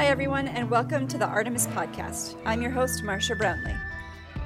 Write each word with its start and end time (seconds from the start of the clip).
Hi, 0.00 0.06
everyone, 0.06 0.48
and 0.48 0.70
welcome 0.70 1.06
to 1.08 1.18
the 1.18 1.26
Artemis 1.26 1.66
Podcast. 1.66 2.40
I'm 2.46 2.62
your 2.62 2.70
host, 2.70 3.04
Marcia 3.04 3.36
Brownlee. 3.36 3.76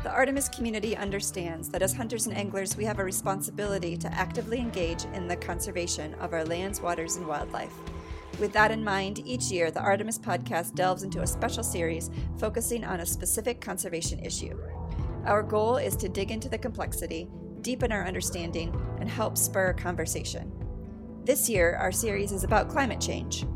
The 0.02 0.10
Artemis 0.10 0.48
community 0.48 0.96
understands 0.96 1.68
that 1.68 1.80
as 1.80 1.94
hunters 1.94 2.26
and 2.26 2.36
anglers, 2.36 2.76
we 2.76 2.84
have 2.86 2.98
a 2.98 3.04
responsibility 3.04 3.96
to 3.98 4.12
actively 4.12 4.58
engage 4.58 5.04
in 5.14 5.28
the 5.28 5.36
conservation 5.36 6.14
of 6.14 6.32
our 6.32 6.44
lands, 6.44 6.80
waters, 6.80 7.14
and 7.14 7.28
wildlife. 7.28 7.72
With 8.40 8.52
that 8.52 8.72
in 8.72 8.82
mind, 8.82 9.20
each 9.24 9.44
year 9.52 9.70
the 9.70 9.78
Artemis 9.78 10.18
podcast 10.18 10.74
delves 10.74 11.04
into 11.04 11.22
a 11.22 11.26
special 11.26 11.62
series 11.62 12.10
focusing 12.36 12.84
on 12.84 12.98
a 12.98 13.06
specific 13.06 13.60
conservation 13.60 14.18
issue. 14.18 14.58
Our 15.24 15.44
goal 15.44 15.76
is 15.76 15.94
to 15.98 16.08
dig 16.08 16.32
into 16.32 16.48
the 16.48 16.58
complexity, 16.58 17.28
deepen 17.60 17.92
our 17.92 18.04
understanding, 18.04 18.74
and 18.98 19.08
help 19.08 19.38
spur 19.38 19.72
conversation. 19.74 20.50
This 21.22 21.48
year, 21.48 21.76
our 21.76 21.92
series 21.92 22.32
is 22.32 22.42
about 22.42 22.68
climate 22.68 23.00
change. 23.00 23.46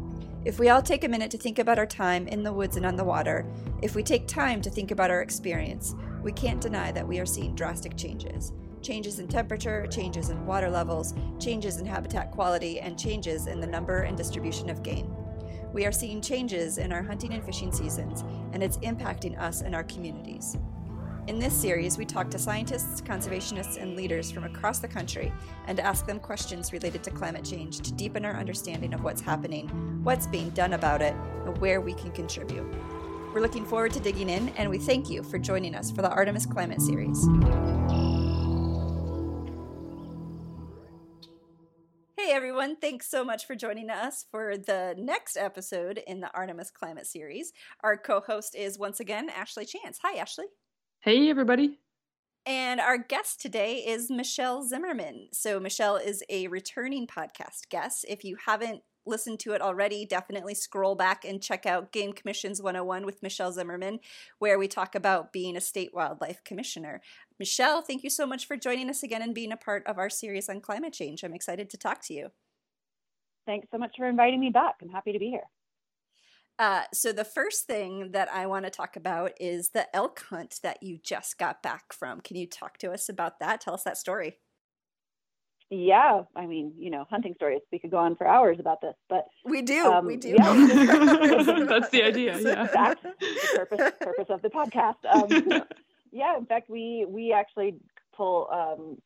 If 0.44 0.60
we 0.60 0.68
all 0.68 0.80
take 0.80 1.02
a 1.02 1.08
minute 1.08 1.32
to 1.32 1.38
think 1.38 1.58
about 1.58 1.78
our 1.78 1.86
time 1.86 2.28
in 2.28 2.44
the 2.44 2.52
woods 2.52 2.76
and 2.76 2.86
on 2.86 2.94
the 2.94 3.04
water, 3.04 3.44
if 3.82 3.96
we 3.96 4.04
take 4.04 4.28
time 4.28 4.62
to 4.62 4.70
think 4.70 4.92
about 4.92 5.10
our 5.10 5.20
experience, 5.20 5.96
we 6.22 6.30
can't 6.30 6.60
deny 6.60 6.92
that 6.92 7.06
we 7.06 7.18
are 7.18 7.26
seeing 7.26 7.56
drastic 7.56 7.96
changes. 7.96 8.52
Changes 8.80 9.18
in 9.18 9.26
temperature, 9.26 9.88
changes 9.88 10.30
in 10.30 10.46
water 10.46 10.70
levels, 10.70 11.12
changes 11.40 11.78
in 11.78 11.86
habitat 11.86 12.30
quality, 12.30 12.78
and 12.78 12.96
changes 12.96 13.48
in 13.48 13.60
the 13.60 13.66
number 13.66 14.02
and 14.02 14.16
distribution 14.16 14.70
of 14.70 14.84
game. 14.84 15.12
We 15.72 15.84
are 15.86 15.92
seeing 15.92 16.22
changes 16.22 16.78
in 16.78 16.92
our 16.92 17.02
hunting 17.02 17.34
and 17.34 17.44
fishing 17.44 17.72
seasons, 17.72 18.24
and 18.52 18.62
it's 18.62 18.78
impacting 18.78 19.38
us 19.40 19.62
and 19.62 19.74
our 19.74 19.84
communities. 19.84 20.56
In 21.28 21.38
this 21.38 21.52
series, 21.52 21.98
we 21.98 22.06
talk 22.06 22.30
to 22.30 22.38
scientists, 22.38 23.02
conservationists, 23.02 23.76
and 23.76 23.94
leaders 23.94 24.30
from 24.30 24.44
across 24.44 24.78
the 24.78 24.88
country 24.88 25.30
and 25.66 25.78
ask 25.78 26.06
them 26.06 26.18
questions 26.18 26.72
related 26.72 27.04
to 27.04 27.10
climate 27.10 27.44
change 27.44 27.80
to 27.80 27.92
deepen 27.92 28.24
our 28.24 28.32
understanding 28.32 28.94
of 28.94 29.04
what's 29.04 29.20
happening, 29.20 29.68
what's 30.02 30.26
being 30.26 30.48
done 30.48 30.72
about 30.72 31.02
it, 31.02 31.14
and 31.44 31.58
where 31.58 31.82
we 31.82 31.92
can 31.92 32.12
contribute. 32.12 32.66
We're 33.34 33.42
looking 33.42 33.66
forward 33.66 33.92
to 33.92 34.00
digging 34.00 34.30
in, 34.30 34.48
and 34.56 34.70
we 34.70 34.78
thank 34.78 35.10
you 35.10 35.22
for 35.22 35.38
joining 35.38 35.74
us 35.74 35.90
for 35.90 36.00
the 36.00 36.08
Artemis 36.08 36.46
Climate 36.46 36.80
Series. 36.80 37.22
Hey 42.16 42.32
everyone, 42.32 42.76
thanks 42.76 43.06
so 43.06 43.22
much 43.22 43.44
for 43.44 43.54
joining 43.54 43.90
us 43.90 44.24
for 44.30 44.56
the 44.56 44.94
next 44.96 45.36
episode 45.36 46.00
in 46.06 46.20
the 46.20 46.30
Artemis 46.32 46.70
Climate 46.70 47.06
Series. 47.06 47.52
Our 47.82 47.98
co 47.98 48.20
host 48.20 48.54
is 48.54 48.78
once 48.78 48.98
again 48.98 49.28
Ashley 49.28 49.66
Chance. 49.66 49.98
Hi, 50.02 50.18
Ashley. 50.18 50.46
Hey, 51.08 51.30
everybody. 51.30 51.78
And 52.44 52.80
our 52.80 52.98
guest 52.98 53.40
today 53.40 53.76
is 53.76 54.10
Michelle 54.10 54.62
Zimmerman. 54.62 55.28
So, 55.32 55.58
Michelle 55.58 55.96
is 55.96 56.22
a 56.28 56.48
returning 56.48 57.06
podcast 57.06 57.70
guest. 57.70 58.04
If 58.06 58.24
you 58.24 58.36
haven't 58.44 58.82
listened 59.06 59.40
to 59.40 59.52
it 59.52 59.62
already, 59.62 60.04
definitely 60.04 60.54
scroll 60.54 60.96
back 60.96 61.24
and 61.24 61.42
check 61.42 61.64
out 61.64 61.92
Game 61.92 62.12
Commissions 62.12 62.60
101 62.60 63.06
with 63.06 63.22
Michelle 63.22 63.52
Zimmerman, 63.52 64.00
where 64.38 64.58
we 64.58 64.68
talk 64.68 64.94
about 64.94 65.32
being 65.32 65.56
a 65.56 65.62
state 65.62 65.94
wildlife 65.94 66.44
commissioner. 66.44 67.00
Michelle, 67.38 67.80
thank 67.80 68.04
you 68.04 68.10
so 68.10 68.26
much 68.26 68.46
for 68.46 68.58
joining 68.58 68.90
us 68.90 69.02
again 69.02 69.22
and 69.22 69.34
being 69.34 69.52
a 69.52 69.56
part 69.56 69.86
of 69.86 69.96
our 69.96 70.10
series 70.10 70.50
on 70.50 70.60
climate 70.60 70.92
change. 70.92 71.24
I'm 71.24 71.32
excited 71.32 71.70
to 71.70 71.78
talk 71.78 72.02
to 72.02 72.12
you. 72.12 72.28
Thanks 73.46 73.68
so 73.70 73.78
much 73.78 73.96
for 73.96 74.06
inviting 74.06 74.40
me 74.40 74.50
back. 74.50 74.74
I'm 74.82 74.90
happy 74.90 75.14
to 75.14 75.18
be 75.18 75.30
here. 75.30 75.44
Uh, 76.58 76.82
so 76.92 77.12
the 77.12 77.24
first 77.24 77.66
thing 77.66 78.10
that 78.12 78.28
I 78.32 78.46
want 78.46 78.64
to 78.64 78.70
talk 78.70 78.96
about 78.96 79.32
is 79.40 79.70
the 79.70 79.94
elk 79.94 80.24
hunt 80.28 80.58
that 80.62 80.82
you 80.82 80.98
just 81.02 81.38
got 81.38 81.62
back 81.62 81.92
from. 81.92 82.20
Can 82.20 82.36
you 82.36 82.48
talk 82.48 82.78
to 82.78 82.90
us 82.90 83.08
about 83.08 83.38
that? 83.38 83.60
Tell 83.60 83.74
us 83.74 83.84
that 83.84 83.96
story. 83.96 84.38
Yeah, 85.70 86.22
I 86.34 86.46
mean, 86.46 86.72
you 86.78 86.90
know, 86.90 87.04
hunting 87.10 87.34
stories. 87.34 87.60
We 87.70 87.78
could 87.78 87.90
go 87.90 87.98
on 87.98 88.16
for 88.16 88.26
hours 88.26 88.56
about 88.58 88.80
this, 88.80 88.94
but 89.08 89.24
we 89.44 89.60
do. 89.60 89.84
Um, 89.84 90.06
we 90.06 90.16
do. 90.16 90.30
Yeah. 90.30 90.66
That's 91.68 91.90
the 91.90 92.02
idea. 92.06 92.38
Yeah. 92.40 92.66
That's 92.72 93.02
the 93.02 93.14
purpose 93.54 93.92
purpose 94.00 94.26
of 94.30 94.40
the 94.40 94.48
podcast. 94.48 94.94
Um, 95.12 95.62
yeah, 96.10 96.38
in 96.38 96.46
fact, 96.46 96.70
we 96.70 97.04
we 97.06 97.34
actually 97.34 97.74
pull 98.16 98.48
um, 98.50 98.96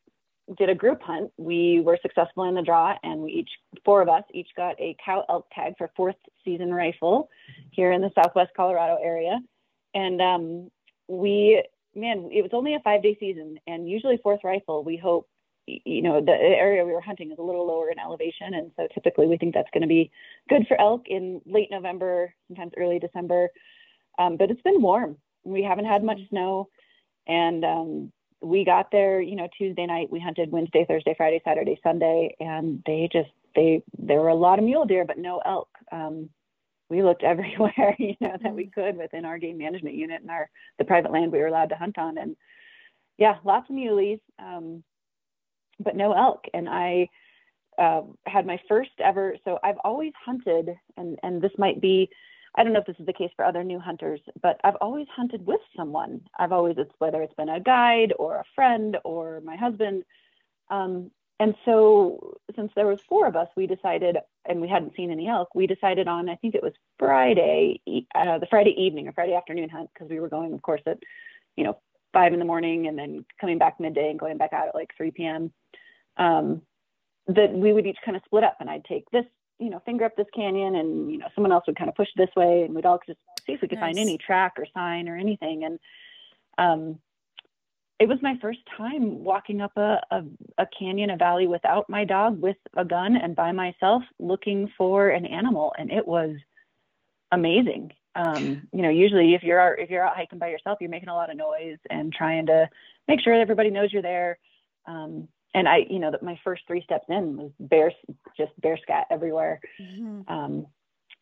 did 0.57 0.69
a 0.69 0.75
group 0.75 1.03
hunt. 1.03 1.31
We 1.37 1.81
were 1.81 1.99
successful 2.03 2.45
in 2.45 2.55
the 2.55 2.63
draw, 2.63 2.97
and 3.03 3.21
we 3.21 3.33
each 3.33 3.51
four 3.85 4.03
of 4.03 4.09
us 4.09 4.25
each 4.33 4.49
got 4.57 4.81
a 4.81 4.97
cow 5.05 5.25
elk 5.29 5.47
tag 5.55 5.75
for 5.79 5.91
fourth 5.97 6.17
season 6.45 6.73
rifle 6.73 7.29
here 7.71 7.93
in 7.93 8.01
the 8.01 8.11
Southwest 8.15 8.53
Colorado 8.57 8.99
area. 9.03 9.39
And 9.95 10.21
um, 10.21 10.71
we, 11.09 11.63
man, 11.95 12.29
it 12.33 12.43
was 12.43 12.51
only 12.53 12.75
a 12.75 12.81
five 12.81 13.03
day 13.03 13.17
season, 13.21 13.59
and 13.67 13.89
usually 13.89 14.19
fourth 14.23 14.41
rifle, 14.45 14.83
we 14.83 14.97
hope, 14.97 15.29
you 15.67 16.03
know, 16.03 16.21
the 16.21 16.33
area 16.33 16.85
we 16.85 16.93
were 16.93 17.01
hunting 17.01 17.31
is 17.31 17.39
a 17.39 17.43
little 17.43 17.67
lower 17.67 17.91
in 17.91 17.99
elevation, 17.99 18.55
and 18.55 18.73
so 18.77 18.89
typically 18.93 19.27
we 19.27 19.37
think 19.37 19.55
that's 19.55 19.71
going 19.73 19.83
to 19.83 19.89
be 19.89 20.11
good 20.49 20.67
for 20.67 20.81
elk 20.81 21.03
in 21.07 21.41
late 21.47 21.69
November, 21.71 22.35
sometimes 22.49 22.73
early 22.77 22.99
December. 22.99 23.49
Um, 24.19 24.37
but 24.37 24.51
it's 24.51 24.63
been 24.63 24.83
warm. 24.83 25.17
We 25.45 25.63
haven't 25.63 25.87
had 25.87 26.03
much 26.03 26.19
snow, 26.31 26.69
and 27.27 27.65
um, 27.65 28.13
we 28.43 28.65
got 28.65 28.91
there, 28.91 29.21
you 29.21 29.37
know, 29.37 29.49
Tuesday 29.57 29.87
night. 29.87 30.11
We 30.11 30.21
hunted 30.21 30.51
Wednesday, 30.51 30.85
Thursday, 30.87 31.15
Friday, 31.17 31.41
Saturday, 31.45 31.79
Sunday, 31.83 32.35
and 32.41 32.83
they 32.87 33.09
just 33.13 33.31
they 33.55 33.83
there 33.99 34.21
were 34.21 34.29
a 34.29 34.35
lot 34.35 34.59
of 34.59 34.65
mule 34.65 34.85
deer, 34.85 35.05
but 35.05 35.19
no 35.19 35.41
elk. 35.45 35.69
Um, 35.91 36.31
we 36.89 37.03
looked 37.03 37.23
everywhere, 37.23 37.97
you 37.99 38.17
know, 38.21 38.37
that 38.43 38.55
we 38.55 38.67
could 38.67 38.97
within 38.97 39.25
our 39.25 39.39
game 39.39 39.59
management 39.59 39.95
unit 39.95 40.21
and 40.21 40.31
our 40.31 40.51
the 40.79 40.85
private 40.85 41.13
land 41.13 41.33
we 41.33 41.39
were 41.39 41.47
allowed 41.47 41.71
to 41.71 41.77
hunt 41.77 41.99
on, 41.99 42.19
and 42.19 42.37
yeah, 43.19 43.37
lots 43.45 43.71
of 43.71 43.77
muleys, 43.77 44.21
um, 44.39 44.83
but 45.79 45.97
no 45.97 46.13
elk. 46.13 46.45
And 46.53 46.69
I 46.69 47.09
uh, 47.79 48.03
had 48.27 48.47
my 48.47 48.59
first 48.69 48.91
ever. 49.03 49.37
So 49.45 49.59
I've 49.63 49.79
always 49.85 50.13
hunted, 50.25 50.71
and 50.97 51.19
and 51.23 51.41
this 51.41 51.53
might 51.59 51.81
be 51.81 52.11
I 52.55 52.63
don't 52.63 52.73
know 52.73 52.81
if 52.81 52.87
this 52.87 52.99
is 52.99 53.07
the 53.07 53.13
case 53.13 53.31
for 53.35 53.45
other 53.45 53.65
new 53.65 53.79
hunters, 53.79 54.21
but 54.43 54.61
I've 54.63 54.77
always 54.81 55.07
hunted 55.15 55.47
with 55.47 55.61
someone. 55.77 56.21
I've 56.39 56.53
always, 56.53 56.77
it's 56.77 56.93
whether 56.99 57.23
it's 57.23 57.35
been 57.35 57.49
a 57.49 57.61
guide 57.61 58.13
or 58.19 58.37
a 58.37 58.45
friend 58.55 58.99
or 59.05 59.41
my 59.41 59.57
husband. 59.57 60.05
Um, 60.69 61.11
and 61.41 61.55
so 61.65 62.37
since 62.55 62.71
there 62.77 62.87
was 62.87 63.01
four 63.09 63.27
of 63.27 63.37
us, 63.37 63.49
we 63.57 63.67
decided, 63.67 64.19
and 64.45 64.61
we 64.61 64.69
hadn't 64.69 64.95
seen 64.95 65.11
any 65.11 65.29
elk, 65.29 65.55
we 65.55 65.67
decided 65.67 66.09
on, 66.09 66.29
I 66.29 66.37
think 66.37 66.55
it 66.55 66.63
was 66.63 66.75
Friday, 66.99 67.81
uh, 68.15 68.39
the 68.39 68.47
Friday 68.47 68.75
evening 68.79 69.09
or 69.09 69.13
Friday 69.13 69.35
afternoon 69.35 69.71
hunt, 69.71 69.91
because 69.93 70.11
we 70.11 70.21
were 70.21 70.29
going, 70.29 70.53
of 70.53 70.61
course, 70.63 70.83
at, 70.87 70.99
you 71.57 71.65
know, 71.65 71.79
five 72.13 72.35
in 72.35 72.39
the 72.39 72.45
morning 72.45 72.87
and 72.87 72.99
then 72.99 73.25
coming 73.41 73.59
back 73.59 73.81
midday 73.81 74.11
and 74.11 74.21
going 74.21 74.37
back 74.37 74.53
out 74.53 74.69
at 74.69 74.75
like 74.75 74.93
3 74.97 75.11
p.m. 75.11 75.53
Um, 76.19 76.63
that 77.29 77.53
we 77.53 77.73
would 77.73 77.87
each 77.87 77.99
kind 78.05 78.17
of 78.17 78.23
split 78.27 78.45
up 78.45 78.59
and 78.61 78.69
I'd 78.69 78.85
take 78.85 79.11
this 79.11 79.25
you 79.63 79.71
know, 79.71 79.81
finger 79.87 80.05
up 80.05 80.17
this 80.17 80.27
canyon 80.35 80.75
and, 80.75 81.11
you 81.11 81.19
know, 81.19 81.29
someone 81.35 81.53
else 81.53 81.65
would 81.67 81.77
kind 81.77 81.89
of 81.89 81.95
push 81.95 82.09
this 82.17 82.31
way 82.37 82.63
and 82.63 82.75
we'd 82.75 82.85
all 82.85 83.01
just 83.07 83.19
see 83.47 83.53
if 83.53 83.63
we 83.63 83.69
could 83.69 83.79
nice. 83.79 83.95
find 83.95 83.99
any 83.99 84.19
track 84.19 84.55
or 84.59 84.67
sign 84.75 85.09
or 85.09 85.17
anything. 85.17 85.65
And 85.65 85.79
um, 86.59 86.99
it 88.01 88.09
was 88.09 88.19
my 88.23 88.37
first 88.43 88.59
time 88.77 89.23
walking 89.23 89.61
up 89.61 89.73
a, 89.77 90.01
a, 90.11 90.25
a 90.59 90.67
canyon, 90.77 91.11
a 91.11 91.17
valley 91.17 91.47
without 91.47 91.89
my 91.89 92.05
dog, 92.05 92.41
with 92.41 92.57
a 92.77 92.85
gun 92.85 93.17
and 93.17 93.37
by 93.37 93.53
myself 93.53 94.03
looking 94.19 94.71
for 94.77 95.09
an 95.11 95.27
animal. 95.27 95.73
And 95.79 95.93
it 95.93 96.07
was 96.07 96.35
amazing. 97.31 97.93
Um, 98.15 98.69
you 98.73 98.83
know, 98.83 98.91
usually 98.91 99.35
if 99.35 99.43
you're 99.43 99.61
out, 99.61 99.79
if 99.79 99.91
you're 99.91 100.05
out 100.05 100.17
hiking 100.17 100.41
by 100.41 100.49
yourself, 100.49 100.79
you're 100.81 100.91
making 100.91 101.09
a 101.09 101.15
lot 101.15 101.31
of 101.31 101.37
noise 101.37 101.79
and 101.89 102.13
trying 102.13 102.47
to 102.47 102.69
make 103.07 103.21
sure 103.21 103.33
everybody 103.33 103.71
knows 103.71 103.93
you're 103.93 104.03
there. 104.03 104.39
Um, 104.87 105.29
and 105.55 105.69
I, 105.69 105.87
you 105.89 105.99
know, 105.99 106.11
that 106.11 106.23
my 106.23 106.39
first 106.43 106.63
three 106.67 106.83
steps 106.83 107.05
in 107.09 107.37
was 107.37 107.51
bear, 107.61 107.93
just 108.37 108.59
bear 108.61 108.79
scat 108.83 109.07
everywhere. 109.11 109.61
Mm-hmm. 109.81 110.33
Um, 110.33 110.67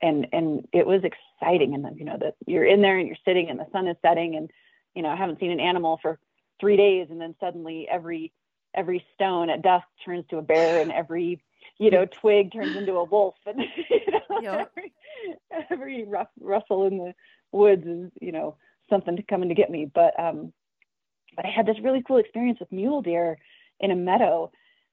and, 0.02 0.26
and 0.32 0.66
it 0.72 0.86
was 0.86 1.02
exciting. 1.02 1.74
And 1.74 1.84
then, 1.84 1.96
you 1.96 2.04
know, 2.04 2.16
that 2.20 2.36
you're 2.46 2.64
in 2.64 2.80
there 2.80 2.98
and 2.98 3.08
you're 3.08 3.16
sitting 3.24 3.50
and 3.50 3.58
the 3.58 3.66
sun 3.72 3.88
is 3.88 3.96
setting 4.02 4.36
and, 4.36 4.50
you 4.94 5.02
know, 5.02 5.08
I 5.08 5.16
haven't 5.16 5.40
seen 5.40 5.50
an 5.50 5.60
animal 5.60 5.98
for 6.00 6.18
three 6.60 6.76
days. 6.76 7.08
And 7.10 7.20
then 7.20 7.34
suddenly 7.40 7.88
every, 7.90 8.32
every 8.74 9.04
stone 9.14 9.50
at 9.50 9.62
dusk 9.62 9.86
turns 10.04 10.24
to 10.30 10.38
a 10.38 10.42
bear 10.42 10.80
and 10.80 10.92
every, 10.92 11.42
you 11.78 11.90
know, 11.90 12.06
twig 12.20 12.52
turns 12.52 12.76
into 12.76 12.92
a 12.94 13.04
wolf 13.04 13.34
and, 13.46 13.60
you 13.90 14.12
know, 14.12 14.40
yep. 14.40 14.72
every, 14.76 14.92
every 15.70 16.04
rough, 16.04 16.28
rustle 16.40 16.86
in 16.86 16.98
the 16.98 17.14
woods 17.50 17.84
is, 17.84 18.10
you 18.20 18.30
know, 18.30 18.56
something 18.88 19.16
to 19.16 19.22
coming 19.24 19.48
to 19.48 19.54
get 19.56 19.70
me. 19.70 19.90
But, 19.92 20.18
um, 20.18 20.52
but 21.34 21.46
I 21.46 21.50
had 21.50 21.66
this 21.66 21.76
really 21.82 22.02
cool 22.06 22.18
experience 22.18 22.60
with 22.60 22.72
mule 22.72 23.02
deer 23.02 23.38
in 23.80 23.90
a 23.90 23.96
meadow 23.96 24.50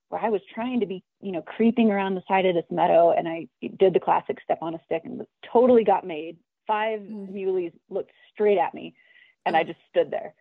where 0.10 0.24
I 0.24 0.30
was 0.30 0.42
trying 0.54 0.80
to 0.80 0.86
be, 0.86 1.04
you 1.22 1.31
know, 1.31 1.42
creeping 1.42 1.92
around 1.92 2.16
the 2.16 2.24
side 2.28 2.45
of 2.45 2.56
this 2.56 2.66
meadow 2.72 3.12
and 3.12 3.28
I 3.28 3.48
did 3.78 3.94
the 3.94 4.00
classic 4.00 4.38
step 4.44 4.60
on 4.62 4.74
a 4.74 4.80
stick 4.86 5.01
and 5.04 5.25
totally 5.51 5.84
got 5.84 6.06
made. 6.06 6.38
Five 6.66 7.01
mm. 7.01 7.30
muleys 7.30 7.74
looked 7.89 8.12
straight 8.34 8.57
at 8.57 8.74
me 8.74 8.95
and. 9.45 9.56
I 9.56 9.63
just 9.63 9.80
stood 9.89 10.12
there. 10.12 10.34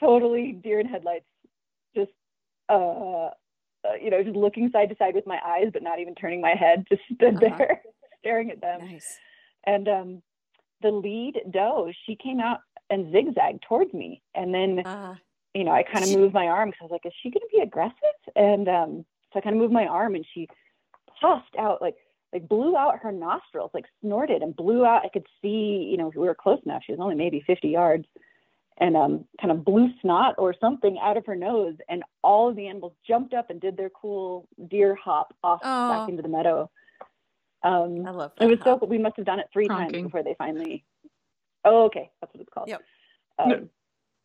Totally 0.00 0.52
deer 0.52 0.80
in 0.80 0.86
headlights, 0.86 1.26
just 1.94 2.10
uh, 2.68 3.30
uh, 3.84 3.94
you 4.00 4.10
know, 4.10 4.22
just 4.22 4.36
looking 4.36 4.70
side 4.70 4.88
to 4.88 4.96
side 4.96 5.14
with 5.14 5.26
my 5.26 5.38
eyes, 5.44 5.70
but 5.72 5.82
not 5.82 6.00
even 6.00 6.14
turning 6.14 6.40
my 6.40 6.54
head, 6.54 6.84
just 6.88 7.02
stood 7.14 7.36
uh-huh. 7.36 7.56
there 7.58 7.82
staring 8.20 8.50
at 8.50 8.60
them. 8.60 8.80
Nice. 8.80 9.18
And 9.64 9.88
um, 9.88 10.22
the 10.82 10.90
lead 10.90 11.40
doe, 11.50 11.92
she 12.06 12.16
came 12.16 12.40
out 12.40 12.60
and 12.90 13.12
zigzagged 13.12 13.62
towards 13.68 13.92
me. 13.92 14.22
And 14.34 14.54
then 14.54 14.80
uh 14.80 15.14
you 15.54 15.64
know, 15.64 15.70
I 15.72 15.82
kind 15.82 16.04
of 16.04 16.16
moved 16.16 16.34
my 16.34 16.46
arm 16.46 16.70
because 16.70 16.78
I 16.80 16.84
was 16.84 16.90
like, 16.92 17.06
is 17.06 17.12
she 17.22 17.30
going 17.30 17.42
to 17.42 17.56
be 17.56 17.62
aggressive? 17.62 17.94
And 18.36 18.68
um, 18.68 19.04
so 19.32 19.38
I 19.38 19.42
kind 19.42 19.54
of 19.56 19.60
moved 19.60 19.72
my 19.72 19.86
arm 19.86 20.14
and 20.14 20.26
she 20.34 20.48
puffed 21.20 21.56
out 21.58 21.80
like 21.82 21.96
like 22.32 22.48
blew 22.48 22.74
out 22.76 22.98
her 23.00 23.12
nostrils, 23.12 23.70
like 23.74 23.84
snorted 24.00 24.40
and 24.42 24.56
blew 24.56 24.86
out. 24.86 25.04
I 25.04 25.08
could 25.08 25.26
see, 25.42 25.86
you 25.90 25.98
know, 25.98 26.10
we 26.16 26.26
were 26.26 26.34
close 26.34 26.58
enough. 26.64 26.82
She 26.86 26.92
was 26.92 27.00
only 27.00 27.14
maybe 27.14 27.44
50 27.46 27.68
yards 27.68 28.06
and 28.78 28.96
um, 28.96 29.26
kind 29.38 29.50
of 29.50 29.66
blew 29.66 29.90
snot 30.00 30.36
or 30.38 30.54
something 30.58 30.96
out 31.02 31.18
of 31.18 31.26
her 31.26 31.36
nose. 31.36 31.74
And 31.90 32.02
all 32.22 32.48
of 32.48 32.56
the 32.56 32.66
animals 32.68 32.94
jumped 33.06 33.34
up 33.34 33.50
and 33.50 33.60
did 33.60 33.76
their 33.76 33.90
cool 33.90 34.48
deer 34.70 34.94
hop 34.94 35.34
off 35.44 35.60
Oh. 35.62 35.88
back 35.90 36.08
into 36.08 36.22
the 36.22 36.28
meadow. 36.30 36.70
Um, 37.62 38.04
I 38.06 38.10
love 38.10 38.32
that. 38.38 38.44
it 38.46 38.48
was 38.50 38.58
so 38.64 38.78
cool. 38.78 38.88
We 38.88 38.96
must 38.98 39.16
have 39.16 39.26
done 39.26 39.38
it 39.38 39.46
three 39.52 39.68
times 39.68 39.92
before 40.04 40.22
they 40.22 40.34
finally. 40.38 40.84
Oh, 41.66 41.84
okay. 41.84 42.10
That's 42.22 42.32
what 42.34 42.40
it's 42.40 42.50
called. 42.52 42.68
Yep. 42.68 42.80
Um. 43.38 43.70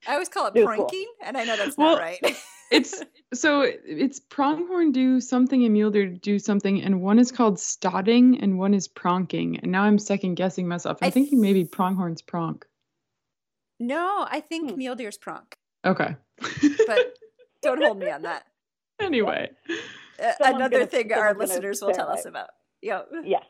I 0.08 0.14
always 0.14 0.30
call 0.30 0.48
it 0.48 0.56
It 0.56 0.66
was 0.66 0.76
cool. 0.76 0.86
pranking, 0.86 1.08
and 1.24 1.38
I 1.38 1.44
know 1.46 1.56
that's 1.58 1.78
Well, 1.78 1.94
not 1.96 2.02
right. 2.02 2.20
It's 2.70 3.02
so 3.34 3.62
it's 3.62 4.20
pronghorn 4.20 4.92
do 4.92 5.22
something 5.22 5.64
and 5.64 5.72
mule 5.72 5.90
deer 5.90 6.08
do 6.08 6.38
something, 6.38 6.82
and 6.82 7.02
one 7.02 7.18
is 7.18 7.32
called 7.32 7.62
stotting 7.62 8.42
and 8.42 8.60
one 8.60 8.74
is 8.74 8.90
pronking. 8.90 9.58
And 9.64 9.72
now 9.72 9.84
I'm 9.84 9.98
second 9.98 10.36
guessing 10.36 10.68
myself. 10.68 10.98
I'm 11.02 11.08
I 11.08 11.12
thinking 11.12 11.40
maybe 11.40 11.64
pronghorn's 11.64 12.22
pronk. 12.22 12.64
no, 13.80 14.28
I 14.30 14.42
think 14.42 14.72
Hmm. 14.72 14.78
mule 14.78 14.96
deer's 14.96 15.18
pronk, 15.18 15.54
Okay. 15.86 16.16
but 16.88 17.18
don't 17.62 17.82
hold 17.82 18.00
me 18.00 18.10
on 18.12 18.24
that. 18.24 18.44
anyway. 19.00 19.50
Uh, 20.22 20.34
another 20.42 20.80
gonna- 20.80 20.88
thing 20.88 21.14
our 21.14 21.34
listeners 21.36 21.82
will 21.82 21.94
tell 21.94 22.10
us 22.10 22.26
about. 22.26 22.50
Yep. 22.82 23.10
Yes. 23.24 23.46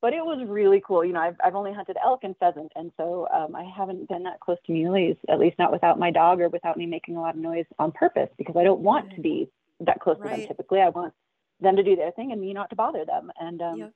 But 0.00 0.12
it 0.12 0.24
was 0.24 0.44
really 0.46 0.80
cool. 0.86 1.04
You 1.04 1.12
know, 1.12 1.20
I've, 1.20 1.36
I've 1.44 1.56
only 1.56 1.72
hunted 1.72 1.96
elk 2.04 2.20
and 2.22 2.36
pheasant, 2.38 2.70
and 2.76 2.92
so 2.96 3.26
um, 3.34 3.56
I 3.56 3.64
haven't 3.64 4.08
been 4.08 4.22
that 4.24 4.38
close 4.38 4.58
to 4.66 4.72
muleys, 4.72 5.16
at 5.28 5.40
least 5.40 5.58
not 5.58 5.72
without 5.72 5.98
my 5.98 6.10
dog 6.12 6.40
or 6.40 6.48
without 6.48 6.76
me 6.76 6.86
making 6.86 7.16
a 7.16 7.20
lot 7.20 7.34
of 7.34 7.40
noise 7.40 7.64
on 7.80 7.90
purpose, 7.90 8.28
because 8.38 8.54
I 8.56 8.62
don't 8.62 8.80
want 8.80 9.12
to 9.16 9.20
be 9.20 9.48
that 9.80 10.00
close 10.00 10.16
to 10.22 10.28
them 10.28 10.42
typically. 10.46 10.80
I 10.80 10.88
want 10.90 11.12
them 11.60 11.74
to 11.74 11.82
do 11.82 11.96
their 11.96 12.12
thing 12.12 12.30
and 12.30 12.40
me 12.40 12.52
not 12.52 12.70
to 12.70 12.76
bother 12.76 13.04
them. 13.04 13.32
And 13.40 13.60
um, 13.60 13.78
Yep. 13.78 13.92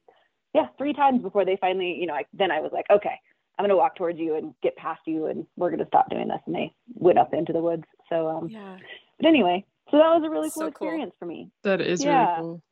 yeah, 0.54 0.66
three 0.76 0.92
times 0.92 1.22
before 1.22 1.44
they 1.44 1.56
finally, 1.60 1.96
you 2.00 2.06
know, 2.06 2.14
I, 2.14 2.24
then 2.32 2.50
I 2.50 2.60
was 2.60 2.72
like, 2.72 2.86
okay, 2.90 3.14
I'm 3.58 3.62
going 3.62 3.70
to 3.70 3.76
walk 3.76 3.94
towards 3.94 4.18
you 4.18 4.34
and 4.34 4.54
get 4.62 4.74
past 4.76 5.02
you, 5.06 5.26
and 5.26 5.46
we're 5.56 5.70
going 5.70 5.78
to 5.78 5.86
stop 5.86 6.10
doing 6.10 6.26
this. 6.26 6.40
And 6.46 6.54
they 6.54 6.74
went 6.94 7.18
up 7.18 7.32
into 7.32 7.52
the 7.52 7.60
woods. 7.60 7.84
So, 8.08 8.26
um, 8.28 8.48
Yeah. 8.48 8.76
but 9.20 9.28
anyway, 9.28 9.64
so 9.90 9.98
that 9.98 10.08
was 10.14 10.22
a 10.26 10.30
really 10.30 10.48
So 10.50 10.54
cool 10.54 10.62
cool. 10.62 10.88
experience 10.88 11.14
for 11.18 11.26
me. 11.26 11.50
That 11.62 11.80
is 11.80 12.04
Yeah. 12.04 12.24
really 12.24 12.32
cool. 12.40 12.62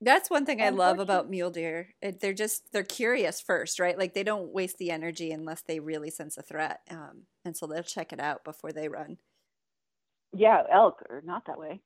That's 0.00 0.28
one 0.28 0.44
thing 0.44 0.60
I 0.60 0.68
love 0.68 0.98
about 0.98 1.30
mule 1.30 1.50
deer. 1.50 1.94
It, 2.02 2.20
they're 2.20 2.34
just 2.34 2.70
they're 2.72 2.82
curious 2.82 3.40
first, 3.40 3.80
right? 3.80 3.96
Like 3.98 4.12
they 4.12 4.22
don't 4.22 4.52
waste 4.52 4.76
the 4.78 4.90
energy 4.90 5.30
unless 5.32 5.62
they 5.62 5.80
really 5.80 6.10
sense 6.10 6.36
a 6.36 6.42
threat, 6.42 6.80
um, 6.90 7.22
and 7.44 7.56
so 7.56 7.66
they'll 7.66 7.82
check 7.82 8.12
it 8.12 8.20
out 8.20 8.44
before 8.44 8.72
they 8.72 8.88
run. 8.88 9.16
Yeah, 10.34 10.62
elk 10.70 11.02
are 11.08 11.22
not 11.24 11.46
that 11.46 11.58
way. 11.58 11.80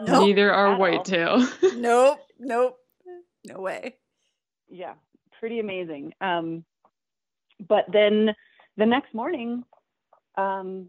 Nope. 0.00 0.26
Neither 0.26 0.52
are 0.52 0.68
at 0.68 0.72
all. 0.74 0.78
whitetail. 0.78 1.46
Nope, 1.76 2.18
nope, 2.38 2.78
no 3.44 3.60
way. 3.60 3.96
yeah, 4.68 4.94
pretty 5.38 5.58
amazing. 5.58 6.12
Um, 6.20 6.64
but 7.68 7.84
then 7.92 8.34
the 8.76 8.86
next 8.86 9.12
morning, 9.12 9.64
um, 10.38 10.88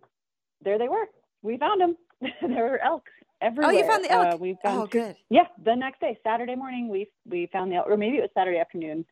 there 0.62 0.78
they 0.78 0.88
were. 0.88 1.06
We 1.42 1.58
found 1.58 1.82
them. 1.82 1.98
there 2.42 2.64
were 2.66 2.82
elk 2.84 3.04
everywhere. 3.42 3.74
Oh, 3.74 3.78
you 3.78 3.86
found 3.86 4.04
the 4.04 4.12
elk. 4.12 4.28
Uh, 4.34 4.38
we 4.38 4.58
found 4.64 4.82
Oh, 4.84 4.88
good. 4.88 5.16
Yeah, 5.30 5.48
the 5.64 5.76
next 5.76 6.00
day, 6.00 6.18
Saturday 6.24 6.56
morning, 6.56 6.88
we 6.90 7.08
we 7.30 7.48
found 7.52 7.72
the 7.72 7.76
elk, 7.78 7.88
or 7.90 7.98
maybe 7.98 8.18
it 8.18 8.22
was 8.22 8.30
Saturday 8.34 8.60
afternoon. 8.60 9.06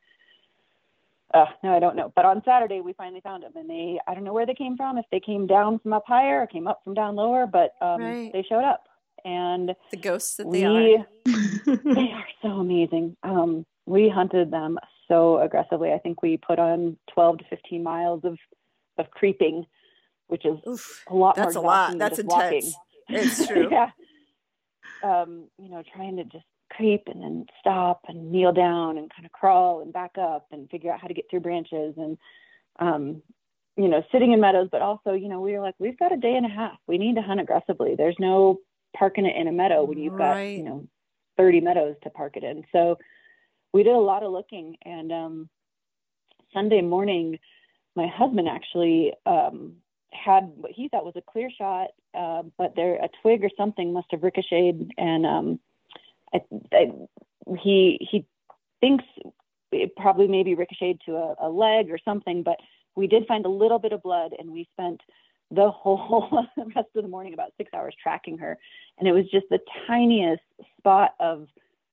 Uh, 1.34 1.46
no, 1.64 1.76
I 1.76 1.80
don't 1.80 1.96
know. 1.96 2.14
But 2.16 2.26
on 2.26 2.42
Saturday, 2.46 2.82
we 2.82 2.94
finally 2.94 3.22
found 3.22 3.44
them, 3.44 3.52
and 3.56 3.70
they 3.70 4.00
I 4.08 4.14
don't 4.14 4.24
know 4.24 4.34
where 4.34 4.46
they 4.46 4.54
came 4.54 4.78
from. 4.78 4.98
If 4.98 5.06
they 5.12 5.20
came 5.20 5.48
down 5.48 5.80
from 5.80 5.94
up 5.94 6.04
higher 6.08 6.42
or 6.42 6.48
came 6.48 6.68
up 6.68 6.82
from 6.84 6.94
down 6.94 7.16
lower, 7.16 7.48
but 7.48 7.74
um, 7.82 8.02
Right. 8.02 8.32
they 8.32 8.44
showed 8.48 8.64
up, 8.64 8.84
and 9.26 9.76
The 9.92 9.98
ghosts 9.98 10.36
that 10.38 10.52
they 10.52 10.64
are. 10.64 11.06
they 11.26 12.12
are 12.14 12.28
so 12.42 12.50
amazing. 12.50 13.18
Um, 13.24 13.66
we 13.86 14.08
hunted 14.10 14.52
them 14.52 14.78
so 15.08 15.40
aggressively. 15.42 15.92
I 15.92 15.98
think 16.00 16.22
we 16.22 16.38
put 16.38 16.58
on 16.60 16.98
12 17.14 17.40
to 17.40 17.44
15 17.50 17.84
miles 17.84 18.22
of 18.24 18.38
of 18.98 19.12
creeping, 19.12 19.66
which 20.28 20.46
is 20.46 20.58
Oof, 20.68 21.04
a 21.10 21.14
lot 21.16 21.36
that's 21.36 21.56
a 21.56 21.60
more 21.62 21.72
lot. 21.72 21.90
than 21.90 21.98
That's 21.98 22.18
just 22.18 22.28
walking. 22.30 22.58
intense. 22.58 22.78
It's 23.10 23.48
true. 23.48 23.68
yeah. 23.72 23.90
Um, 25.06 25.46
you 25.62 25.70
know, 25.70 25.84
trying 25.96 26.18
to 26.18 26.24
just 26.24 26.46
creep 26.72 27.04
and 27.08 27.22
then 27.22 27.46
stop 27.60 28.02
and 28.08 28.32
kneel 28.32 28.52
down 28.52 28.98
and 28.98 29.12
kind 29.14 29.26
of 29.26 29.32
crawl 29.32 29.82
and 29.82 29.94
back 29.94 30.18
up 30.18 30.48
and 30.52 30.70
figure 30.70 30.92
out 30.92 31.00
how 31.00 31.08
to 31.08 31.14
get 31.14 31.26
through 31.30 31.42
branches 31.42 31.94
and 31.98 32.18
um, 32.80 33.22
you 33.78 33.88
know, 33.88 34.02
sitting 34.12 34.32
in 34.32 34.40
meadows, 34.42 34.70
but 34.72 34.82
also, 34.82 35.14
you 35.14 35.28
know, 35.28 35.42
we 35.42 35.54
were 35.54 35.60
like, 35.60 35.76
we've 35.80 36.00
got 36.00 36.14
a 36.14 36.18
day 36.18 36.36
and 36.36 36.46
a 36.46 36.50
half. 36.50 36.78
We 36.88 36.98
need 36.98 37.16
to 37.16 37.22
hunt 37.22 37.40
aggressively. 37.42 37.96
There's 37.96 38.16
no 38.20 38.60
parking 38.98 39.26
it 39.26 39.36
in 39.36 39.48
a 39.48 39.52
meadow 39.52 39.84
when 39.84 39.98
you've 40.00 40.18
got, 40.18 40.38
Right. 40.38 40.58
you 40.58 40.64
know, 40.64 40.88
30 41.38 41.62
meadows 41.62 41.96
to 42.04 42.10
park 42.10 42.38
it 42.38 42.44
in. 42.44 42.64
So 42.72 42.98
we 43.74 43.84
did 43.84 43.94
a 43.94 44.00
lot 44.00 44.24
of 44.24 44.32
looking 44.32 44.78
and 44.86 45.12
um 45.12 45.50
Sunday 46.54 46.82
morning 46.82 47.38
my 47.96 48.08
husband 48.08 48.48
actually 48.48 49.12
um 49.26 49.74
had 50.24 50.52
what 50.56 50.72
he 50.72 50.88
thought 50.88 51.06
was 51.06 51.16
a 51.16 51.22
clear 51.22 51.50
shot, 51.50 51.90
uh, 52.14 52.44
but 52.58 52.76
there 52.76 52.96
a 52.96 53.10
twig 53.22 53.44
or 53.44 53.50
something 53.58 53.94
must 53.94 54.08
have 54.12 54.24
ricocheted, 54.24 54.92
and 54.98 55.26
um, 55.26 55.60
I, 56.34 56.42
I, 56.74 56.92
he 57.60 57.98
he 58.10 58.26
thinks 58.80 59.04
it 59.72 59.96
probably 59.96 60.28
maybe 60.28 60.56
ricocheted 60.56 61.02
to 61.06 61.16
a, 61.16 61.36
a 61.42 61.50
leg 61.50 61.92
or 61.92 62.00
something. 62.04 62.44
But 62.44 62.58
we 62.96 63.08
did 63.08 63.28
find 63.28 63.46
a 63.46 63.50
little 63.50 63.80
bit 63.80 63.94
of 63.94 64.02
blood, 64.02 64.34
and 64.38 64.52
we 64.52 64.68
spent 64.74 65.02
the 65.52 65.70
whole 65.70 66.48
rest 66.58 66.90
of 66.96 67.04
the 67.04 67.10
morning, 67.10 67.34
about 67.34 67.54
six 67.58 67.74
hours, 67.74 67.96
tracking 68.02 68.38
her, 68.38 68.58
and 68.98 69.08
it 69.08 69.12
was 69.12 69.26
just 69.32 69.46
the 69.50 69.60
tiniest 69.88 70.44
spot 70.78 71.16
of 71.20 71.48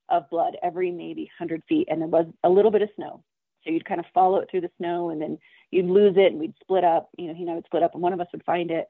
of 0.09 0.29
blood 0.29 0.57
every 0.61 0.91
maybe 0.91 1.29
hundred 1.37 1.63
feet, 1.67 1.87
and 1.89 2.01
there 2.01 2.07
was 2.07 2.27
a 2.43 2.49
little 2.49 2.71
bit 2.71 2.81
of 2.81 2.89
snow. 2.95 3.23
So 3.63 3.71
you'd 3.71 3.85
kind 3.85 3.99
of 3.99 4.05
follow 4.13 4.39
it 4.39 4.49
through 4.49 4.61
the 4.61 4.71
snow, 4.77 5.09
and 5.09 5.21
then 5.21 5.37
you'd 5.71 5.85
lose 5.85 6.15
it 6.17 6.31
and 6.31 6.39
we'd 6.39 6.55
split 6.61 6.83
up. 6.83 7.09
You 7.17 7.27
know 7.27 7.33
he 7.33 7.43
and 7.43 7.51
i 7.51 7.55
would 7.55 7.65
split 7.65 7.83
up 7.83 7.93
and 7.93 8.03
one 8.03 8.13
of 8.13 8.21
us 8.21 8.27
would 8.31 8.43
find 8.43 8.71
it. 8.71 8.87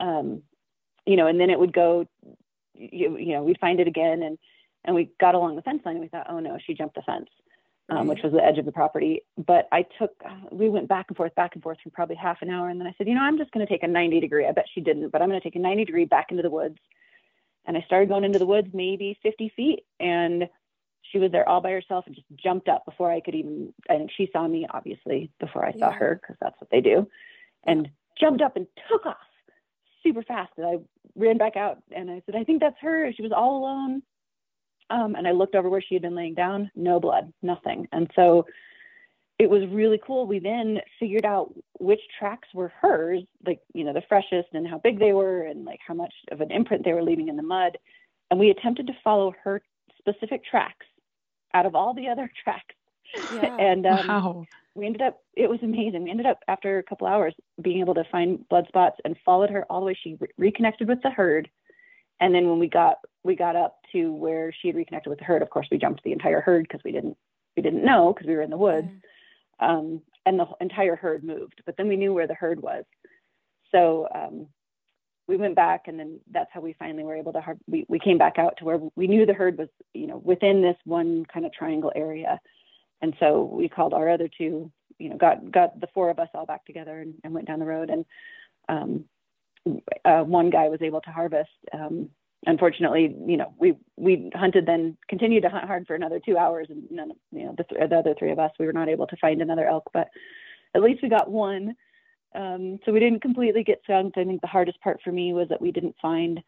Um 0.00 0.42
you 1.06 1.16
know 1.16 1.26
and 1.26 1.40
then 1.40 1.50
it 1.50 1.58
would 1.58 1.72
go 1.72 2.06
you, 2.74 3.16
you 3.16 3.32
know 3.32 3.42
we'd 3.42 3.60
find 3.60 3.80
it 3.80 3.88
again 3.88 4.22
and 4.22 4.38
and 4.84 4.94
we 4.94 5.10
got 5.18 5.34
along 5.34 5.56
the 5.56 5.62
fence 5.62 5.80
line 5.84 5.96
and 5.96 6.02
we 6.02 6.08
thought 6.08 6.26
oh 6.28 6.40
no 6.40 6.58
she 6.64 6.74
jumped 6.74 6.96
the 6.96 7.02
fence 7.02 7.28
um, 7.88 8.08
which 8.08 8.18
was 8.24 8.32
the 8.32 8.44
edge 8.44 8.58
of 8.58 8.64
the 8.64 8.72
property. 8.72 9.22
But 9.38 9.68
i 9.72 9.86
took 9.98 10.12
we 10.50 10.68
went 10.68 10.88
back 10.88 11.06
and 11.08 11.16
forth 11.16 11.34
back 11.34 11.54
and 11.54 11.62
forth 11.62 11.78
for 11.82 11.90
probably 11.90 12.16
half 12.16 12.42
an 12.42 12.50
hour 12.50 12.68
and 12.68 12.78
then 12.80 12.86
i 12.86 12.94
said 12.98 13.08
you 13.08 13.14
know 13.14 13.22
i'm 13.22 13.38
just 13.38 13.52
going 13.52 13.64
to 13.64 13.72
take 13.72 13.84
a 13.84 13.88
90 13.88 14.20
degree. 14.20 14.46
I 14.46 14.52
bet 14.52 14.66
she 14.74 14.80
didn't 14.80 15.10
but 15.10 15.22
i'm 15.22 15.28
going 15.28 15.40
to 15.40 15.44
take 15.44 15.56
a 15.56 15.60
90 15.60 15.84
degree 15.84 16.04
back 16.04 16.26
into 16.30 16.42
the 16.42 16.50
woods. 16.50 16.78
And 17.64 17.76
i 17.76 17.82
started 17.82 18.08
going 18.08 18.24
into 18.24 18.38
the 18.38 18.46
woods 18.46 18.68
maybe 18.72 19.18
50 19.22 19.52
feet 19.56 19.84
and 20.00 20.48
she 21.12 21.18
was 21.18 21.32
there 21.32 21.48
all 21.48 21.60
by 21.60 21.70
herself 21.70 22.06
and 22.06 22.14
just 22.14 22.26
jumped 22.36 22.68
up 22.68 22.84
before 22.84 23.10
I 23.10 23.20
could 23.20 23.34
even. 23.34 23.72
I 23.88 23.96
think 23.96 24.10
she 24.16 24.28
saw 24.32 24.46
me 24.46 24.66
obviously 24.70 25.30
before 25.40 25.64
I 25.64 25.72
saw 25.72 25.90
Yeah. 25.90 25.92
her 25.92 26.20
because 26.20 26.36
that's 26.40 26.60
what 26.60 26.70
they 26.70 26.80
do, 26.80 27.08
and 27.64 27.88
jumped 28.18 28.42
up 28.42 28.56
and 28.56 28.66
took 28.90 29.06
off 29.06 29.16
super 30.02 30.22
fast. 30.22 30.52
And 30.56 30.66
I 30.66 30.76
ran 31.14 31.36
back 31.36 31.56
out 31.56 31.78
and 31.94 32.10
I 32.10 32.22
said, 32.26 32.36
I 32.36 32.44
think 32.44 32.60
that's 32.60 32.78
her. 32.80 33.12
She 33.12 33.22
was 33.22 33.32
all 33.32 33.58
alone. 33.58 34.02
Um, 34.88 35.16
and 35.16 35.26
I 35.26 35.32
looked 35.32 35.56
over 35.56 35.68
where 35.68 35.82
she 35.82 35.96
had 35.96 36.02
been 36.02 36.14
laying 36.14 36.34
down. 36.34 36.70
No 36.76 37.00
blood, 37.00 37.32
nothing. 37.42 37.88
And 37.90 38.08
so 38.14 38.46
it 39.38 39.50
was 39.50 39.66
really 39.68 40.00
cool. 40.06 40.26
We 40.26 40.38
then 40.38 40.80
figured 41.00 41.26
out 41.26 41.52
which 41.80 42.00
tracks 42.18 42.48
were 42.54 42.72
hers, 42.80 43.22
like 43.44 43.60
you 43.74 43.84
know 43.84 43.92
the 43.92 44.02
freshest 44.08 44.48
and 44.52 44.66
how 44.66 44.78
big 44.78 44.98
they 44.98 45.12
were 45.12 45.42
and 45.42 45.64
like 45.64 45.80
how 45.86 45.94
much 45.94 46.14
of 46.30 46.40
an 46.40 46.50
imprint 46.50 46.84
they 46.84 46.92
were 46.92 47.02
leaving 47.02 47.28
in 47.28 47.36
the 47.36 47.42
mud. 47.42 47.76
And 48.30 48.40
we 48.40 48.50
attempted 48.50 48.86
to 48.86 48.92
follow 49.04 49.34
her 49.44 49.60
specific 49.98 50.44
tracks 50.44 50.86
out 51.56 51.66
of 51.66 51.74
all 51.74 51.94
the 51.94 52.08
other 52.08 52.30
tracks. 52.44 52.74
Yeah. 53.32 53.56
and 53.58 53.86
um, 53.86 54.08
wow. 54.08 54.46
we 54.74 54.84
ended 54.84 55.00
up 55.00 55.20
it 55.36 55.48
was 55.48 55.60
amazing 55.62 56.02
we 56.02 56.10
ended 56.10 56.26
up 56.26 56.40
after 56.48 56.78
a 56.78 56.82
couple 56.82 57.06
hours 57.06 57.32
being 57.62 57.78
able 57.78 57.94
to 57.94 58.02
find 58.10 58.46
blood 58.48 58.66
spots 58.66 58.96
and 59.04 59.16
followed 59.24 59.48
her 59.48 59.64
all 59.70 59.78
the 59.78 59.86
way 59.86 59.98
she 60.02 60.16
re- 60.18 60.28
reconnected 60.36 60.88
with 60.88 61.00
the 61.02 61.10
herd 61.10 61.48
and 62.20 62.34
then 62.34 62.50
when 62.50 62.58
we 62.58 62.68
got 62.68 62.96
we 63.22 63.36
got 63.36 63.54
up 63.54 63.78
to 63.92 64.12
where 64.12 64.52
she 64.52 64.66
had 64.66 64.76
reconnected 64.76 65.08
with 65.08 65.20
the 65.20 65.24
herd 65.24 65.40
of 65.40 65.50
course 65.50 65.68
we 65.70 65.78
jumped 65.78 66.02
the 66.02 66.10
entire 66.10 66.40
herd 66.40 66.64
because 66.64 66.80
we 66.84 66.90
didn't 66.90 67.16
we 67.56 67.62
didn't 67.62 67.84
know 67.84 68.12
because 68.12 68.26
we 68.26 68.34
were 68.34 68.42
in 68.42 68.50
the 68.50 68.56
woods 68.56 68.88
um, 69.60 70.02
and 70.26 70.38
the 70.38 70.46
entire 70.60 70.96
herd 70.96 71.22
moved 71.22 71.62
but 71.64 71.76
then 71.76 71.86
we 71.86 71.96
knew 71.96 72.12
where 72.12 72.26
the 72.26 72.34
herd 72.34 72.60
was 72.60 72.84
so 73.70 74.08
um, 74.14 74.48
we 75.28 75.36
went 75.36 75.56
back 75.56 75.88
and 75.88 75.98
then 75.98 76.20
that's 76.30 76.50
how 76.52 76.60
we 76.60 76.74
finally 76.78 77.02
were 77.02 77.16
able 77.16 77.32
to 77.32 77.40
har- 77.40 77.58
we, 77.66 77.84
we 77.88 77.98
came 77.98 78.18
back 78.18 78.38
out 78.38 78.56
to 78.58 78.64
where 78.64 78.78
we 78.94 79.06
knew 79.06 79.26
the 79.26 79.34
herd 79.34 79.58
was 79.58 79.68
you 79.92 80.06
know 80.06 80.18
within 80.18 80.62
this 80.62 80.76
one 80.84 81.24
kind 81.32 81.44
of 81.44 81.52
triangle 81.52 81.92
area. 81.94 82.40
And 83.02 83.14
so 83.20 83.42
we 83.42 83.68
called 83.68 83.92
our 83.92 84.08
other 84.08 84.28
two 84.28 84.70
you 84.98 85.10
know 85.10 85.16
got 85.16 85.50
got 85.50 85.80
the 85.80 85.88
four 85.92 86.10
of 86.10 86.18
us 86.18 86.28
all 86.34 86.46
back 86.46 86.64
together 86.64 87.00
and, 87.00 87.14
and 87.24 87.34
went 87.34 87.46
down 87.46 87.58
the 87.58 87.66
road. 87.66 87.90
And 87.90 88.04
um, 88.68 89.04
uh, 90.04 90.22
one 90.22 90.50
guy 90.50 90.68
was 90.68 90.82
able 90.82 91.00
to 91.02 91.10
harvest. 91.10 91.50
Um, 91.72 92.10
unfortunately 92.46 93.16
you 93.26 93.36
know 93.36 93.52
we 93.58 93.74
we 93.96 94.30
hunted 94.34 94.66
then 94.66 94.96
continued 95.08 95.42
to 95.42 95.48
hunt 95.48 95.64
hard 95.64 95.86
for 95.86 95.96
another 95.96 96.20
two 96.24 96.36
hours 96.36 96.66
and 96.68 96.84
none 96.90 97.10
of 97.10 97.16
you 97.32 97.44
know 97.44 97.54
the, 97.56 97.64
th- 97.64 97.88
the 97.90 97.96
other 97.96 98.14
three 98.16 98.30
of 98.30 98.38
us 98.38 98.52
we 98.60 98.66
were 98.66 98.72
not 98.72 98.88
able 98.88 99.06
to 99.06 99.16
find 99.16 99.42
another 99.42 99.66
elk. 99.66 99.84
But 99.92 100.08
at 100.74 100.82
least 100.82 101.02
we 101.02 101.08
got 101.08 101.30
one 101.30 101.74
um, 102.36 102.78
so 102.84 102.92
we 102.92 103.00
didn't 103.00 103.22
completely 103.22 103.64
get 103.64 103.80
skunked 103.84 104.18
i 104.18 104.24
think 104.24 104.40
the 104.40 104.46
hardest 104.46 104.80
part 104.80 105.00
for 105.02 105.12
me 105.12 105.32
was 105.32 105.48
that 105.48 105.60
we 105.60 105.72
didn't 105.72 105.96
find 106.00 106.42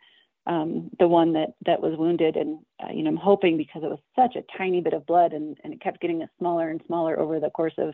um, 0.48 0.90
the 0.98 1.06
one 1.06 1.34
that 1.34 1.50
that 1.66 1.82
was 1.82 1.96
wounded, 1.98 2.36
and 2.36 2.58
uh, 2.82 2.90
you 2.90 3.02
know 3.02 3.10
I'm 3.10 3.16
hoping 3.16 3.58
because 3.58 3.82
it 3.84 3.90
was 3.90 3.98
such 4.16 4.34
a 4.34 4.44
tiny 4.56 4.80
bit 4.80 4.94
of 4.94 5.06
blood, 5.06 5.34
and 5.34 5.58
and 5.62 5.74
it 5.74 5.80
kept 5.80 6.00
getting 6.00 6.26
smaller 6.38 6.70
and 6.70 6.80
smaller 6.86 7.18
over 7.18 7.38
the 7.38 7.50
course 7.50 7.74
of 7.76 7.92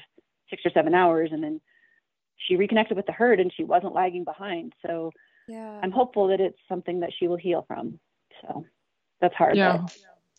six 0.48 0.62
or 0.64 0.70
seven 0.70 0.94
hours, 0.94 1.30
and 1.32 1.42
then 1.42 1.60
she 2.36 2.56
reconnected 2.56 2.96
with 2.96 3.06
the 3.06 3.12
herd, 3.12 3.40
and 3.40 3.52
she 3.52 3.64
wasn't 3.64 3.94
lagging 3.94 4.22
behind. 4.22 4.72
So 4.86 5.10
yeah. 5.48 5.80
I'm 5.82 5.90
hopeful 5.90 6.28
that 6.28 6.40
it's 6.40 6.58
something 6.68 7.00
that 7.00 7.10
she 7.18 7.26
will 7.26 7.36
heal 7.36 7.64
from. 7.66 7.98
So 8.40 8.64
that's 9.20 9.34
hard. 9.34 9.56
Yeah. 9.56 9.78
But, 9.78 9.96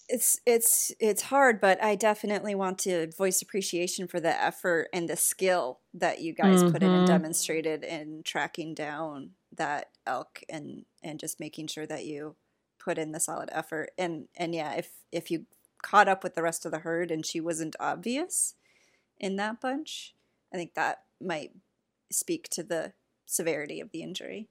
it's 0.08 0.40
it's 0.46 0.92
it's 1.00 1.24
hard 1.24 1.60
but 1.60 1.82
i 1.84 1.96
definitely 1.96 2.54
want 2.54 2.78
to 2.78 3.10
voice 3.12 3.42
appreciation 3.42 4.08
for 4.08 4.20
the 4.20 4.44
effort 4.44 4.88
and 4.94 5.10
the 5.10 5.16
skill 5.16 5.80
that 5.94 6.22
you 6.22 6.34
guys 6.34 6.62
mm-hmm. 6.62 6.72
put 6.72 6.84
in 6.84 6.90
and 6.90 7.08
mm-hmm. 7.08 7.14
demonstrated 7.14 7.84
in 7.84 8.22
tracking 8.24 8.74
down 8.74 9.32
that 9.56 9.90
elk 10.06 10.42
and 10.50 10.86
and 11.04 11.20
just 11.20 11.40
making 11.40 11.68
sure 11.68 11.88
that 11.88 12.06
you 12.06 12.36
put 12.80 12.98
in 12.98 13.12
the 13.12 13.20
solid 13.20 13.50
effort 13.52 13.92
and 13.98 14.28
and 14.36 14.54
yeah 14.54 14.74
if 14.74 14.90
if 15.12 15.32
you 15.32 15.46
caught 15.82 16.08
up 16.08 16.24
with 16.24 16.36
the 16.36 16.44
rest 16.44 16.66
of 16.66 16.72
the 16.72 16.80
herd 16.80 17.12
and 17.12 17.26
she 17.26 17.40
wasn't 17.40 17.76
obvious 17.80 18.56
in 19.18 19.36
that 19.38 19.60
bunch 19.60 20.14
i 20.54 20.58
think 20.58 20.74
that 20.76 21.04
might 21.22 21.52
speak 22.12 22.48
to 22.50 22.64
the 22.64 22.94
severity 23.26 23.80
of 23.80 23.92
the 23.92 24.04
injury 24.04 24.48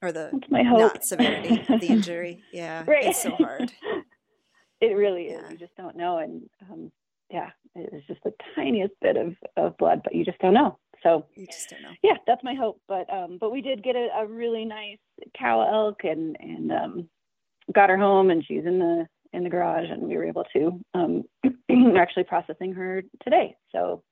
or 0.00 0.12
the 0.12 0.30
not 0.50 1.04
severity 1.04 1.64
of 1.68 1.80
the 1.80 1.88
injury 1.88 2.42
yeah 2.52 2.84
right. 2.86 3.04
it's 3.04 3.22
so 3.22 3.30
hard 3.30 3.72
it 4.80 4.96
really 4.96 5.24
is. 5.24 5.40
Yeah. 5.42 5.50
You 5.50 5.56
just 5.56 5.76
don't 5.76 5.96
know. 5.96 6.18
And 6.18 6.48
um, 6.70 6.92
yeah, 7.30 7.50
it 7.74 7.92
was 7.92 8.02
just 8.06 8.22
the 8.24 8.32
tiniest 8.54 8.94
bit 9.00 9.16
of, 9.16 9.34
of 9.56 9.76
blood, 9.78 10.00
but 10.04 10.14
you 10.14 10.24
just 10.24 10.38
don't 10.38 10.54
know. 10.54 10.78
So 11.02 11.26
you 11.34 11.46
just 11.46 11.68
don't 11.70 11.82
know. 11.82 11.92
Yeah, 12.02 12.16
that's 12.26 12.42
my 12.42 12.54
hope. 12.54 12.80
But 12.88 13.12
um, 13.12 13.38
but 13.38 13.52
we 13.52 13.60
did 13.60 13.82
get 13.82 13.96
a, 13.96 14.08
a 14.16 14.26
really 14.26 14.64
nice 14.64 14.98
cow 15.38 15.60
elk 15.60 16.00
and 16.04 16.36
and 16.40 16.72
um, 16.72 17.08
got 17.74 17.90
her 17.90 17.98
home, 17.98 18.30
and 18.30 18.44
she's 18.44 18.64
in 18.64 18.78
the 18.78 19.06
in 19.32 19.44
the 19.44 19.50
garage, 19.50 19.90
and 19.90 20.02
we 20.02 20.16
were 20.16 20.24
able 20.24 20.44
to 20.54 20.80
um, 20.94 21.24
actually 21.96 22.24
processing 22.24 22.72
her 22.72 23.02
today. 23.22 23.54
So 23.72 24.02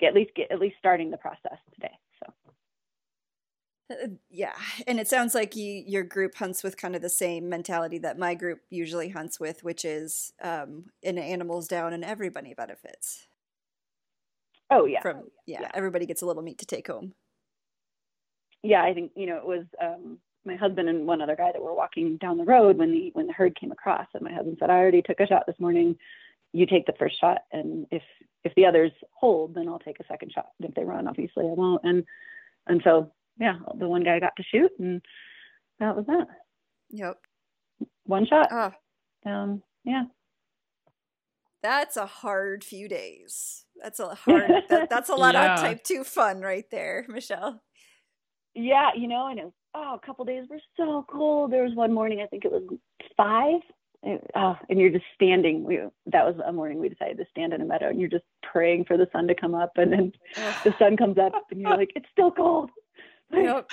get, 0.00 0.08
at 0.08 0.14
least 0.14 0.32
get 0.36 0.50
at 0.50 0.58
least 0.58 0.76
starting 0.78 1.10
the 1.10 1.16
process 1.16 1.58
today. 1.72 1.92
Uh, 3.90 4.08
yeah, 4.30 4.54
and 4.86 4.98
it 4.98 5.08
sounds 5.08 5.34
like 5.34 5.54
you, 5.54 5.84
your 5.86 6.02
group 6.02 6.34
hunts 6.36 6.62
with 6.62 6.76
kind 6.76 6.96
of 6.96 7.02
the 7.02 7.10
same 7.10 7.48
mentality 7.48 7.98
that 7.98 8.18
my 8.18 8.34
group 8.34 8.60
usually 8.70 9.10
hunts 9.10 9.38
with, 9.38 9.62
which 9.62 9.84
is 9.84 10.32
um, 10.42 10.86
an 11.02 11.18
animal's 11.18 11.68
down 11.68 11.92
and 11.92 12.02
everybody 12.02 12.54
benefits. 12.54 13.26
Oh 14.70 14.86
yeah. 14.86 15.02
From 15.02 15.24
yeah, 15.46 15.62
yeah, 15.62 15.70
everybody 15.74 16.06
gets 16.06 16.22
a 16.22 16.26
little 16.26 16.42
meat 16.42 16.58
to 16.58 16.66
take 16.66 16.86
home. 16.86 17.12
Yeah, 18.62 18.82
I 18.82 18.94
think 18.94 19.12
you 19.14 19.26
know 19.26 19.36
it 19.36 19.46
was 19.46 19.66
um, 19.82 20.18
my 20.46 20.56
husband 20.56 20.88
and 20.88 21.06
one 21.06 21.20
other 21.20 21.36
guy 21.36 21.52
that 21.52 21.62
were 21.62 21.74
walking 21.74 22.16
down 22.16 22.38
the 22.38 22.44
road 22.44 22.78
when 22.78 22.90
the 22.90 23.10
when 23.12 23.26
the 23.26 23.34
herd 23.34 23.58
came 23.58 23.72
across, 23.72 24.06
and 24.14 24.22
my 24.22 24.32
husband 24.32 24.56
said, 24.58 24.70
"I 24.70 24.78
already 24.78 25.02
took 25.02 25.20
a 25.20 25.26
shot 25.26 25.44
this 25.46 25.60
morning. 25.60 25.96
You 26.52 26.64
take 26.64 26.86
the 26.86 26.94
first 26.98 27.20
shot, 27.20 27.42
and 27.52 27.86
if 27.90 28.02
if 28.44 28.54
the 28.54 28.64
others 28.64 28.92
hold, 29.12 29.54
then 29.54 29.68
I'll 29.68 29.78
take 29.78 30.00
a 30.00 30.06
second 30.06 30.32
shot. 30.32 30.48
If 30.60 30.74
they 30.74 30.84
run, 30.84 31.06
obviously 31.06 31.44
I 31.44 31.52
won't." 31.52 31.84
And 31.84 32.04
and 32.66 32.80
so 32.82 33.12
yeah, 33.38 33.56
the 33.78 33.88
one 33.88 34.04
guy 34.04 34.20
got 34.20 34.36
to 34.36 34.42
shoot, 34.42 34.70
and 34.78 35.02
that 35.80 35.96
was 35.96 36.06
that. 36.06 36.26
Yep. 36.90 37.18
One 38.04 38.26
shot. 38.26 38.48
Oh. 38.50 39.30
Um. 39.30 39.62
Yeah. 39.84 40.04
That's 41.62 41.96
a 41.96 42.06
hard 42.06 42.62
few 42.62 42.88
days. 42.88 43.64
That's 43.82 43.98
a 43.98 44.14
hard. 44.14 44.50
that, 44.68 44.90
that's 44.90 45.08
a 45.08 45.14
lot 45.14 45.34
yeah. 45.34 45.54
of 45.54 45.60
type 45.60 45.82
two 45.84 46.04
fun 46.04 46.40
right 46.40 46.66
there, 46.70 47.06
Michelle. 47.08 47.60
Yeah, 48.54 48.90
you 48.96 49.08
know, 49.08 49.28
and 49.28 49.38
it 49.38 49.44
was, 49.44 49.52
oh, 49.74 49.98
a 50.00 50.06
couple 50.06 50.24
days 50.24 50.44
were 50.48 50.60
so 50.76 51.04
cold. 51.10 51.50
There 51.50 51.64
was 51.64 51.74
one 51.74 51.92
morning, 51.92 52.20
I 52.22 52.26
think 52.26 52.44
it 52.44 52.52
was 52.52 52.62
five, 53.16 53.60
and, 54.04 54.20
oh, 54.36 54.56
and 54.68 54.78
you're 54.78 54.90
just 54.90 55.06
standing. 55.14 55.64
We 55.64 55.80
that 56.06 56.24
was 56.24 56.36
a 56.46 56.52
morning 56.52 56.78
we 56.78 56.88
decided 56.88 57.18
to 57.18 57.24
stand 57.30 57.52
in 57.52 57.62
a 57.62 57.64
meadow, 57.64 57.88
and 57.88 57.98
you're 57.98 58.10
just 58.10 58.24
praying 58.42 58.84
for 58.84 58.96
the 58.96 59.08
sun 59.12 59.26
to 59.26 59.34
come 59.34 59.54
up, 59.54 59.72
and 59.76 59.92
then 59.92 60.12
the 60.62 60.74
sun 60.78 60.96
comes 60.96 61.18
up, 61.18 61.32
and 61.50 61.60
you're 61.60 61.76
like, 61.76 61.90
it's 61.96 62.06
still 62.12 62.30
cold. 62.30 62.70
Yep. 63.36 63.70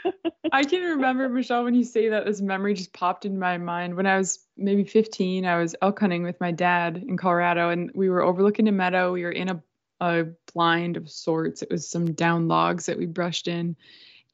I 0.52 0.64
can 0.64 0.82
remember, 0.82 1.28
Michelle, 1.28 1.64
when 1.64 1.74
you 1.74 1.84
say 1.84 2.08
that, 2.10 2.24
this 2.26 2.40
memory 2.40 2.74
just 2.74 2.92
popped 2.92 3.24
in 3.24 3.38
my 3.38 3.58
mind. 3.58 3.96
When 3.96 4.06
I 4.06 4.18
was 4.18 4.46
maybe 4.56 4.84
15, 4.84 5.44
I 5.44 5.56
was 5.56 5.74
elk 5.82 6.00
hunting 6.00 6.22
with 6.22 6.40
my 6.40 6.52
dad 6.52 7.02
in 7.06 7.16
Colorado, 7.16 7.70
and 7.70 7.90
we 7.94 8.08
were 8.08 8.22
overlooking 8.22 8.68
a 8.68 8.72
meadow. 8.72 9.12
We 9.12 9.24
were 9.24 9.32
in 9.32 9.48
a, 9.48 9.62
a 10.00 10.26
blind 10.52 10.96
of 10.96 11.10
sorts. 11.10 11.62
It 11.62 11.70
was 11.70 11.88
some 11.88 12.12
down 12.12 12.48
logs 12.48 12.86
that 12.86 12.98
we 12.98 13.06
brushed 13.06 13.48
in. 13.48 13.76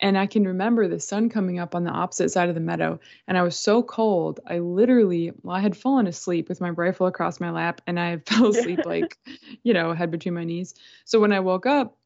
And 0.02 0.16
I 0.16 0.26
can 0.26 0.46
remember 0.46 0.88
the 0.88 0.98
sun 0.98 1.28
coming 1.28 1.58
up 1.58 1.74
on 1.74 1.84
the 1.84 1.90
opposite 1.90 2.30
side 2.30 2.48
of 2.48 2.54
the 2.54 2.60
meadow. 2.60 2.98
And 3.28 3.36
I 3.36 3.42
was 3.42 3.56
so 3.56 3.82
cold. 3.82 4.40
I 4.46 4.58
literally, 4.58 5.32
well, 5.42 5.56
I 5.56 5.60
had 5.60 5.76
fallen 5.76 6.06
asleep 6.06 6.48
with 6.48 6.60
my 6.60 6.70
rifle 6.70 7.06
across 7.06 7.38
my 7.38 7.50
lap, 7.50 7.82
and 7.86 8.00
I 8.00 8.16
fell 8.26 8.48
asleep 8.48 8.80
like, 8.86 9.18
you 9.62 9.74
know, 9.74 9.92
head 9.92 10.10
between 10.10 10.34
my 10.34 10.44
knees. 10.44 10.74
So 11.04 11.20
when 11.20 11.32
I 11.32 11.40
woke 11.40 11.66
up, 11.66 11.96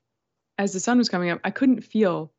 as 0.59 0.73
the 0.73 0.81
sun 0.81 0.99
was 0.99 1.09
coming 1.09 1.31
up, 1.31 1.41
I 1.45 1.51
couldn't 1.51 1.83
feel 1.83 2.33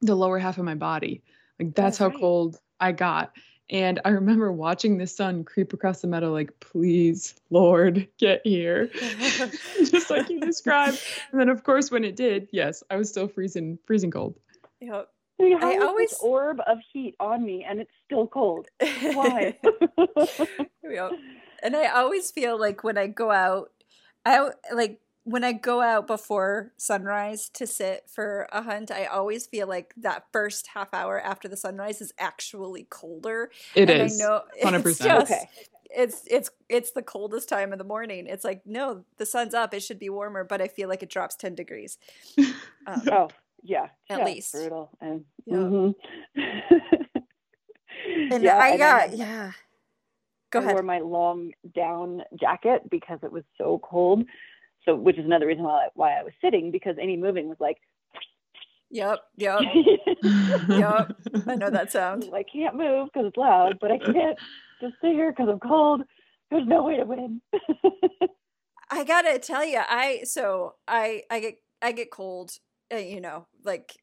the 0.00 0.14
lower 0.14 0.38
half 0.38 0.58
of 0.58 0.64
my 0.64 0.74
body. 0.74 1.22
Like 1.58 1.74
that's 1.74 1.98
how 1.98 2.10
cold 2.10 2.58
I 2.80 2.92
got. 2.92 3.32
And 3.70 4.00
I 4.04 4.08
remember 4.08 4.50
watching 4.50 4.98
the 4.98 5.06
sun 5.06 5.44
creep 5.44 5.72
across 5.72 6.00
the 6.00 6.08
meadow, 6.08 6.32
like, 6.32 6.58
please, 6.58 7.36
Lord, 7.50 8.08
get 8.18 8.40
here. 8.42 8.90
Just 9.78 10.10
like 10.10 10.28
you 10.28 10.40
described. 10.40 11.00
And 11.30 11.40
then 11.40 11.48
of 11.48 11.62
course 11.62 11.90
when 11.90 12.04
it 12.04 12.16
did, 12.16 12.48
yes, 12.50 12.82
I 12.90 12.96
was 12.96 13.08
still 13.08 13.28
freezing 13.28 13.78
freezing 13.86 14.10
cold. 14.10 14.34
Yep. 14.80 15.08
I 15.40 15.78
always 15.78 16.12
orb 16.20 16.60
of 16.66 16.78
heat 16.92 17.14
on 17.18 17.44
me 17.44 17.64
and 17.64 17.80
it's 17.80 17.92
still 18.04 18.26
cold. 18.26 18.68
Why? 18.78 19.56
yep. 20.82 21.12
And 21.62 21.76
I 21.76 21.86
always 21.86 22.30
feel 22.30 22.58
like 22.58 22.84
when 22.84 22.98
I 22.98 23.06
go 23.06 23.30
out, 23.30 23.70
I 24.26 24.50
like 24.74 25.00
when 25.24 25.44
I 25.44 25.52
go 25.52 25.82
out 25.82 26.06
before 26.06 26.72
sunrise 26.76 27.50
to 27.50 27.66
sit 27.66 28.04
for 28.08 28.48
a 28.52 28.62
hunt, 28.62 28.90
I 28.90 29.06
always 29.06 29.46
feel 29.46 29.66
like 29.66 29.92
that 29.98 30.24
first 30.32 30.68
half 30.68 30.92
hour 30.94 31.20
after 31.20 31.48
the 31.48 31.56
sunrise 31.56 32.00
is 32.00 32.12
actually 32.18 32.86
colder. 32.88 33.50
It 33.74 33.90
and 33.90 34.02
is. 34.02 34.20
I 34.20 34.24
know 34.24 34.42
100%. 34.64 34.86
It's 34.86 34.98
just, 34.98 35.30
okay. 35.30 35.48
It's 35.92 36.22
it's 36.28 36.50
it's 36.68 36.92
the 36.92 37.02
coldest 37.02 37.48
time 37.48 37.72
of 37.72 37.78
the 37.78 37.84
morning. 37.84 38.26
It's 38.28 38.44
like 38.44 38.62
no, 38.64 39.04
the 39.16 39.26
sun's 39.26 39.54
up. 39.54 39.74
It 39.74 39.82
should 39.82 39.98
be 39.98 40.08
warmer, 40.08 40.44
but 40.44 40.62
I 40.62 40.68
feel 40.68 40.88
like 40.88 41.02
it 41.02 41.10
drops 41.10 41.34
ten 41.36 41.54
degrees. 41.54 41.98
Um, 42.86 43.02
oh 43.12 43.28
yeah, 43.62 43.88
at 44.08 44.20
yeah, 44.20 44.24
least 44.24 44.52
brutal. 44.52 44.88
And, 45.02 45.24
yeah. 45.44 45.56
Mm-hmm. 45.56 46.40
and 48.32 48.42
yeah, 48.42 48.56
I 48.56 48.78
got 48.78 49.14
yeah. 49.14 49.52
Go 50.50 50.60
I 50.60 50.62
ahead. 50.62 50.74
wore 50.76 50.82
my 50.82 51.00
long 51.00 51.52
down 51.74 52.22
jacket 52.40 52.88
because 52.90 53.18
it 53.22 53.30
was 53.30 53.44
so 53.58 53.78
cold 53.84 54.24
so 54.84 54.94
which 54.94 55.18
is 55.18 55.24
another 55.24 55.46
reason 55.46 55.64
why 55.64 55.88
why 55.94 56.18
I 56.18 56.22
was 56.22 56.32
sitting 56.42 56.70
because 56.70 56.96
any 57.00 57.16
moving 57.16 57.48
was 57.48 57.58
like 57.60 57.78
Yep, 58.92 59.20
yep, 59.36 59.62
yep. 60.68 61.12
I 61.46 61.54
know 61.54 61.70
that 61.70 61.92
sound. 61.92 62.28
I 62.34 62.42
can't 62.42 62.74
move 62.74 63.08
because 63.12 63.28
it's 63.28 63.36
loud, 63.36 63.78
but 63.80 63.92
I 63.92 63.98
can't 63.98 64.36
just 64.80 64.94
sit 65.00 65.12
here 65.12 65.30
because 65.30 65.48
I'm 65.48 65.60
cold. 65.60 66.02
There's 66.50 66.66
no 66.66 66.82
way 66.82 66.96
to 66.96 67.04
win. 67.04 67.40
I 68.90 69.04
gotta 69.04 69.38
tell 69.38 69.64
you, 69.64 69.80
I 69.80 70.22
so 70.24 70.74
I 70.88 71.22
I 71.30 71.38
get 71.38 71.54
I 71.80 71.92
get 71.92 72.10
cold, 72.10 72.52
uh, 72.92 72.96
you 72.96 73.20
know, 73.20 73.46
like 73.64 73.96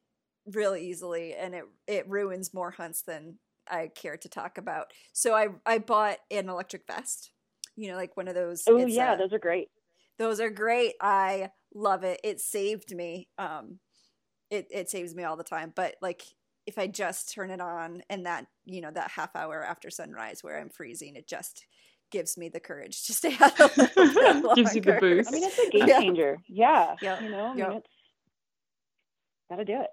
really 0.46 0.88
easily, 0.88 1.34
and 1.34 1.54
it 1.54 1.64
it 1.86 2.08
ruins 2.08 2.54
more 2.54 2.70
hunts 2.70 3.02
than 3.02 3.38
I 3.70 3.88
care 3.94 4.16
to 4.16 4.28
talk 4.28 4.56
about. 4.56 4.86
So 5.12 5.34
I 5.34 5.48
I 5.66 5.78
bought 5.78 6.18
an 6.30 6.48
electric 6.48 6.86
vest, 6.86 7.32
you 7.76 7.90
know, 7.90 7.96
like 7.96 8.16
one 8.16 8.28
of 8.28 8.34
those. 8.34 8.64
Oh 8.66 8.78
yeah, 8.86 9.16
those 9.16 9.34
are 9.34 9.38
great. 9.38 9.68
Those 10.18 10.40
are 10.40 10.50
great. 10.50 10.94
I 11.00 11.50
love 11.74 12.04
it. 12.04 12.20
It 12.24 12.40
saved 12.40 12.94
me. 12.94 13.28
Um, 13.38 13.78
it 14.50 14.66
it 14.70 14.90
saves 14.90 15.14
me 15.14 15.24
all 15.24 15.36
the 15.36 15.44
time. 15.44 15.72
But 15.74 15.96
like 16.02 16.22
if 16.66 16.78
I 16.78 16.86
just 16.86 17.32
turn 17.32 17.50
it 17.50 17.60
on 17.60 18.02
and 18.10 18.26
that 18.26 18.46
you 18.64 18.80
know 18.80 18.90
that 18.90 19.10
half 19.10 19.34
hour 19.36 19.64
after 19.64 19.90
sunrise 19.90 20.42
where 20.42 20.58
I'm 20.58 20.70
freezing, 20.70 21.16
it 21.16 21.28
just 21.28 21.64
gives 22.10 22.36
me 22.36 22.48
the 22.48 22.60
courage 22.60 23.04
to 23.06 23.12
stay 23.14 23.36
out 23.40 23.58
a 23.58 23.70
little 23.76 24.54
Gives 24.54 24.74
you 24.74 24.80
the 24.80 24.98
boost. 25.00 25.28
I 25.28 25.32
mean, 25.32 25.44
it's 25.44 25.58
a 25.58 25.70
game 25.70 25.88
changer. 25.88 26.38
Yeah. 26.48 26.96
yeah. 27.02 27.22
You 27.22 27.30
know, 27.30 27.46
I 27.46 27.48
mean, 27.48 27.58
yep. 27.58 27.72
it's 27.76 27.88
gotta 29.50 29.64
do 29.64 29.80
it. 29.80 29.90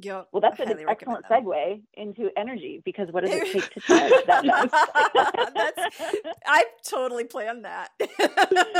Yep. 0.00 0.28
Well, 0.32 0.40
that's 0.40 0.60
an 0.60 0.78
excellent 0.88 1.24
segue 1.26 1.82
into 1.94 2.30
energy 2.36 2.80
because 2.84 3.08
what 3.10 3.24
does 3.24 3.32
it 3.34 3.52
take 3.52 3.70
to 3.74 3.80
charge 3.80 4.12
that 4.26 4.44
that's, 5.54 5.96
I 6.46 6.64
totally 6.88 7.24
planned 7.24 7.64
that. 7.64 7.90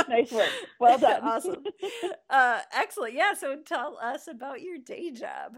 nice 0.07 0.31
work. 0.31 0.49
Well 0.79 0.97
done. 0.97 1.21
awesome. 1.23 1.63
Uh, 2.29 2.59
excellent. 2.73 3.13
Yeah. 3.15 3.33
So 3.33 3.57
tell 3.65 3.97
us 4.01 4.27
about 4.27 4.61
your 4.61 4.77
day 4.77 5.11
job. 5.11 5.55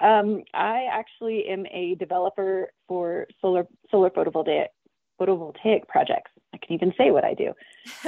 um, 0.00 0.42
I 0.54 0.86
actually 0.90 1.46
am 1.48 1.66
a 1.72 1.96
developer 1.96 2.68
for 2.86 3.26
solar 3.40 3.66
solar 3.90 4.10
photovoltaic 4.10 4.66
photovoltaic 5.20 5.88
projects. 5.88 6.29
I 6.52 6.58
can 6.58 6.72
even 6.74 6.92
say 6.98 7.10
what 7.10 7.24
I 7.24 7.34
do. 7.34 7.52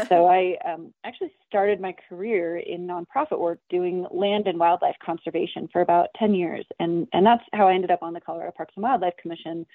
so 0.09 0.27
I 0.29 0.57
um, 0.65 0.93
actually 1.05 1.33
started 1.47 1.81
my 1.81 1.95
career 2.09 2.59
in 2.59 2.87
nonprofit 2.87 3.39
work 3.39 3.61
doing 3.71 4.07
land 4.11 4.47
and 4.47 4.59
wildlife 4.59 4.97
conservation 5.05 5.69
for 5.73 5.81
about 5.81 6.09
10 6.19 6.35
years. 6.35 6.67
And, 6.79 7.07
and 7.13 7.25
that's 7.25 7.45
how 7.53 7.69
I 7.69 7.75
ended 7.75 7.91
up 7.91 8.03
on 8.03 8.13
the 8.13 8.21
Colorado 8.21 8.53
Parks 8.57 8.73
and 8.77 8.83
Wildlife 8.83 9.17
Commission 9.21 9.67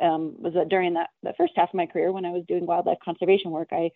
um, 0.00 0.36
was 0.38 0.54
that 0.54 0.68
during 0.68 0.94
that 0.94 1.10
the 1.22 1.34
first 1.36 1.54
half 1.56 1.70
of 1.70 1.74
my 1.74 1.86
career 1.86 2.12
when 2.12 2.24
I 2.24 2.30
was 2.30 2.44
doing 2.46 2.66
wildlife 2.66 2.98
conservation 3.04 3.50
work, 3.50 3.68
I 3.72 3.90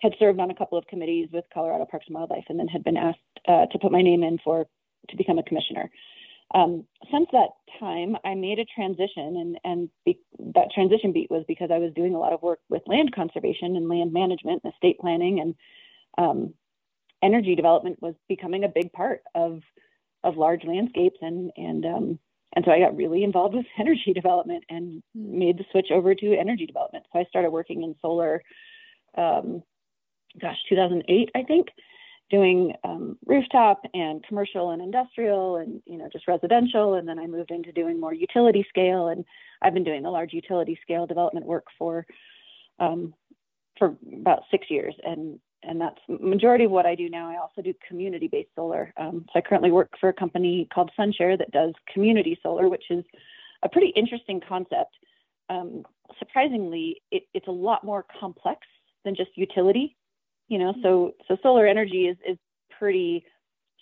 had 0.00 0.14
served 0.18 0.40
on 0.40 0.50
a 0.50 0.54
couple 0.54 0.78
of 0.78 0.86
committees 0.86 1.28
with 1.32 1.44
Colorado 1.52 1.86
Parks 1.86 2.06
and 2.06 2.14
Wildlife 2.14 2.44
and 2.48 2.58
then 2.58 2.68
had 2.68 2.84
been 2.84 2.96
asked 2.96 3.18
uh, 3.46 3.66
to 3.66 3.78
put 3.78 3.92
my 3.92 4.02
name 4.02 4.22
in 4.22 4.38
for 4.44 4.66
to 5.08 5.16
become 5.16 5.38
a 5.38 5.42
commissioner. 5.42 5.90
Um, 6.54 6.84
since 7.12 7.28
that 7.32 7.50
time, 7.78 8.16
I 8.24 8.34
made 8.34 8.58
a 8.58 8.64
transition, 8.64 9.36
and 9.36 9.58
and 9.64 9.88
be, 10.04 10.18
that 10.54 10.72
transition 10.74 11.12
beat 11.12 11.30
was 11.30 11.44
because 11.46 11.70
I 11.72 11.78
was 11.78 11.92
doing 11.94 12.14
a 12.14 12.18
lot 12.18 12.32
of 12.32 12.42
work 12.42 12.58
with 12.68 12.82
land 12.86 13.14
conservation 13.14 13.76
and 13.76 13.88
land 13.88 14.12
management, 14.12 14.62
and 14.64 14.72
estate 14.72 14.98
planning, 14.98 15.40
and 15.40 15.54
um, 16.18 16.54
energy 17.22 17.54
development 17.54 18.02
was 18.02 18.14
becoming 18.28 18.64
a 18.64 18.68
big 18.68 18.92
part 18.92 19.22
of 19.34 19.60
of 20.24 20.36
large 20.36 20.64
landscapes, 20.64 21.18
and 21.20 21.52
and 21.56 21.86
um, 21.86 22.18
and 22.54 22.64
so 22.64 22.72
I 22.72 22.80
got 22.80 22.96
really 22.96 23.22
involved 23.22 23.54
with 23.54 23.66
energy 23.78 24.12
development 24.12 24.64
and 24.68 25.02
hmm. 25.14 25.38
made 25.38 25.58
the 25.58 25.64
switch 25.70 25.90
over 25.92 26.14
to 26.14 26.36
energy 26.36 26.66
development. 26.66 27.04
So 27.12 27.20
I 27.20 27.24
started 27.24 27.50
working 27.50 27.82
in 27.82 27.94
solar, 28.02 28.42
um, 29.16 29.62
gosh, 30.40 30.58
2008, 30.68 31.30
I 31.34 31.42
think, 31.44 31.68
doing 32.30 32.72
um, 32.84 33.18
rooftop 33.26 33.82
and 33.92 34.24
commercial 34.24 34.70
and 34.70 34.80
industrial 34.80 35.56
and 35.56 35.82
you 35.84 35.98
know 35.98 36.08
just 36.12 36.28
residential 36.28 36.94
and 36.94 37.06
then 37.06 37.18
i 37.18 37.26
moved 37.26 37.50
into 37.50 37.72
doing 37.72 38.00
more 38.00 38.14
utility 38.14 38.64
scale 38.68 39.08
and 39.08 39.24
i've 39.62 39.74
been 39.74 39.84
doing 39.84 40.02
the 40.02 40.10
large 40.10 40.32
utility 40.32 40.78
scale 40.82 41.06
development 41.06 41.44
work 41.44 41.66
for 41.76 42.06
um, 42.78 43.12
for 43.78 43.96
about 44.20 44.42
six 44.50 44.70
years 44.70 44.94
and 45.04 45.38
and 45.62 45.80
that's 45.80 45.98
majority 46.08 46.64
of 46.64 46.70
what 46.70 46.86
i 46.86 46.94
do 46.94 47.10
now. 47.10 47.28
I 47.28 47.36
also 47.36 47.60
do 47.62 47.74
community 47.86 48.28
based 48.28 48.50
solar 48.54 48.92
um, 48.96 49.26
so 49.32 49.38
i 49.38 49.40
currently 49.40 49.72
work 49.72 49.90
for 50.00 50.08
a 50.08 50.14
company 50.14 50.68
called 50.72 50.90
Sunshare 50.96 51.36
that 51.36 51.50
does 51.50 51.74
community 51.92 52.38
solar 52.42 52.68
which 52.68 52.84
is 52.90 53.04
a 53.62 53.68
pretty 53.68 53.88
interesting 53.88 54.40
concept. 54.48 54.96
Um, 55.50 55.82
surprisingly 56.18 57.02
it, 57.10 57.24
it's 57.34 57.48
a 57.48 57.52
lot 57.52 57.84
more 57.84 58.06
complex 58.18 58.60
than 59.04 59.14
just 59.14 59.30
utility 59.36 59.96
you 60.50 60.58
know 60.58 60.74
so 60.82 61.14
so 61.26 61.38
solar 61.42 61.66
energy 61.66 62.06
is 62.06 62.18
is 62.28 62.36
pretty 62.78 63.24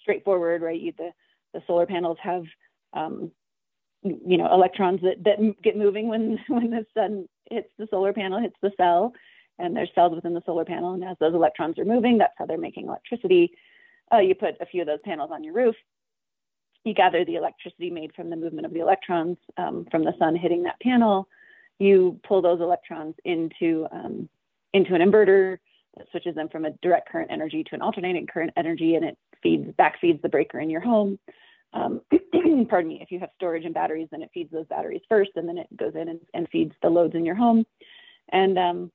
straightforward 0.00 0.62
right? 0.62 0.80
You, 0.80 0.92
the 0.96 1.10
the 1.52 1.62
solar 1.66 1.86
panels 1.86 2.18
have 2.22 2.44
um, 2.92 3.32
you 4.04 4.36
know 4.36 4.52
electrons 4.52 5.00
that 5.02 5.24
that 5.24 5.38
get 5.62 5.76
moving 5.76 6.08
when 6.08 6.38
when 6.48 6.70
the 6.70 6.86
sun 6.94 7.26
hits 7.50 7.70
the 7.78 7.88
solar 7.90 8.12
panel 8.12 8.40
hits 8.40 8.56
the 8.62 8.70
cell 8.76 9.12
and 9.58 9.76
there's 9.76 9.90
cells 9.94 10.14
within 10.14 10.34
the 10.34 10.42
solar 10.46 10.64
panel 10.64 10.94
and 10.94 11.02
as 11.02 11.16
those 11.18 11.34
electrons 11.34 11.76
are 11.78 11.84
moving 11.84 12.18
that's 12.18 12.34
how 12.38 12.46
they're 12.46 12.58
making 12.58 12.86
electricity. 12.86 13.50
Uh, 14.10 14.18
you 14.18 14.34
put 14.34 14.56
a 14.60 14.66
few 14.66 14.80
of 14.80 14.86
those 14.86 15.00
panels 15.04 15.30
on 15.32 15.42
your 15.42 15.52
roof 15.52 15.74
you 16.84 16.94
gather 16.94 17.24
the 17.24 17.36
electricity 17.36 17.90
made 17.90 18.14
from 18.14 18.30
the 18.30 18.36
movement 18.36 18.66
of 18.66 18.72
the 18.72 18.80
electrons 18.80 19.36
um, 19.56 19.86
from 19.90 20.04
the 20.04 20.14
sun 20.18 20.34
hitting 20.34 20.62
that 20.64 20.80
panel. 20.80 21.28
You 21.78 22.18
pull 22.26 22.42
those 22.42 22.60
electrons 22.60 23.14
into 23.24 23.86
um, 23.92 24.28
into 24.74 24.94
an 24.94 25.00
inverter 25.00 25.58
switches 26.10 26.34
them 26.34 26.48
from 26.48 26.64
a 26.64 26.70
direct 26.82 27.08
current 27.08 27.30
energy 27.30 27.64
to 27.64 27.74
an 27.74 27.82
alternating 27.82 28.26
current 28.26 28.52
energy, 28.56 28.94
and 28.94 29.04
it 29.04 29.16
feeds 29.42 29.70
back 29.76 30.00
feeds 30.00 30.20
the 30.22 30.28
breaker 30.28 30.60
in 30.60 30.70
your 30.70 30.80
home. 30.80 31.18
Um, 31.72 32.00
pardon 32.68 32.88
me, 32.88 33.00
if 33.02 33.10
you 33.10 33.20
have 33.20 33.30
storage 33.36 33.64
and 33.64 33.74
batteries, 33.74 34.08
then 34.10 34.22
it 34.22 34.30
feeds 34.32 34.50
those 34.50 34.66
batteries 34.66 35.02
first, 35.08 35.30
and 35.36 35.48
then 35.48 35.58
it 35.58 35.68
goes 35.76 35.94
in 35.94 36.08
and, 36.08 36.20
and 36.34 36.48
feeds 36.50 36.74
the 36.82 36.88
loads 36.88 37.14
in 37.14 37.24
your 37.24 37.34
home. 37.34 37.64
And 38.30 38.58
um, 38.58 38.92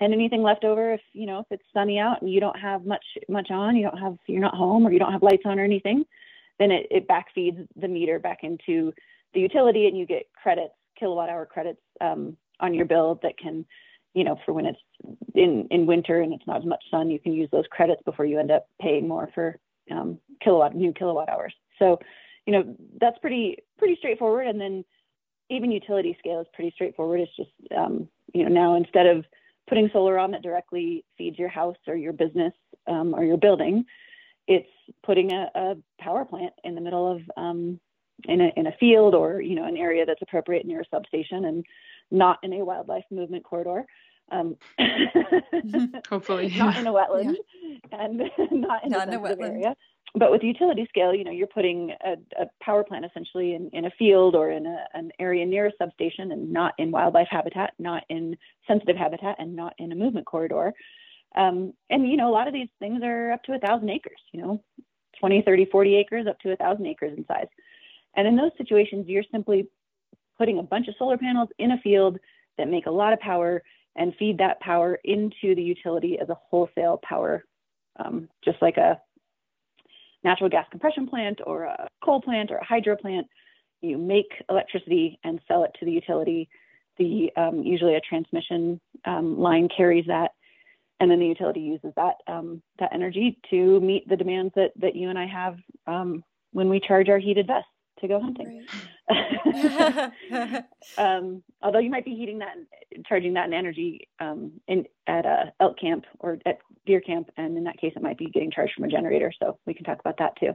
and 0.00 0.12
anything 0.12 0.42
left 0.42 0.64
over, 0.64 0.92
if 0.94 1.00
you 1.12 1.26
know 1.26 1.40
if 1.40 1.46
it's 1.50 1.64
sunny 1.74 1.98
out 1.98 2.22
and 2.22 2.32
you 2.32 2.40
don't 2.40 2.58
have 2.58 2.84
much 2.84 3.04
much 3.28 3.50
on, 3.50 3.76
you 3.76 3.82
don't 3.82 3.98
have 3.98 4.16
you're 4.26 4.40
not 4.40 4.54
home 4.54 4.86
or 4.86 4.92
you 4.92 4.98
don't 4.98 5.12
have 5.12 5.22
lights 5.22 5.42
on 5.44 5.58
or 5.58 5.64
anything, 5.64 6.04
then 6.58 6.70
it, 6.70 6.86
it 6.90 7.08
back 7.08 7.26
feeds 7.34 7.58
the 7.76 7.88
meter 7.88 8.18
back 8.18 8.38
into 8.42 8.92
the 9.34 9.40
utility, 9.40 9.86
and 9.86 9.96
you 9.96 10.06
get 10.06 10.26
credits, 10.40 10.74
kilowatt 10.98 11.28
hour 11.28 11.46
credits 11.46 11.80
um, 12.00 12.36
on 12.60 12.74
your 12.74 12.86
bill 12.86 13.18
that 13.22 13.38
can 13.38 13.64
you 14.18 14.24
know, 14.24 14.36
for 14.44 14.52
when 14.52 14.66
it's 14.66 14.80
in 15.36 15.68
in 15.70 15.86
winter 15.86 16.20
and 16.20 16.34
it's 16.34 16.46
not 16.48 16.56
as 16.56 16.66
much 16.66 16.82
sun, 16.90 17.08
you 17.08 17.20
can 17.20 17.32
use 17.32 17.48
those 17.52 17.66
credits 17.70 18.02
before 18.04 18.24
you 18.24 18.40
end 18.40 18.50
up 18.50 18.66
paying 18.82 19.06
more 19.06 19.30
for 19.32 19.60
um, 19.92 20.18
kilowatt 20.42 20.74
new 20.74 20.92
kilowatt 20.92 21.28
hours. 21.28 21.54
So, 21.78 22.00
you 22.44 22.52
know, 22.52 22.74
that's 23.00 23.16
pretty 23.20 23.58
pretty 23.78 23.94
straightforward. 23.94 24.48
And 24.48 24.60
then 24.60 24.84
even 25.50 25.70
utility 25.70 26.16
scale 26.18 26.40
is 26.40 26.48
pretty 26.52 26.72
straightforward. 26.74 27.20
It's 27.20 27.36
just 27.36 27.50
um, 27.76 28.08
you 28.34 28.42
know 28.42 28.48
now 28.48 28.74
instead 28.74 29.06
of 29.06 29.24
putting 29.68 29.88
solar 29.92 30.18
on 30.18 30.32
that 30.32 30.42
directly 30.42 31.04
feeds 31.16 31.38
your 31.38 31.48
house 31.48 31.76
or 31.86 31.94
your 31.94 32.12
business 32.12 32.54
um, 32.88 33.14
or 33.14 33.22
your 33.22 33.36
building, 33.36 33.84
it's 34.48 34.68
putting 35.04 35.30
a, 35.30 35.48
a, 35.54 35.74
power 36.00 36.24
plant 36.24 36.54
in 36.64 36.74
the 36.74 36.80
middle 36.80 37.12
of 37.12 37.20
um, 37.36 37.78
in 38.24 38.40
a 38.40 38.50
in 38.56 38.66
a 38.66 38.72
field 38.80 39.14
or 39.14 39.40
you 39.40 39.54
know 39.54 39.64
an 39.64 39.76
area 39.76 40.04
that's 40.04 40.22
appropriate 40.22 40.66
near 40.66 40.80
a 40.80 40.84
substation 40.90 41.44
and 41.44 41.64
not 42.10 42.38
in 42.42 42.52
a 42.54 42.64
wildlife 42.64 43.04
movement 43.12 43.44
corridor 43.44 43.86
um, 44.30 44.56
Hopefully, 46.08 46.52
not 46.56 46.76
in 46.76 46.86
a 46.86 46.92
wetland 46.92 47.36
yeah. 47.90 47.98
and 47.98 48.18
not 48.50 48.84
in 48.84 48.90
not 48.90 49.08
a, 49.08 49.12
in 49.12 49.18
a 49.18 49.20
wetland 49.20 49.50
area. 49.50 49.74
But 50.14 50.30
with 50.30 50.42
utility 50.42 50.86
scale, 50.88 51.14
you 51.14 51.22
know, 51.22 51.30
you're 51.30 51.46
putting 51.46 51.92
a, 52.04 52.12
a 52.40 52.46
power 52.62 52.82
plant 52.82 53.04
essentially 53.04 53.54
in, 53.54 53.68
in 53.72 53.84
a 53.84 53.90
field 53.98 54.34
or 54.34 54.50
in 54.50 54.66
a, 54.66 54.84
an 54.94 55.10
area 55.18 55.44
near 55.44 55.66
a 55.66 55.72
substation 55.78 56.32
and 56.32 56.50
not 56.50 56.72
in 56.78 56.90
wildlife 56.90 57.28
habitat, 57.30 57.74
not 57.78 58.04
in 58.08 58.36
sensitive 58.66 58.96
habitat, 58.96 59.36
and 59.38 59.54
not 59.54 59.74
in 59.78 59.92
a 59.92 59.94
movement 59.94 60.26
corridor. 60.26 60.72
Um, 61.36 61.74
and, 61.90 62.08
you 62.08 62.16
know, 62.16 62.30
a 62.30 62.32
lot 62.32 62.48
of 62.48 62.54
these 62.54 62.70
things 62.78 63.02
are 63.04 63.32
up 63.32 63.42
to 63.44 63.52
a 63.52 63.58
thousand 63.58 63.90
acres, 63.90 64.18
you 64.32 64.40
know, 64.40 64.62
20, 65.20 65.42
30, 65.42 65.66
40 65.66 65.96
acres, 65.96 66.26
up 66.26 66.38
to 66.40 66.52
a 66.52 66.56
thousand 66.56 66.86
acres 66.86 67.12
in 67.16 67.26
size. 67.26 67.48
And 68.16 68.26
in 68.26 68.34
those 68.34 68.52
situations, 68.56 69.06
you're 69.08 69.24
simply 69.30 69.68
putting 70.38 70.58
a 70.58 70.62
bunch 70.62 70.88
of 70.88 70.94
solar 70.98 71.18
panels 71.18 71.50
in 71.58 71.72
a 71.72 71.78
field 71.78 72.18
that 72.56 72.68
make 72.68 72.86
a 72.86 72.90
lot 72.90 73.12
of 73.12 73.20
power 73.20 73.62
and 73.98 74.14
feed 74.16 74.38
that 74.38 74.60
power 74.60 74.98
into 75.04 75.54
the 75.54 75.62
utility 75.62 76.18
as 76.20 76.28
a 76.28 76.38
wholesale 76.48 77.00
power, 77.02 77.44
um, 77.98 78.28
just 78.44 78.62
like 78.62 78.76
a 78.76 78.98
natural 80.24 80.48
gas 80.48 80.66
compression 80.70 81.06
plant 81.06 81.40
or 81.44 81.64
a 81.64 81.88
coal 82.02 82.22
plant 82.22 82.50
or 82.50 82.56
a 82.58 82.64
hydro 82.64 82.96
plant. 82.96 83.26
You 83.80 83.98
make 83.98 84.32
electricity 84.48 85.18
and 85.24 85.40
sell 85.46 85.64
it 85.64 85.72
to 85.78 85.84
the 85.84 85.92
utility. 85.92 86.48
The 86.98 87.30
um, 87.36 87.62
usually 87.62 87.94
a 87.94 88.00
transmission 88.00 88.80
um, 89.04 89.38
line 89.38 89.68
carries 89.76 90.06
that, 90.06 90.32
and 90.98 91.10
then 91.10 91.20
the 91.20 91.26
utility 91.26 91.60
uses 91.60 91.92
that 91.96 92.14
um, 92.26 92.62
that 92.78 92.92
energy 92.92 93.38
to 93.50 93.80
meet 93.80 94.08
the 94.08 94.16
demands 94.16 94.52
that 94.56 94.72
that 94.80 94.96
you 94.96 95.10
and 95.10 95.18
I 95.18 95.26
have 95.26 95.58
um, 95.86 96.24
when 96.52 96.68
we 96.68 96.80
charge 96.80 97.08
our 97.08 97.18
heated 97.18 97.46
vests 97.46 97.68
to 98.00 98.08
go 98.08 98.20
hunting. 98.20 98.64
Right. 99.08 100.12
um, 100.98 101.42
although 101.62 101.78
you 101.78 101.90
might 101.90 102.04
be 102.04 102.14
heating 102.14 102.38
that, 102.38 102.56
charging 103.06 103.34
that 103.34 103.46
in 103.46 103.54
energy 103.54 104.08
um, 104.20 104.52
in 104.68 104.84
at 105.06 105.26
a 105.26 105.52
elk 105.60 105.78
camp 105.78 106.04
or 106.20 106.38
at 106.46 106.58
deer 106.86 107.00
camp, 107.00 107.30
and 107.36 107.56
in 107.56 107.64
that 107.64 107.78
case, 107.78 107.92
it 107.96 108.02
might 108.02 108.18
be 108.18 108.26
getting 108.26 108.50
charged 108.50 108.74
from 108.74 108.84
a 108.84 108.88
generator. 108.88 109.32
So 109.38 109.58
we 109.66 109.74
can 109.74 109.84
talk 109.84 110.00
about 110.00 110.18
that 110.18 110.36
too. 110.38 110.52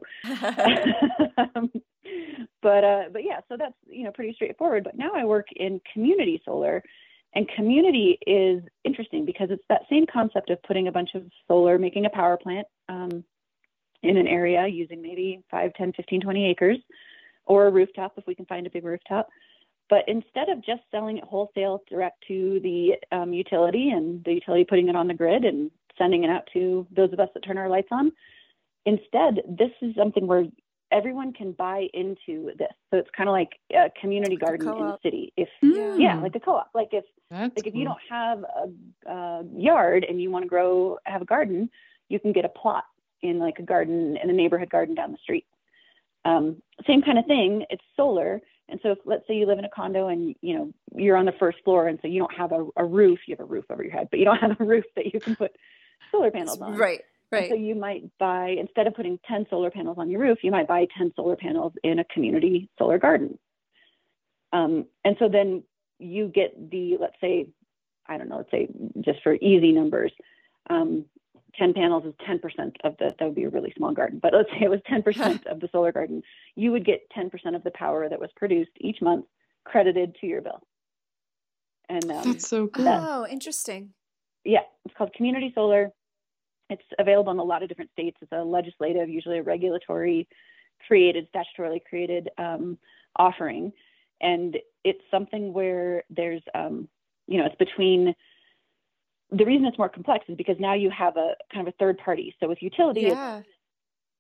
um, 1.56 1.72
but 2.62 2.84
uh, 2.84 3.04
but 3.12 3.24
yeah, 3.24 3.40
so 3.50 3.58
that's 3.58 3.76
you 3.88 4.04
know 4.04 4.12
pretty 4.12 4.34
straightforward. 4.34 4.84
But 4.84 4.98
now 4.98 5.12
I 5.16 5.26
work 5.26 5.48
in 5.56 5.82
community 5.94 6.42
solar. 6.46 6.84
And 7.36 7.50
community 7.56 8.20
is 8.28 8.62
interesting 8.84 9.26
because 9.26 9.50
it's 9.50 9.64
that 9.68 9.82
same 9.90 10.06
concept 10.06 10.52
of 10.52 10.62
putting 10.62 10.88
a 10.88 10.92
bunch 10.92 11.16
of 11.16 11.24
solar, 11.48 11.80
making 11.80 12.06
a 12.06 12.10
power 12.12 12.38
plant 12.38 12.68
um, 12.90 13.24
in 14.04 14.18
an 14.18 14.28
area 14.28 14.68
using 14.68 15.02
maybe 15.02 15.42
5, 15.50 15.74
10, 15.74 15.94
15, 15.94 16.22
20 16.22 16.46
acres 16.46 16.78
or 17.46 17.68
a 17.68 17.72
rooftop 17.72 18.14
if 18.18 18.26
we 18.28 18.36
can 18.36 18.46
find 18.46 18.66
a 18.68 18.70
big 18.70 18.84
rooftop. 18.84 19.30
But 19.90 20.04
instead 20.08 20.50
of 20.50 20.64
just 20.66 20.82
selling 20.92 21.18
it 21.18 21.24
wholesale 21.24 21.84
direct 21.90 22.24
to 22.28 22.60
the 22.64 22.94
um, 23.16 23.34
utility 23.34 23.90
and 23.90 24.24
the 24.24 24.34
utility 24.34 24.64
putting 24.64 24.88
it 24.88 24.96
on 24.96 25.08
the 25.08 25.14
grid 25.14 25.44
and 25.44 25.70
sending 25.98 26.24
it 26.24 26.30
out 26.30 26.48
to 26.54 26.88
those 26.96 27.12
of 27.14 27.20
us 27.20 27.30
that 27.34 27.42
turn 27.42 27.58
our 27.58 27.70
lights 27.70 27.90
on, 27.92 28.12
instead, 28.86 29.42
this 29.48 29.72
is 29.82 29.94
something 29.96 30.26
where 30.26 30.46
everyone 30.94 31.34
can 31.34 31.52
buy 31.52 31.88
into 31.94 32.52
this. 32.58 32.72
So 32.92 32.98
it's 32.98 33.10
kind 33.16 33.28
of 33.28 33.34
like 33.34 33.60
a 33.72 33.90
community 34.00 34.38
garden 34.38 34.68
in 34.68 34.78
the 34.78 34.98
city. 35.04 35.34
If 35.36 35.50
yeah, 35.62 35.96
yeah 35.98 36.20
like 36.22 36.36
a 36.36 36.40
co-op. 36.40 36.70
Like 36.74 36.90
if 36.92 37.04
That's 37.30 37.56
like 37.58 37.68
if 37.68 37.76
you 37.76 37.84
don't 37.84 38.00
have 38.10 38.44
a, 38.44 39.12
a 39.12 39.44
yard 39.56 40.06
and 40.08 40.22
you 40.22 40.32
want 40.32 40.44
to 40.44 40.50
grow 40.50 40.98
have 41.06 41.22
a 41.22 41.26
garden, 41.26 41.70
you 42.10 42.20
can 42.20 42.32
get 42.32 42.46
a 42.46 42.50
plot 42.50 42.86
in 43.22 43.40
like 43.40 43.60
a 43.60 43.64
garden 43.64 44.18
in 44.22 44.30
a 44.30 44.34
neighborhood 44.34 44.70
garden 44.70 44.96
down 44.96 45.12
the 45.12 45.18
street. 45.18 45.46
Um, 46.26 46.62
same 46.88 47.02
kind 47.02 47.20
of 47.20 47.26
thing. 47.26 47.66
It's 47.70 47.84
solar. 47.96 48.42
And 48.70 48.80
so 48.82 48.92
if, 48.92 49.00
let's 49.06 49.28
say 49.28 49.36
you 49.36 49.46
live 49.46 49.60
in 49.60 49.66
a 49.66 49.70
condo 49.70 50.08
and 50.08 50.36
you 50.42 50.56
know 50.56 50.74
you're 50.96 51.18
on 51.18 51.26
the 51.26 51.34
first 51.34 51.58
floor 51.64 51.88
and 51.88 52.00
so 52.02 52.08
you 52.08 52.20
don't 52.20 52.34
have 52.34 52.52
a, 52.52 52.66
a 52.78 52.86
roof, 52.86 53.20
you 53.28 53.36
have 53.36 53.46
a 53.46 53.50
roof 53.50 53.66
over 53.70 53.84
your 53.84 53.92
head, 53.92 54.08
but 54.10 54.20
you 54.20 54.26
don't 54.26 54.38
have 54.38 54.60
a 54.60 54.64
roof 54.66 54.86
that 54.96 55.14
you 55.14 55.20
can 55.20 55.36
put 55.36 55.52
solar 56.12 56.32
panels 56.32 56.62
on. 56.62 56.76
Right. 56.76 57.02
Right. 57.32 57.44
And 57.44 57.52
so 57.52 57.56
you 57.56 57.74
might 57.76 58.04
buy 58.20 58.56
instead 58.60 58.86
of 58.86 58.94
putting 58.94 59.20
10 59.28 59.48
solar 59.50 59.72
panels 59.72 59.98
on 59.98 60.10
your 60.10 60.22
roof, 60.22 60.40
you 60.44 60.52
might 60.52 60.68
buy 60.68 60.88
10 60.96 61.14
solar 61.16 61.36
panels 61.36 61.74
in 61.84 61.98
a 61.98 62.04
community 62.06 62.70
solar 62.78 63.00
garden. 63.00 63.40
Um, 64.52 64.86
and 65.04 65.16
so 65.18 65.30
then 65.30 65.64
you 65.98 66.28
get 66.28 66.70
the 66.70 66.98
let's 67.00 67.16
say 67.20 67.48
I 68.08 68.18
don't 68.18 68.30
know, 68.30 68.38
let's 68.38 68.52
say 68.52 68.68
just 69.02 69.24
for 69.24 69.34
easy 69.36 69.72
numbers, 69.72 70.12
um, 70.70 71.06
10 71.58 71.74
panels 71.74 72.06
is 72.06 72.14
10% 72.28 72.40
of 72.84 72.96
the, 72.98 73.14
that 73.18 73.26
would 73.26 73.36
be 73.36 73.44
a 73.44 73.50
really 73.50 73.74
small 73.78 73.94
garden, 73.94 74.20
but 74.22 74.34
let's 74.34 74.50
say 74.52 74.62
it 74.62 74.70
was 74.70 74.80
10% 74.90 75.46
of 75.52 75.60
the 75.60 75.70
solar 75.72 75.92
garden, 75.92 76.22
you 76.56 76.72
would 76.72 76.86
get 76.86 77.02
10% 77.16 77.32
of 77.56 77.64
the 77.64 77.72
power 77.72 78.10
that 78.10 78.20
was 78.20 78.30
produced 78.36 78.72
each 78.80 79.02
month 79.02 79.26
credited 79.64 80.16
to 80.22 80.28
your 80.28 80.42
bill. 80.42 80.62
And 81.90 82.10
um, 82.12 82.32
that's 82.32 82.48
so 82.48 82.68
cool. 82.68 82.88
oh, 82.88 83.28
interesting. 83.30 83.90
Yeah, 84.44 84.62
it's 84.86 84.96
called 84.98 85.14
community 85.14 85.52
solar. 85.54 85.92
It's 86.70 86.84
available 86.98 87.32
in 87.32 87.40
a 87.40 87.44
lot 87.44 87.62
of 87.62 87.70
different 87.70 87.92
states. 87.92 88.18
It's 88.22 88.32
a 88.32 88.44
legislative, 88.44 89.10
usually 89.10 89.40
a 89.40 89.44
regulatory 89.44 90.28
created, 90.88 91.28
statutorily 91.34 91.80
created 91.88 92.30
um, 92.38 92.78
offering. 93.18 93.72
And 94.22 94.58
it's 94.84 95.04
something 95.12 95.54
where 95.54 96.04
there's, 96.10 96.42
um, 96.56 96.88
you 97.28 97.38
know, 97.38 97.46
it's 97.46 97.56
between 97.56 98.16
the 99.34 99.46
reason 99.46 99.66
it's 99.66 99.78
more 99.78 99.90
complex 99.90 100.26
is 100.28 100.36
because 100.36 100.58
now 100.60 100.74
you 100.74 100.90
have 100.92 101.18
a 101.18 101.36
kind 101.52 101.68
of 101.68 101.74
a 101.74 101.78
third 101.78 101.98
party. 101.98 102.36
So 102.40 102.48
with 102.48 102.62
utility, 102.62 103.02
yeah. 103.02 103.42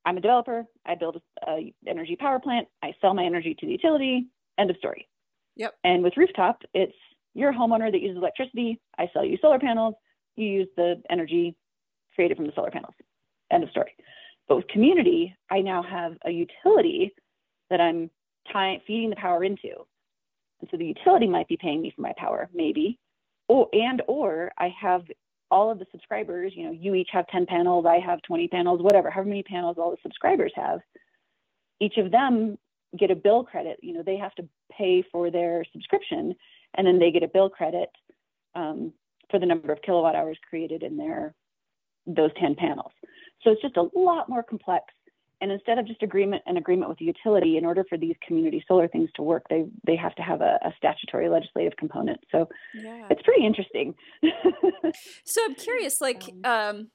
I'm 0.05 0.17
a 0.17 0.21
developer. 0.21 0.65
I 0.85 0.95
build 0.95 1.21
a, 1.45 1.49
a, 1.49 1.73
energy 1.87 2.15
power 2.15 2.39
plant. 2.39 2.67
I 2.81 2.93
sell 2.99 3.13
my 3.13 3.23
energy 3.23 3.55
to 3.59 3.65
the 3.65 3.71
utility. 3.71 4.27
End 4.57 4.69
of 4.69 4.77
story. 4.77 5.07
Yep. 5.55 5.75
And 5.83 6.03
with 6.03 6.17
rooftop, 6.17 6.61
it's 6.73 6.95
you're 7.33 7.51
a 7.51 7.53
homeowner 7.53 7.91
that 7.91 8.01
uses 8.01 8.17
electricity. 8.17 8.79
I 8.97 9.09
sell 9.13 9.23
you 9.23 9.37
solar 9.41 9.59
panels. 9.59 9.95
You 10.35 10.47
use 10.47 10.67
the 10.75 11.01
energy 11.09 11.55
created 12.15 12.37
from 12.37 12.47
the 12.47 12.53
solar 12.55 12.71
panels. 12.71 12.93
End 13.51 13.63
of 13.63 13.69
story. 13.69 13.95
But 14.47 14.57
with 14.57 14.67
community, 14.67 15.35
I 15.49 15.61
now 15.61 15.83
have 15.83 16.13
a 16.25 16.31
utility 16.31 17.13
that 17.69 17.79
I'm 17.79 18.09
tying, 18.51 18.81
feeding 18.85 19.09
the 19.09 19.15
power 19.15 19.43
into. 19.43 19.69
And 20.59 20.69
so 20.69 20.77
the 20.77 20.85
utility 20.85 21.27
might 21.27 21.47
be 21.47 21.57
paying 21.57 21.81
me 21.81 21.91
for 21.95 22.01
my 22.01 22.13
power, 22.17 22.49
maybe, 22.53 22.99
or 23.53 23.69
and 23.71 24.01
or 24.07 24.51
I 24.57 24.73
have 24.81 25.03
all 25.51 25.69
of 25.69 25.77
the 25.77 25.85
subscribers. 25.91 26.53
You 26.55 26.65
know, 26.65 26.71
you 26.71 26.95
each 26.95 27.09
have 27.11 27.27
10 27.27 27.45
panels, 27.45 27.85
I 27.85 27.99
have 27.99 28.19
20 28.23 28.47
panels, 28.47 28.81
whatever, 28.81 29.11
however 29.11 29.29
many 29.29 29.43
panels 29.43 29.77
all 29.77 29.91
the 29.91 29.97
subscribers 30.01 30.51
have. 30.55 30.79
Each 31.79 31.97
of 31.97 32.09
them 32.09 32.57
get 32.97 33.11
a 33.11 33.15
bill 33.15 33.43
credit. 33.43 33.77
You 33.83 33.93
know, 33.93 34.01
they 34.03 34.17
have 34.17 34.33
to 34.35 34.47
pay 34.75 35.03
for 35.11 35.29
their 35.29 35.63
subscription, 35.71 36.33
and 36.73 36.87
then 36.87 36.97
they 36.97 37.11
get 37.11 37.21
a 37.21 37.27
bill 37.27 37.47
credit 37.47 37.89
um, 38.55 38.91
for 39.29 39.39
the 39.39 39.45
number 39.45 39.71
of 39.71 39.83
kilowatt 39.83 40.15
hours 40.15 40.37
created 40.49 40.81
in 40.81 40.97
their 40.97 41.35
those 42.07 42.31
10 42.39 42.55
panels. 42.55 42.91
So 43.43 43.51
it's 43.51 43.61
just 43.61 43.77
a 43.77 43.87
lot 43.95 44.29
more 44.29 44.41
complex 44.41 44.85
and 45.41 45.51
instead 45.51 45.77
of 45.77 45.85
just 45.85 46.01
agreement 46.03 46.41
an 46.45 46.57
agreement 46.57 46.89
with 46.89 46.99
the 46.99 47.05
utility, 47.05 47.57
in 47.57 47.65
order 47.65 47.83
for 47.87 47.97
these 47.97 48.15
community 48.25 48.63
solar 48.67 48.87
things 48.87 49.09
to 49.15 49.21
work, 49.21 49.43
they 49.49 49.65
they 49.85 49.95
have 49.95 50.15
to 50.15 50.21
have 50.21 50.41
a, 50.41 50.59
a 50.63 50.73
statutory 50.77 51.29
legislative 51.29 51.75
component. 51.77 52.19
So 52.31 52.47
yeah. 52.73 53.07
it's 53.09 53.21
pretty 53.23 53.45
interesting. 53.45 53.95
so 55.25 55.41
I'm 55.43 55.55
curious, 55.55 55.99
like, 55.99 56.23
um, 56.43 56.53
um, 56.53 56.87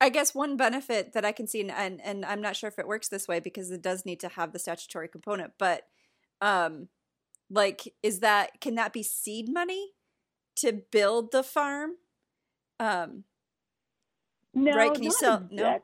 I 0.00 0.10
guess 0.10 0.34
one 0.34 0.56
benefit 0.56 1.12
that 1.14 1.24
I 1.24 1.32
can 1.32 1.46
see, 1.46 1.60
and, 1.60 1.70
and 1.70 2.00
and 2.04 2.24
I'm 2.24 2.40
not 2.40 2.56
sure 2.56 2.68
if 2.68 2.78
it 2.78 2.86
works 2.86 3.08
this 3.08 3.26
way 3.26 3.40
because 3.40 3.70
it 3.70 3.82
does 3.82 4.04
need 4.04 4.20
to 4.20 4.28
have 4.28 4.52
the 4.52 4.58
statutory 4.58 5.08
component, 5.08 5.52
but 5.58 5.84
um, 6.40 6.88
like, 7.50 7.94
is 8.02 8.20
that 8.20 8.60
can 8.60 8.74
that 8.74 8.92
be 8.92 9.02
seed 9.02 9.48
money 9.48 9.92
to 10.56 10.82
build 10.92 11.32
the 11.32 11.42
farm? 11.42 11.92
Um, 12.78 13.24
no, 14.54 14.72
right? 14.72 14.92
Can 14.92 15.02
you 15.02 15.12
sell? 15.12 15.46
No. 15.50 15.80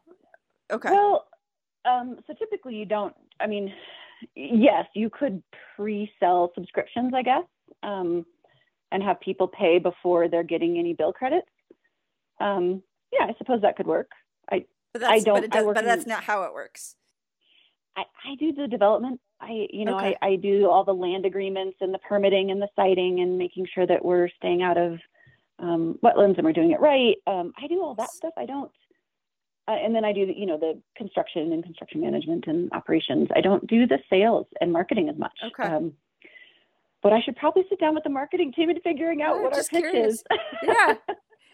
Okay. 0.70 0.90
Well, 0.90 1.26
um, 1.84 2.16
so 2.26 2.34
typically 2.34 2.76
you 2.76 2.84
don't, 2.84 3.14
I 3.40 3.46
mean, 3.46 3.72
yes, 4.34 4.86
you 4.94 5.10
could 5.10 5.42
pre-sell 5.76 6.52
subscriptions, 6.54 7.12
I 7.14 7.22
guess, 7.22 7.44
um, 7.82 8.24
and 8.92 9.02
have 9.02 9.20
people 9.20 9.48
pay 9.48 9.78
before 9.78 10.28
they're 10.28 10.42
getting 10.42 10.78
any 10.78 10.94
bill 10.94 11.12
credits. 11.12 11.48
Um, 12.40 12.82
yeah, 13.12 13.26
I 13.26 13.34
suppose 13.38 13.62
that 13.62 13.76
could 13.76 13.86
work. 13.86 14.10
I, 14.50 14.64
I 15.04 15.18
don't, 15.20 15.42
but, 15.42 15.50
does, 15.50 15.66
but 15.66 15.84
that's 15.84 16.04
in, 16.04 16.08
not 16.08 16.24
how 16.24 16.42
it 16.42 16.52
works. 16.52 16.96
I, 17.96 18.02
I 18.24 18.34
do 18.36 18.52
the 18.52 18.66
development. 18.66 19.20
I, 19.40 19.66
you 19.70 19.84
know, 19.84 19.96
okay. 19.96 20.16
I, 20.22 20.28
I 20.28 20.36
do 20.36 20.70
all 20.70 20.84
the 20.84 20.94
land 20.94 21.26
agreements 21.26 21.76
and 21.80 21.92
the 21.92 21.98
permitting 21.98 22.50
and 22.50 22.62
the 22.62 22.68
siting 22.76 23.20
and 23.20 23.36
making 23.36 23.66
sure 23.74 23.86
that 23.86 24.04
we're 24.04 24.28
staying 24.36 24.62
out 24.62 24.78
of 24.78 24.98
um, 25.58 25.98
wetlands 26.02 26.36
and 26.36 26.44
we're 26.44 26.52
doing 26.52 26.72
it 26.72 26.80
right. 26.80 27.16
Um, 27.26 27.52
I 27.62 27.66
do 27.66 27.82
all 27.82 27.94
that 27.96 28.10
stuff. 28.10 28.32
I 28.36 28.46
don't, 28.46 28.70
uh, 29.66 29.72
and 29.72 29.94
then 29.94 30.04
I 30.04 30.12
do, 30.12 30.26
the, 30.26 30.34
you 30.36 30.46
know, 30.46 30.58
the 30.58 30.80
construction 30.96 31.52
and 31.52 31.62
construction 31.62 32.00
management 32.00 32.44
and 32.46 32.70
operations. 32.72 33.28
I 33.34 33.40
don't 33.40 33.66
do 33.66 33.86
the 33.86 33.98
sales 34.10 34.46
and 34.60 34.72
marketing 34.72 35.08
as 35.08 35.18
much. 35.18 35.32
Okay. 35.42 35.68
Um, 35.68 35.94
but 37.02 37.12
I 37.12 37.20
should 37.22 37.36
probably 37.36 37.64
sit 37.68 37.80
down 37.80 37.94
with 37.94 38.04
the 38.04 38.10
marketing 38.10 38.52
team 38.52 38.70
and 38.70 38.80
figuring 38.82 39.22
out 39.22 39.40
what 39.40 39.54
our 39.54 39.62
pitch 39.62 39.68
curious. 39.68 40.14
is. 40.14 40.24
yeah. 40.62 40.94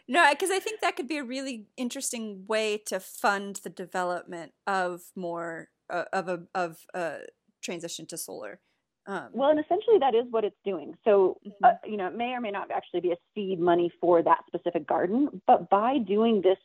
No, 0.09 0.29
because 0.31 0.51
I 0.51 0.59
think 0.59 0.81
that 0.81 0.96
could 0.96 1.07
be 1.07 1.18
a 1.18 1.25
really 1.25 1.66
interesting 1.77 2.44
way 2.49 2.79
to 2.87 2.99
fund 2.99 3.61
the 3.62 3.70
development 3.70 4.53
of 4.66 5.03
more 5.14 5.68
uh, 5.88 6.05
of 6.12 6.29
a 6.29 6.42
of 6.55 6.79
a 6.94 7.18
transition 7.62 8.07
to 8.07 8.16
solar. 8.16 8.61
Um, 9.07 9.29
well, 9.33 9.51
and 9.51 9.59
essentially 9.59 9.99
that 9.99 10.14
is 10.14 10.25
what 10.31 10.44
it's 10.44 10.57
doing. 10.64 10.94
So, 11.05 11.38
mm-hmm. 11.46 11.64
uh, 11.64 11.70
you 11.85 11.96
know, 11.96 12.09
it 12.09 12.16
may 12.16 12.33
or 12.33 12.40
may 12.40 12.51
not 12.51 12.70
actually 12.70 13.01
be 13.01 13.12
a 13.12 13.16
seed 13.35 13.61
money 13.61 13.92
for 14.01 14.23
that 14.23 14.38
specific 14.46 14.87
garden, 14.87 15.42
but 15.46 15.70
by 15.70 15.99
doing 15.99 16.42
this 16.42 16.59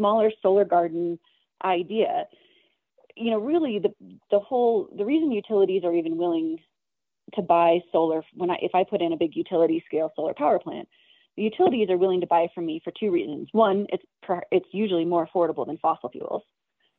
smaller 0.00 0.30
solar 0.42 0.64
garden 0.64 1.18
idea, 1.62 2.24
you 3.16 3.30
know, 3.30 3.38
really 3.38 3.78
the 3.78 3.92
the 4.30 4.40
whole 4.40 4.88
the 4.96 5.04
reason 5.04 5.30
utilities 5.30 5.84
are 5.84 5.94
even 5.94 6.16
willing 6.16 6.58
to 7.34 7.42
buy 7.42 7.80
solar 7.92 8.22
when 8.34 8.50
I 8.50 8.56
if 8.62 8.74
I 8.74 8.84
put 8.84 9.02
in 9.02 9.12
a 9.12 9.16
big 9.16 9.36
utility 9.36 9.84
scale 9.86 10.10
solar 10.16 10.34
power 10.34 10.58
plant, 10.58 10.88
the 11.36 11.42
utilities 11.42 11.90
are 11.90 11.98
willing 11.98 12.22
to 12.22 12.26
buy 12.26 12.48
from 12.54 12.66
me 12.66 12.80
for 12.82 12.92
two 12.98 13.10
reasons. 13.10 13.48
One, 13.52 13.86
it's 13.90 14.04
per, 14.22 14.42
it's 14.50 14.68
usually 14.72 15.04
more 15.04 15.28
affordable 15.28 15.66
than 15.66 15.76
fossil 15.78 16.08
fuels. 16.08 16.42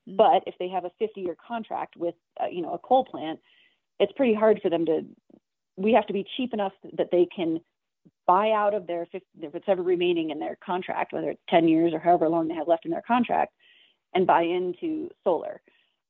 Mm-hmm. 0.08 0.18
But 0.18 0.44
if 0.46 0.56
they 0.60 0.70
have 0.70 0.86
a 0.86 0.92
50 1.00 1.22
year 1.22 1.36
contract 1.48 1.96
with 1.98 2.16
uh, 2.42 2.48
you 2.48 2.62
know 2.62 2.74
a 2.74 2.80
coal 2.80 3.06
plant, 3.06 3.40
it's 4.00 4.14
pretty 4.14 4.36
hard 4.36 4.60
for 4.62 4.70
them 4.70 4.86
to 4.86 5.06
we 5.78 5.94
have 5.94 6.08
to 6.08 6.14
be 6.14 6.26
cheap 6.38 6.54
enough 6.54 6.74
that 6.98 7.10
they 7.12 7.28
can 7.34 7.62
buy 8.28 8.52
out 8.52 8.74
of 8.74 8.88
their 8.88 9.08
if 9.14 9.24
it's 9.56 9.66
ever 9.68 9.84
remaining 9.84 10.30
in 10.30 10.40
their 10.40 10.58
contract, 10.64 11.14
whether 11.14 11.30
it's 11.30 11.42
10 11.50 11.68
years 11.68 11.94
or 11.94 12.00
however 12.00 12.30
long 12.30 12.48
they 12.48 12.56
have 12.56 12.68
left 12.68 12.86
in 12.86 12.92
their 12.92 13.04
contract, 13.06 13.54
and 14.14 14.28
buy 14.28 14.44
into 14.44 15.10
solar. 15.24 15.62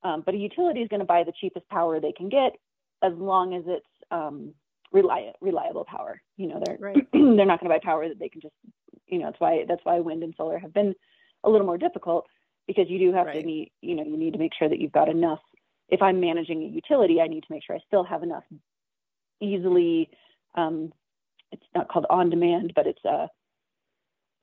Um, 0.04 0.23
but 0.25 0.34
a 0.34 0.38
utility 0.38 0.82
is 0.82 0.88
going 0.88 0.99
to 0.99 1.06
buy 1.06 1.23
the 1.23 1.34
cheapest 1.39 1.67
power 1.69 1.99
they 1.99 2.12
can 2.12 2.30
get 2.30 2.54
as 3.04 3.13
long 3.15 3.54
as 3.54 3.63
it's 3.67 3.86
um, 4.10 4.54
reliable, 4.91 5.34
reliable 5.41 5.86
power. 5.86 6.21
You 6.38 6.47
know, 6.47 6.62
they're 6.63 6.77
right. 6.80 7.08
they're 7.13 7.45
not 7.45 7.60
going 7.60 7.69
to 7.71 7.77
buy 7.77 7.80
power 7.84 8.08
that 8.08 8.19
they 8.19 8.30
can 8.30 8.41
just, 8.41 8.56
you 9.08 9.19
know, 9.19 9.25
that's 9.25 9.39
why 9.39 9.65
that's 9.67 9.84
why 9.84 9.99
wind 9.99 10.23
and 10.23 10.34
solar 10.38 10.60
have 10.60 10.73
been 10.73 10.93
a 11.43 11.49
little 11.49 11.65
more 11.65 11.77
difficult 11.77 12.25
because 12.67 12.86
you 12.89 12.99
do 12.99 13.13
have 13.13 13.27
right. 13.27 13.41
to 13.41 13.45
meet, 13.45 13.71
you 13.82 13.95
know, 13.95 14.04
you 14.04 14.17
need 14.17 14.34
to 14.34 14.39
make 14.39 14.54
sure 14.58 14.69
that 14.69 14.80
you've 14.80 14.91
got 14.91 15.10
enough. 15.10 15.39
If 15.89 16.01
I'm 16.01 16.19
managing 16.19 16.63
a 16.63 16.67
utility, 16.67 17.19
I 17.19 17.27
need 17.27 17.41
to 17.41 17.51
make 17.51 17.63
sure 17.65 17.75
I 17.75 17.80
still 17.88 18.04
have 18.04 18.23
enough 18.23 18.43
easily 19.41 20.10
um, 20.56 20.93
it's 21.51 21.65
not 21.75 21.89
called 21.89 22.05
on 22.09 22.29
demand, 22.29 22.73
but 22.75 22.87
it's 22.87 23.03
uh 23.05 23.27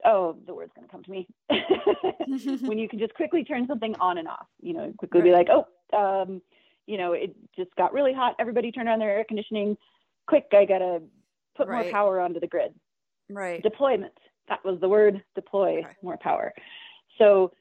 oh 0.05 0.37
the 0.47 0.55
word's 0.55 0.73
going 0.75 0.87
to 0.87 0.93
come 0.93 1.03
to 1.03 1.11
me 1.11 1.27
when 2.67 2.79
you 2.79 2.89
can 2.89 2.99
just 2.99 3.15
quickly 3.15 3.45
turn 3.45 3.67
something 3.67 3.95
on 4.01 4.19
and 4.19 4.29
off. 4.29 4.47
You 4.61 4.75
know, 4.75 4.93
quickly 4.99 5.21
right. 5.21 5.27
be 5.27 5.33
like, 5.33 5.49
oh, 5.51 5.67
um, 5.97 6.43
you 6.87 6.99
know, 6.99 7.13
it 7.13 7.35
just 7.57 7.75
got 7.77 7.93
really 7.93 8.13
hot. 8.13 8.37
Everybody 8.39 8.73
turn 8.73 8.89
on 8.89 8.99
their 8.99 9.11
air 9.11 9.25
conditioning. 9.27 9.77
Quick, 10.27 10.47
I 10.53 10.65
gotta 10.65 11.03
put 11.57 11.69
right. 11.69 11.85
more 11.85 11.93
power 11.93 12.21
onto 12.21 12.41
the 12.41 12.47
grid. 12.47 12.75
Right. 13.31 13.63
Deployment. 13.63 14.15
That 14.49 14.65
was 14.65 14.81
the 14.81 14.89
word. 14.89 15.23
Deploy 15.35 15.85
more 16.03 16.17
power. 16.17 16.53
So 17.19 17.53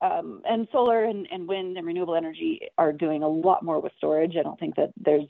um, 0.00 0.42
and 0.48 0.68
solar 0.70 1.04
and, 1.04 1.26
and 1.30 1.48
wind 1.48 1.76
and 1.76 1.86
renewable 1.86 2.14
energy 2.14 2.60
are 2.76 2.92
doing 2.92 3.22
a 3.22 3.28
lot 3.28 3.64
more 3.64 3.80
with 3.80 3.92
storage. 3.96 4.36
I 4.38 4.42
don't 4.42 4.58
think 4.58 4.76
that 4.76 4.90
there's 4.96 5.26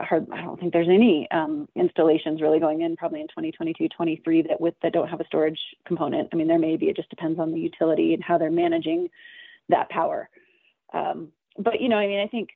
hard, 0.00 0.26
I 0.32 0.42
don't 0.42 0.58
think 0.58 0.72
there's 0.72 0.88
any 0.88 1.28
um, 1.30 1.68
installations 1.74 2.40
really 2.40 2.60
going 2.60 2.82
in 2.82 2.96
probably 2.96 3.20
in 3.20 3.28
2022, 3.28 3.88
23 3.88 4.42
that 4.42 4.60
with 4.60 4.74
that 4.82 4.92
don't 4.92 5.08
have 5.08 5.20
a 5.20 5.26
storage 5.26 5.58
component. 5.86 6.28
I 6.32 6.36
mean, 6.36 6.48
there 6.48 6.58
may 6.58 6.76
be. 6.76 6.86
It 6.86 6.96
just 6.96 7.10
depends 7.10 7.38
on 7.38 7.52
the 7.52 7.60
utility 7.60 8.14
and 8.14 8.22
how 8.22 8.38
they're 8.38 8.50
managing 8.50 9.08
that 9.68 9.88
power. 9.90 10.28
Um, 10.92 11.28
but 11.58 11.80
you 11.80 11.88
know, 11.88 11.96
I 11.96 12.06
mean, 12.06 12.20
I 12.20 12.28
think 12.28 12.50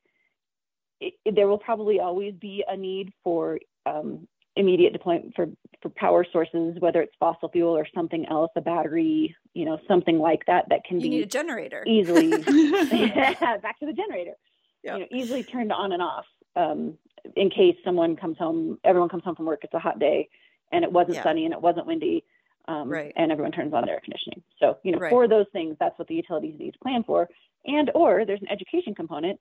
it, 1.00 1.14
it, 1.24 1.34
there 1.34 1.48
will 1.48 1.58
probably 1.58 2.00
always 2.00 2.34
be 2.34 2.64
a 2.66 2.76
need 2.76 3.12
for 3.22 3.58
um, 3.84 4.26
immediate 4.56 4.92
deployment 4.92 5.34
for 5.34 5.48
for 5.82 5.90
power 5.90 6.24
sources, 6.32 6.76
whether 6.78 7.02
it's 7.02 7.14
fossil 7.20 7.48
fuel 7.50 7.76
or 7.76 7.86
something 7.94 8.26
else, 8.26 8.50
a 8.56 8.60
battery, 8.60 9.36
you 9.54 9.64
know, 9.64 9.78
something 9.86 10.18
like 10.18 10.44
that 10.46 10.66
that 10.70 10.84
can 10.84 10.98
you 10.98 11.02
be 11.02 11.08
need 11.10 11.22
a 11.22 11.26
generator 11.26 11.84
easily. 11.86 12.30
yeah, 12.30 13.34
back 13.62 13.78
to 13.80 13.86
the 13.86 13.92
generator. 13.92 14.34
Yep. 14.82 14.94
You 14.94 15.00
know, 15.00 15.06
easily 15.10 15.42
turned 15.42 15.72
on 15.72 15.92
and 15.92 16.02
off 16.02 16.24
um, 16.56 16.96
in 17.34 17.50
case 17.50 17.76
someone 17.84 18.16
comes 18.16 18.38
home, 18.38 18.78
everyone 18.84 19.08
comes 19.08 19.24
home 19.24 19.34
from 19.34 19.46
work, 19.46 19.60
it's 19.62 19.74
a 19.74 19.78
hot 19.78 19.98
day 19.98 20.28
and 20.72 20.84
it 20.84 20.92
wasn't 20.92 21.16
yeah. 21.16 21.22
sunny 21.22 21.44
and 21.44 21.54
it 21.54 21.60
wasn't 21.60 21.86
windy. 21.86 22.24
Um, 22.68 22.88
right. 22.88 23.12
and 23.16 23.30
everyone 23.30 23.52
turns 23.52 23.72
on 23.72 23.84
their 23.84 23.94
air 23.94 24.00
conditioning. 24.02 24.42
So, 24.58 24.78
you 24.82 24.90
know, 24.90 24.98
right. 24.98 25.10
for 25.10 25.28
those 25.28 25.46
things, 25.52 25.76
that's 25.78 25.96
what 26.00 26.08
the 26.08 26.16
utilities 26.16 26.58
need 26.58 26.72
to 26.72 26.78
plan 26.80 27.04
for. 27.04 27.28
And 27.64 27.92
or 27.94 28.24
there's 28.24 28.42
an 28.42 28.50
education 28.50 28.92
component. 28.92 29.38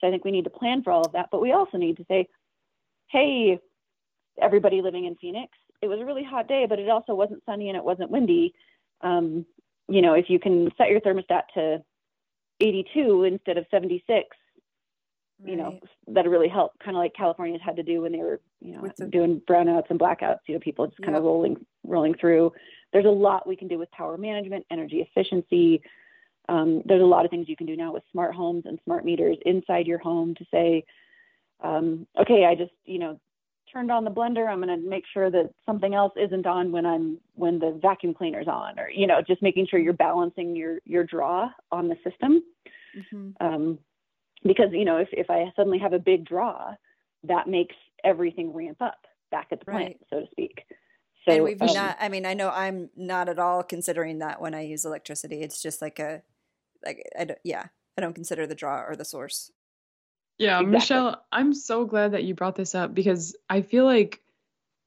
So 0.00 0.08
I 0.08 0.10
think 0.10 0.24
we 0.24 0.32
need 0.32 0.42
to 0.42 0.50
plan 0.50 0.82
for 0.82 0.90
all 0.90 1.02
of 1.02 1.12
that, 1.12 1.28
but 1.30 1.40
we 1.40 1.52
also 1.52 1.78
need 1.78 1.98
to 1.98 2.04
say, 2.08 2.26
hey, 3.10 3.60
everybody 4.42 4.82
living 4.82 5.04
in 5.04 5.14
Phoenix, 5.14 5.52
it 5.82 5.86
was 5.86 6.00
a 6.00 6.04
really 6.04 6.24
hot 6.24 6.48
day, 6.48 6.66
but 6.68 6.80
it 6.80 6.88
also 6.88 7.14
wasn't 7.14 7.44
sunny 7.46 7.68
and 7.68 7.76
it 7.76 7.84
wasn't 7.84 8.10
windy. 8.10 8.54
Um, 9.02 9.46
you 9.88 10.02
know, 10.02 10.14
if 10.14 10.28
you 10.28 10.40
can 10.40 10.70
set 10.76 10.88
your 10.88 11.00
thermostat 11.00 11.42
to 11.54 11.84
82 12.60 13.24
instead 13.24 13.58
of 13.58 13.66
76, 13.70 14.04
right. 14.08 14.26
You 15.44 15.56
know, 15.56 15.78
that'll 16.08 16.32
really 16.32 16.48
help. 16.48 16.72
Kind 16.78 16.96
of 16.96 17.00
like 17.00 17.14
California's 17.14 17.60
had 17.64 17.76
to 17.76 17.82
do 17.82 18.02
when 18.02 18.12
they 18.12 18.18
were, 18.18 18.40
you 18.60 18.72
know, 18.72 18.88
doing 19.10 19.42
brownouts 19.48 19.90
and 19.90 19.98
blackouts. 19.98 20.40
You 20.46 20.54
know, 20.54 20.60
people 20.60 20.86
just 20.86 21.02
kind 21.02 21.16
of 21.16 21.24
rolling 21.24 21.64
rolling 21.84 22.14
through. 22.14 22.52
There's 22.92 23.04
a 23.04 23.10
lot 23.10 23.46
we 23.46 23.56
can 23.56 23.68
do 23.68 23.78
with 23.78 23.90
power 23.90 24.16
management, 24.16 24.64
energy 24.70 25.00
efficiency. 25.00 25.82
Um, 26.48 26.82
there's 26.84 27.02
a 27.02 27.06
lot 27.06 27.24
of 27.24 27.30
things 27.30 27.48
you 27.48 27.56
can 27.56 27.66
do 27.66 27.76
now 27.76 27.92
with 27.92 28.02
smart 28.12 28.34
homes 28.34 28.64
and 28.66 28.78
smart 28.84 29.04
meters 29.04 29.36
inside 29.46 29.86
your 29.86 29.98
home 29.98 30.34
to 30.34 30.44
say, 30.50 30.84
um, 31.62 32.06
okay, 32.20 32.44
I 32.44 32.54
just, 32.54 32.72
you 32.84 32.98
know, 32.98 33.18
turned 33.72 33.90
on 33.90 34.04
the 34.04 34.10
blender. 34.10 34.46
I'm 34.48 34.62
going 34.62 34.80
to 34.80 34.88
make 34.88 35.04
sure 35.12 35.30
that 35.30 35.50
something 35.66 35.94
else 35.94 36.12
isn't 36.16 36.46
on 36.46 36.70
when 36.70 36.86
I'm 36.86 37.18
when 37.34 37.58
the 37.58 37.78
vacuum 37.82 38.14
cleaner's 38.14 38.48
on, 38.48 38.78
or 38.78 38.88
you 38.88 39.06
know, 39.06 39.20
just 39.20 39.42
making 39.42 39.66
sure 39.66 39.78
you're 39.80 39.92
balancing 39.92 40.54
your 40.54 40.78
your 40.84 41.04
draw 41.04 41.50
on 41.72 41.88
the 41.88 41.96
system. 42.08 42.42
Mm-hmm. 42.96 43.46
Um, 43.46 43.78
because 44.44 44.72
you 44.72 44.84
know, 44.84 44.98
if 44.98 45.08
if 45.12 45.30
I 45.30 45.52
suddenly 45.56 45.78
have 45.78 45.92
a 45.92 45.98
big 45.98 46.24
draw, 46.24 46.74
that 47.24 47.48
makes 47.48 47.74
everything 48.02 48.52
ramp 48.52 48.78
up 48.80 49.06
back 49.30 49.48
at 49.50 49.60
the 49.60 49.70
right. 49.70 49.76
plant, 49.76 49.96
so 50.10 50.20
to 50.20 50.26
speak. 50.30 50.62
So 51.26 51.32
and 51.32 51.44
we've 51.44 51.62
um, 51.62 51.72
not. 51.72 51.96
I 52.00 52.08
mean, 52.08 52.26
I 52.26 52.34
know 52.34 52.50
I'm 52.50 52.90
not 52.96 53.28
at 53.28 53.38
all 53.38 53.62
considering 53.62 54.18
that 54.18 54.40
when 54.40 54.54
I 54.54 54.62
use 54.62 54.84
electricity. 54.84 55.40
It's 55.40 55.62
just 55.62 55.80
like 55.80 55.98
a 55.98 56.22
like 56.84 57.02
I 57.18 57.24
don't, 57.24 57.38
yeah, 57.44 57.66
I 57.96 58.00
don't 58.00 58.14
consider 58.14 58.46
the 58.46 58.54
draw 58.54 58.82
or 58.82 58.94
the 58.96 59.04
source. 59.04 59.50
Yeah, 60.38 60.58
exactly. 60.58 60.72
Michelle, 60.72 61.24
I'm 61.32 61.54
so 61.54 61.84
glad 61.84 62.12
that 62.12 62.24
you 62.24 62.34
brought 62.34 62.56
this 62.56 62.74
up 62.74 62.92
because 62.92 63.36
I 63.48 63.62
feel 63.62 63.84
like 63.84 64.20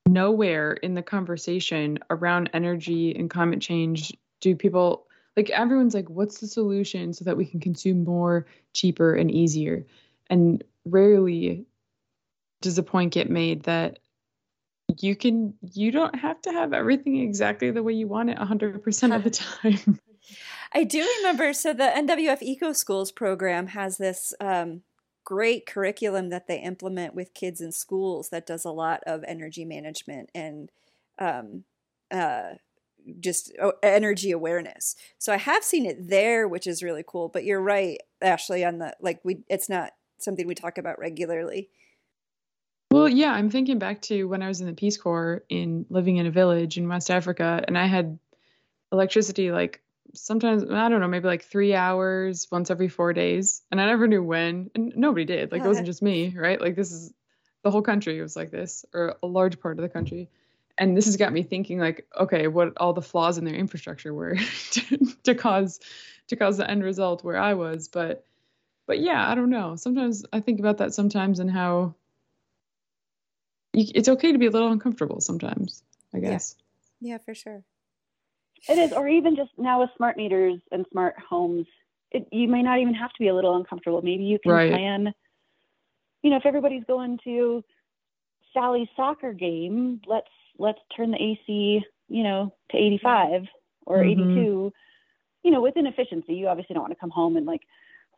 nowhere 0.08 0.74
in 0.74 0.94
the 0.94 1.02
conversation 1.02 2.00
around 2.10 2.50
energy 2.54 3.16
and 3.16 3.30
climate 3.30 3.62
change 3.62 4.14
do 4.42 4.56
people 4.56 5.07
like 5.38 5.50
everyone's 5.52 5.94
like 5.94 6.10
what's 6.10 6.40
the 6.40 6.48
solution 6.48 7.14
so 7.14 7.24
that 7.24 7.38
we 7.38 7.46
can 7.46 7.60
consume 7.60 8.04
more 8.04 8.46
cheaper 8.74 9.14
and 9.14 9.32
easier 9.32 9.86
and 10.30 10.64
rarely 10.86 11.66
does 12.62 12.78
a 12.78 12.84
point 12.84 13.14
get 13.14 13.30
made 13.30 13.64
that 13.64 14.00
you 15.00 15.16
can 15.16 15.54
you 15.74 15.92
don't 15.92 16.16
have 16.16 16.42
to 16.42 16.52
have 16.52 16.74
everything 16.74 17.18
exactly 17.18 17.72
the 17.72 17.84
way 17.84 17.94
you 17.94 18.08
want 18.08 18.30
it 18.30 18.38
100% 18.38 19.16
of 19.16 19.24
the 19.24 19.30
time 19.30 20.00
I 20.74 20.84
do 20.84 21.08
remember. 21.18 21.54
So 21.54 21.74
the 21.74 21.92
NWF 21.96 22.42
Eco 22.42 22.74
Schools 22.74 23.12
program 23.12 23.68
has 23.68 23.98
this 23.98 24.34
um, 24.40 24.82
great 25.24 25.66
curriculum 25.66 26.30
that 26.30 26.48
they 26.48 26.60
implement 26.60 27.14
with 27.14 27.34
kids 27.34 27.62
in 27.62 27.72
schools 27.72 28.30
that 28.30 28.46
does 28.46 28.66
a 28.66 28.72
lot 28.72 29.02
of 29.06 29.24
energy 29.28 29.66
management 29.66 30.30
and 30.34 30.72
um, 31.20 31.64
uh, 32.12 32.56
just 33.20 33.52
oh, 33.62 33.74
energy 33.84 34.32
awareness. 34.32 34.96
So 35.18 35.34
I 35.34 35.38
have 35.38 35.64
seen 35.64 35.86
it 35.86 36.10
there, 36.10 36.48
which 36.48 36.68
is 36.68 36.84
really 36.84 37.04
cool. 37.06 37.30
But 37.30 37.44
you're 37.44 37.62
right, 37.62 38.00
Ashley. 38.22 38.64
On 38.66 38.80
the 38.80 38.96
like, 39.02 39.20
we 39.24 39.40
it's 39.50 39.70
not 39.70 39.94
something 40.18 40.48
we 40.48 40.56
talk 40.56 40.78
about 40.78 41.00
regularly. 41.00 41.70
Well, 42.92 43.10
yeah, 43.10 43.34
I'm 43.34 43.50
thinking 43.50 43.80
back 43.80 44.02
to 44.04 44.26
when 44.26 44.42
I 44.42 44.48
was 44.48 44.62
in 44.62 44.68
the 44.68 44.74
Peace 44.74 44.98
Corps 44.98 45.44
in 45.50 45.86
living 45.90 46.18
in 46.18 46.26
a 46.26 46.32
village 46.32 46.78
in 46.78 46.88
West 46.88 47.12
Africa, 47.12 47.64
and 47.68 47.78
I 47.78 47.86
had 47.86 48.18
electricity 48.92 49.52
like 49.52 49.82
sometimes 50.14 50.64
I 50.64 50.90
don't 50.90 51.00
know, 51.00 51.08
maybe 51.08 51.28
like 51.28 51.44
three 51.44 51.74
hours 51.74 52.48
once 52.52 52.72
every 52.72 52.88
four 52.88 53.14
days, 53.14 53.62
and 53.72 53.82
I 53.82 53.86
never 53.86 54.08
knew 54.08 54.24
when, 54.24 54.72
and 54.76 54.94
nobody 54.96 55.26
did. 55.26 55.52
Like 55.52 55.64
it 55.64 55.68
wasn't 55.68 55.86
just 55.88 56.02
me, 56.02 56.34
right? 56.36 56.60
Like 56.60 56.76
this 56.76 56.92
is 56.92 57.14
the 57.64 57.72
whole 57.72 57.82
country 57.82 58.22
was 58.22 58.36
like 58.36 58.52
this, 58.52 58.86
or 58.94 59.16
a 59.22 59.28
large 59.28 59.60
part 59.60 59.78
of 59.78 59.84
the 59.84 59.90
country. 59.90 60.30
And 60.78 60.96
this 60.96 61.06
has 61.06 61.18
got 61.18 61.34
me 61.34 61.44
thinking, 61.44 61.80
like, 61.80 62.06
okay, 62.20 62.48
what 62.48 62.74
all 62.78 62.94
the 62.94 63.02
flaws 63.02 63.38
in 63.38 63.46
their 63.46 63.56
infrastructure 63.56 64.14
were 64.14 64.36
to, 64.72 64.98
to 65.24 65.36
cause 65.36 65.80
to 66.28 66.36
cause 66.36 66.58
the 66.58 66.70
end 66.70 66.84
result 66.84 67.24
where 67.24 67.38
I 67.38 67.54
was. 67.54 67.88
But 67.88 68.26
but 68.86 69.00
yeah, 69.00 69.30
I 69.30 69.36
don't 69.36 69.50
know. 69.50 69.76
Sometimes 69.76 70.26
I 70.32 70.40
think 70.40 70.60
about 70.60 70.78
that 70.78 70.94
sometimes 70.94 71.40
and 71.40 71.50
how 71.50 71.96
you, 73.74 73.86
it's 73.96 74.10
okay 74.10 74.32
to 74.32 74.38
be 74.38 74.46
a 74.46 74.52
little 74.52 74.72
uncomfortable 74.72 75.22
sometimes. 75.22 75.84
I 76.14 76.20
guess. 76.20 76.56
Yeah, 77.00 77.14
yeah 77.14 77.18
for 77.24 77.34
sure. 77.34 77.64
It 78.70 78.78
is, 78.78 78.92
or 78.92 79.08
even 79.08 79.36
just 79.36 79.52
now 79.58 79.82
with 79.82 79.90
smart 79.96 80.18
meters 80.18 80.60
and 80.72 80.86
smart 80.92 81.16
homes, 81.20 81.68
it, 82.12 82.28
you 82.32 82.48
may 82.48 82.62
not 82.62 82.80
even 82.80 82.94
have 82.94 83.12
to 83.12 83.20
be 83.20 83.28
a 83.28 83.36
little 83.36 83.56
uncomfortable. 83.56 84.02
Maybe 84.02 84.24
you 84.24 84.40
can 84.40 84.52
right. 84.52 84.72
plan. 84.72 85.14
You 86.24 86.32
know, 86.32 86.38
if 86.38 86.46
everybody's 86.46 86.84
going 86.86 87.20
to 87.24 87.64
Sally's 88.54 88.88
soccer 88.96 89.34
game, 89.34 90.02
let's 90.08 90.28
let's 90.58 90.80
turn 90.96 91.12
the 91.12 91.22
AC, 91.22 91.84
you 92.10 92.24
know, 92.24 92.54
to 92.72 92.78
85 92.78 93.44
or 93.86 93.98
mm-hmm. 93.98 94.22
82. 94.22 94.74
You 95.44 95.52
know, 95.52 95.62
within 95.62 95.88
efficiency, 95.88 96.34
you 96.34 96.48
obviously 96.48 96.74
don't 96.74 96.84
want 96.84 96.94
to 96.94 97.00
come 97.00 97.10
home 97.10 97.38
and 97.38 97.46
like 97.46 97.62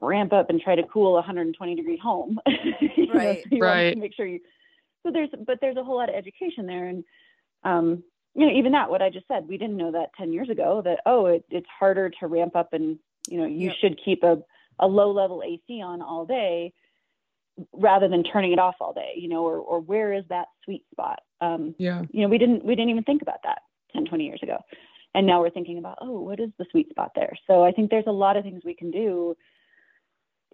ramp 0.02 0.34
up 0.34 0.49
and 0.49 0.60
try 0.62 0.75
to 0.75 0.84
cool 0.84 1.12
a 1.12 1.15
120 1.15 1.75
degree 1.75 1.97
home. 1.97 2.39
right. 2.47 3.45
know, 3.52 3.58
so 3.58 3.58
right. 3.60 3.97
make 3.97 4.15
sure 4.15 4.25
you. 4.25 4.39
So 5.04 5.12
there's, 5.12 5.30
but 5.45 5.60
there's 5.62 5.78
a 5.78 5.84
whole 5.84 5.97
lot 5.97 6.10
of 6.10 6.15
education 6.15 6.65
there, 6.65 6.88
and 6.88 7.04
um, 7.63 8.04
you 8.36 8.45
know, 8.45 8.54
even 8.54 8.71
that, 8.73 8.89
what 8.89 9.02
I 9.02 9.10
just 9.10 9.28
said, 9.28 9.47
we 9.47 9.58
didn't 9.58 9.78
know 9.78 9.91
that 9.91 10.13
10 10.17 10.32
years 10.32 10.49
ago 10.49 10.82
that, 10.86 10.99
oh, 11.06 11.25
it, 11.28 11.45
it's 11.49 11.67
harder 11.80 12.10
to 12.19 12.28
ramp 12.28 12.56
up 12.56 12.73
and, 12.73 12.99
you 13.28 13.38
know, 13.38 13.45
you 13.45 13.67
yep. 13.67 13.75
should 13.82 13.99
keep 14.04 14.23
a, 14.23 14.38
a 14.80 14.88
low 14.88 15.12
level 15.12 15.43
AC 15.43 15.82
on 15.82 16.02
all 16.02 16.25
day 16.25 16.73
rather 17.73 18.08
than 18.08 18.23
turning 18.23 18.54
it 18.54 18.60
off 18.60 18.75
all 18.80 18.93
day, 18.93 19.13
you 19.17 19.28
know, 19.28 19.43
or, 19.43 19.58
or 19.58 19.80
where 19.82 20.13
is 20.13 20.23
that 20.30 20.47
sweet 20.63 20.86
spot? 20.91 21.19
Um, 21.41 21.75
yeah. 21.78 22.04
You 22.12 22.23
know, 22.23 22.30
we 22.30 22.38
didn't, 22.38 22.63
we 22.65 22.75
didn't 22.75 22.89
even 22.89 23.04
think 23.04 23.21
about 23.21 23.43
that 23.43 23.60
10, 23.93 24.06
20 24.06 24.25
years 24.25 24.39
ago. 24.43 24.58
And 25.15 25.25
now 25.25 25.41
we're 25.41 25.49
thinking 25.49 25.80
about, 25.80 25.97
oh, 26.02 26.21
what 26.21 26.39
is 26.39 26.49
the 26.58 26.65
sweet 26.71 26.89
spot 26.89 27.12
there? 27.15 27.34
So 27.47 27.63
I 27.63 27.71
think 27.71 27.89
there's 27.89 28.06
a 28.08 28.12
lot 28.12 28.38
of 28.38 28.43
things 28.43 28.62
we 28.63 28.75
can 28.75 28.91
do. 28.91 29.36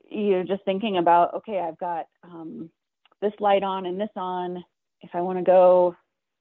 You're 0.09 0.43
just 0.43 0.63
thinking 0.63 0.97
about, 0.97 1.33
okay, 1.35 1.59
I've 1.59 1.77
got 1.77 2.05
um, 2.23 2.69
this 3.21 3.33
light 3.39 3.63
on 3.63 3.85
and 3.85 3.99
this 3.99 4.09
on. 4.15 4.63
If 5.01 5.09
I 5.13 5.21
want 5.21 5.39
to 5.39 5.43
go 5.43 5.95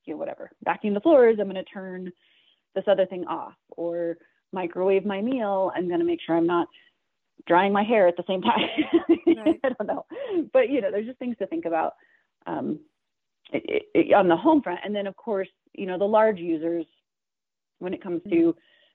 you 0.05 0.15
know, 0.15 0.19
whatever, 0.19 0.51
vacuum 0.65 0.95
the 0.95 1.01
floors, 1.01 1.39
I'm 1.41 1.49
going 1.49 1.63
to 1.63 1.71
turn 1.71 2.13
this 2.75 2.85
other 2.87 3.07
thing 3.07 3.25
off 3.27 3.55
or 3.71 4.17
microwave 4.53 5.05
my 5.05 5.21
meal. 5.21 5.73
I'm 5.75 5.89
going 5.89 6.01
to 6.01 6.07
make 6.07 6.21
sure 6.25 6.37
I'm 6.37 6.47
not 6.47 6.69
drying 7.47 7.73
my 7.73 7.83
hair 7.83 8.07
at 8.07 8.17
the 8.17 8.25
same 8.27 8.43
time. 8.43 8.69
Right. 9.27 9.59
I 9.65 9.71
don't 9.71 9.87
know. 9.89 10.07
But, 10.53 10.71
you 10.71 10.81
know, 10.81 10.91
there's 10.91 11.07
just 11.07 11.19
things 11.19 11.37
to 11.39 11.47
think 11.47 11.65
about 11.65 11.95
um, 12.47 12.79
it, 13.53 13.83
it, 13.95 14.13
on 14.13 14.29
the 14.29 14.37
home 14.37 14.63
front. 14.63 14.81
And 14.85 14.95
then, 14.95 15.07
of 15.07 15.17
course, 15.17 15.49
you 15.73 15.87
know, 15.87 15.99
the 15.99 16.05
large 16.05 16.39
users, 16.39 16.87
when 17.79 17.95
it 17.95 18.03
comes 18.03 18.23
to 18.31 18.55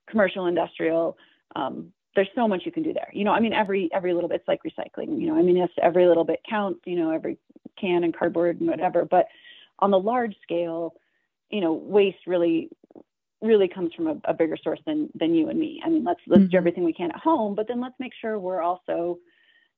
commercial, 0.09 0.47
industrial, 0.47 1.17
um, 1.55 1.91
there's 2.15 2.29
so 2.35 2.47
much 2.47 2.63
you 2.65 2.71
can 2.71 2.83
do 2.83 2.93
there. 2.93 3.09
You 3.13 3.23
know, 3.23 3.31
I 3.31 3.39
mean, 3.39 3.53
every 3.53 3.89
every 3.93 4.13
little 4.13 4.29
bit's 4.29 4.47
like 4.47 4.61
recycling. 4.63 5.19
You 5.21 5.27
know, 5.27 5.37
I 5.37 5.41
mean, 5.41 5.57
yes, 5.57 5.69
every 5.81 6.07
little 6.07 6.23
bit 6.23 6.41
counts. 6.49 6.81
You 6.85 6.97
know, 6.97 7.11
every 7.11 7.37
can 7.79 8.03
and 8.03 8.15
cardboard 8.15 8.59
and 8.59 8.69
whatever. 8.69 9.05
But 9.05 9.27
on 9.79 9.91
the 9.91 9.99
large 9.99 10.35
scale, 10.41 10.95
you 11.49 11.61
know, 11.61 11.73
waste 11.73 12.27
really 12.27 12.69
really 13.41 13.69
comes 13.69 13.93
from 13.93 14.07
a, 14.07 14.15
a 14.25 14.33
bigger 14.33 14.57
source 14.61 14.79
than 14.85 15.09
than 15.15 15.33
you 15.33 15.49
and 15.49 15.59
me. 15.59 15.81
I 15.85 15.89
mean, 15.89 16.03
let's 16.03 16.19
let's 16.27 16.41
mm-hmm. 16.41 16.51
do 16.51 16.57
everything 16.57 16.83
we 16.83 16.93
can 16.93 17.11
at 17.11 17.19
home, 17.19 17.55
but 17.55 17.67
then 17.67 17.79
let's 17.79 17.95
make 17.99 18.13
sure 18.19 18.39
we're 18.39 18.61
also 18.61 19.19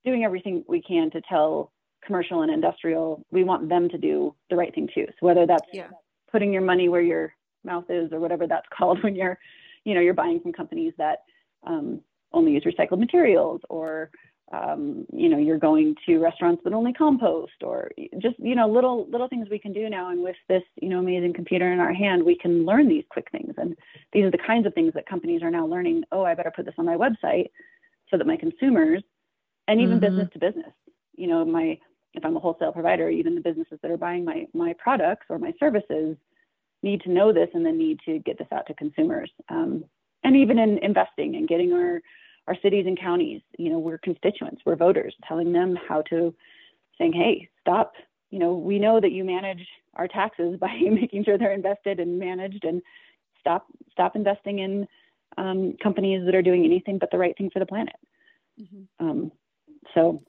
doing 0.03 0.23
everything 0.23 0.63
we 0.67 0.81
can 0.81 1.11
to 1.11 1.21
tell 1.21 1.71
commercial 2.05 2.41
and 2.41 2.51
industrial 2.51 3.25
we 3.31 3.43
want 3.43 3.69
them 3.69 3.89
to 3.89 3.97
do 3.97 4.35
the 4.49 4.55
right 4.55 4.73
thing 4.73 4.89
too. 4.93 5.05
So 5.19 5.25
whether 5.25 5.45
that's 5.45 5.67
yeah. 5.73 5.87
putting 6.31 6.51
your 6.51 6.61
money 6.61 6.89
where 6.89 7.01
your 7.01 7.33
mouth 7.63 7.85
is 7.89 8.11
or 8.11 8.19
whatever 8.19 8.47
that's 8.47 8.67
called 8.77 9.03
when 9.03 9.15
you're, 9.15 9.37
you 9.85 9.93
know, 9.93 10.01
you're 10.01 10.13
buying 10.13 10.39
from 10.39 10.53
companies 10.53 10.93
that 10.97 11.19
um, 11.65 12.01
only 12.33 12.53
use 12.53 12.63
recycled 12.63 12.99
materials 12.99 13.61
or 13.69 14.11
um, 14.53 15.05
you 15.13 15.29
know 15.29 15.37
you're 15.37 15.57
going 15.57 15.95
to 16.05 16.19
restaurants 16.19 16.61
that 16.63 16.73
only 16.73 16.91
compost 16.91 17.63
or 17.63 17.89
just 18.21 18.35
you 18.37 18.55
know 18.55 18.67
little 18.67 19.07
little 19.09 19.29
things 19.29 19.47
we 19.49 19.59
can 19.59 19.71
do 19.71 19.89
now 19.89 20.09
and 20.09 20.21
with 20.21 20.35
this 20.49 20.63
you 20.81 20.89
know 20.89 20.99
amazing 20.99 21.33
computer 21.33 21.71
in 21.71 21.79
our 21.79 21.93
hand 21.93 22.23
we 22.23 22.37
can 22.37 22.65
learn 22.65 22.87
these 22.87 23.05
quick 23.09 23.27
things 23.31 23.53
and 23.57 23.75
these 24.11 24.25
are 24.25 24.31
the 24.31 24.37
kinds 24.37 24.65
of 24.65 24.73
things 24.73 24.93
that 24.93 25.07
companies 25.07 25.41
are 25.41 25.51
now 25.51 25.65
learning 25.65 26.03
oh 26.11 26.23
i 26.23 26.35
better 26.35 26.51
put 26.53 26.65
this 26.65 26.75
on 26.77 26.85
my 26.85 26.97
website 26.97 27.49
so 28.09 28.17
that 28.17 28.27
my 28.27 28.35
consumers 28.35 29.01
and 29.67 29.79
even 29.79 29.99
mm-hmm. 29.99 30.07
business 30.07 30.29
to 30.33 30.39
business 30.39 30.73
you 31.15 31.27
know 31.27 31.45
my 31.45 31.77
if 32.13 32.23
i'm 32.25 32.35
a 32.35 32.39
wholesale 32.39 32.71
provider 32.71 33.09
even 33.09 33.35
the 33.35 33.41
businesses 33.41 33.79
that 33.81 33.91
are 33.91 33.97
buying 33.97 34.23
my 34.25 34.45
my 34.53 34.73
products 34.73 35.25
or 35.29 35.37
my 35.37 35.53
services 35.59 36.15
need 36.83 37.01
to 37.01 37.11
know 37.11 37.31
this 37.31 37.49
and 37.53 37.65
then 37.65 37.77
need 37.77 37.99
to 38.05 38.19
get 38.19 38.37
this 38.37 38.47
out 38.51 38.65
to 38.65 38.73
consumers 38.73 39.29
um, 39.49 39.83
and 40.23 40.35
even 40.35 40.59
in 40.59 40.77
investing 40.79 41.35
and 41.35 41.47
getting 41.47 41.73
our 41.73 42.01
our 42.47 42.57
cities 42.61 42.85
and 42.87 42.99
counties, 42.99 43.41
you 43.57 43.69
know, 43.69 43.79
we're 43.79 43.97
constituents, 43.99 44.61
we're 44.65 44.75
voters, 44.75 45.15
telling 45.27 45.51
them 45.53 45.77
how 45.87 46.01
to 46.03 46.33
saying, 46.97 47.13
hey, 47.13 47.49
stop. 47.61 47.93
You 48.29 48.39
know, 48.39 48.53
we 48.53 48.79
know 48.79 48.99
that 48.99 49.11
you 49.11 49.23
manage 49.23 49.65
our 49.95 50.07
taxes 50.07 50.57
by 50.59 50.73
making 50.89 51.23
sure 51.23 51.37
they're 51.37 51.53
invested 51.53 51.99
and 51.99 52.19
managed, 52.19 52.63
and 52.63 52.81
stop 53.39 53.67
stop 53.91 54.15
investing 54.15 54.59
in 54.59 54.87
um, 55.37 55.75
companies 55.81 56.25
that 56.25 56.35
are 56.35 56.41
doing 56.41 56.65
anything 56.65 56.97
but 56.97 57.11
the 57.11 57.17
right 57.17 57.37
thing 57.37 57.49
for 57.51 57.59
the 57.59 57.65
planet. 57.65 57.95
Mm-hmm. 58.59 59.05
Um, 59.05 59.31
so, 59.93 60.21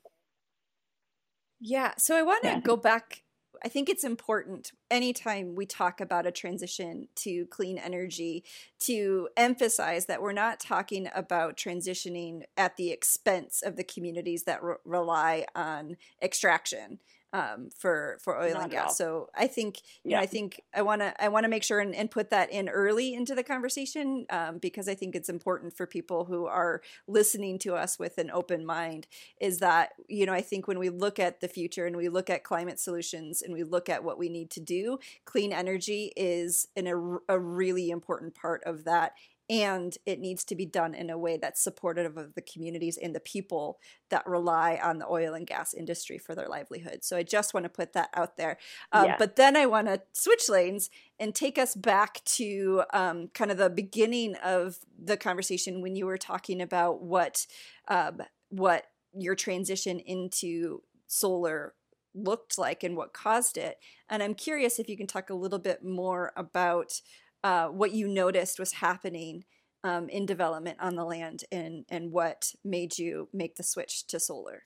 yeah. 1.62 1.92
So 1.96 2.16
I 2.16 2.22
want 2.22 2.42
to 2.42 2.48
yeah. 2.48 2.61
go 2.61 2.77
back 2.77 3.22
I 3.64 3.68
think 3.68 3.88
it's 3.88 4.03
important 4.03 4.72
anytime 4.90 5.55
we 5.55 5.66
talk 5.66 6.01
about 6.01 6.27
a 6.27 6.33
transition 6.33 7.07
to 7.16 7.46
clean 7.46 7.79
energy 7.79 8.44
to 8.81 9.29
emphasize 9.37 10.07
that 10.07 10.20
we're 10.20 10.33
not 10.33 10.59
talking 10.59 11.09
about 11.14 11.57
transitioning 11.57 12.42
at 12.57 12.77
the 12.77 12.90
expense 12.90 13.62
of 13.62 13.77
the 13.77 13.85
communities 13.85 14.44
that 14.44 14.62
re- 14.64 14.75
rely 14.85 15.46
on 15.55 15.96
extraction 16.20 16.98
um, 17.33 17.71
for 17.77 18.18
for 18.21 18.38
oil 18.38 18.55
Not 18.55 18.62
and 18.64 18.71
gas. 18.71 18.99
So 18.99 19.29
I 19.35 19.47
think 19.47 19.79
you 20.05 20.11
yeah. 20.11 20.16
know 20.18 20.23
I 20.23 20.27
think 20.27 20.61
I 20.75 20.83
want 20.83 21.01
to 21.01 21.23
I 21.23 21.29
want 21.29 21.45
to 21.45 21.49
make 21.49 21.62
sure 21.62 21.81
and, 21.81 21.95
and, 21.95 22.11
put 22.11 22.31
that 22.31 22.53
in 22.53 22.68
early 22.68 23.14
into 23.14 23.35
the 23.35 23.42
conversation 23.42 24.27
um, 24.29 24.59
because 24.59 24.88
I 24.88 24.95
think 24.95 25.14
it's 25.14 25.29
important 25.29 25.75
for 25.75 25.87
people 25.87 26.27
who 26.27 26.47
are 26.47 26.83
listening 27.07 27.59
to 27.61 27.75
us 27.75 27.99
with 27.99 28.18
an 28.18 28.31
open 28.31 28.66
mind. 28.66 29.07
Is 29.40 29.59
that 29.59 29.92
you 30.09 30.27
know 30.27 30.33
I 30.33 30.42
think 30.42 30.68
when 30.68 30.79
we 30.79 30.90
look 30.90 31.18
at 31.18 31.40
the 31.40 31.49
future 31.49 31.87
and 31.87 31.97
we 31.97 32.09
look 32.09 32.29
at 32.29 32.45
climate 32.45 32.79
solutions 32.79 33.40
and 33.40 33.55
we 33.55 33.64
look 33.64 33.88
at 33.88 34.05
what 34.05 34.18
we 34.18 34.29
need 34.29 34.51
to 34.51 34.61
do, 34.61 34.99
clean 35.25 35.53
energy 35.53 36.12
is 36.16 36.68
an, 36.77 36.87
a, 36.87 36.97
a 37.29 37.38
really 37.38 37.90
important 37.90 38.35
part 38.35 38.62
of 38.64 38.85
that 38.85 39.14
and 39.52 39.98
it 40.06 40.18
needs 40.18 40.44
to 40.44 40.56
be 40.56 40.64
done 40.64 40.94
in 40.94 41.10
a 41.10 41.18
way 41.18 41.36
that's 41.36 41.62
supportive 41.62 42.16
of 42.16 42.34
the 42.34 42.40
communities 42.40 42.96
and 42.96 43.14
the 43.14 43.20
people 43.20 43.78
that 44.08 44.26
rely 44.26 44.80
on 44.82 44.98
the 44.98 45.06
oil 45.06 45.34
and 45.34 45.46
gas 45.46 45.74
industry 45.74 46.16
for 46.16 46.34
their 46.34 46.48
livelihood. 46.48 47.04
So 47.04 47.18
I 47.18 47.22
just 47.22 47.52
want 47.52 47.64
to 47.64 47.68
put 47.68 47.92
that 47.92 48.08
out 48.14 48.38
there. 48.38 48.56
Um, 48.92 49.04
yeah. 49.04 49.16
But 49.18 49.36
then 49.36 49.54
I 49.54 49.66
want 49.66 49.88
to 49.88 50.00
switch 50.14 50.48
lanes 50.48 50.88
and 51.20 51.34
take 51.34 51.58
us 51.58 51.74
back 51.74 52.24
to 52.24 52.84
um, 52.94 53.28
kind 53.34 53.50
of 53.50 53.58
the 53.58 53.68
beginning 53.68 54.36
of 54.36 54.78
the 54.98 55.18
conversation 55.18 55.82
when 55.82 55.96
you 55.96 56.06
were 56.06 56.16
talking 56.16 56.62
about 56.62 57.02
what 57.02 57.46
um, 57.88 58.22
what 58.48 58.86
your 59.12 59.34
transition 59.34 59.98
into 59.98 60.80
solar 61.08 61.74
looked 62.14 62.56
like 62.56 62.82
and 62.82 62.96
what 62.96 63.12
caused 63.12 63.58
it. 63.58 63.76
And 64.08 64.22
I'm 64.22 64.34
curious 64.34 64.78
if 64.78 64.88
you 64.88 64.96
can 64.96 65.06
talk 65.06 65.28
a 65.28 65.34
little 65.34 65.58
bit 65.58 65.84
more 65.84 66.32
about 66.36 67.02
uh, 67.44 67.68
what 67.68 67.92
you 67.92 68.09
noticed 68.09 68.59
was 68.59 68.74
happening 68.74 69.44
um, 69.85 70.09
in 70.09 70.26
development 70.26 70.78
on 70.81 70.94
the 70.94 71.05
land 71.05 71.44
and 71.50 71.85
and 71.88 72.12
what 72.12 72.52
made 72.64 72.98
you 72.98 73.28
make 73.33 73.57
the 73.57 73.62
switch 73.62 74.07
to 74.07 74.20
solar? 74.20 74.64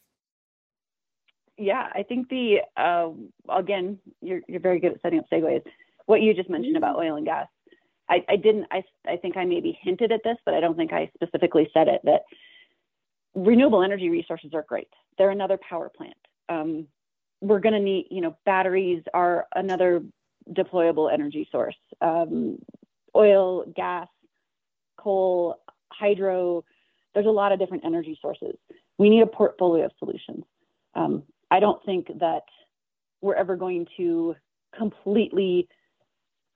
Yeah 1.56 1.88
i 1.94 2.02
think 2.02 2.28
the 2.28 2.58
uh, 2.76 3.08
again 3.48 3.98
you're, 4.20 4.40
you're 4.46 4.60
very 4.60 4.78
good 4.78 4.92
at 4.92 5.00
setting 5.02 5.18
up 5.18 5.26
segues. 5.32 5.62
What 6.04 6.20
you 6.20 6.34
just 6.34 6.50
mentioned 6.50 6.76
mm-hmm. 6.76 6.84
about 6.84 6.98
oil 6.98 7.16
and 7.16 7.24
gas 7.24 7.48
I, 8.08 8.24
I 8.28 8.36
didn't 8.36 8.66
I, 8.70 8.82
I 9.08 9.16
think 9.16 9.36
i 9.36 9.44
maybe 9.44 9.78
hinted 9.80 10.12
at 10.12 10.20
this 10.22 10.36
but 10.44 10.54
i 10.54 10.60
don't 10.60 10.76
think 10.76 10.92
i 10.92 11.10
specifically 11.16 11.70
said 11.72 11.88
it 11.88 12.02
that 12.04 12.22
renewable 13.36 13.82
energy 13.82 14.08
resources 14.08 14.50
are 14.54 14.64
great. 14.66 14.88
They're 15.18 15.30
another 15.30 15.58
power 15.68 15.90
plant. 15.94 16.16
Um, 16.48 16.88
we're 17.42 17.60
going 17.60 17.74
to 17.74 17.80
need 17.80 18.06
you 18.10 18.22
know 18.22 18.34
batteries 18.46 19.02
are 19.12 19.46
another 19.54 20.02
deployable 20.52 21.12
energy 21.12 21.48
source. 21.50 21.76
Um, 22.00 22.58
oil, 23.14 23.64
gas, 23.74 24.08
coal, 24.98 25.56
hydro, 25.92 26.64
there's 27.14 27.26
a 27.26 27.30
lot 27.30 27.52
of 27.52 27.58
different 27.58 27.84
energy 27.84 28.18
sources. 28.20 28.56
We 28.98 29.08
need 29.08 29.22
a 29.22 29.26
portfolio 29.26 29.86
of 29.86 29.92
solutions. 29.98 30.44
Um, 30.94 31.22
I 31.50 31.60
don't 31.60 31.82
think 31.84 32.08
that 32.18 32.42
we're 33.20 33.34
ever 33.34 33.56
going 33.56 33.86
to 33.96 34.36
completely 34.76 35.68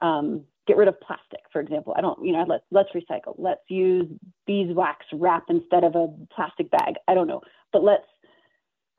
um, 0.02 0.44
get 0.66 0.76
rid 0.76 0.88
of 0.88 1.00
plastic, 1.00 1.40
for 1.52 1.60
example. 1.60 1.94
I 1.96 2.00
don't, 2.00 2.24
you 2.24 2.32
know, 2.32 2.44
let's 2.46 2.64
let's 2.70 2.90
recycle. 2.90 3.34
Let's 3.38 3.62
use 3.68 4.06
beeswax 4.46 5.06
wrap 5.12 5.44
instead 5.48 5.84
of 5.84 5.94
a 5.94 6.08
plastic 6.34 6.70
bag. 6.70 6.94
I 7.08 7.14
don't 7.14 7.26
know, 7.26 7.40
but 7.72 7.82
let's 7.82 8.06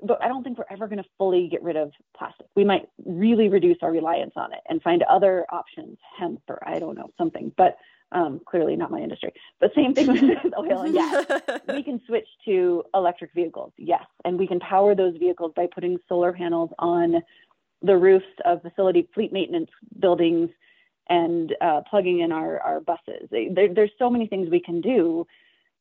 but 0.02 0.22
I 0.24 0.28
don't 0.28 0.44
think 0.44 0.58
we're 0.58 0.66
ever 0.70 0.88
going 0.88 1.02
to 1.02 1.10
fully 1.18 1.48
get 1.48 1.62
rid 1.64 1.76
of 1.76 1.92
plastic. 2.18 2.48
We 2.56 2.64
might 2.64 2.90
really 3.06 3.50
reduce 3.50 3.78
our 3.82 3.92
reliance 3.92 4.34
on 4.36 4.54
it 4.54 4.60
and 4.68 4.82
find 4.82 5.04
other 5.04 5.46
options, 5.50 5.98
hemp 6.18 6.42
or 6.48 6.60
I 6.68 6.80
don't 6.80 6.96
know, 6.96 7.12
something, 7.18 7.52
but 7.58 7.78
um, 8.12 8.42
clearly 8.46 8.76
not 8.76 8.92
my 8.92 9.00
industry. 9.00 9.34
But 9.60 9.74
same 9.76 9.94
thing 9.94 10.08
with 10.08 10.54
oil 10.58 10.82
and 10.86 10.94
gas. 10.94 11.26
we 11.68 11.84
can 11.84 12.02
switch 12.08 12.28
to 12.46 12.84
electric 12.94 13.34
vehicles, 13.34 13.72
yes, 13.78 14.06
and 14.26 14.38
we 14.38 14.48
can 14.48 14.60
power 14.60 14.96
those 14.96 15.16
vehicles 15.18 15.54
by 15.56 15.68
putting 15.74 15.98
solar 16.10 16.34
panels 16.34 16.72
on 16.80 17.22
the 17.82 17.98
roofs 17.98 18.26
of 18.46 18.62
facility 18.62 19.08
fleet 19.14 19.32
maintenance 19.32 19.70
buildings 20.00 20.50
and 21.10 21.56
uh, 21.62 21.82
plugging 21.90 22.20
in 22.20 22.32
our, 22.32 22.60
our 22.60 22.80
buses. 22.80 23.28
There, 23.32 23.74
there's 23.74 23.92
so 23.98 24.10
many 24.10 24.28
things 24.28 24.50
we 24.50 24.62
can 24.62 24.82
do 24.82 25.26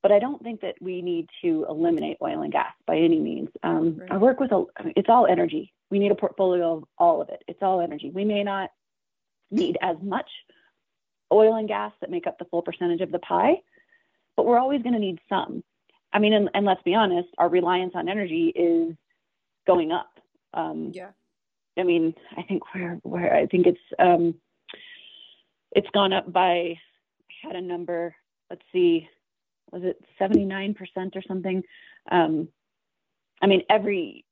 but 0.02 0.12
I 0.12 0.18
don't 0.18 0.42
think 0.42 0.62
that 0.62 0.76
we 0.80 1.02
need 1.02 1.28
to 1.42 1.66
eliminate 1.68 2.16
oil 2.22 2.42
and 2.42 2.52
gas 2.52 2.72
by 2.86 2.96
any 2.96 3.18
means. 3.18 3.50
Um, 3.62 3.98
right. 3.98 4.12
I 4.12 4.16
work 4.16 4.40
with 4.40 4.50
a, 4.52 4.64
it's 4.96 5.08
all 5.08 5.26
energy. 5.26 5.72
We 5.90 5.98
need 5.98 6.10
a 6.10 6.14
portfolio 6.14 6.78
of 6.78 6.84
all 6.96 7.20
of 7.20 7.28
it. 7.28 7.42
It's 7.46 7.62
all 7.62 7.80
energy. 7.80 8.10
We 8.10 8.24
may 8.24 8.42
not 8.42 8.70
need 9.50 9.76
as 9.82 9.96
much 10.02 10.28
oil 11.32 11.56
and 11.56 11.68
gas 11.68 11.92
that 12.00 12.10
make 12.10 12.26
up 12.26 12.38
the 12.38 12.46
full 12.46 12.62
percentage 12.62 13.02
of 13.02 13.12
the 13.12 13.18
pie, 13.18 13.56
but 14.36 14.46
we're 14.46 14.58
always 14.58 14.82
going 14.82 14.94
to 14.94 14.98
need 14.98 15.20
some. 15.28 15.62
I 16.12 16.18
mean, 16.18 16.32
and, 16.32 16.50
and, 16.54 16.66
let's 16.66 16.82
be 16.82 16.94
honest, 16.94 17.28
our 17.38 17.48
reliance 17.48 17.92
on 17.94 18.08
energy 18.08 18.48
is 18.48 18.96
going 19.66 19.92
up. 19.92 20.10
Um, 20.54 20.90
yeah. 20.92 21.10
I 21.78 21.84
mean, 21.84 22.14
I 22.36 22.42
think 22.42 22.74
where 22.74 22.98
where 23.02 23.32
I 23.34 23.46
think 23.46 23.66
it's 23.66 23.80
um, 23.98 24.34
it's 25.70 25.88
gone 25.92 26.12
up 26.12 26.32
by. 26.32 26.50
I 26.50 27.46
had 27.46 27.54
a 27.54 27.60
number. 27.60 28.14
Let's 28.50 28.62
see 28.72 29.08
was 29.72 29.82
it 29.84 30.02
79% 30.20 30.76
or 31.16 31.22
something? 31.26 31.62
Um, 32.10 32.48
I 33.42 33.46
mean, 33.46 33.62
every, 33.70 34.24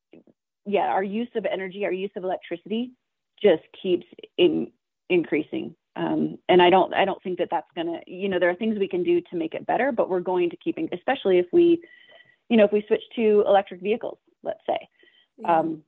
yeah, 0.65 0.87
our 0.87 1.03
use 1.03 1.29
of 1.35 1.45
energy, 1.45 1.85
our 1.85 1.91
use 1.91 2.11
of 2.15 2.23
electricity 2.23 2.91
just 3.41 3.63
keeps 3.81 4.05
in, 4.37 4.71
increasing. 5.09 5.75
Um, 5.95 6.37
and 6.47 6.61
I 6.61 6.69
don't, 6.69 6.93
I 6.93 7.05
don't 7.05 7.21
think 7.23 7.39
that 7.39 7.49
that's 7.51 7.67
going 7.75 7.87
to, 7.87 7.99
you 8.11 8.29
know, 8.29 8.39
there 8.39 8.49
are 8.49 8.55
things 8.55 8.77
we 8.79 8.87
can 8.87 9.03
do 9.03 9.21
to 9.21 9.35
make 9.35 9.53
it 9.53 9.65
better, 9.65 9.91
but 9.91 10.09
we're 10.09 10.19
going 10.19 10.49
to 10.49 10.57
keep, 10.57 10.77
especially 10.93 11.39
if 11.39 11.47
we, 11.51 11.81
you 12.49 12.57
know, 12.57 12.65
if 12.65 12.71
we 12.71 12.83
switch 12.87 13.03
to 13.15 13.43
electric 13.47 13.81
vehicles, 13.81 14.17
let's 14.43 14.61
say, 14.67 14.77
um, 15.45 15.83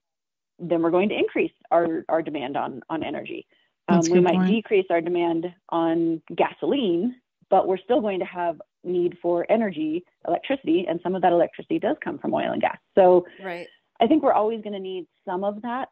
then 0.59 0.81
we're 0.81 0.91
going 0.91 1.09
to 1.09 1.17
increase 1.17 1.51
our, 1.71 2.05
our 2.09 2.21
demand 2.21 2.57
on, 2.57 2.81
on 2.89 3.03
energy. 3.03 3.47
Um, 3.87 4.01
we 4.11 4.19
might 4.19 4.35
point. 4.35 4.49
decrease 4.49 4.85
our 4.89 5.01
demand 5.01 5.47
on 5.69 6.21
gasoline, 6.35 7.15
but 7.49 7.67
we're 7.67 7.77
still 7.77 7.99
going 7.99 8.19
to 8.19 8.25
have 8.25 8.61
need 8.83 9.17
for 9.21 9.45
energy, 9.49 10.03
electricity, 10.27 10.85
and 10.87 10.99
some 11.03 11.15
of 11.15 11.21
that 11.21 11.31
electricity 11.31 11.79
does 11.79 11.97
come 12.03 12.17
from 12.17 12.33
oil 12.33 12.51
and 12.51 12.61
gas. 12.61 12.77
So 12.95 13.25
right. 13.43 13.67
I 13.99 14.07
think 14.07 14.23
we're 14.23 14.33
always 14.33 14.61
going 14.61 14.73
to 14.73 14.79
need 14.79 15.07
some 15.25 15.43
of 15.43 15.61
that. 15.61 15.89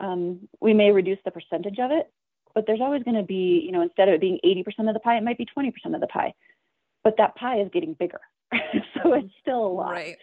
Um, 0.00 0.48
we 0.60 0.74
may 0.74 0.90
reduce 0.90 1.18
the 1.24 1.30
percentage 1.30 1.78
of 1.78 1.90
it, 1.90 2.12
but 2.54 2.64
there's 2.66 2.80
always 2.80 3.02
going 3.02 3.16
to 3.16 3.22
be, 3.22 3.62
you 3.64 3.72
know, 3.72 3.82
instead 3.82 4.08
of 4.08 4.14
it 4.14 4.20
being 4.20 4.38
80% 4.44 4.88
of 4.88 4.94
the 4.94 5.00
pie, 5.00 5.16
it 5.16 5.22
might 5.22 5.38
be 5.38 5.46
20% 5.46 5.72
of 5.94 6.00
the 6.00 6.06
pie. 6.06 6.34
But 7.04 7.16
that 7.18 7.36
pie 7.36 7.60
is 7.60 7.70
getting 7.72 7.94
bigger. 7.94 8.20
so 8.52 9.14
it's 9.14 9.32
still 9.40 9.66
a 9.66 9.68
lot. 9.68 9.92
Right. 9.92 10.16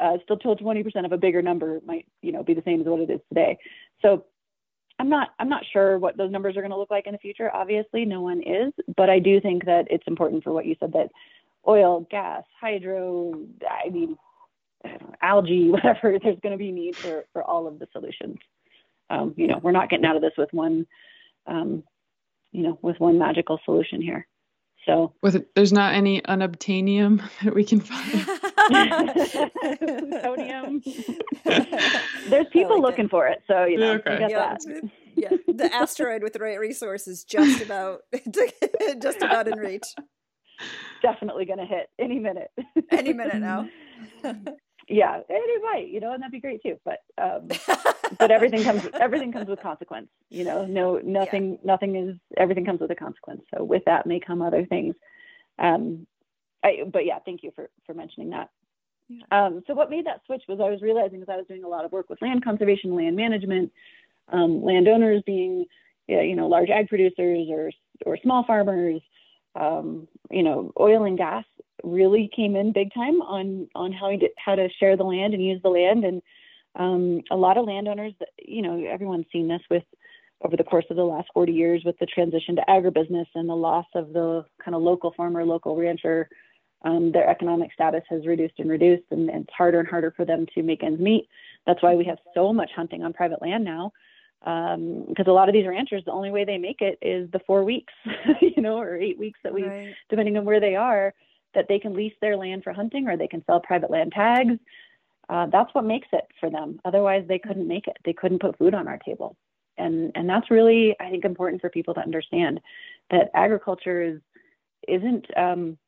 Uh, 0.00 0.18
still 0.24 0.36
till 0.36 0.56
20% 0.56 1.04
of 1.04 1.12
a 1.12 1.18
bigger 1.18 1.42
number 1.42 1.80
might, 1.84 2.06
you 2.22 2.32
know, 2.32 2.42
be 2.42 2.54
the 2.54 2.62
same 2.64 2.80
as 2.80 2.86
what 2.86 3.00
it 3.00 3.10
is 3.10 3.20
today. 3.28 3.58
So 4.02 4.26
I'm 4.98 5.08
not 5.08 5.28
I'm 5.38 5.48
not 5.48 5.64
sure 5.72 5.98
what 5.98 6.16
those 6.16 6.30
numbers 6.30 6.56
are 6.56 6.60
going 6.60 6.72
to 6.72 6.78
look 6.78 6.90
like 6.90 7.06
in 7.06 7.12
the 7.12 7.18
future. 7.18 7.54
Obviously, 7.54 8.04
no 8.04 8.20
one 8.20 8.42
is, 8.42 8.72
but 8.96 9.08
I 9.08 9.18
do 9.18 9.40
think 9.40 9.64
that 9.66 9.86
it's 9.90 10.06
important 10.06 10.42
for 10.42 10.52
what 10.52 10.66
you 10.66 10.76
said 10.80 10.92
that 10.92 11.10
oil, 11.66 12.06
gas, 12.10 12.42
hydro, 12.60 13.34
I 13.68 13.90
mean, 13.90 14.16
algae, 15.22 15.68
whatever. 15.70 16.18
There's 16.22 16.40
going 16.40 16.52
to 16.52 16.58
be 16.58 16.72
need 16.72 16.96
for 16.96 17.24
for 17.32 17.42
all 17.42 17.66
of 17.66 17.78
the 17.78 17.86
solutions. 17.92 18.38
Um, 19.10 19.34
you 19.36 19.46
know, 19.46 19.58
we're 19.62 19.72
not 19.72 19.88
getting 19.88 20.04
out 20.04 20.16
of 20.16 20.22
this 20.22 20.36
with 20.36 20.52
one, 20.52 20.86
um, 21.46 21.82
you 22.52 22.62
know, 22.62 22.78
with 22.82 22.98
one 23.00 23.18
magical 23.18 23.58
solution 23.64 24.02
here. 24.02 24.26
So 24.86 25.12
with 25.22 25.44
there's 25.54 25.72
not 25.72 25.94
any 25.94 26.20
unobtainium 26.22 27.22
that 27.42 27.54
we 27.54 27.64
can 27.64 27.80
find. 27.80 28.26
Plutonium. 29.78 30.82
there's 32.28 32.46
people 32.52 32.80
like 32.80 32.90
looking 32.90 33.06
it. 33.06 33.10
for 33.10 33.26
it, 33.26 33.42
so 33.46 33.64
you 33.64 33.78
know. 33.78 33.94
Okay. 33.94 34.26
yeah, 34.28 34.56
yeah, 35.14 35.30
the 35.46 35.70
asteroid 35.72 36.22
with 36.22 36.32
the 36.32 36.40
right 36.40 36.58
resources 36.58 37.24
just 37.24 37.62
about 37.62 38.00
just 39.02 39.22
about 39.22 39.48
in 39.48 39.58
reach. 39.58 39.86
Definitely 41.02 41.44
going 41.44 41.60
to 41.60 41.66
hit 41.66 41.88
any 41.98 42.18
minute. 42.18 42.50
any 42.90 43.12
minute 43.12 43.36
now. 43.36 43.68
Yeah, 44.88 45.20
it 45.28 45.62
might, 45.62 45.88
you 45.88 46.00
know, 46.00 46.12
and 46.12 46.22
that'd 46.22 46.32
be 46.32 46.40
great 46.40 46.62
too. 46.62 46.78
But 46.84 46.98
um, 47.18 47.48
but 48.18 48.30
everything 48.30 48.62
comes 48.62 48.86
everything 48.98 49.32
comes 49.32 49.48
with 49.48 49.60
consequence. 49.60 50.08
You 50.30 50.44
know, 50.44 50.64
no 50.64 50.98
nothing 50.98 51.52
yeah. 51.52 51.58
nothing 51.64 51.96
is 51.96 52.16
everything 52.36 52.64
comes 52.64 52.80
with 52.80 52.90
a 52.90 52.94
consequence. 52.94 53.42
So 53.54 53.64
with 53.64 53.84
that 53.86 54.06
may 54.06 54.20
come 54.20 54.42
other 54.42 54.64
things. 54.64 54.94
Um, 55.58 56.06
I, 56.62 56.82
but 56.90 57.04
yeah, 57.04 57.18
thank 57.24 57.42
you 57.42 57.52
for 57.54 57.70
for 57.86 57.94
mentioning 57.94 58.30
that. 58.30 58.50
Yeah. 59.08 59.22
Um, 59.30 59.62
so 59.66 59.74
what 59.74 59.90
made 59.90 60.06
that 60.06 60.22
switch 60.26 60.42
was 60.48 60.60
I 60.60 60.70
was 60.70 60.82
realizing 60.82 61.22
as 61.22 61.28
I 61.28 61.36
was 61.36 61.46
doing 61.46 61.64
a 61.64 61.68
lot 61.68 61.84
of 61.84 61.92
work 61.92 62.10
with 62.10 62.20
land 62.22 62.44
conservation, 62.44 62.94
land 62.94 63.16
management, 63.16 63.72
um, 64.30 64.62
landowners 64.62 65.22
being 65.24 65.66
you 66.06 66.36
know 66.36 66.48
large 66.48 66.70
ag 66.70 66.88
producers 66.88 67.48
or 67.50 67.70
or 68.06 68.16
small 68.22 68.44
farmers, 68.44 69.00
um, 69.54 70.08
you 70.30 70.42
know, 70.42 70.72
oil 70.78 71.04
and 71.04 71.18
gas 71.18 71.44
really 71.84 72.30
came 72.34 72.56
in 72.56 72.72
big 72.72 72.92
time 72.92 73.22
on 73.22 73.68
on 73.74 73.92
how 73.92 74.10
to 74.10 74.28
how 74.36 74.54
to 74.54 74.68
share 74.80 74.96
the 74.96 75.04
land 75.04 75.32
and 75.34 75.44
use 75.44 75.60
the 75.62 75.68
land 75.68 76.04
and 76.04 76.20
um, 76.74 77.22
a 77.30 77.36
lot 77.36 77.56
of 77.56 77.66
landowners 77.66 78.12
you 78.36 78.62
know 78.62 78.84
everyone's 78.84 79.26
seen 79.32 79.46
this 79.46 79.62
with 79.70 79.84
over 80.42 80.56
the 80.56 80.64
course 80.64 80.84
of 80.90 80.96
the 80.96 81.04
last 81.04 81.28
40 81.34 81.52
years 81.52 81.82
with 81.84 81.98
the 81.98 82.06
transition 82.06 82.56
to 82.56 82.64
agribusiness 82.68 83.26
and 83.34 83.48
the 83.48 83.54
loss 83.54 83.86
of 83.94 84.12
the 84.12 84.44
kind 84.64 84.74
of 84.74 84.82
local 84.82 85.12
farmer, 85.16 85.44
local 85.44 85.76
rancher, 85.76 86.28
um, 86.82 87.10
their 87.10 87.28
economic 87.28 87.72
status 87.72 88.02
has 88.08 88.24
reduced 88.24 88.54
and 88.58 88.70
reduced, 88.70 89.04
and, 89.10 89.28
and, 89.30 89.44
it's 89.44 89.52
harder 89.56 89.80
and 89.80 89.88
harder 89.88 90.12
for 90.16 90.24
them 90.24 90.46
to 90.54 90.62
make 90.62 90.84
ends 90.84 91.00
meet. 91.00 91.28
That's 91.66 91.82
why 91.82 91.96
we 91.96 92.04
have 92.04 92.18
so 92.34 92.52
much 92.52 92.70
hunting 92.74 93.02
on 93.02 93.12
private 93.12 93.42
land 93.42 93.64
now, 93.64 93.92
because 94.40 95.26
um, 95.26 95.26
a 95.26 95.32
lot 95.32 95.48
of 95.48 95.52
these 95.52 95.66
ranchers, 95.66 96.04
the 96.04 96.12
only 96.12 96.30
way 96.30 96.44
they 96.44 96.58
make 96.58 96.80
it 96.80 96.98
is 97.02 97.30
the 97.32 97.40
four 97.40 97.64
weeks, 97.64 97.92
you 98.40 98.62
know, 98.62 98.78
or 98.78 98.96
eight 98.96 99.18
weeks 99.18 99.40
that 99.42 99.52
we, 99.52 99.64
right. 99.64 99.94
depending 100.08 100.36
on 100.36 100.44
where 100.44 100.60
they 100.60 100.76
are, 100.76 101.12
that 101.54 101.66
they 101.68 101.78
can 101.78 101.94
lease 101.94 102.14
their 102.20 102.36
land 102.36 102.62
for 102.62 102.72
hunting 102.72 103.08
or 103.08 103.16
they 103.16 103.26
can 103.26 103.44
sell 103.46 103.60
private 103.60 103.90
land 103.90 104.12
tags. 104.12 104.54
Uh, 105.28 105.46
that's 105.46 105.74
what 105.74 105.84
makes 105.84 106.08
it 106.12 106.24
for 106.40 106.50
them. 106.50 106.78
Otherwise, 106.84 107.24
they 107.28 107.38
couldn't 107.38 107.66
make 107.66 107.88
it. 107.88 107.96
They 108.04 108.12
couldn't 108.12 108.40
put 108.40 108.56
food 108.56 108.74
on 108.74 108.88
our 108.88 108.98
table 108.98 109.36
and 109.78 110.12
and 110.14 110.28
that's 110.28 110.50
really 110.50 110.94
I 111.00 111.08
think 111.10 111.24
important 111.24 111.60
for 111.60 111.70
people 111.70 111.94
to 111.94 112.00
understand 112.00 112.60
that 113.10 113.30
agriculture 113.34 114.02
is 114.02 114.20
isn't 114.86 115.26
um, 115.36 115.78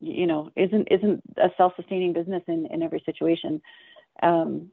you 0.00 0.26
know 0.26 0.50
isn't 0.56 0.88
isn't 0.90 1.22
a 1.36 1.50
self-sustaining 1.56 2.12
business 2.14 2.42
in 2.48 2.66
in 2.66 2.82
every 2.82 3.02
situation. 3.04 3.60
Um, 4.22 4.70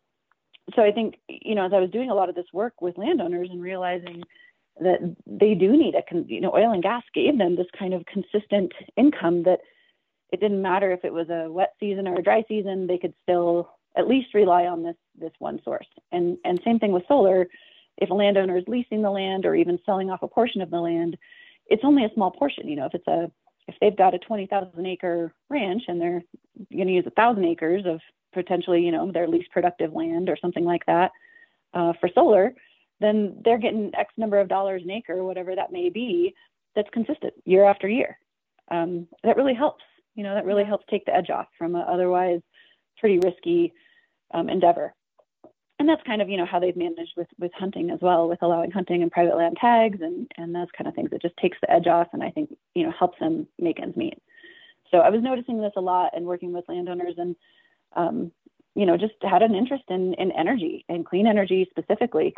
so 0.75 0.81
I 0.81 0.91
think 0.91 1.15
you 1.27 1.55
know 1.55 1.65
as 1.65 1.73
I 1.73 1.79
was 1.79 1.89
doing 1.89 2.09
a 2.09 2.15
lot 2.15 2.29
of 2.29 2.35
this 2.35 2.45
work 2.53 2.81
with 2.81 2.97
landowners 2.97 3.49
and 3.51 3.61
realizing 3.61 4.23
that 4.79 5.15
they 5.27 5.53
do 5.53 5.71
need 5.71 5.95
a 5.95 6.03
you 6.27 6.41
know 6.41 6.53
oil 6.53 6.71
and 6.71 6.83
gas 6.83 7.03
gave 7.13 7.37
them 7.37 7.55
this 7.55 7.67
kind 7.77 7.93
of 7.93 8.05
consistent 8.05 8.71
income 8.97 9.43
that 9.43 9.59
it 10.31 10.39
didn't 10.39 10.61
matter 10.61 10.91
if 10.91 11.05
it 11.05 11.13
was 11.13 11.29
a 11.29 11.51
wet 11.51 11.73
season 11.79 12.07
or 12.07 12.15
a 12.15 12.23
dry 12.23 12.43
season 12.47 12.87
they 12.87 12.97
could 12.97 13.13
still 13.23 13.69
at 13.95 14.07
least 14.07 14.33
rely 14.33 14.65
on 14.65 14.83
this 14.83 14.95
this 15.19 15.33
one 15.39 15.61
source 15.63 15.87
and 16.11 16.37
and 16.43 16.59
same 16.63 16.79
thing 16.79 16.91
with 16.91 17.03
solar 17.07 17.47
if 17.97 18.09
a 18.09 18.13
landowner 18.13 18.57
is 18.57 18.63
leasing 18.67 19.01
the 19.01 19.11
land 19.11 19.45
or 19.45 19.55
even 19.55 19.79
selling 19.85 20.09
off 20.09 20.23
a 20.23 20.27
portion 20.27 20.61
of 20.61 20.71
the 20.71 20.79
land, 20.79 21.17
it's 21.67 21.83
only 21.83 22.03
a 22.03 22.13
small 22.13 22.31
portion. 22.31 22.67
You 22.67 22.75
know, 22.75 22.85
if 22.85 22.93
it's 22.93 23.07
a 23.07 23.31
if 23.67 23.75
they've 23.79 23.95
got 23.95 24.13
a 24.13 24.19
20,000 24.19 24.85
acre 24.85 25.33
ranch 25.49 25.83
and 25.87 26.01
they're 26.01 26.21
going 26.73 26.87
to 26.87 26.93
use 26.93 27.05
a 27.07 27.11
thousand 27.11 27.45
acres 27.45 27.85
of 27.85 28.01
potentially, 28.33 28.81
you 28.81 28.91
know, 28.91 29.11
their 29.11 29.27
least 29.27 29.51
productive 29.51 29.93
land 29.93 30.29
or 30.29 30.37
something 30.39 30.63
like 30.63 30.85
that 30.87 31.11
uh, 31.73 31.93
for 31.99 32.09
solar, 32.13 32.53
then 32.99 33.41
they're 33.43 33.57
getting 33.57 33.91
X 33.95 34.13
number 34.17 34.39
of 34.39 34.47
dollars 34.47 34.81
an 34.83 34.91
acre, 34.91 35.23
whatever 35.23 35.55
that 35.55 35.71
may 35.71 35.89
be, 35.89 36.33
that's 36.75 36.89
consistent 36.91 37.33
year 37.45 37.65
after 37.65 37.87
year. 37.87 38.17
Um, 38.71 39.07
that 39.23 39.37
really 39.37 39.53
helps. 39.53 39.83
You 40.15 40.23
know, 40.23 40.35
that 40.35 40.45
really 40.45 40.63
helps 40.63 40.85
take 40.89 41.05
the 41.05 41.15
edge 41.15 41.29
off 41.29 41.47
from 41.57 41.75
an 41.75 41.85
otherwise 41.87 42.41
pretty 42.99 43.19
risky 43.19 43.73
um, 44.33 44.49
endeavor 44.49 44.93
and 45.83 45.89
that's 45.89 46.03
kind 46.03 46.21
of 46.21 46.29
you 46.29 46.37
know 46.37 46.45
how 46.45 46.59
they've 46.59 46.77
managed 46.77 47.13
with 47.17 47.27
with 47.39 47.51
hunting 47.53 47.89
as 47.89 47.99
well 48.01 48.29
with 48.29 48.41
allowing 48.41 48.71
hunting 48.71 49.01
and 49.01 49.11
private 49.11 49.35
land 49.35 49.57
tags 49.59 49.99
and 50.01 50.31
and 50.37 50.55
those 50.55 50.67
kind 50.77 50.87
of 50.87 50.95
things 50.95 51.09
it 51.11 51.21
just 51.21 51.35
takes 51.37 51.57
the 51.61 51.71
edge 51.71 51.87
off 51.87 52.07
and 52.13 52.23
i 52.23 52.29
think 52.29 52.55
you 52.73 52.83
know 52.83 52.91
helps 52.97 53.19
them 53.19 53.47
make 53.59 53.81
ends 53.81 53.97
meet 53.97 54.17
so 54.91 54.99
i 54.99 55.09
was 55.09 55.21
noticing 55.21 55.59
this 55.59 55.73
a 55.75 55.81
lot 55.81 56.11
and 56.15 56.25
working 56.25 56.53
with 56.53 56.63
landowners 56.69 57.15
and 57.17 57.35
um, 57.95 58.31
you 58.75 58.85
know 58.85 58.97
just 58.97 59.13
had 59.21 59.41
an 59.41 59.55
interest 59.55 59.83
in 59.89 60.13
in 60.15 60.31
energy 60.31 60.85
and 60.89 61.05
clean 61.05 61.27
energy 61.27 61.67
specifically 61.69 62.33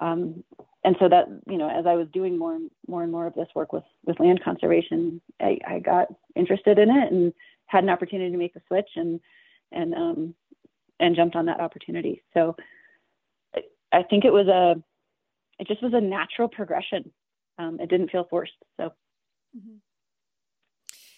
um, 0.00 0.42
and 0.84 0.96
so 0.98 1.08
that 1.08 1.26
you 1.46 1.58
know 1.58 1.68
as 1.68 1.86
i 1.86 1.94
was 1.94 2.08
doing 2.12 2.38
more 2.38 2.54
and 2.54 2.70
more 2.86 3.02
and 3.02 3.12
more 3.12 3.26
of 3.26 3.34
this 3.34 3.48
work 3.54 3.72
with 3.72 3.84
with 4.04 4.20
land 4.20 4.42
conservation 4.42 5.20
i, 5.40 5.58
I 5.66 5.78
got 5.80 6.08
interested 6.36 6.78
in 6.78 6.90
it 6.90 7.12
and 7.12 7.32
had 7.66 7.84
an 7.84 7.90
opportunity 7.90 8.30
to 8.30 8.38
make 8.38 8.54
the 8.54 8.62
switch 8.66 8.90
and 8.96 9.20
and 9.72 9.94
um, 9.94 10.34
and 10.98 11.16
jumped 11.16 11.36
on 11.36 11.46
that 11.46 11.60
opportunity 11.60 12.22
so 12.34 12.56
I 13.92 14.02
think 14.02 14.24
it 14.24 14.32
was 14.32 14.46
a, 14.46 14.76
it 15.58 15.66
just 15.66 15.82
was 15.82 15.92
a 15.94 16.00
natural 16.00 16.48
progression. 16.48 17.10
Um, 17.58 17.78
it 17.80 17.90
didn't 17.90 18.10
feel 18.10 18.24
forced. 18.24 18.52
So, 18.76 18.92
mm-hmm. 19.56 19.76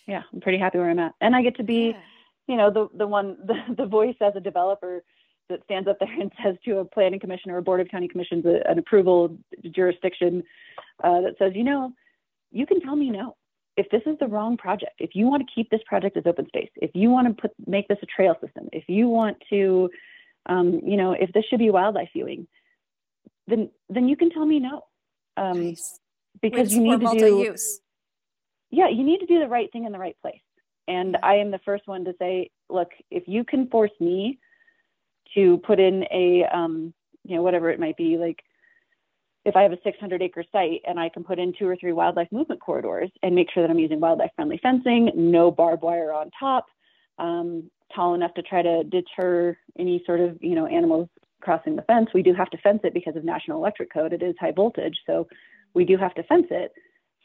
yeah, 0.07 0.22
I'm 0.32 0.40
pretty 0.40 0.59
happy 0.59 0.78
where 0.78 0.90
I'm 0.90 0.99
at, 0.99 1.14
and 1.20 1.36
I 1.36 1.43
get 1.43 1.57
to 1.57 1.62
be, 1.62 1.90
yeah. 1.90 2.01
You 2.47 2.57
know, 2.57 2.70
the 2.70 2.88
the 2.97 3.07
one 3.07 3.36
the, 3.45 3.74
the 3.76 3.86
voice 3.86 4.16
as 4.20 4.34
a 4.36 4.40
developer 4.40 5.03
that 5.49 5.62
stands 5.64 5.88
up 5.88 5.99
there 5.99 6.12
and 6.20 6.30
says 6.43 6.57
to 6.64 6.78
a 6.78 6.84
planning 6.84 7.20
commission 7.20 7.51
or 7.51 7.59
a 7.59 7.62
board 7.62 7.80
of 7.80 7.88
county 7.88 8.09
commissions 8.09 8.45
a, 8.47 8.68
an 8.70 8.78
approval 8.78 9.36
jurisdiction 9.70 10.43
uh, 11.03 11.20
that 11.20 11.34
says, 11.38 11.53
you 11.55 11.64
know, 11.64 11.93
you 12.51 12.66
can 12.66 12.80
tell 12.80 12.97
me 12.97 13.11
no 13.11 13.36
if 13.76 13.88
this 13.90 14.03
is 14.07 14.16
the 14.20 14.26
wrong 14.26 14.57
project. 14.57 14.93
If 14.99 15.11
you 15.14 15.26
want 15.26 15.47
to 15.47 15.55
keep 15.55 15.70
this 15.70 15.80
project 15.86 16.16
as 16.16 16.24
open 16.26 16.47
space, 16.47 16.70
if 16.76 16.90
you 16.95 17.11
want 17.11 17.28
to 17.28 17.40
put 17.40 17.53
make 17.66 17.88
this 17.88 17.99
a 18.03 18.07
trail 18.07 18.34
system, 18.45 18.68
if 18.72 18.84
you 18.88 19.09
want 19.09 19.38
to, 19.51 19.90
um, 20.47 20.80
you 20.84 20.97
know, 20.97 21.12
if 21.12 21.32
this 21.32 21.45
should 21.49 21.59
be 21.59 21.70
wildlife 21.70 22.11
viewing, 22.12 22.47
then 23.47 23.70
then 23.88 24.09
you 24.09 24.16
can 24.16 24.30
tell 24.30 24.45
me 24.45 24.61
no. 24.61 24.84
Um, 25.36 25.68
nice. 25.68 25.99
Because 26.40 26.74
you 26.74 26.80
need 26.80 27.01
to 27.01 27.18
do 27.18 27.38
Use. 27.38 27.80
yeah, 28.70 28.88
you 28.88 29.05
need 29.05 29.20
to 29.20 29.26
do 29.26 29.38
the 29.38 29.49
right 29.49 29.70
thing 29.72 29.84
in 29.84 29.93
the 29.93 29.99
right 29.99 30.16
place. 30.22 30.40
And 30.88 31.16
I 31.22 31.36
am 31.36 31.50
the 31.50 31.60
first 31.64 31.86
one 31.86 32.04
to 32.04 32.14
say, 32.18 32.50
look, 32.68 32.88
if 33.10 33.24
you 33.26 33.44
can 33.44 33.68
force 33.68 33.92
me 34.00 34.38
to 35.34 35.58
put 35.58 35.78
in 35.78 36.04
a, 36.12 36.44
um, 36.52 36.92
you 37.24 37.36
know, 37.36 37.42
whatever 37.42 37.70
it 37.70 37.80
might 37.80 37.96
be, 37.96 38.16
like 38.16 38.42
if 39.44 39.56
I 39.56 39.62
have 39.62 39.72
a 39.72 39.78
600 39.82 40.22
acre 40.22 40.44
site 40.52 40.82
and 40.86 40.98
I 41.00 41.08
can 41.08 41.24
put 41.24 41.38
in 41.38 41.52
two 41.58 41.66
or 41.66 41.76
three 41.76 41.92
wildlife 41.92 42.30
movement 42.30 42.60
corridors 42.60 43.10
and 43.22 43.34
make 43.34 43.50
sure 43.52 43.62
that 43.62 43.70
I'm 43.70 43.78
using 43.78 44.00
wildlife 44.00 44.30
friendly 44.36 44.58
fencing, 44.62 45.10
no 45.14 45.50
barbed 45.50 45.82
wire 45.82 46.12
on 46.12 46.30
top, 46.38 46.66
um, 47.18 47.70
tall 47.94 48.14
enough 48.14 48.34
to 48.34 48.42
try 48.42 48.62
to 48.62 48.84
deter 48.84 49.56
any 49.78 50.02
sort 50.06 50.20
of, 50.20 50.38
you 50.40 50.54
know, 50.54 50.66
animals 50.66 51.08
crossing 51.40 51.76
the 51.76 51.82
fence. 51.82 52.08
We 52.14 52.22
do 52.22 52.34
have 52.34 52.50
to 52.50 52.58
fence 52.58 52.80
it 52.84 52.94
because 52.94 53.16
of 53.16 53.24
National 53.24 53.58
Electric 53.58 53.92
Code. 53.92 54.12
It 54.12 54.22
is 54.22 54.34
high 54.40 54.52
voltage, 54.52 54.96
so 55.06 55.26
we 55.74 55.84
do 55.84 55.96
have 55.96 56.14
to 56.14 56.22
fence 56.22 56.46
it. 56.50 56.72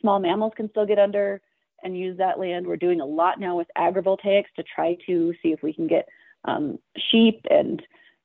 Small 0.02 0.20
mammals 0.20 0.54
can 0.56 0.70
still 0.70 0.86
get 0.86 1.00
under 1.00 1.42
and 1.84 1.98
use 1.98 2.18
that 2.18 2.40
land. 2.40 2.66
We're 2.66 2.78
doing 2.78 3.02
a 3.02 3.06
lot 3.06 3.40
now 3.40 3.58
with 3.58 3.68
agrivoltaics 3.78 4.52
to 4.56 4.64
try 4.64 4.98
to 5.06 5.34
see 5.42 5.50
if 5.50 5.62
we 5.62 5.74
can 5.74 5.88
get 5.88 6.08
um, 6.46 6.80
sheep 7.12 7.46
and 7.50 7.82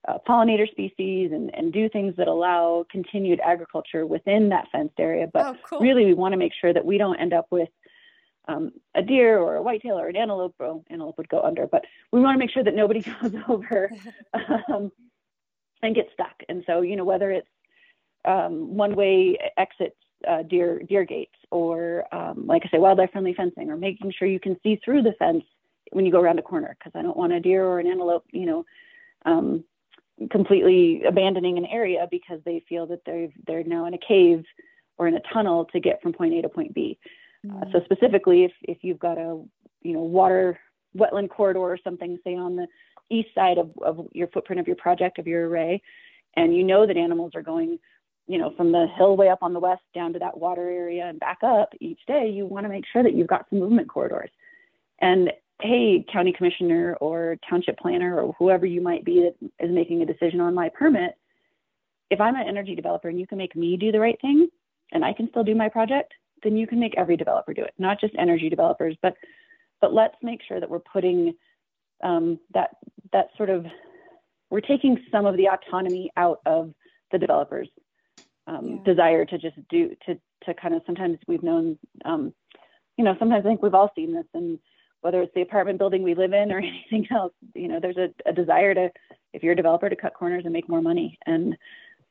uh, 0.09 0.19
pollinator 0.29 0.69
species 0.71 1.31
and, 1.33 1.55
and 1.55 1.73
do 1.73 1.89
things 1.89 2.15
that 2.17 2.29
allow 2.29 2.85
continued 2.91 3.41
agriculture 3.45 4.07
within 4.07 4.49
that 4.49 4.67
fenced 4.73 4.99
area. 4.99 5.29
But 5.33 5.47
oh, 5.47 5.57
cool. 5.69 5.81
really, 5.81 6.07
we 6.07 6.15
want 6.15 6.33
to 6.33 6.39
make 6.39 6.53
sure 6.61 6.73
that 6.73 6.85
we 6.85 6.99
don't 6.99 7.21
end 7.21 7.33
up 7.33 7.47
with 7.51 7.69
um, 8.49 8.73
a 8.97 9.03
deer 9.03 9.39
or 9.39 9.57
a 9.57 9.63
whitetail 9.63 9.99
or 9.99 10.09
an 10.09 10.17
antelope. 10.17 10.55
Well, 10.59 10.85
antelope 10.91 11.19
would 11.19 11.29
go 11.29 11.43
under, 11.43 11.67
but 11.67 11.85
we 12.11 12.21
want 12.21 12.35
to 12.35 12.39
make 12.39 12.51
sure 12.51 12.65
that 12.65 12.75
nobody 12.75 13.01
goes 13.23 13.35
over 13.49 13.91
um, 14.69 14.91
and 15.83 15.95
get 15.95 16.09
stuck. 16.13 16.43
And 16.49 16.65
so, 16.67 16.81
you 16.81 16.97
know, 16.97 17.05
whether 17.05 17.31
it's 17.31 17.49
um, 18.25 18.77
one 18.77 18.95
way 18.95 19.39
exits 19.57 19.97
uh, 20.29 20.43
deer 20.43 20.81
deer 20.89 21.05
gates 21.05 21.35
or 21.51 22.05
um, 22.13 22.47
like 22.47 22.63
I 22.65 22.71
say, 22.71 22.79
wildlife 22.79 23.11
friendly 23.13 23.35
fencing 23.35 23.71
or 23.71 23.77
making 23.77 24.13
sure 24.19 24.29
you 24.29 24.41
can 24.41 24.57
see 24.63 24.81
through 24.85 25.03
the 25.03 25.15
fence 25.19 25.45
when 25.93 26.07
you 26.07 26.13
go 26.13 26.21
around 26.21 26.39
a 26.39 26.43
corner 26.43 26.77
because 26.79 26.93
I 26.99 27.03
don't 27.03 27.17
want 27.17 27.33
a 27.33 27.41
deer 27.41 27.65
or 27.65 27.79
an 27.79 27.87
antelope, 27.87 28.25
you 28.31 28.47
know, 28.47 28.65
um, 29.27 29.65
completely 30.31 31.03
abandoning 31.05 31.59
an 31.59 31.67
area 31.67 32.07
because 32.11 32.41
they 32.45 32.65
feel 32.69 32.87
that 32.87 33.01
they're 33.05 33.29
they're 33.47 33.65
now 33.65 33.87
in 33.87 33.95
a 33.95 33.99
cave 33.99 34.45
or 34.99 35.09
in 35.09 35.15
a 35.15 35.21
tunnel 35.33 35.67
to 35.67 35.81
get 35.81 36.01
from 36.03 36.13
point 36.13 36.35
A 36.35 36.43
to 36.43 36.49
point 36.49 36.75
B. 36.75 36.99
Mm-hmm. 37.47 37.57
Uh, 37.57 37.73
so 37.73 37.81
mm. 37.81 37.85
specifically, 37.85 38.45
if 38.45 38.53
if 38.63 38.79
you've 38.83 38.99
got 38.99 39.19
a 39.19 39.43
you 39.83 39.93
know 39.93 40.03
water 40.03 40.59
wetland 40.97 41.31
corridor 41.31 41.61
or 41.61 41.79
something, 41.83 42.19
say 42.25 42.35
on 42.35 42.57
the 42.57 42.67
east 43.11 43.29
side 43.35 43.59
of, 43.59 43.71
of 43.83 44.07
your 44.13 44.29
footprint 44.29 44.61
of 44.61 44.67
your 44.67 44.77
project 44.77 45.19
of 45.19 45.27
your 45.27 45.49
array 45.49 45.83
and 46.37 46.57
you 46.57 46.65
know 46.65 46.87
that 46.87 46.97
animals 46.97 47.33
are 47.35 47.43
going 47.43 47.79
you 48.27 48.39
know 48.39 48.53
from 48.57 48.73
the 48.73 48.87
hill 48.97 49.17
way 49.17 49.29
up 49.29 49.43
on 49.43 49.53
the 49.53 49.61
west 49.61 49.83
down 49.95 50.13
to 50.13 50.19
that 50.19 50.39
water 50.39 50.69
area 50.69 51.07
and 51.07 51.21
back 51.21 51.39
up 51.43 51.73
each 51.81 52.01
day 52.07 52.31
you 52.31 52.47
want 52.47 52.65
to 52.65 52.69
make 52.69 52.85
sure 52.93 53.03
that 53.03 53.15
you've 53.15 53.27
got 53.27 53.47
some 53.51 53.59
movement 53.59 53.89
corridors. 53.89 54.31
And 55.01 55.33
hey 55.61 56.05
county 56.13 56.33
commissioner 56.33 56.97
or 57.01 57.37
township 57.49 57.79
planner 57.79 58.21
or 58.21 58.33
whoever 58.39 58.67
you 58.67 58.81
might 58.81 59.05
be 59.05 59.21
that 59.21 59.51
is 59.65 59.73
making 59.73 60.03
a 60.03 60.07
decision 60.07 60.41
on 60.41 60.55
my 60.55 60.69
permit 60.69 61.17
if 62.11 62.21
i'm 62.21 62.35
an 62.35 62.47
energy 62.49 62.75
developer 62.75 63.09
and 63.09 63.21
you 63.21 63.27
can 63.27 63.39
make 63.39 63.55
me 63.55 63.77
do 63.77 63.93
the 63.93 64.01
right 64.01 64.21
thing 64.21 64.49
and 64.93 65.05
i 65.05 65.13
can 65.13 65.29
still 65.31 65.45
do 65.45 65.55
my 65.55 65.69
project 65.69 66.15
then 66.43 66.57
you 66.57 66.67
can 66.67 66.81
make 66.81 66.95
every 66.97 67.17
developer 67.17 67.55
do 67.55 67.63
it 67.63 67.73
not 67.79 68.01
just 68.01 68.15
energy 68.19 68.49
developers 68.49 68.97
but 69.03 69.15
but 69.81 69.95
let's 69.95 70.17
make 70.23 70.41
sure 70.47 70.59
that 70.59 70.71
we're 70.71 70.79
putting 70.79 71.33
um, 72.03 72.39
that 72.55 72.71
that 73.13 73.29
sort 73.37 73.51
of 73.51 73.65
we're 74.51 74.61
taking 74.61 74.99
some 75.11 75.27
of 75.27 75.37
the 75.37 75.49
autonomy 75.49 76.11
out 76.17 76.41
of 76.45 76.73
the 77.13 77.19
developers 77.19 77.69
um, 78.47 78.69
yeah. 78.69 78.93
desire 78.93 79.25
to 79.25 79.39
just 79.39 79.57
do 79.69 79.95
to 80.07 80.19
to 80.45 80.55
kind 80.55 80.75
of 80.75 80.83
sometimes 80.87 81.19
we've 81.27 81.43
known 81.43 81.79
um, 82.05 82.33
you 82.97 83.05
know 83.05 83.15
sometimes 83.19 83.45
I 83.45 83.49
think 83.49 83.63
we've 83.63 83.75
all 83.75 83.93
seen 83.95 84.15
this 84.15 84.27
and 84.35 84.59
whether 85.01 85.21
it's 85.21 85.35
the 85.35 85.43
apartment 85.43 85.79
building 85.79 86.03
we 86.03 86.15
live 86.15 86.33
in 86.33 86.53
or 86.53 86.59
anything 86.91 87.07
else 87.11 87.33
you 87.55 87.69
know 87.69 87.81
there's 87.81 87.97
a, 87.97 88.09
a 88.27 88.33
desire 88.33 88.75
to 88.75 88.91
if 89.33 89.43
you're 89.43 89.53
a 89.53 89.57
developer 89.57 89.89
to 89.89 89.97
cut 89.97 90.15
corners 90.15 90.45
and 90.45 90.53
make 90.53 90.69
more 90.69 90.83
money 90.83 91.19
and 91.27 91.57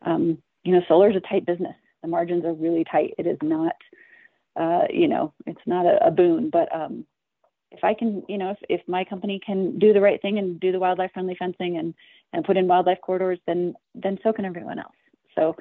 um, 0.04 0.38
you 0.64 0.74
know 0.74 0.82
solar 0.88 1.10
is 1.10 1.16
a 1.16 1.22
tight 1.22 1.46
business 1.46 1.76
the 2.02 2.08
margins 2.08 2.46
are 2.46 2.54
really 2.54 2.84
tight 2.84 3.14
it 3.18 3.28
is 3.28 3.38
not 3.44 3.76
uh, 4.60 4.84
you 4.90 5.08
know 5.08 5.34
it's 5.46 5.62
not 5.66 5.86
a, 5.86 6.08
a 6.08 6.12
boon 6.12 6.50
but 6.50 6.74
um, 6.76 7.06
if 7.72 7.84
I 7.84 7.94
can, 7.94 8.24
you 8.28 8.38
know, 8.38 8.52
if, 8.52 8.58
if 8.70 8.88
my 8.88 9.04
company 9.04 9.40
can 9.44 9.80
do 9.80 9.94
the 9.94 10.02
right 10.02 10.22
thing 10.22 10.38
and 10.38 10.60
do 10.60 10.72
the 10.72 10.80
wildlife 10.80 11.14
friendly 11.14 11.36
fencing 11.40 11.78
and, 11.78 11.94
and 12.34 12.44
put 12.44 12.58
in 12.58 12.68
wildlife 12.68 13.00
corridors, 13.02 13.40
then 13.48 13.74
then 13.96 14.20
so 14.24 14.34
can 14.34 14.46
everyone 14.46 14.80
else. 14.80 14.96
So 15.36 15.56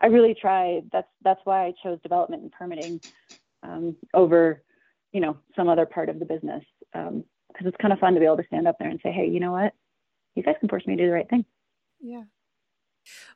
I 0.00 0.06
really 0.06 0.34
try. 0.34 0.80
That's 0.92 1.08
that's 1.22 1.40
why 1.44 1.66
I 1.66 1.74
chose 1.82 1.98
development 2.02 2.42
and 2.42 2.52
permitting 2.52 3.00
um, 3.62 3.96
over, 4.14 4.62
you 5.12 5.20
know, 5.20 5.36
some 5.54 5.68
other 5.68 5.86
part 5.86 6.08
of 6.08 6.18
the 6.18 6.24
business 6.24 6.64
because 6.92 7.08
um, 7.08 7.24
it's 7.60 7.76
kind 7.80 7.92
of 7.92 7.98
fun 7.98 8.14
to 8.14 8.20
be 8.20 8.26
able 8.26 8.38
to 8.38 8.46
stand 8.46 8.66
up 8.66 8.76
there 8.78 8.88
and 8.88 9.00
say, 9.02 9.12
hey, 9.12 9.28
you 9.28 9.40
know 9.40 9.52
what, 9.52 9.72
you 10.34 10.42
guys 10.42 10.56
can 10.60 10.68
force 10.68 10.86
me 10.86 10.96
to 10.96 11.02
do 11.02 11.08
the 11.08 11.14
right 11.14 11.28
thing. 11.28 11.44
Yeah. 12.00 12.22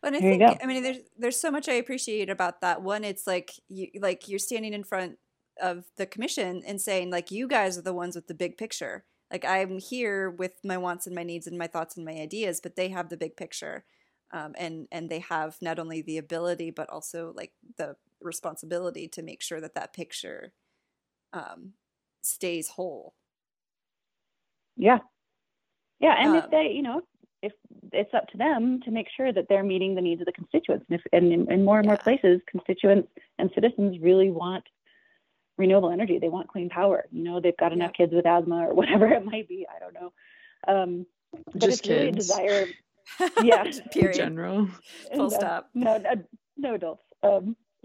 Well, 0.03 0.15
and 0.15 0.17
I 0.17 0.21
there 0.21 0.49
think 0.49 0.63
I 0.63 0.67
mean 0.67 0.83
there's 0.83 0.99
there's 1.19 1.41
so 1.41 1.51
much 1.51 1.69
I 1.69 1.75
appreciate 1.75 2.31
about 2.31 2.61
that. 2.61 2.83
One, 2.83 3.05
it's 3.05 3.27
like 3.27 3.53
you 3.69 3.89
like 4.01 4.29
you're 4.29 4.39
standing 4.39 4.75
in 4.75 4.85
front 4.85 5.19
of 5.63 5.85
the 5.97 6.07
commission 6.07 6.63
and 6.67 6.81
saying 6.81 7.11
like 7.11 7.31
you 7.31 7.47
guys 7.47 7.79
are 7.79 7.83
the 7.83 7.95
ones 7.95 8.15
with 8.15 8.27
the 8.27 8.35
big 8.35 8.57
picture. 8.57 9.05
Like 9.31 9.45
I'm 9.45 9.79
here 9.79 10.31
with 10.31 10.53
my 10.63 10.77
wants 10.77 11.07
and 11.07 11.15
my 11.15 11.23
needs 11.23 11.47
and 11.47 11.59
my 11.59 11.67
thoughts 11.67 11.97
and 11.97 12.05
my 12.05 12.13
ideas, 12.13 12.61
but 12.63 12.77
they 12.77 12.89
have 12.91 13.09
the 13.09 13.17
big 13.17 13.37
picture 13.37 13.85
um, 14.33 14.55
and 14.59 14.89
and 14.91 15.09
they 15.09 15.21
have 15.21 15.57
not 15.61 15.79
only 15.79 16.03
the 16.03 16.19
ability 16.19 16.71
but 16.71 16.89
also 16.91 17.33
like 17.37 17.53
the 17.77 17.97
responsibility 18.21 19.09
to 19.09 19.23
make 19.23 19.43
sure 19.43 19.61
that 19.61 19.75
that 19.75 19.93
picture 19.93 20.53
um, 21.33 21.73
stays 22.23 22.69
whole. 22.69 23.15
Yeah, 24.77 24.99
yeah, 26.01 26.17
and 26.19 26.31
um, 26.31 26.37
if 26.37 26.51
they, 26.51 26.73
you 26.75 26.83
know, 26.83 27.03
if 27.43 27.53
it's 27.93 28.13
up 28.15 28.27
to 28.29 28.37
them 28.37 28.81
to 28.85 28.91
make 28.91 29.07
sure 29.17 29.33
that 29.33 29.47
they're 29.49 29.63
meeting 29.63 29.95
the 29.95 30.01
needs 30.01 30.21
of 30.21 30.27
the 30.27 30.33
constituents, 30.33 30.85
and, 30.89 31.01
if, 31.01 31.07
and 31.13 31.33
in, 31.33 31.53
in 31.53 31.65
more 31.65 31.79
and 31.79 31.87
yeah. 31.87 31.93
more 31.93 31.99
places, 31.99 32.41
constituents 32.51 33.09
and 33.39 33.51
citizens 33.55 33.99
really 34.01 34.31
want 34.31 34.65
renewable 35.57 35.91
energy. 35.91 36.19
They 36.19 36.29
want 36.29 36.49
clean 36.49 36.69
power. 36.69 37.05
You 37.11 37.23
know, 37.23 37.41
they've 37.41 37.57
got 37.57 37.73
enough 37.73 37.93
yeah. 37.99 38.07
kids 38.07 38.15
with 38.15 38.27
asthma 38.27 38.69
or 38.69 38.75
whatever 38.81 39.07
it 39.07 39.25
might 39.25 39.49
be. 39.49 39.67
I 39.69 39.79
don't 39.79 39.95
know. 39.95 40.13
Um, 40.67 41.07
but 41.53 41.63
Just 41.63 41.67
it's 41.67 41.81
kids. 41.81 41.91
really 41.91 42.09
a 42.09 42.13
desire 42.13 42.67
yeah 43.43 43.65
period. 43.93 44.15
general. 44.17 44.69
Full 45.15 45.31
stop. 45.31 45.71
no 45.75 45.99
no, 45.99 46.11
no 46.57 46.75
adults. 46.75 47.03
Um 47.23 47.57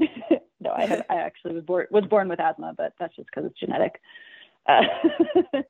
no 0.61 0.71
i 0.71 0.85
have, 0.85 1.03
i 1.09 1.15
actually 1.15 1.53
was 1.53 1.63
born 1.63 1.85
was 1.91 2.05
born 2.05 2.29
with 2.29 2.39
asthma 2.39 2.73
but 2.77 2.93
that's 2.99 3.15
just 3.15 3.27
because 3.33 3.49
it's 3.49 3.59
genetic. 3.59 3.99
Uh, 4.67 4.81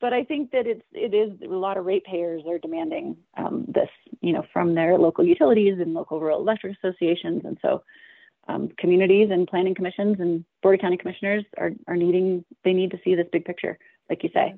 but 0.00 0.12
i 0.12 0.22
think 0.22 0.50
that 0.50 0.66
it's 0.66 0.84
it 0.92 1.14
is 1.14 1.30
a 1.42 1.54
lot 1.54 1.76
of 1.76 1.84
ratepayers 1.84 2.42
are 2.46 2.58
demanding 2.58 3.16
um, 3.36 3.64
this 3.68 3.88
you 4.20 4.32
know 4.32 4.44
from 4.52 4.74
their 4.74 4.98
local 4.98 5.24
utilities 5.24 5.78
and 5.80 5.94
local 5.94 6.20
rural 6.20 6.40
electric 6.40 6.76
associations. 6.82 7.42
And 7.44 7.58
so 7.62 7.82
um, 8.48 8.68
communities 8.78 9.28
and 9.30 9.46
planning 9.46 9.74
commissions 9.74 10.16
and 10.20 10.44
board 10.62 10.76
of 10.76 10.80
county 10.80 10.96
commissioners 10.96 11.44
are, 11.58 11.72
are 11.88 11.96
needing 11.96 12.44
they 12.64 12.72
need 12.72 12.90
to 12.92 12.98
see 13.04 13.14
this 13.14 13.26
big 13.32 13.44
picture 13.44 13.78
like 14.08 14.22
you 14.22 14.30
say 14.32 14.54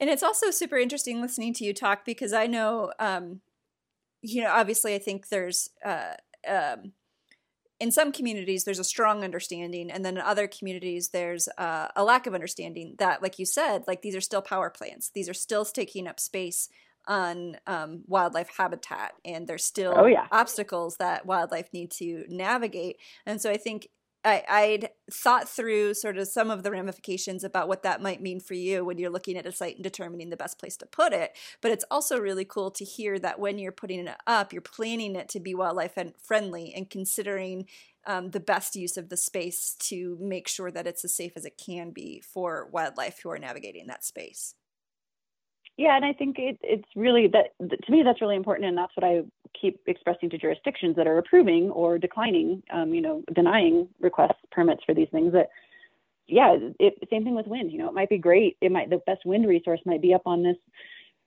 and 0.00 0.08
it's 0.08 0.22
also 0.22 0.50
super 0.50 0.76
interesting 0.76 1.20
listening 1.20 1.54
to 1.54 1.64
you 1.64 1.74
talk 1.74 2.04
because 2.04 2.32
I 2.32 2.46
know, 2.46 2.92
um, 2.98 3.40
you 4.22 4.42
know, 4.42 4.50
obviously, 4.50 4.94
I 4.94 4.98
think 4.98 5.28
there's 5.28 5.70
uh, 5.84 6.14
um, 6.46 6.92
in 7.80 7.90
some 7.90 8.12
communities 8.12 8.64
there's 8.64 8.78
a 8.78 8.84
strong 8.84 9.24
understanding, 9.24 9.90
and 9.90 10.04
then 10.04 10.16
in 10.16 10.22
other 10.22 10.48
communities 10.48 11.10
there's 11.10 11.48
uh, 11.58 11.88
a 11.94 12.04
lack 12.04 12.26
of 12.26 12.34
understanding. 12.34 12.94
That, 12.98 13.22
like 13.22 13.38
you 13.38 13.46
said, 13.46 13.84
like 13.86 14.02
these 14.02 14.16
are 14.16 14.20
still 14.20 14.42
power 14.42 14.70
plants; 14.70 15.10
these 15.14 15.28
are 15.28 15.34
still 15.34 15.64
taking 15.64 16.06
up 16.06 16.20
space 16.20 16.68
on 17.06 17.56
um, 17.66 18.02
wildlife 18.06 18.50
habitat, 18.56 19.12
and 19.24 19.48
there's 19.48 19.64
still 19.64 19.94
oh, 19.96 20.06
yeah. 20.06 20.26
obstacles 20.30 20.96
that 20.98 21.26
wildlife 21.26 21.72
need 21.72 21.90
to 21.90 22.24
navigate. 22.28 22.96
And 23.26 23.40
so 23.40 23.50
I 23.50 23.56
think 23.56 23.88
I, 24.24 24.42
I'd 24.48 24.90
thought 25.10 25.48
through 25.48 25.94
sort 25.94 26.18
of 26.18 26.28
some 26.28 26.50
of 26.50 26.62
the 26.62 26.70
ramifications 26.70 27.44
about 27.44 27.68
what 27.68 27.82
that 27.84 28.02
might 28.02 28.20
mean 28.20 28.40
for 28.40 28.54
you 28.54 28.84
when 28.84 28.98
you're 28.98 29.10
looking 29.10 29.36
at 29.36 29.46
a 29.46 29.52
site 29.52 29.76
and 29.76 29.84
determining 29.84 30.30
the 30.30 30.36
best 30.36 30.58
place 30.58 30.76
to 30.78 30.86
put 30.86 31.12
it. 31.12 31.36
But 31.60 31.70
it's 31.70 31.84
also 31.90 32.18
really 32.18 32.44
cool 32.44 32.70
to 32.72 32.84
hear 32.84 33.18
that 33.20 33.38
when 33.38 33.58
you're 33.58 33.72
putting 33.72 34.06
it 34.06 34.16
up, 34.26 34.52
you're 34.52 34.62
planning 34.62 35.14
it 35.16 35.28
to 35.30 35.40
be 35.40 35.54
wildlife 35.54 35.96
friendly 36.22 36.74
and 36.74 36.90
considering 36.90 37.66
um, 38.06 38.30
the 38.30 38.40
best 38.40 38.74
use 38.74 38.96
of 38.96 39.08
the 39.08 39.16
space 39.16 39.76
to 39.80 40.16
make 40.20 40.48
sure 40.48 40.70
that 40.70 40.86
it's 40.86 41.04
as 41.04 41.14
safe 41.14 41.32
as 41.36 41.44
it 41.44 41.60
can 41.64 41.90
be 41.90 42.20
for 42.20 42.68
wildlife 42.72 43.20
who 43.22 43.30
are 43.30 43.38
navigating 43.38 43.86
that 43.86 44.04
space. 44.04 44.54
Yeah, 45.76 45.94
and 45.94 46.04
I 46.04 46.12
think 46.12 46.40
it, 46.40 46.58
it's 46.60 46.88
really 46.96 47.28
that 47.28 47.52
to 47.60 47.92
me 47.92 48.02
that's 48.02 48.20
really 48.20 48.34
important, 48.34 48.68
and 48.68 48.76
that's 48.76 48.92
what 48.96 49.04
I 49.04 49.20
keep 49.60 49.80
expressing 49.86 50.30
to 50.30 50.38
jurisdictions 50.38 50.96
that 50.96 51.06
are 51.06 51.18
approving 51.18 51.70
or 51.70 51.98
declining, 51.98 52.62
um, 52.72 52.94
you 52.94 53.00
know, 53.00 53.22
denying 53.34 53.88
requests 54.00 54.40
permits 54.50 54.82
for 54.84 54.94
these 54.94 55.08
things. 55.10 55.32
That 55.32 55.48
yeah, 56.26 56.56
it, 56.78 56.94
same 57.10 57.24
thing 57.24 57.34
with 57.34 57.46
wind. 57.46 57.72
You 57.72 57.78
know, 57.78 57.88
it 57.88 57.94
might 57.94 58.10
be 58.10 58.18
great. 58.18 58.56
It 58.60 58.72
might 58.72 58.90
the 58.90 59.00
best 59.06 59.24
wind 59.24 59.46
resource 59.46 59.80
might 59.84 60.02
be 60.02 60.14
up 60.14 60.26
on 60.26 60.42
this 60.42 60.56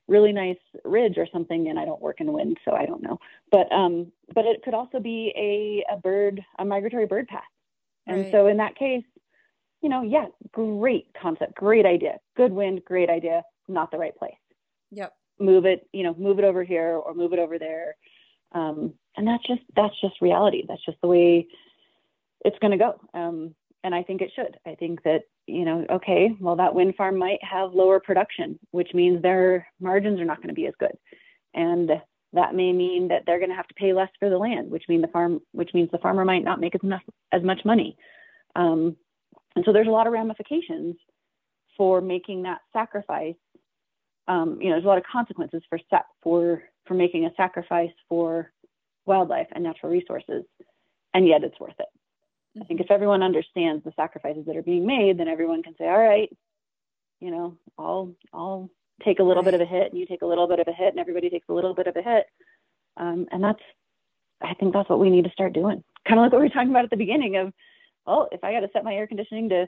really 0.07 0.31
nice 0.31 0.57
ridge 0.83 1.17
or 1.17 1.27
something, 1.31 1.69
and 1.69 1.79
I 1.79 1.85
don't 1.85 2.01
work 2.01 2.21
in 2.21 2.31
wind, 2.31 2.57
so 2.65 2.73
I 2.73 2.85
don't 2.85 3.01
know. 3.01 3.17
But 3.51 3.71
um, 3.71 4.11
but 4.33 4.45
it 4.45 4.61
could 4.63 4.73
also 4.73 4.99
be 4.99 5.33
a 5.35 5.93
a 5.93 5.97
bird 5.97 6.41
a 6.59 6.65
migratory 6.65 7.05
bird 7.05 7.27
path, 7.27 7.43
and 8.07 8.23
right. 8.23 8.31
so 8.31 8.47
in 8.47 8.57
that 8.57 8.75
case, 8.75 9.03
you 9.81 9.89
know, 9.89 10.03
yeah, 10.03 10.27
great 10.51 11.07
concept, 11.19 11.55
great 11.55 11.85
idea, 11.85 12.19
good 12.37 12.51
wind, 12.51 12.83
great 12.85 13.09
idea, 13.09 13.43
not 13.67 13.91
the 13.91 13.97
right 13.97 14.15
place. 14.15 14.33
Yep. 14.91 15.13
Move 15.39 15.65
it, 15.65 15.87
you 15.91 16.03
know, 16.03 16.13
move 16.17 16.37
it 16.37 16.45
over 16.45 16.63
here 16.63 16.97
or 16.97 17.13
move 17.13 17.33
it 17.33 17.39
over 17.39 17.57
there. 17.57 17.95
Um, 18.53 18.93
and 19.17 19.27
that's 19.27 19.45
just 19.45 19.61
that's 19.75 19.99
just 20.01 20.21
reality. 20.21 20.63
That's 20.67 20.83
just 20.85 20.99
the 21.01 21.07
way 21.07 21.47
it's 22.43 22.59
going 22.59 22.71
to 22.71 22.77
go. 22.77 22.99
Um, 23.13 23.55
and 23.83 23.95
I 23.95 24.03
think 24.03 24.21
it 24.21 24.31
should. 24.35 24.57
I 24.65 24.75
think 24.75 25.03
that 25.03 25.23
you 25.47 25.65
know, 25.65 25.85
okay, 25.89 26.35
well, 26.39 26.55
that 26.55 26.75
wind 26.75 26.95
farm 26.95 27.17
might 27.17 27.43
have 27.43 27.73
lower 27.73 27.99
production, 27.99 28.59
which 28.71 28.93
means 28.93 29.21
their 29.21 29.67
margins 29.79 30.19
are 30.19 30.25
not 30.25 30.37
going 30.37 30.49
to 30.49 30.53
be 30.53 30.67
as 30.67 30.73
good, 30.79 30.97
and 31.53 31.91
that 32.33 32.55
may 32.55 32.71
mean 32.71 33.09
that 33.09 33.23
they're 33.25 33.39
going 33.39 33.49
to 33.49 33.55
have 33.55 33.67
to 33.67 33.73
pay 33.73 33.91
less 33.91 34.09
for 34.17 34.29
the 34.29 34.37
land, 34.37 34.71
which 34.71 34.85
mean 34.87 35.01
the 35.01 35.07
farm, 35.07 35.41
which 35.51 35.71
means 35.73 35.89
the 35.91 35.97
farmer 35.97 36.23
might 36.23 36.43
not 36.43 36.61
make 36.61 36.75
as 36.75 36.83
much 36.83 37.01
as 37.31 37.43
much 37.43 37.59
money. 37.65 37.97
Um, 38.55 38.95
and 39.55 39.65
so 39.65 39.73
there's 39.73 39.87
a 39.87 39.91
lot 39.91 40.07
of 40.07 40.13
ramifications 40.13 40.95
for 41.77 41.99
making 41.99 42.43
that 42.43 42.59
sacrifice 42.71 43.35
um, 44.27 44.61
you 44.61 44.69
know, 44.69 44.75
there's 44.75 44.85
a 44.85 44.87
lot 44.87 44.97
of 44.97 45.03
consequences 45.11 45.61
for 45.69 45.79
for 46.23 46.63
for 46.85 46.93
making 46.93 47.25
a 47.25 47.33
sacrifice 47.35 47.91
for 48.09 48.51
wildlife 49.05 49.47
and 49.51 49.63
natural 49.63 49.91
resources, 49.91 50.43
and 51.13 51.27
yet 51.27 51.43
it's 51.43 51.59
worth 51.59 51.79
it. 51.79 51.87
I 52.61 52.65
think 52.65 52.81
if 52.81 52.91
everyone 52.91 53.23
understands 53.23 53.83
the 53.83 53.93
sacrifices 53.95 54.45
that 54.45 54.57
are 54.57 54.63
being 54.63 54.85
made, 54.85 55.17
then 55.17 55.27
everyone 55.27 55.63
can 55.63 55.75
say, 55.77 55.85
all 55.85 55.97
right, 55.97 56.29
you 57.19 57.31
know, 57.31 57.57
I'll 57.77 58.13
I'll 58.33 58.69
take 59.03 59.19
a 59.19 59.23
little 59.23 59.43
bit 59.43 59.53
of 59.53 59.61
a 59.61 59.65
hit, 59.65 59.91
and 59.91 59.99
you 59.99 60.05
take 60.05 60.21
a 60.21 60.27
little 60.27 60.47
bit 60.47 60.59
of 60.59 60.67
a 60.67 60.73
hit, 60.73 60.89
and 60.89 60.99
everybody 60.99 61.29
takes 61.29 61.49
a 61.49 61.53
little 61.53 61.73
bit 61.73 61.87
of 61.87 61.95
a 61.95 62.01
hit, 62.01 62.25
um, 62.97 63.27
and 63.31 63.43
that's 63.43 63.61
I 64.41 64.53
think 64.55 64.73
that's 64.73 64.89
what 64.89 64.99
we 64.99 65.09
need 65.09 65.25
to 65.25 65.31
start 65.31 65.53
doing. 65.53 65.83
Kind 66.07 66.19
of 66.19 66.23
like 66.23 66.31
what 66.31 66.41
we 66.41 66.47
were 66.47 66.53
talking 66.53 66.71
about 66.71 66.83
at 66.83 66.89
the 66.89 66.97
beginning 66.97 67.37
of, 67.37 67.53
oh, 68.07 68.27
if 68.31 68.43
I 68.43 68.53
got 68.53 68.61
to 68.61 68.69
set 68.73 68.83
my 68.83 68.95
air 68.95 69.05
conditioning 69.05 69.49
to 69.49 69.67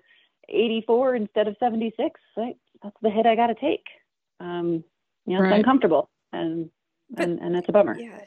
84 0.49 1.15
instead 1.15 1.47
of 1.47 1.55
76, 1.59 2.19
right, 2.35 2.55
that's 2.81 2.95
the 3.01 3.11
hit 3.11 3.27
I 3.27 3.35
got 3.35 3.47
to 3.47 3.55
take 3.55 3.85
um, 4.43 4.83
you 5.25 5.35
know, 5.35 5.41
right. 5.41 5.53
it's 5.53 5.57
uncomfortable 5.57 6.09
and, 6.31 6.69
but, 7.13 7.25
and, 7.25 7.39
and 7.39 7.55
it's 7.55 7.69
a 7.69 7.71
bummer. 7.71 7.97
Yeah. 7.97 8.19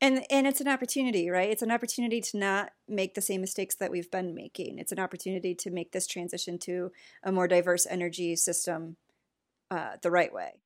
And, 0.00 0.24
and 0.30 0.46
it's 0.46 0.60
an 0.60 0.68
opportunity, 0.68 1.28
right? 1.28 1.50
It's 1.50 1.62
an 1.62 1.72
opportunity 1.72 2.20
to 2.20 2.38
not 2.38 2.70
make 2.88 3.14
the 3.14 3.20
same 3.20 3.40
mistakes 3.40 3.74
that 3.76 3.90
we've 3.90 4.10
been 4.10 4.32
making. 4.34 4.78
It's 4.78 4.92
an 4.92 5.00
opportunity 5.00 5.56
to 5.56 5.70
make 5.70 5.90
this 5.90 6.06
transition 6.06 6.58
to 6.60 6.92
a 7.24 7.32
more 7.32 7.48
diverse 7.48 7.84
energy 7.88 8.36
system 8.36 8.96
uh, 9.72 9.96
the 10.00 10.10
right 10.10 10.32
way. 10.32 10.60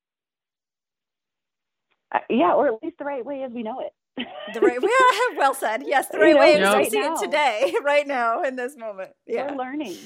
Uh, 2.14 2.18
yeah, 2.28 2.52
or 2.52 2.68
at 2.68 2.82
least 2.82 2.98
the 2.98 3.04
right 3.04 3.24
way 3.24 3.42
as 3.42 3.52
we 3.52 3.62
know 3.62 3.80
it. 3.80 4.26
the 4.52 4.60
right 4.60 4.82
way. 4.82 4.88
well 5.38 5.54
said. 5.54 5.82
Yes, 5.86 6.08
the 6.08 6.18
right 6.18 6.28
you 6.28 6.34
know, 6.60 6.76
way 6.76 6.82
as 6.82 6.86
we 6.86 6.90
see 6.90 6.98
it 6.98 7.18
today, 7.18 7.74
right 7.82 8.06
now, 8.06 8.42
in 8.42 8.56
this 8.56 8.76
moment. 8.76 9.12
Yeah. 9.26 9.50
We're 9.50 9.56
learning. 9.56 9.96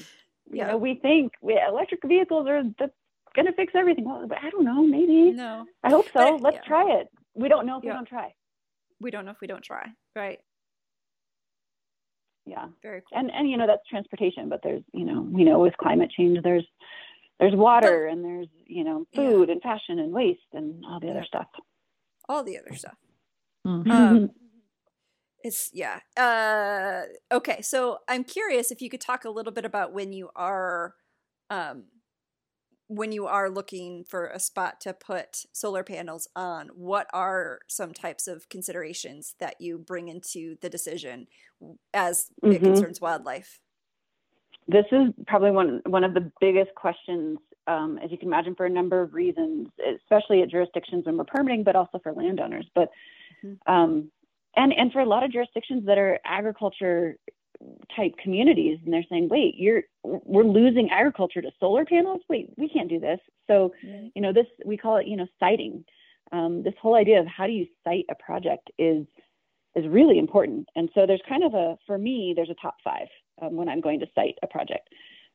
You 0.49 0.59
yeah. 0.59 0.67
know, 0.67 0.77
we 0.77 0.95
think 0.95 1.33
we, 1.41 1.61
electric 1.67 1.99
vehicles 2.07 2.47
are 2.47 2.63
the 2.63 2.91
going 3.35 3.45
to 3.45 3.53
fix 3.53 3.73
everything. 3.75 4.05
Well, 4.05 4.27
I 4.41 4.49
don't 4.49 4.63
know. 4.63 4.83
Maybe. 4.83 5.31
No. 5.31 5.65
I 5.83 5.89
hope 5.89 6.05
so. 6.05 6.37
But, 6.37 6.41
Let's 6.41 6.57
yeah. 6.63 6.67
try 6.67 6.99
it. 6.99 7.07
We 7.37 7.49
don't 7.49 7.65
know 7.65 7.77
if 7.77 7.83
yeah. 7.83 7.91
we 7.91 7.95
don't 7.95 8.07
try. 8.07 8.33
We 8.99 9.11
don't 9.11 9.25
know 9.25 9.31
if 9.31 9.41
we 9.41 9.47
don't 9.47 9.63
try. 9.63 9.87
Right. 10.15 10.39
Yeah. 12.45 12.67
Very 12.81 13.01
cool. 13.01 13.19
And 13.19 13.31
and 13.31 13.49
you 13.49 13.57
know 13.57 13.67
that's 13.67 13.87
transportation, 13.89 14.49
but 14.49 14.61
there's 14.63 14.83
you 14.93 15.05
know 15.05 15.27
you 15.35 15.45
know 15.45 15.59
with 15.59 15.77
climate 15.77 16.11
change 16.15 16.39
there's 16.43 16.65
there's 17.39 17.55
water 17.55 18.07
and 18.07 18.23
there's 18.23 18.47
you 18.65 18.83
know 18.83 19.05
food 19.13 19.49
yeah. 19.49 19.53
and 19.53 19.61
fashion 19.61 19.99
and 19.99 20.11
waste 20.11 20.39
and 20.53 20.83
all 20.85 20.99
the 20.99 21.09
other 21.09 21.25
stuff. 21.25 21.47
All 22.27 22.43
the 22.43 22.57
other 22.57 22.75
stuff. 22.75 22.95
Mm-hmm. 23.65 23.91
Um, 23.91 24.29
it's 25.43 25.69
yeah. 25.73 25.99
Uh, 26.17 27.03
okay, 27.35 27.61
so 27.61 27.99
I'm 28.07 28.23
curious 28.23 28.71
if 28.71 28.81
you 28.81 28.89
could 28.89 29.01
talk 29.01 29.25
a 29.25 29.29
little 29.29 29.53
bit 29.53 29.65
about 29.65 29.93
when 29.93 30.13
you 30.13 30.29
are 30.35 30.95
um, 31.49 31.85
when 32.87 33.11
you 33.11 33.27
are 33.27 33.49
looking 33.49 34.03
for 34.05 34.27
a 34.27 34.39
spot 34.39 34.79
to 34.81 34.93
put 34.93 35.45
solar 35.51 35.83
panels 35.83 36.27
on, 36.35 36.69
what 36.69 37.07
are 37.13 37.59
some 37.67 37.93
types 37.93 38.27
of 38.27 38.47
considerations 38.49 39.35
that 39.39 39.59
you 39.59 39.77
bring 39.77 40.07
into 40.07 40.55
the 40.61 40.69
decision 40.69 41.27
as 41.93 42.29
mm-hmm. 42.43 42.53
it 42.53 42.61
concerns 42.61 43.01
wildlife? 43.01 43.59
This 44.67 44.85
is 44.91 45.13
probably 45.27 45.51
one 45.51 45.81
one 45.85 46.03
of 46.03 46.13
the 46.13 46.31
biggest 46.41 46.75
questions, 46.75 47.39
um, 47.67 47.99
as 48.03 48.11
you 48.11 48.17
can 48.17 48.27
imagine, 48.27 48.55
for 48.55 48.65
a 48.65 48.69
number 48.69 49.01
of 49.01 49.13
reasons, 49.13 49.69
especially 50.01 50.41
at 50.41 50.49
jurisdictions 50.49 51.05
when 51.05 51.17
we're 51.17 51.23
permitting, 51.23 51.63
but 51.63 51.75
also 51.75 51.99
for 51.99 52.11
landowners. 52.11 52.65
But 52.75 52.89
mm-hmm. 53.45 53.71
um, 53.71 54.11
and 54.57 54.73
and 54.73 54.91
for 54.91 54.99
a 54.99 55.05
lot 55.05 55.23
of 55.23 55.31
jurisdictions 55.31 55.85
that 55.85 55.97
are 55.97 56.19
agriculture 56.25 57.17
type 57.95 58.13
communities 58.21 58.79
and 58.83 58.93
they're 58.93 59.05
saying 59.09 59.27
wait 59.29 59.55
you're 59.57 59.83
we're 60.03 60.43
losing 60.43 60.89
agriculture 60.89 61.41
to 61.41 61.51
solar 61.59 61.85
panels? 61.85 62.21
Wait 62.29 62.49
we 62.57 62.69
can't 62.69 62.89
do 62.89 62.99
this. 62.99 63.19
So 63.47 63.73
you 63.83 64.21
know 64.21 64.33
this 64.33 64.47
we 64.65 64.77
call 64.77 64.97
it 64.97 65.07
you 65.07 65.17
know 65.17 65.27
siting. 65.39 65.83
Um, 66.31 66.61
this 66.61 66.73
whole 66.81 66.95
idea 66.95 67.21
of 67.21 67.27
how 67.27 67.47
do 67.47 67.53
you 67.53 67.65
site 67.83 68.05
a 68.09 68.15
project 68.15 68.69
is 68.77 69.05
is 69.75 69.87
really 69.87 70.17
important. 70.17 70.67
And 70.75 70.89
so 70.93 71.05
there's 71.05 71.21
kind 71.27 71.43
of 71.43 71.53
a 71.53 71.77
for 71.85 71.97
me 71.97 72.33
there's 72.35 72.49
a 72.49 72.61
top 72.61 72.75
five 72.83 73.07
um, 73.41 73.55
when 73.55 73.69
i'm 73.69 73.81
going 73.81 73.99
to 73.99 74.07
site 74.15 74.35
a 74.43 74.47
project. 74.47 74.89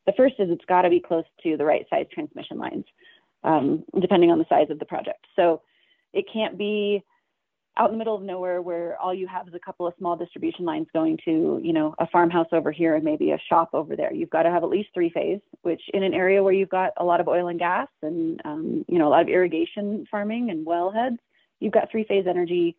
The 0.05 0.13
first 0.17 0.35
is 0.39 0.49
it's 0.49 0.65
got 0.65 0.81
to 0.81 0.89
be 0.89 0.99
close 0.99 1.23
to 1.43 1.57
the 1.57 1.65
right 1.65 1.85
size 1.89 2.05
transmission 2.13 2.57
lines 2.57 2.85
um, 3.43 3.83
depending 3.99 4.31
on 4.31 4.39
the 4.39 4.45
size 4.49 4.67
of 4.69 4.79
the 4.79 4.85
project. 4.85 5.25
So 5.35 5.61
it 6.13 6.25
can't 6.31 6.57
be 6.57 7.03
out 7.77 7.89
in 7.89 7.93
the 7.93 7.97
middle 7.97 8.15
of 8.15 8.21
nowhere 8.21 8.61
where 8.61 8.99
all 8.99 9.13
you 9.13 9.27
have 9.27 9.47
is 9.47 9.53
a 9.55 9.59
couple 9.59 9.87
of 9.87 9.93
small 9.97 10.15
distribution 10.15 10.63
lines 10.63 10.87
going 10.93 11.17
to, 11.25 11.59
you 11.63 11.73
know, 11.73 11.95
a 11.97 12.07
farmhouse 12.07 12.47
over 12.51 12.71
here 12.71 12.95
and 12.95 13.03
maybe 13.03 13.31
a 13.31 13.39
shop 13.49 13.69
over 13.73 13.95
there. 13.95 14.13
You've 14.13 14.29
got 14.29 14.43
to 14.43 14.51
have 14.51 14.63
at 14.63 14.69
least 14.69 14.89
three 14.93 15.09
phase, 15.09 15.39
which 15.63 15.81
in 15.93 16.03
an 16.03 16.13
area 16.13 16.43
where 16.43 16.53
you've 16.53 16.69
got 16.69 16.91
a 16.97 17.03
lot 17.03 17.19
of 17.19 17.27
oil 17.27 17.47
and 17.47 17.57
gas 17.57 17.87
and, 18.03 18.39
um, 18.45 18.85
you 18.87 18.99
know, 18.99 19.07
a 19.07 19.09
lot 19.09 19.23
of 19.23 19.29
irrigation 19.29 20.05
farming 20.11 20.51
and 20.51 20.67
wellheads, 20.67 21.17
you've 21.59 21.73
got 21.73 21.89
three 21.89 22.03
phase 22.03 22.25
energy. 22.27 22.75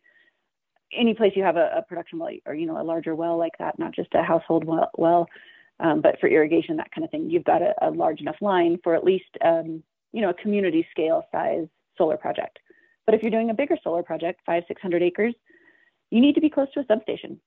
Any 0.97 1.13
place 1.13 1.33
you 1.35 1.43
have 1.43 1.57
a, 1.57 1.71
a, 1.77 1.81
production 1.81 2.19
well 2.19 2.31
or, 2.45 2.53
you 2.53 2.65
know, 2.65 2.79
a 2.79 2.83
larger 2.83 3.15
well 3.15 3.37
like 3.37 3.57
that, 3.59 3.77
not 3.77 3.93
just 3.93 4.13
a 4.13 4.23
household 4.23 4.63
well, 4.63 4.91
well 4.95 5.27
um, 5.79 6.01
but 6.01 6.19
for 6.19 6.29
irrigation, 6.29 6.77
that 6.77 6.91
kind 6.91 7.03
of 7.03 7.11
thing, 7.11 7.29
you've 7.29 7.43
got 7.43 7.61
a, 7.61 7.73
a 7.81 7.89
large 7.89 8.21
enough 8.21 8.37
line 8.39 8.79
for 8.83 8.95
at 8.95 9.03
least, 9.03 9.25
um, 9.43 9.83
you 10.13 10.21
know, 10.21 10.29
a 10.29 10.33
community 10.33 10.87
scale 10.91 11.25
size 11.31 11.67
solar 11.97 12.17
project. 12.17 12.59
But 13.05 13.15
if 13.15 13.21
you're 13.21 13.31
doing 13.31 13.49
a 13.49 13.53
bigger 13.53 13.77
solar 13.83 14.03
project, 14.03 14.41
five, 14.45 14.63
600 14.67 15.03
acres, 15.03 15.33
you 16.11 16.21
need 16.21 16.35
to 16.35 16.41
be 16.41 16.49
close 16.49 16.71
to 16.73 16.79
a 16.79 16.85
substation. 16.85 17.39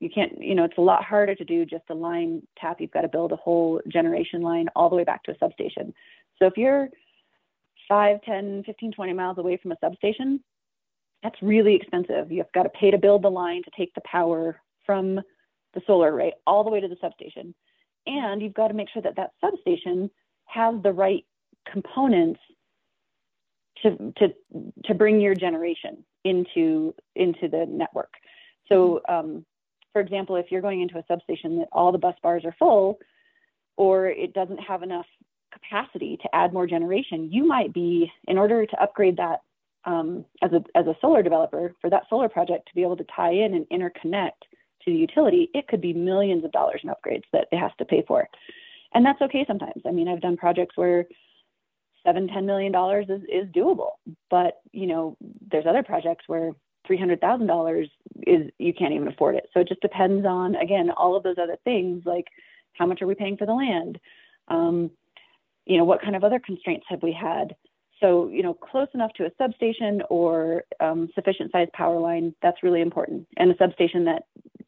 You 0.00 0.10
can't, 0.10 0.40
you 0.42 0.54
know, 0.54 0.64
it's 0.64 0.76
a 0.76 0.82
lot 0.82 1.04
harder 1.04 1.34
to 1.34 1.44
do 1.44 1.64
just 1.64 1.84
a 1.88 1.94
line 1.94 2.42
tap. 2.58 2.80
You've 2.80 2.90
got 2.90 3.02
to 3.02 3.08
build 3.08 3.32
a 3.32 3.36
whole 3.36 3.80
generation 3.88 4.42
line 4.42 4.68
all 4.76 4.90
the 4.90 4.96
way 4.96 5.04
back 5.04 5.22
to 5.24 5.32
a 5.32 5.38
substation. 5.38 5.94
So 6.38 6.46
if 6.46 6.56
you're 6.56 6.88
5, 7.88 8.20
10, 8.22 8.64
15, 8.64 8.92
20 8.92 9.12
miles 9.14 9.38
away 9.38 9.56
from 9.56 9.72
a 9.72 9.76
substation, 9.80 10.40
that's 11.22 11.40
really 11.40 11.74
expensive. 11.74 12.30
You've 12.30 12.52
got 12.54 12.64
to 12.64 12.68
pay 12.68 12.90
to 12.90 12.98
build 12.98 13.22
the 13.22 13.30
line 13.30 13.62
to 13.62 13.70
take 13.76 13.94
the 13.94 14.02
power 14.04 14.60
from 14.84 15.16
the 15.74 15.80
solar 15.86 16.12
array 16.12 16.34
all 16.46 16.62
the 16.62 16.70
way 16.70 16.80
to 16.80 16.88
the 16.88 16.96
substation. 17.00 17.54
And 18.06 18.42
you've 18.42 18.54
got 18.54 18.68
to 18.68 18.74
make 18.74 18.88
sure 18.90 19.02
that 19.02 19.16
that 19.16 19.32
substation 19.40 20.10
has 20.46 20.74
the 20.82 20.92
right 20.92 21.24
components 21.70 22.40
to 23.82 24.12
to 24.18 24.34
to 24.84 24.94
bring 24.94 25.20
your 25.20 25.34
generation 25.34 26.04
into 26.24 26.94
into 27.14 27.48
the 27.48 27.66
network. 27.68 28.12
So, 28.68 29.02
mm-hmm. 29.08 29.14
um, 29.14 29.46
for 29.92 30.00
example, 30.00 30.36
if 30.36 30.46
you're 30.50 30.62
going 30.62 30.82
into 30.82 30.98
a 30.98 31.04
substation 31.08 31.58
that 31.58 31.68
all 31.72 31.92
the 31.92 31.98
bus 31.98 32.14
bars 32.22 32.44
are 32.44 32.54
full, 32.58 32.98
or 33.76 34.08
it 34.08 34.34
doesn't 34.34 34.58
have 34.58 34.82
enough 34.82 35.06
capacity 35.52 36.18
to 36.22 36.34
add 36.34 36.52
more 36.52 36.66
generation, 36.66 37.30
you 37.32 37.46
might 37.46 37.72
be 37.72 38.10
in 38.28 38.38
order 38.38 38.66
to 38.66 38.82
upgrade 38.82 39.16
that 39.16 39.40
um, 39.84 40.24
as 40.42 40.52
a 40.52 40.62
as 40.74 40.86
a 40.86 40.96
solar 41.00 41.22
developer 41.22 41.74
for 41.80 41.88
that 41.90 42.04
solar 42.10 42.28
project 42.28 42.68
to 42.68 42.74
be 42.74 42.82
able 42.82 42.96
to 42.96 43.06
tie 43.14 43.32
in 43.32 43.54
and 43.54 43.66
interconnect 43.68 44.42
to 44.84 44.92
the 44.92 44.98
utility. 44.98 45.50
It 45.54 45.68
could 45.68 45.80
be 45.80 45.92
millions 45.92 46.44
of 46.44 46.52
dollars 46.52 46.80
in 46.82 46.90
upgrades 46.90 47.24
that 47.32 47.48
it 47.52 47.58
has 47.58 47.70
to 47.78 47.84
pay 47.84 48.04
for, 48.06 48.28
and 48.94 49.04
that's 49.04 49.22
okay 49.22 49.44
sometimes. 49.46 49.82
I 49.86 49.92
mean, 49.92 50.08
I've 50.08 50.20
done 50.20 50.36
projects 50.36 50.76
where 50.76 51.06
seven, 52.06 52.28
ten 52.28 52.46
million 52.46 52.72
dollars 52.72 53.06
is 53.08 53.22
is 53.28 53.48
doable. 53.52 53.90
But 54.30 54.60
you 54.72 54.86
know, 54.86 55.16
there's 55.50 55.66
other 55.66 55.82
projects 55.82 56.24
where 56.26 56.52
three 56.86 56.98
hundred 56.98 57.20
thousand 57.20 57.48
dollars 57.48 57.88
is 58.26 58.50
you 58.58 58.72
can't 58.72 58.94
even 58.94 59.08
afford 59.08 59.34
it. 59.34 59.48
So 59.52 59.60
it 59.60 59.68
just 59.68 59.82
depends 59.82 60.24
on 60.24 60.54
again 60.56 60.90
all 60.90 61.16
of 61.16 61.22
those 61.22 61.36
other 61.42 61.58
things 61.64 62.04
like 62.06 62.26
how 62.74 62.86
much 62.86 63.02
are 63.02 63.06
we 63.06 63.14
paying 63.14 63.36
for 63.36 63.46
the 63.46 63.54
land, 63.54 63.98
um, 64.48 64.90
you 65.64 65.78
know, 65.78 65.84
what 65.84 66.02
kind 66.02 66.14
of 66.14 66.24
other 66.24 66.38
constraints 66.38 66.86
have 66.88 67.02
we 67.02 67.12
had. 67.12 67.54
So 68.00 68.28
you 68.28 68.42
know, 68.42 68.54
close 68.54 68.88
enough 68.94 69.12
to 69.14 69.26
a 69.26 69.30
substation 69.38 70.02
or 70.08 70.64
um, 70.80 71.08
sufficient 71.14 71.50
size 71.52 71.68
power 71.74 71.98
line 71.98 72.34
that's 72.42 72.62
really 72.62 72.82
important, 72.82 73.26
and 73.36 73.50
a 73.50 73.56
substation 73.56 74.04
that 74.04 74.24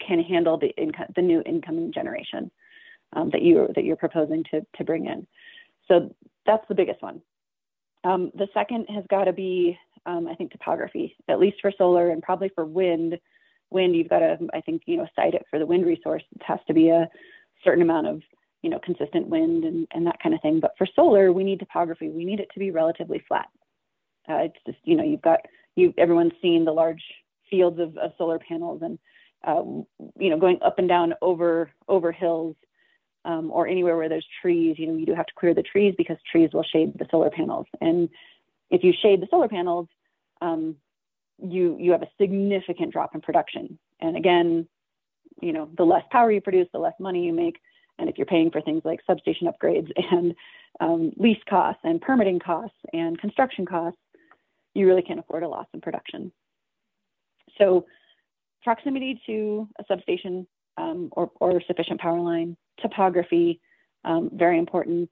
can 0.07 0.21
handle 0.21 0.59
the 0.59 0.71
income, 0.77 1.07
the 1.15 1.23
new 1.23 1.43
incoming 1.47 1.93
generation 1.93 2.51
um, 3.15 3.31
that 3.31 3.43
you 3.43 3.69
that 3.75 3.85
you're 3.85 3.97
proposing 3.97 4.45
to 4.51 4.67
to 4.77 4.85
bring 4.85 5.07
in. 5.07 5.27
So 5.89 6.15
that's 6.47 6.67
the 6.69 6.75
biggest 6.75 7.03
one. 7.03 7.21
Um, 8.05 8.31
the 8.35 8.49
second 8.55 8.87
has 8.89 9.05
got 9.11 9.25
to 9.25 9.33
be, 9.33 9.79
um, 10.07 10.27
I 10.29 10.35
think, 10.35 10.53
topography, 10.53 11.17
at 11.29 11.41
least 11.41 11.59
for 11.61 11.73
solar 11.77 12.11
and 12.11 12.23
probably 12.23 12.51
for 12.55 12.65
wind. 12.65 13.19
Wind, 13.71 13.97
you've 13.97 14.09
got 14.09 14.21
to, 14.21 14.39
I 14.55 14.61
think, 14.61 14.83
you 14.87 14.97
know, 14.97 15.07
site 15.15 15.35
it 15.35 15.45
for 15.51 15.59
the 15.59 15.67
wind 15.67 15.85
resource. 15.85 16.23
It 16.35 16.43
has 16.45 16.61
to 16.69 16.75
be 16.75 16.89
a 16.89 17.09
certain 17.65 17.83
amount 17.83 18.07
of, 18.07 18.23
you 18.63 18.71
know, 18.71 18.79
consistent 18.79 19.29
wind 19.29 19.65
and, 19.65 19.87
and 19.93 20.07
that 20.07 20.23
kind 20.23 20.35
of 20.35 20.41
thing. 20.41 20.61
But 20.61 20.73
for 20.79 20.87
solar, 20.97 21.33
we 21.33 21.45
need 21.45 21.59
topography. 21.59 22.09
We 22.09 22.25
need 22.25 22.41
it 22.41 22.49
to 22.55 22.59
be 22.59 22.71
relatively 22.71 23.23
flat. 23.29 23.49
Uh, 24.29 24.45
it's 24.45 24.59
just, 24.67 24.79
you 24.85 24.97
know, 24.97 25.05
you've 25.05 25.23
got, 25.23 25.41
you, 25.77 25.93
everyone's 25.99 26.33
seen 26.41 26.65
the 26.65 26.73
large 26.73 27.03
fields 27.51 27.79
of, 27.79 27.97
of 27.99 28.13
solar 28.17 28.39
panels 28.39 28.81
and, 28.83 28.99
uh, 29.47 29.63
you 30.19 30.31
know, 30.31 30.39
going 30.39 30.59
up 30.63 30.79
and 30.79 30.89
down 30.89 31.15
over 31.23 31.71
over 31.89 32.11
hills 32.11 32.57
um, 33.29 33.51
or 33.53 33.69
anywhere 33.69 33.97
where 33.97 34.09
there's 34.09 34.27
trees, 34.41 34.77
you 34.79 34.87
know, 34.87 34.97
you 34.97 35.05
do 35.05 35.15
have 35.15 35.27
to 35.27 35.35
clear 35.39 35.53
the 35.53 35.63
trees 35.63 35.95
because 35.99 36.17
trees 36.33 36.49
will 36.55 36.65
shade 36.65 36.95
the 36.99 37.07
solar 37.11 37.31
panels. 37.31 37.67
And 37.81 38.09
if 38.71 38.83
you 38.83 38.93
shade 39.03 39.21
the 39.21 39.29
solar 39.31 39.49
panels, 39.49 39.87
um, 40.41 40.77
you 41.41 41.77
you 41.79 41.93
have 41.93 42.03
a 42.03 42.09
significant 42.19 42.93
drop 42.93 43.15
in 43.15 43.21
production. 43.21 43.79
And 44.01 44.17
again, 44.17 44.67
you 45.43 45.53
know, 45.53 45.69
the 45.77 45.85
less 45.85 46.05
power 46.11 46.33
you 46.33 46.41
produce, 46.41 46.69
the 46.73 46.79
less 46.79 46.95
money 46.99 47.27
you 47.27 47.35
make. 47.35 47.59
And 47.99 48.09
if 48.09 48.17
you're 48.17 48.27
paying 48.27 48.51
for 48.51 48.63
things 48.63 48.83
like 48.85 49.01
substation 49.07 49.47
upgrades 49.47 49.91
and 50.11 50.35
um, 50.81 51.13
lease 51.19 51.43
costs 51.49 51.81
and 51.85 52.01
permitting 52.01 52.39
costs 52.39 52.79
and 52.95 53.21
construction 53.21 53.67
costs, 53.67 54.01
you 54.75 54.87
really 54.87 55.03
can't 55.03 55.21
afford 55.21 55.43
a 55.43 55.49
loss 55.49 55.67
in 55.75 55.83
production. 55.83 56.33
So 57.59 57.85
proximity 58.63 59.21
to 59.27 59.69
a 59.79 59.85
substation 59.87 60.47
um, 60.79 61.09
or, 61.13 61.31
or 61.41 61.61
sufficient 61.67 62.01
power 62.01 62.21
line, 62.21 62.57
topography, 62.81 63.61
um, 64.05 64.31
very 64.33 64.59
important. 64.59 65.11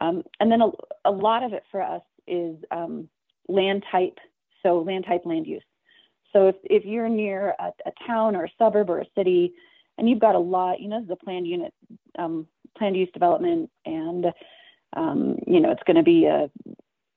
Um, 0.00 0.22
and 0.40 0.50
then 0.50 0.62
a, 0.62 0.70
a, 1.04 1.10
lot 1.10 1.42
of 1.42 1.52
it 1.52 1.64
for 1.70 1.82
us 1.82 2.02
is 2.26 2.56
um, 2.70 3.08
land 3.48 3.84
type, 3.90 4.18
so 4.62 4.80
land 4.80 5.04
type, 5.06 5.22
land 5.24 5.46
use. 5.46 5.64
So 6.32 6.48
if, 6.48 6.56
if 6.64 6.84
you're 6.84 7.08
near 7.08 7.54
a, 7.58 7.72
a, 7.86 7.92
town 8.06 8.36
or 8.36 8.44
a 8.44 8.52
suburb 8.58 8.90
or 8.90 9.00
a 9.00 9.06
city, 9.16 9.52
and 9.96 10.08
you've 10.08 10.20
got 10.20 10.36
a 10.36 10.38
lot, 10.38 10.80
you 10.80 10.88
know, 10.88 11.00
this 11.00 11.06
is 11.06 11.18
a 11.20 11.24
planned 11.24 11.48
unit, 11.48 11.74
um, 12.18 12.46
planned 12.76 12.96
use 12.96 13.08
development, 13.12 13.70
and 13.84 14.26
you 15.46 15.60
know, 15.60 15.70
it's 15.70 15.82
going 15.86 15.96
to 15.96 16.02
be 16.02 16.26
a 16.26 16.50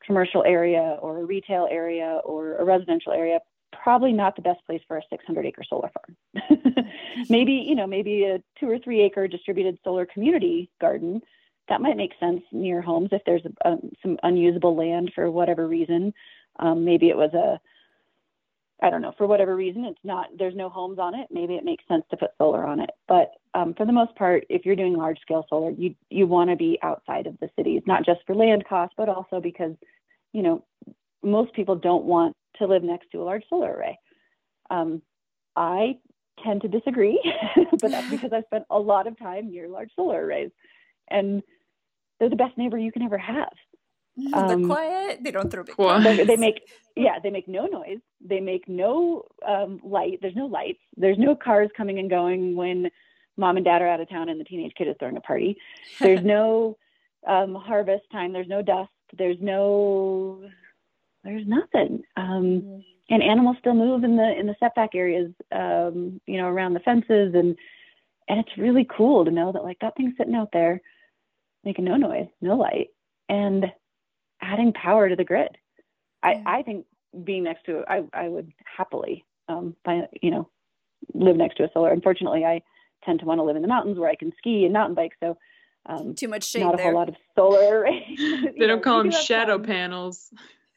commercial 0.05 0.43
area 0.43 0.97
or 1.01 1.19
a 1.19 1.25
retail 1.25 1.67
area 1.69 2.19
or 2.23 2.55
a 2.57 2.65
residential 2.65 3.11
area 3.11 3.39
probably 3.71 4.11
not 4.11 4.35
the 4.35 4.41
best 4.41 4.59
place 4.65 4.81
for 4.87 4.97
a 4.97 5.01
600 5.09 5.45
acre 5.45 5.63
solar 5.67 5.89
farm. 5.89 6.17
maybe, 7.29 7.53
you 7.53 7.75
know, 7.75 7.87
maybe 7.87 8.23
a 8.23 8.41
two 8.59 8.69
or 8.69 8.79
three 8.79 9.01
acre 9.01 9.27
distributed 9.27 9.77
solar 9.83 10.05
community 10.05 10.69
garden. 10.79 11.21
That 11.69 11.81
might 11.81 11.97
make 11.97 12.11
sense 12.19 12.41
near 12.51 12.81
homes 12.81 13.09
if 13.11 13.21
there's 13.25 13.43
um, 13.63 13.91
some 14.01 14.17
unusable 14.23 14.75
land 14.75 15.11
for 15.15 15.31
whatever 15.31 15.67
reason. 15.67 16.13
Um, 16.59 16.83
maybe 16.83 17.09
it 17.09 17.15
was 17.15 17.33
a, 17.33 17.59
I 18.83 18.89
don't 18.89 19.01
know, 19.01 19.13
for 19.17 19.27
whatever 19.27 19.55
reason, 19.55 19.85
it's 19.85 19.99
not, 20.03 20.27
there's 20.37 20.55
no 20.55 20.67
homes 20.67 20.97
on 20.99 21.13
it. 21.13 21.27
Maybe 21.31 21.53
it 21.53 21.63
makes 21.63 21.87
sense 21.87 22.03
to 22.09 22.17
put 22.17 22.31
solar 22.37 22.65
on 22.65 22.79
it. 22.79 22.89
But 23.07 23.31
um, 23.53 23.73
for 23.75 23.85
the 23.85 23.93
most 23.93 24.15
part, 24.15 24.43
if 24.49 24.65
you're 24.65 24.75
doing 24.75 24.95
large 24.97 25.19
scale 25.21 25.45
solar, 25.49 25.69
you, 25.69 25.95
you 26.09 26.25
want 26.25 26.49
to 26.49 26.55
be 26.55 26.79
outside 26.81 27.27
of 27.27 27.39
the 27.39 27.49
cities, 27.55 27.83
not 27.85 28.05
just 28.05 28.21
for 28.25 28.35
land 28.35 28.65
costs, 28.67 28.95
but 28.97 29.07
also 29.07 29.39
because, 29.39 29.75
you 30.33 30.41
know, 30.41 30.65
most 31.23 31.53
people 31.53 31.75
don't 31.75 32.05
want 32.05 32.35
to 32.55 32.65
live 32.65 32.83
next 32.83 33.11
to 33.11 33.21
a 33.21 33.23
large 33.23 33.43
solar 33.49 33.71
array. 33.71 33.99
Um, 34.71 35.01
I 35.55 35.99
tend 36.43 36.61
to 36.61 36.67
disagree, 36.67 37.19
but 37.79 37.91
that's 37.91 38.09
because 38.09 38.33
I 38.33 38.41
spent 38.43 38.65
a 38.69 38.79
lot 38.79 39.07
of 39.07 39.17
time 39.17 39.51
near 39.51 39.67
large 39.67 39.91
solar 39.95 40.25
arrays, 40.25 40.51
and 41.09 41.43
they're 42.19 42.29
the 42.29 42.35
best 42.35 42.57
neighbor 42.57 42.77
you 42.77 42.91
can 42.91 43.03
ever 43.03 43.17
have. 43.17 43.53
Um, 44.33 44.47
they're 44.47 44.67
quiet. 44.67 45.23
They 45.23 45.31
don't 45.31 45.49
throw 45.49 45.63
big. 45.63 46.03
They, 46.03 46.23
they 46.25 46.35
make 46.37 46.61
yeah, 46.97 47.19
they 47.23 47.29
make 47.29 47.47
no 47.47 47.65
noise. 47.65 47.99
They 48.19 48.41
make 48.41 48.67
no 48.67 49.23
um, 49.47 49.79
light. 49.83 50.19
There's 50.21 50.35
no 50.35 50.47
lights. 50.47 50.81
There's 50.97 51.17
no 51.17 51.33
cars 51.33 51.69
coming 51.75 51.97
and 51.97 52.09
going 52.09 52.55
when 52.57 52.91
mom 53.37 53.55
and 53.55 53.65
dad 53.65 53.81
are 53.81 53.87
out 53.87 54.01
of 54.01 54.09
town 54.09 54.27
and 54.27 54.39
the 54.39 54.43
teenage 54.43 54.73
kid 54.77 54.89
is 54.89 54.95
throwing 54.99 55.15
a 55.15 55.21
party. 55.21 55.57
There's 56.01 56.23
no 56.23 56.77
um, 57.25 57.55
harvest 57.55 58.03
time. 58.11 58.33
There's 58.33 58.49
no 58.49 58.61
dust. 58.61 58.91
There's 59.17 59.37
no 59.39 60.43
there's 61.23 61.47
nothing. 61.47 62.03
Um, 62.17 62.43
mm-hmm. 62.43 62.79
And 63.11 63.21
animals 63.21 63.57
still 63.59 63.73
move 63.73 64.03
in 64.03 64.15
the 64.15 64.39
in 64.39 64.47
the 64.47 64.55
setback 64.59 64.95
areas, 64.95 65.31
um, 65.51 66.19
you 66.25 66.37
know, 66.37 66.47
around 66.47 66.73
the 66.73 66.79
fences, 66.79 67.33
and 67.35 67.57
and 68.27 68.39
it's 68.39 68.57
really 68.57 68.87
cool 68.89 69.25
to 69.25 69.31
know 69.31 69.51
that 69.51 69.63
like 69.63 69.77
that 69.81 69.95
thing's 69.97 70.13
sitting 70.17 70.33
out 70.33 70.49
there, 70.53 70.81
making 71.63 71.85
no 71.85 71.97
noise, 71.97 72.27
no 72.39 72.55
light, 72.55 72.87
and 73.27 73.65
adding 74.41 74.71
power 74.71 75.09
to 75.09 75.15
the 75.15 75.25
grid. 75.25 75.57
I 76.23 76.41
I 76.45 76.61
think 76.63 76.85
being 77.23 77.43
next 77.43 77.65
to 77.65 77.79
it, 77.79 77.85
I 77.89 78.03
I 78.13 78.29
would 78.29 78.53
happily, 78.65 79.25
um, 79.49 79.75
by 79.83 80.07
you 80.21 80.31
know, 80.31 80.49
live 81.13 81.35
next 81.35 81.57
to 81.57 81.63
a 81.63 81.69
solar. 81.73 81.91
Unfortunately, 81.91 82.45
I 82.45 82.61
tend 83.03 83.19
to 83.19 83.25
want 83.25 83.39
to 83.39 83.43
live 83.43 83.57
in 83.57 83.61
the 83.61 83.67
mountains 83.67 83.99
where 83.99 84.09
I 84.09 84.15
can 84.15 84.31
ski 84.37 84.63
and 84.63 84.73
mountain 84.73 84.95
bike. 84.95 85.13
So 85.19 85.37
um, 85.85 86.15
too 86.15 86.27
much 86.27 86.45
shade 86.45 86.61
not 86.61 86.75
a 86.75 86.77
there. 86.77 86.85
whole 86.87 86.95
lot 86.95 87.09
of 87.09 87.15
solar. 87.35 87.85
they 88.17 88.53
don't 88.59 88.67
know, 88.67 88.79
call 88.79 88.99
them 88.99 89.11
shadow 89.11 89.57
fun. 89.57 89.65
panels. 89.67 90.31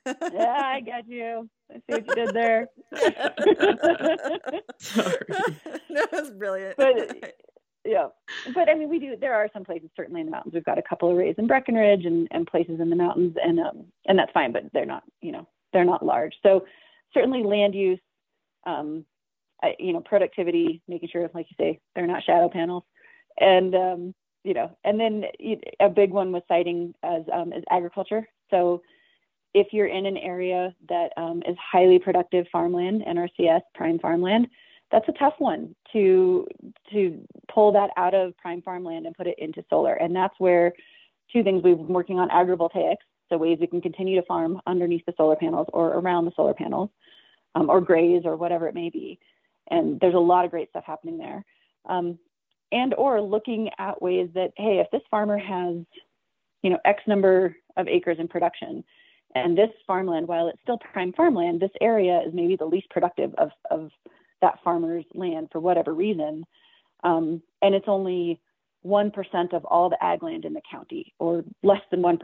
Yeah, 0.07 0.63
I 0.65 0.81
got 0.87 1.09
you. 1.09 1.49
I 1.71 1.77
see 1.77 1.83
what 1.89 2.07
you 2.07 2.15
did 2.15 2.35
there. 2.35 2.69
Sorry. 4.79 5.17
that 5.91 6.09
was 6.13 6.31
brilliant. 6.33 6.77
But 6.77 7.35
yeah, 7.85 8.09
but 8.55 8.69
I 8.69 8.75
mean, 8.75 8.89
we 8.91 8.99
do. 8.99 9.17
There 9.21 9.35
are 9.35 9.49
some 9.53 9.65
places 9.65 9.91
certainly 9.97 10.21
in 10.21 10.27
the 10.27 10.33
mountains. 10.33 10.55
We've 10.55 10.65
got 10.65 10.79
a 10.79 10.83
couple 10.83 11.11
of 11.11 11.17
rays 11.17 11.37
in 11.39 11.47
Breckenridge 11.47 12.05
and, 12.07 12.29
and 12.31 12.47
places 12.47 12.81
in 12.81 12.91
the 12.91 12.97
mountains, 12.97 13.37
and 13.43 13.61
um, 13.61 13.87
and 14.07 14.19
that's 14.19 14.33
fine. 14.33 14.53
But 14.53 14.65
they're 14.73 14.87
not, 14.87 15.05
you 15.21 15.33
know, 15.33 15.49
they're 15.73 15.85
not 15.85 16.05
large. 16.05 16.35
So 16.43 16.65
certainly 17.15 17.43
land 17.43 17.75
use, 17.75 18.01
um, 18.67 19.05
I, 19.63 19.75
you 19.79 19.93
know, 19.93 20.01
productivity, 20.01 20.83
making 20.89 21.11
sure, 21.13 21.29
like 21.35 21.47
you 21.51 21.57
say, 21.59 21.81
they're 21.95 22.07
not 22.07 22.25
shadow 22.25 22.49
panels, 22.49 22.85
and 23.39 23.75
um, 23.75 24.15
you 24.45 24.55
know, 24.55 24.77
and 24.85 24.99
then 25.01 25.25
a 25.81 25.89
big 25.89 26.11
one 26.11 26.33
was 26.33 26.43
siting 26.49 26.95
as 27.03 27.23
um, 27.33 27.53
is 27.53 27.65
agriculture. 27.71 28.29
So 28.51 28.83
if 29.55 29.69
you're 29.73 29.87
in 29.87 30.05
an 30.05 30.17
area 30.17 30.75
that 30.89 31.13
um, 31.17 31.43
is 31.47 31.57
highly 31.59 31.99
productive 31.99 32.47
farmland, 32.51 33.05
NRCS 33.07 33.63
prime 33.75 33.99
farmland, 34.01 34.49
that's 34.91 35.09
a 35.09 35.13
tough 35.13 35.35
one 35.39 35.75
to 35.93 36.47
to 36.93 37.21
pull 37.53 37.73
that 37.73 37.91
out 37.97 38.15
of 38.15 38.37
prime 38.37 38.61
farmland 38.63 39.07
and 39.07 39.17
put 39.17 39.27
it 39.27 39.39
into 39.39 39.65
solar. 39.71 39.95
And 39.95 40.15
that's 40.15 40.35
where 40.39 40.73
two 41.33 41.43
things 41.43 41.63
we've 41.63 41.77
been 41.77 41.89
working 41.89 42.19
on 42.19 42.29
agrivoltaics, 42.29 42.97
so 43.29 43.39
ways 43.39 43.59
we 43.61 43.67
can 43.67 43.81
continue 43.81 44.21
to 44.21 44.27
farm 44.27 44.61
underneath 44.67 45.07
the 45.07 45.15
solar 45.17 45.37
panels 45.37 45.69
or 45.73 45.95
around 45.95 46.27
the 46.27 46.33
solar 46.37 46.55
panels, 46.55 46.91
um, 47.55 47.71
or 47.71 47.81
graze 47.81 48.23
or 48.25 48.37
whatever 48.37 48.69
it 48.69 48.75
may 48.75 48.91
be. 48.91 49.19
And 49.69 49.99
there's 50.01 50.15
a 50.15 50.19
lot 50.19 50.45
of 50.45 50.51
great 50.51 50.69
stuff 50.71 50.85
happening 50.85 51.17
there. 51.17 51.45
Um, 51.89 52.19
and 52.73 52.93
or 52.95 53.21
looking 53.21 53.71
at 53.79 54.03
ways 54.03 54.29
that 54.35 54.53
hey, 54.57 54.81
if 54.81 54.91
this 54.91 55.03
farmer 55.11 55.39
has, 55.39 55.77
you 56.63 56.71
know, 56.71 56.79
X 56.85 57.03
number 57.07 57.57
of 57.77 57.89
acres 57.89 58.19
in 58.19 58.29
production, 58.29 58.85
and 59.35 59.59
this 59.59 59.71
farmland, 59.87 60.29
while 60.29 60.49
it's 60.49 60.61
still 60.63 60.79
prime 60.79 61.13
farmland, 61.13 61.61
this 61.61 61.71
area 61.81 62.21
is 62.27 62.33
maybe 62.33 62.57
the 62.57 62.65
least 62.65 62.89
productive 62.91 63.35
of, 63.35 63.51
of 63.71 63.91
that 64.41 64.59
farmer's 64.63 65.05
land 65.15 65.49
for 65.51 65.61
whatever 65.61 65.93
reason. 65.93 66.45
Um, 67.03 67.43
and 67.61 67.75
it's 67.75 67.89
only 67.89 68.41
1% 68.87 69.53
of 69.53 69.65
all 69.65 69.91
the 69.91 70.03
ag 70.03 70.23
land 70.23 70.45
in 70.45 70.55
the 70.55 70.61
county 70.71 71.15
or 71.19 71.45
less 71.63 71.81
than 71.91 72.01
1%. 72.01 72.19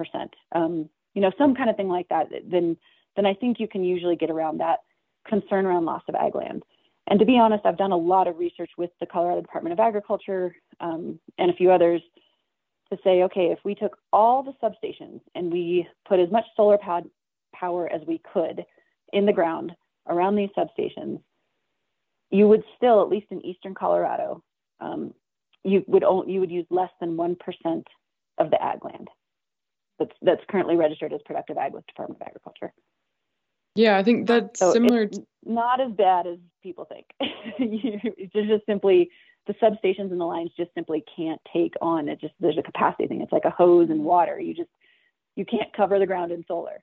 Um, 0.52 0.88
you 1.14 1.22
know, 1.22 1.32
some 1.36 1.54
kind 1.54 1.68
of 1.68 1.76
thing 1.76 1.88
like 1.88 2.08
that, 2.10 2.28
then, 2.48 2.76
then 3.16 3.26
I 3.26 3.34
think 3.34 3.58
you 3.58 3.66
can 3.66 3.82
usually 3.82 4.16
get 4.16 4.30
around 4.30 4.58
that 4.58 4.80
concern 5.26 5.66
around 5.66 5.86
loss 5.86 6.02
of 6.08 6.14
ag 6.14 6.34
land. 6.34 6.62
And 7.08 7.18
to 7.18 7.26
be 7.26 7.38
honest, 7.38 7.66
I've 7.66 7.78
done 7.78 7.92
a 7.92 7.96
lot 7.96 8.28
of 8.28 8.38
research 8.38 8.70
with 8.78 8.90
the 9.00 9.06
Colorado 9.06 9.40
Department 9.40 9.72
of 9.72 9.80
Agriculture 9.80 10.54
um, 10.78 11.18
and 11.38 11.50
a 11.50 11.54
few 11.54 11.72
others 11.72 12.02
to 12.90 12.98
say, 13.04 13.22
okay, 13.22 13.46
if 13.46 13.58
we 13.64 13.74
took 13.74 13.96
all 14.12 14.42
the 14.42 14.52
substations 14.62 15.20
and 15.34 15.52
we 15.52 15.86
put 16.08 16.18
as 16.18 16.30
much 16.30 16.44
solar 16.56 16.78
pad 16.78 17.04
power 17.54 17.88
as 17.88 18.00
we 18.06 18.20
could 18.32 18.64
in 19.12 19.26
the 19.26 19.32
ground 19.32 19.72
around 20.08 20.36
these 20.36 20.50
substations, 20.56 21.20
you 22.30 22.48
would 22.48 22.62
still, 22.76 23.02
at 23.02 23.08
least 23.08 23.26
in 23.30 23.44
eastern 23.44 23.74
Colorado, 23.74 24.42
um, 24.80 25.14
you 25.64 25.84
would 25.86 26.04
only, 26.04 26.32
you 26.32 26.40
would 26.40 26.50
use 26.50 26.66
less 26.70 26.90
than 27.00 27.16
one 27.16 27.36
percent 27.36 27.86
of 28.38 28.50
the 28.50 28.62
ag 28.62 28.84
land 28.84 29.08
that's 29.98 30.12
that's 30.22 30.42
currently 30.48 30.76
registered 30.76 31.12
as 31.12 31.20
productive 31.24 31.58
ag 31.58 31.72
with 31.72 31.86
Department 31.86 32.20
of 32.20 32.26
Agriculture. 32.26 32.72
Yeah, 33.76 33.96
I 33.96 34.02
think 34.02 34.26
that's 34.26 34.58
so 34.58 34.72
similar. 34.72 35.08
Not 35.44 35.80
as 35.80 35.92
bad 35.92 36.26
as 36.26 36.38
people 36.62 36.86
think. 36.86 37.06
it's 37.20 38.32
just 38.32 38.66
simply 38.66 39.10
the 39.50 39.66
substations 39.66 40.12
and 40.12 40.20
the 40.20 40.24
lines 40.24 40.50
just 40.56 40.72
simply 40.74 41.04
can't 41.16 41.40
take 41.52 41.74
on 41.82 42.08
it. 42.08 42.20
Just 42.20 42.34
there's 42.40 42.58
a 42.58 42.62
capacity 42.62 43.08
thing. 43.08 43.20
It's 43.20 43.32
like 43.32 43.44
a 43.44 43.50
hose 43.50 43.90
and 43.90 44.04
water. 44.04 44.38
You 44.38 44.54
just 44.54 44.70
you 45.36 45.44
can't 45.44 45.72
cover 45.76 45.98
the 45.98 46.06
ground 46.06 46.32
in 46.32 46.44
solar. 46.46 46.82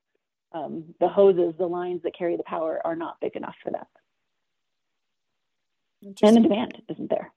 Um, 0.51 0.95
the 0.99 1.07
hoses 1.07 1.53
the 1.57 1.67
lines 1.67 2.01
that 2.03 2.17
carry 2.17 2.35
the 2.37 2.43
power 2.43 2.81
are 2.83 2.95
not 2.95 3.19
big 3.21 3.35
enough 3.35 3.55
for 3.63 3.71
that. 3.71 3.87
And 6.21 6.35
the 6.37 6.41
demand 6.41 6.81
isn't 6.89 7.09
there. 7.09 7.31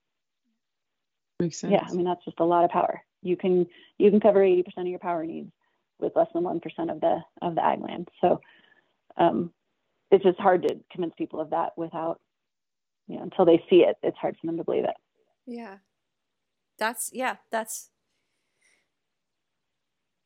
Makes 1.38 1.58
sense. 1.58 1.72
Yeah 1.72 1.86
i 1.88 1.92
mean 1.92 2.04
that's 2.04 2.24
just 2.24 2.40
a 2.40 2.44
lot 2.44 2.64
of 2.64 2.70
power. 2.70 3.02
You 3.22 3.36
can 3.36 3.66
you 3.98 4.10
can 4.10 4.20
cover 4.20 4.40
80% 4.40 4.64
of 4.78 4.86
your 4.86 4.98
power 4.98 5.24
needs 5.24 5.52
with 6.00 6.16
less 6.16 6.28
than 6.34 6.42
1% 6.44 6.60
of 6.90 7.00
the 7.00 7.20
of 7.42 7.54
the 7.54 7.64
ag 7.64 7.80
land. 7.80 8.08
So 8.20 8.40
um, 9.16 9.52
it's 10.10 10.24
just 10.24 10.38
hard 10.40 10.62
to 10.62 10.76
convince 10.90 11.14
people 11.16 11.40
of 11.40 11.50
that 11.50 11.72
without 11.76 12.20
you 13.08 13.16
know 13.16 13.22
until 13.22 13.44
they 13.44 13.62
see 13.68 13.78
it 13.78 13.96
it's 14.02 14.16
hard 14.16 14.36
for 14.40 14.46
them 14.46 14.56
to 14.56 14.64
believe 14.64 14.84
it 14.84 14.96
yeah. 15.50 15.76
That's, 16.78 17.10
yeah, 17.12 17.36
that's, 17.50 17.90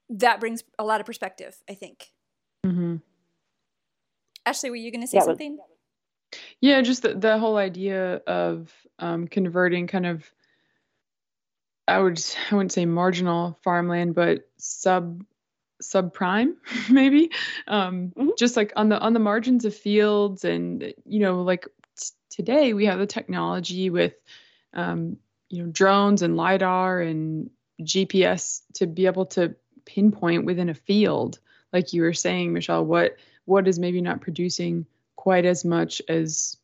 that 0.08 0.38
brings 0.38 0.62
a 0.78 0.84
lot 0.84 1.00
of 1.00 1.06
perspective, 1.06 1.56
I 1.68 1.74
think. 1.74 2.12
Mm-hmm. 2.64 2.96
Ashley, 4.46 4.70
were 4.70 4.76
you 4.76 4.92
going 4.92 5.00
to 5.00 5.06
say 5.06 5.18
yeah, 5.18 5.24
something? 5.24 5.58
Yeah, 6.60 6.80
just 6.82 7.02
the, 7.02 7.14
the 7.14 7.38
whole 7.38 7.56
idea 7.56 8.16
of 8.26 8.72
um, 8.98 9.26
converting 9.26 9.86
kind 9.86 10.06
of, 10.06 10.30
I 11.88 11.98
would, 11.98 12.22
I 12.50 12.54
wouldn't 12.54 12.72
say 12.72 12.86
marginal 12.86 13.58
farmland, 13.62 14.14
but 14.14 14.48
sub 14.58 15.24
subprime 15.82 16.54
maybe 16.90 17.30
um 17.66 18.12
mm-hmm. 18.16 18.28
just 18.38 18.56
like 18.56 18.72
on 18.76 18.88
the 18.88 18.98
on 19.00 19.12
the 19.12 19.18
margins 19.18 19.64
of 19.64 19.74
fields 19.74 20.44
and 20.44 20.94
you 21.04 21.18
know 21.18 21.42
like 21.42 21.66
t- 21.98 22.06
today 22.30 22.72
we 22.72 22.86
have 22.86 22.98
the 22.98 23.06
technology 23.06 23.90
with 23.90 24.14
um, 24.74 25.16
you 25.48 25.62
know 25.62 25.70
drones 25.70 26.22
and 26.22 26.36
lidar 26.36 27.00
and 27.00 27.50
GPS 27.82 28.62
to 28.74 28.86
be 28.86 29.06
able 29.06 29.26
to 29.26 29.54
pinpoint 29.84 30.44
within 30.44 30.68
a 30.68 30.74
field, 30.74 31.38
like 31.72 31.92
you 31.92 32.02
were 32.02 32.14
saying, 32.14 32.52
Michelle, 32.52 32.84
what 32.84 33.16
what 33.44 33.68
is 33.68 33.78
maybe 33.78 34.00
not 34.00 34.20
producing 34.20 34.86
quite 35.16 35.44
as 35.44 35.64
much 35.64 36.00
as 36.08 36.56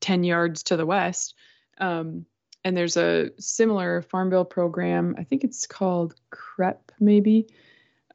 10 0.00 0.24
yards 0.24 0.64
to 0.64 0.76
the 0.76 0.86
west. 0.86 1.34
Um, 1.78 2.26
and 2.64 2.76
there's 2.76 2.96
a 2.96 3.30
similar 3.38 4.02
farm 4.02 4.30
bill 4.30 4.44
program. 4.44 5.14
I 5.18 5.24
think 5.24 5.44
it's 5.44 5.66
called 5.66 6.14
CREP, 6.30 6.92
maybe. 7.00 7.48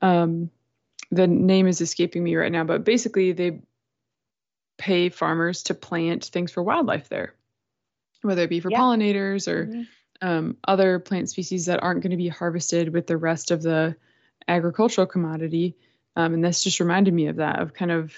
Um, 0.01 0.49
the 1.11 1.27
name 1.27 1.67
is 1.67 1.81
escaping 1.81 2.23
me 2.23 2.35
right 2.35 2.51
now, 2.51 2.63
but 2.63 2.83
basically 2.83 3.31
they 3.31 3.59
pay 4.77 5.09
farmers 5.09 5.63
to 5.63 5.73
plant 5.73 6.25
things 6.25 6.51
for 6.51 6.61
wildlife 6.61 7.09
there 7.09 7.33
whether 8.21 8.43
it 8.43 8.49
be 8.49 8.59
for 8.59 8.71
yeah. 8.71 8.79
pollinators 8.79 9.47
or 9.47 9.67
mm-hmm. 9.67 10.27
um, 10.27 10.57
other 10.67 10.99
plant 10.99 11.29
species 11.29 11.65
that 11.65 11.81
aren't 11.81 12.01
going 12.01 12.11
to 12.11 12.17
be 12.17 12.27
harvested 12.27 12.93
with 12.93 13.07
the 13.07 13.17
rest 13.17 13.51
of 13.51 13.61
the 13.61 13.95
agricultural 14.47 15.07
commodity. 15.07 15.75
Um, 16.15 16.33
and 16.33 16.43
this 16.43 16.63
just 16.63 16.79
reminded 16.79 17.13
me 17.13 17.27
of 17.27 17.37
that, 17.37 17.59
of 17.59 17.73
kind 17.73 17.91
of 17.91 18.13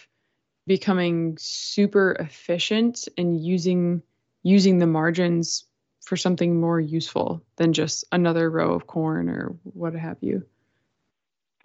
becoming 0.68 1.38
super 1.40 2.14
efficient 2.20 3.08
and 3.18 3.44
using 3.44 4.02
using 4.44 4.80
the 4.80 4.88
margins 4.88 5.66
for 6.02 6.16
something 6.16 6.60
more 6.60 6.80
useful 6.80 7.44
than 7.58 7.74
just 7.74 8.06
another 8.12 8.50
row 8.50 8.74
of 8.74 8.88
corn 8.88 9.30
or 9.30 9.56
what 9.64 9.94
have 9.94 10.18
you. 10.22 10.44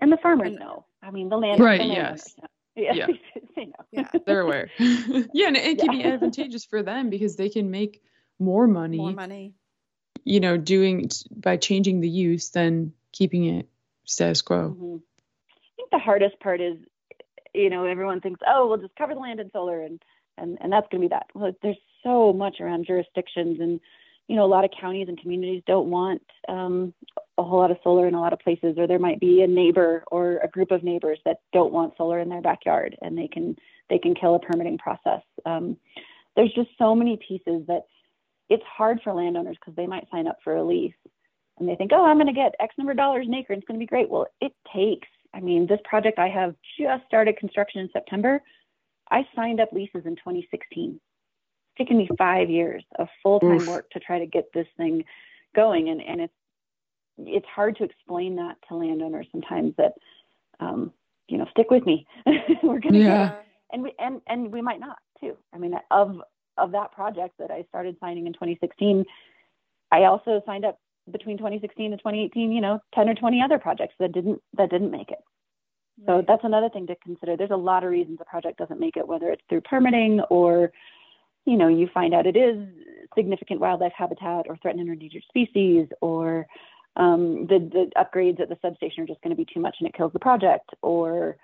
And 0.00 0.10
the 0.10 0.16
farmers 0.16 0.58
know. 0.58 0.86
I 1.02 1.10
mean, 1.10 1.28
the 1.28 1.36
land. 1.36 1.60
Right. 1.60 1.78
The 1.78 1.86
yes. 1.86 2.34
Yeah. 2.76 2.92
yeah. 2.92 3.06
they 3.56 3.66
know. 3.66 3.72
Yeah. 3.92 4.08
They're 4.26 4.40
aware. 4.40 4.68
yeah, 4.78 5.46
and 5.46 5.56
it 5.56 5.78
can 5.78 5.92
yeah. 5.92 6.08
be 6.08 6.12
advantageous 6.14 6.64
for 6.64 6.82
them 6.82 7.08
because 7.08 7.36
they 7.36 7.48
can 7.48 7.70
make 7.70 8.02
more 8.44 8.66
money 8.66 8.98
more 8.98 9.12
money. 9.12 9.54
you 10.24 10.40
know 10.40 10.56
doing 10.56 11.08
by 11.34 11.56
changing 11.56 12.00
the 12.00 12.08
use 12.08 12.50
than 12.50 12.92
keeping 13.12 13.44
it 13.44 13.68
status 14.04 14.42
quo. 14.42 14.70
Mm-hmm. 14.70 14.96
i 14.96 15.70
think 15.76 15.90
the 15.90 15.98
hardest 15.98 16.38
part 16.40 16.60
is 16.60 16.76
you 17.54 17.70
know 17.70 17.86
everyone 17.86 18.20
thinks 18.20 18.40
oh 18.46 18.68
we'll 18.68 18.78
just 18.78 18.96
cover 18.96 19.14
the 19.14 19.20
land 19.20 19.40
in 19.40 19.50
solar 19.52 19.80
and 19.80 20.02
and 20.38 20.58
and 20.60 20.72
that's 20.72 20.86
going 20.90 21.02
to 21.02 21.08
be 21.08 21.14
that. 21.14 21.26
Well 21.34 21.52
there's 21.62 21.76
so 22.02 22.32
much 22.32 22.60
around 22.60 22.86
jurisdictions 22.86 23.60
and 23.60 23.80
you 24.28 24.36
know 24.36 24.44
a 24.44 24.46
lot 24.46 24.64
of 24.64 24.70
counties 24.78 25.08
and 25.08 25.20
communities 25.20 25.62
don't 25.66 25.90
want 25.90 26.22
um, 26.48 26.92
a 27.38 27.42
whole 27.42 27.58
lot 27.58 27.70
of 27.70 27.78
solar 27.82 28.06
in 28.06 28.14
a 28.14 28.20
lot 28.20 28.32
of 28.32 28.38
places 28.40 28.76
or 28.78 28.86
there 28.86 28.98
might 28.98 29.20
be 29.20 29.42
a 29.42 29.46
neighbor 29.46 30.04
or 30.10 30.38
a 30.38 30.48
group 30.48 30.70
of 30.70 30.82
neighbors 30.82 31.18
that 31.24 31.40
don't 31.52 31.72
want 31.72 31.94
solar 31.96 32.18
in 32.18 32.28
their 32.28 32.42
backyard 32.42 32.96
and 33.02 33.16
they 33.16 33.28
can 33.28 33.56
they 33.90 33.98
can 33.98 34.14
kill 34.14 34.34
a 34.34 34.40
permitting 34.40 34.78
process. 34.78 35.22
Um, 35.44 35.76
there's 36.36 36.52
just 36.54 36.70
so 36.78 36.94
many 36.94 37.18
pieces 37.28 37.66
that 37.68 37.82
it's 38.48 38.64
hard 38.64 39.00
for 39.02 39.12
landowners 39.12 39.56
because 39.60 39.74
they 39.76 39.86
might 39.86 40.08
sign 40.10 40.26
up 40.26 40.38
for 40.44 40.56
a 40.56 40.64
lease 40.64 40.94
and 41.58 41.68
they 41.68 41.76
think, 41.76 41.92
oh, 41.94 42.04
I'm 42.04 42.16
going 42.16 42.26
to 42.26 42.32
get 42.32 42.54
X 42.60 42.74
number 42.76 42.92
of 42.92 42.98
dollars 42.98 43.26
an 43.26 43.34
acre 43.34 43.52
and 43.52 43.60
it's 43.60 43.68
going 43.68 43.78
to 43.78 43.82
be 43.82 43.88
great. 43.88 44.10
Well, 44.10 44.26
it 44.40 44.52
takes, 44.74 45.08
I 45.32 45.40
mean, 45.40 45.66
this 45.66 45.80
project 45.84 46.18
I 46.18 46.28
have 46.28 46.54
just 46.78 47.04
started 47.06 47.36
construction 47.36 47.80
in 47.80 47.88
September. 47.92 48.42
I 49.10 49.26
signed 49.34 49.60
up 49.60 49.72
leases 49.72 50.02
in 50.04 50.16
2016. 50.16 50.90
It's 50.90 51.78
taken 51.78 51.96
me 51.96 52.08
five 52.18 52.50
years 52.50 52.82
of 52.98 53.08
full 53.22 53.40
time 53.40 53.66
work 53.66 53.90
to 53.90 54.00
try 54.00 54.18
to 54.18 54.26
get 54.26 54.46
this 54.52 54.66
thing 54.76 55.04
going. 55.54 55.88
And, 55.88 56.02
and 56.02 56.20
it's, 56.22 56.32
it's 57.18 57.46
hard 57.46 57.76
to 57.76 57.84
explain 57.84 58.36
that 58.36 58.56
to 58.68 58.76
landowners 58.76 59.26
sometimes 59.30 59.74
that, 59.78 59.92
um, 60.60 60.92
you 61.28 61.38
know, 61.38 61.46
stick 61.50 61.70
with 61.70 61.86
me. 61.86 62.06
We're 62.62 62.80
going 62.80 62.94
to 62.94 62.98
yeah. 62.98 63.36
and 63.72 63.82
we, 63.82 63.92
and, 63.98 64.20
and 64.26 64.52
we 64.52 64.60
might 64.60 64.80
not 64.80 64.98
too. 65.20 65.36
I 65.52 65.58
mean, 65.58 65.74
of 65.90 66.20
of 66.58 66.72
that 66.72 66.92
project 66.92 67.34
that 67.38 67.50
I 67.50 67.64
started 67.68 67.96
signing 68.00 68.26
in 68.26 68.32
2016, 68.32 69.04
I 69.92 70.04
also 70.04 70.42
signed 70.46 70.64
up 70.64 70.78
between 71.10 71.36
2016 71.36 71.92
and 71.92 72.00
2018, 72.00 72.52
you 72.52 72.60
know, 72.60 72.80
10 72.94 73.08
or 73.08 73.14
20 73.14 73.42
other 73.42 73.58
projects 73.58 73.94
that 73.98 74.12
didn't 74.12 74.40
that 74.56 74.70
didn't 74.70 74.90
make 74.90 75.10
it. 75.10 75.18
Right. 75.98 76.06
So 76.06 76.24
that's 76.26 76.44
another 76.44 76.68
thing 76.68 76.86
to 76.88 76.96
consider. 76.96 77.36
There's 77.36 77.50
a 77.50 77.56
lot 77.56 77.84
of 77.84 77.90
reasons 77.90 78.18
a 78.20 78.24
project 78.24 78.58
doesn't 78.58 78.80
make 78.80 78.96
it, 78.96 79.06
whether 79.06 79.28
it's 79.30 79.42
through 79.48 79.60
permitting 79.62 80.20
or, 80.30 80.72
you 81.44 81.56
know, 81.56 81.68
you 81.68 81.88
find 81.92 82.14
out 82.14 82.26
it 82.26 82.36
is 82.36 82.66
significant 83.16 83.60
wildlife 83.60 83.92
habitat 83.96 84.46
or 84.48 84.56
threatened 84.56 84.80
and 84.80 84.90
endangered 84.90 85.22
species, 85.28 85.86
or 86.00 86.46
um, 86.96 87.46
the 87.48 87.58
the 87.58 87.90
upgrades 87.96 88.40
at 88.40 88.48
the 88.48 88.58
substation 88.62 89.04
are 89.04 89.06
just 89.06 89.20
going 89.20 89.30
to 89.30 89.36
be 89.36 89.46
too 89.52 89.60
much 89.60 89.76
and 89.78 89.88
it 89.88 89.94
kills 89.94 90.12
the 90.12 90.18
project, 90.18 90.70
or 90.82 91.36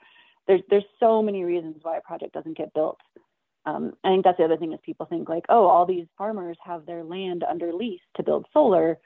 there's 0.46 0.62
there's 0.70 0.84
so 0.98 1.22
many 1.22 1.44
reasons 1.44 1.76
why 1.82 1.98
a 1.98 2.00
project 2.00 2.32
doesn't 2.32 2.56
get 2.56 2.72
built. 2.74 2.98
Um, 3.66 3.92
I 4.04 4.08
think 4.08 4.24
that's 4.24 4.38
the 4.38 4.44
other 4.44 4.56
thing 4.56 4.72
is 4.72 4.78
people 4.82 5.06
think 5.06 5.28
like, 5.28 5.44
oh, 5.48 5.66
all 5.66 5.84
these 5.84 6.06
farmers 6.16 6.56
have 6.64 6.86
their 6.86 7.04
land 7.04 7.44
under 7.48 7.72
lease 7.72 8.00
to 8.16 8.22
build 8.22 8.46
solar. 8.52 8.98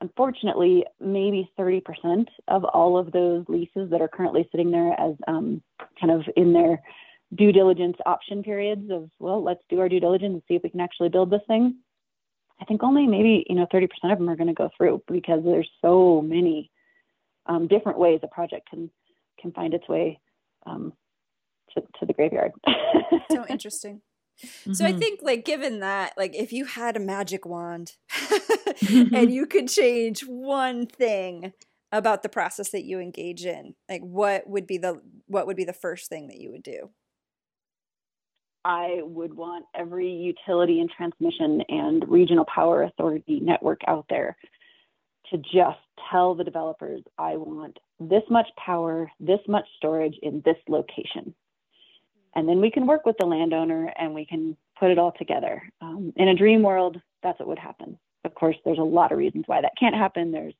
Unfortunately, 0.00 0.84
maybe 1.00 1.50
30% 1.58 2.26
of 2.48 2.64
all 2.64 2.98
of 2.98 3.12
those 3.12 3.44
leases 3.48 3.90
that 3.90 4.00
are 4.00 4.08
currently 4.08 4.48
sitting 4.50 4.70
there 4.70 4.98
as 5.00 5.14
um, 5.26 5.62
kind 6.00 6.12
of 6.12 6.22
in 6.36 6.52
their 6.52 6.82
due 7.34 7.52
diligence 7.52 7.96
option 8.04 8.42
periods 8.42 8.90
of, 8.90 9.08
well, 9.18 9.42
let's 9.42 9.62
do 9.70 9.80
our 9.80 9.88
due 9.88 10.00
diligence 10.00 10.34
and 10.34 10.42
see 10.48 10.54
if 10.54 10.62
we 10.62 10.70
can 10.70 10.80
actually 10.80 11.08
build 11.08 11.30
this 11.30 11.40
thing. 11.46 11.76
I 12.60 12.64
think 12.64 12.82
only 12.82 13.06
maybe, 13.06 13.44
you 13.48 13.54
know, 13.54 13.66
30% 13.72 13.88
of 14.04 14.18
them 14.18 14.28
are 14.28 14.36
going 14.36 14.48
to 14.48 14.54
go 14.54 14.70
through 14.76 15.02
because 15.10 15.42
there's 15.44 15.70
so 15.80 16.20
many 16.20 16.70
um, 17.46 17.68
different 17.68 17.98
ways 17.98 18.20
a 18.22 18.28
project 18.28 18.68
can, 18.68 18.90
can 19.40 19.52
find 19.52 19.72
its 19.72 19.88
way 19.88 20.20
um, 20.66 20.92
to, 21.74 21.82
to 22.00 22.06
the 22.06 22.12
graveyard. 22.12 22.52
so 23.30 23.44
interesting. 23.50 24.02
Mm-hmm. 24.44 24.72
So 24.72 24.84
I 24.84 24.90
mm-hmm. 24.90 24.98
think 24.98 25.20
like 25.22 25.44
given 25.44 25.80
that 25.80 26.14
like 26.16 26.34
if 26.34 26.52
you 26.52 26.64
had 26.64 26.96
a 26.96 27.00
magic 27.00 27.46
wand 27.46 27.92
and 28.90 29.32
you 29.32 29.46
could 29.46 29.68
change 29.68 30.22
one 30.22 30.86
thing 30.86 31.52
about 31.92 32.22
the 32.22 32.28
process 32.28 32.70
that 32.70 32.84
you 32.84 32.98
engage 32.98 33.44
in, 33.44 33.74
like 33.88 34.00
what 34.00 34.48
would 34.48 34.66
be 34.66 34.78
the 34.78 35.00
what 35.26 35.46
would 35.46 35.56
be 35.56 35.64
the 35.64 35.72
first 35.72 36.08
thing 36.08 36.28
that 36.28 36.38
you 36.38 36.50
would 36.50 36.62
do? 36.62 36.90
I 38.64 39.00
would 39.02 39.34
want 39.34 39.66
every 39.74 40.10
utility 40.10 40.80
and 40.80 40.90
transmission 40.90 41.62
and 41.68 42.08
regional 42.08 42.44
power 42.44 42.84
authority 42.84 43.40
network 43.40 43.80
out 43.88 44.06
there 44.08 44.36
to 45.30 45.38
just 45.38 45.80
tell 46.10 46.34
the 46.34 46.44
developers 46.44 47.02
I 47.18 47.36
want 47.36 47.78
this 47.98 48.22
much 48.30 48.48
power, 48.64 49.10
this 49.18 49.40
much 49.48 49.64
storage 49.76 50.14
in 50.22 50.42
this 50.44 50.56
location 50.68 51.34
and 52.34 52.48
then 52.48 52.60
we 52.60 52.70
can 52.70 52.86
work 52.86 53.04
with 53.04 53.16
the 53.18 53.26
landowner 53.26 53.92
and 53.98 54.14
we 54.14 54.24
can 54.24 54.56
put 54.78 54.90
it 54.90 54.98
all 54.98 55.12
together. 55.12 55.62
Um, 55.80 56.12
in 56.16 56.28
a 56.28 56.34
dream 56.34 56.62
world, 56.62 57.00
that's 57.22 57.38
what 57.38 57.48
would 57.48 57.58
happen. 57.58 57.98
Of 58.24 58.34
course, 58.34 58.56
there's 58.64 58.78
a 58.78 58.82
lot 58.82 59.12
of 59.12 59.18
reasons 59.18 59.44
why 59.46 59.60
that 59.60 59.72
can't 59.78 59.94
happen. 59.94 60.32
There's, 60.32 60.54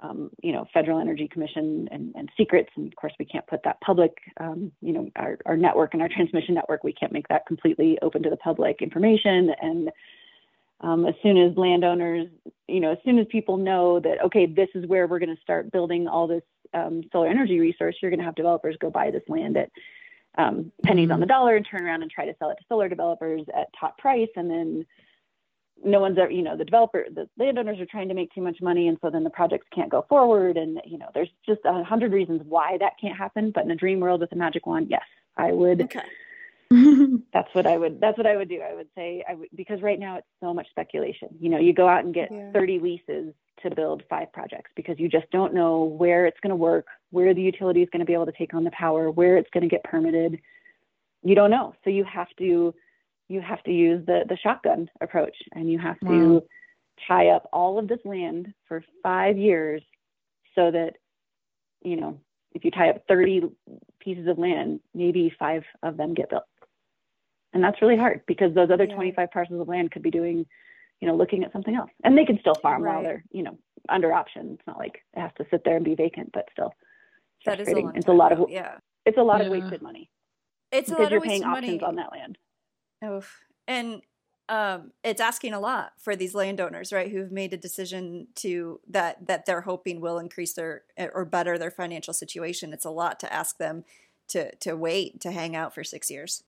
um, 0.00 0.30
you 0.42 0.52
know, 0.52 0.66
Federal 0.72 0.98
Energy 0.98 1.28
Commission 1.28 1.88
and, 1.90 2.12
and, 2.16 2.30
secrets, 2.36 2.70
and 2.76 2.88
of 2.88 2.96
course, 2.96 3.12
we 3.18 3.26
can't 3.26 3.46
put 3.46 3.62
that 3.64 3.80
public. 3.82 4.12
Um, 4.38 4.72
you 4.80 4.92
know, 4.92 5.10
our, 5.16 5.38
our 5.46 5.56
network 5.56 5.92
and 5.92 6.02
our 6.02 6.08
transmission 6.08 6.54
network, 6.54 6.82
we 6.82 6.92
can't 6.92 7.12
make 7.12 7.28
that 7.28 7.46
completely 7.46 7.98
open 8.02 8.22
to 8.22 8.30
the 8.30 8.36
public 8.36 8.80
information. 8.80 9.50
And 9.60 9.90
um, 10.80 11.06
as 11.06 11.14
soon 11.22 11.36
as 11.36 11.56
landowners, 11.56 12.28
you 12.66 12.80
know, 12.80 12.92
as 12.92 12.98
soon 13.04 13.18
as 13.18 13.26
people 13.30 13.58
know 13.58 14.00
that 14.00 14.24
okay, 14.24 14.46
this 14.46 14.68
is 14.74 14.86
where 14.86 15.06
we're 15.06 15.18
going 15.18 15.34
to 15.34 15.42
start 15.42 15.70
building 15.70 16.08
all 16.08 16.26
this 16.26 16.42
um, 16.72 17.02
solar 17.12 17.28
energy 17.28 17.60
resource, 17.60 17.96
you're 18.00 18.10
going 18.10 18.20
to 18.20 18.24
have 18.24 18.34
developers 18.34 18.76
go 18.80 18.90
buy 18.90 19.10
this 19.10 19.22
land 19.28 19.56
at 19.56 19.70
um, 20.38 20.72
pennies 20.82 21.06
mm-hmm. 21.06 21.14
on 21.14 21.20
the 21.20 21.26
dollar 21.26 21.56
and 21.56 21.66
turn 21.68 21.84
around 21.84 22.02
and 22.02 22.10
try 22.10 22.26
to 22.26 22.34
sell 22.38 22.50
it 22.50 22.56
to 22.56 22.64
solar 22.68 22.88
developers 22.88 23.42
at 23.54 23.68
top 23.78 23.98
price. 23.98 24.28
And 24.36 24.50
then 24.50 24.86
no 25.82 25.98
one's 25.98 26.18
ever 26.18 26.30
you 26.30 26.42
know 26.42 26.58
the 26.58 26.64
developer 26.64 27.06
the 27.10 27.26
landowners 27.38 27.80
are 27.80 27.86
trying 27.86 28.08
to 28.08 28.14
make 28.14 28.32
too 28.32 28.42
much 28.42 28.58
money. 28.60 28.88
And 28.88 28.98
so 29.02 29.10
then 29.10 29.24
the 29.24 29.30
projects 29.30 29.66
can't 29.74 29.90
go 29.90 30.04
forward. 30.08 30.56
And 30.56 30.80
you 30.84 30.98
know 30.98 31.08
there's 31.14 31.30
just 31.46 31.60
a 31.64 31.82
hundred 31.84 32.12
reasons 32.12 32.42
why 32.44 32.76
that 32.78 32.92
can't 33.00 33.16
happen. 33.16 33.50
But 33.50 33.64
in 33.64 33.70
a 33.70 33.76
dream 33.76 34.00
world 34.00 34.20
with 34.20 34.32
a 34.32 34.36
magic 34.36 34.66
wand 34.66 34.88
yes 34.90 35.02
i 35.36 35.52
would. 35.52 35.82
Okay. 35.82 36.00
that's 37.32 37.52
what 37.52 37.66
i 37.66 37.76
would 37.76 38.00
that's 38.00 38.16
what 38.16 38.26
i 38.26 38.36
would 38.36 38.48
do. 38.48 38.60
I 38.60 38.74
would 38.74 38.88
say 38.94 39.24
i 39.28 39.34
would 39.34 39.48
because 39.54 39.82
right 39.82 39.98
now 39.98 40.16
it's 40.18 40.28
so 40.40 40.54
much 40.54 40.68
speculation. 40.70 41.28
You 41.40 41.50
know 41.50 41.58
you 41.58 41.72
go 41.72 41.88
out 41.88 42.04
and 42.04 42.14
get 42.14 42.30
yeah. 42.30 42.52
30 42.52 42.78
leases 42.78 43.34
to 43.62 43.74
build 43.74 44.02
five 44.08 44.32
projects 44.32 44.70
because 44.74 44.98
you 44.98 45.08
just 45.08 45.30
don't 45.30 45.54
know 45.54 45.84
where 45.84 46.26
it's 46.26 46.38
going 46.40 46.50
to 46.50 46.56
work, 46.56 46.86
where 47.10 47.34
the 47.34 47.42
utility 47.42 47.82
is 47.82 47.88
going 47.92 48.00
to 48.00 48.06
be 48.06 48.12
able 48.12 48.26
to 48.26 48.32
take 48.32 48.54
on 48.54 48.64
the 48.64 48.70
power, 48.70 49.10
where 49.10 49.36
it's 49.36 49.50
going 49.50 49.62
to 49.62 49.68
get 49.68 49.84
permitted. 49.84 50.40
You 51.22 51.34
don't 51.34 51.50
know. 51.50 51.74
So 51.84 51.90
you 51.90 52.04
have 52.04 52.28
to 52.38 52.74
you 53.28 53.40
have 53.40 53.62
to 53.64 53.72
use 53.72 54.04
the 54.06 54.24
the 54.28 54.36
shotgun 54.36 54.90
approach 55.00 55.36
and 55.52 55.70
you 55.70 55.78
have 55.78 55.98
to 56.00 56.06
wow. 56.06 56.42
tie 57.06 57.28
up 57.28 57.48
all 57.52 57.78
of 57.78 57.88
this 57.88 58.00
land 58.04 58.52
for 58.66 58.82
5 59.02 59.38
years 59.38 59.82
so 60.54 60.70
that 60.70 60.96
you 61.82 61.96
know, 61.96 62.20
if 62.52 62.64
you 62.64 62.70
tie 62.70 62.90
up 62.90 63.04
30 63.08 63.44
pieces 64.00 64.26
of 64.26 64.38
land, 64.38 64.80
maybe 64.94 65.32
5 65.38 65.64
of 65.82 65.96
them 65.96 66.14
get 66.14 66.28
built. 66.28 66.44
And 67.52 67.64
that's 67.64 67.80
really 67.82 67.96
hard 67.96 68.22
because 68.26 68.54
those 68.54 68.70
other 68.70 68.84
yeah. 68.84 68.94
25 68.94 69.30
parcels 69.30 69.60
of 69.60 69.68
land 69.68 69.90
could 69.90 70.02
be 70.02 70.10
doing 70.10 70.46
you 71.00 71.08
know, 71.08 71.16
looking 71.16 71.44
at 71.44 71.52
something 71.52 71.74
else. 71.74 71.90
And 72.04 72.16
they 72.16 72.24
can 72.24 72.38
still 72.40 72.54
farm 72.54 72.82
right. 72.82 72.94
while 72.94 73.02
they're, 73.02 73.24
you 73.30 73.42
know, 73.42 73.58
under 73.88 74.12
option. 74.12 74.56
It's 74.58 74.66
not 74.66 74.78
like 74.78 75.02
it 75.14 75.20
has 75.20 75.30
to 75.38 75.46
sit 75.50 75.62
there 75.64 75.76
and 75.76 75.84
be 75.84 75.94
vacant, 75.94 76.30
but 76.32 76.48
still. 76.52 76.72
That 77.46 77.60
is 77.60 77.68
a 77.68 77.92
it's 77.94 78.08
a 78.08 78.12
lot 78.12 78.32
of 78.32 78.50
yeah. 78.50 78.76
It's 79.06 79.16
a 79.16 79.22
lot 79.22 79.40
yeah. 79.40 79.46
of 79.46 79.52
wasted 79.52 79.82
money. 79.82 80.10
It's 80.70 80.90
because 80.90 81.10
you're 81.10 81.20
paying 81.20 81.42
options 81.42 81.80
money. 81.80 81.82
on 81.82 81.96
that 81.96 82.12
land. 82.12 82.38
Oh, 83.02 83.22
and 83.66 84.02
um, 84.50 84.92
it's 85.02 85.20
asking 85.20 85.54
a 85.54 85.60
lot 85.60 85.92
for 85.98 86.14
these 86.16 86.34
landowners, 86.34 86.92
right? 86.92 87.10
Who've 87.10 87.32
made 87.32 87.54
a 87.54 87.56
decision 87.56 88.28
to 88.36 88.80
that 88.88 89.26
that 89.26 89.46
they're 89.46 89.62
hoping 89.62 90.00
will 90.00 90.18
increase 90.18 90.52
their 90.52 90.82
or 90.98 91.24
better 91.24 91.56
their 91.56 91.70
financial 91.70 92.12
situation. 92.12 92.72
It's 92.72 92.84
a 92.84 92.90
lot 92.90 93.18
to 93.20 93.32
ask 93.32 93.56
them 93.56 93.84
to 94.28 94.54
to 94.56 94.76
wait 94.76 95.20
to 95.22 95.32
hang 95.32 95.56
out 95.56 95.74
for 95.74 95.82
six 95.82 96.10
years. 96.10 96.42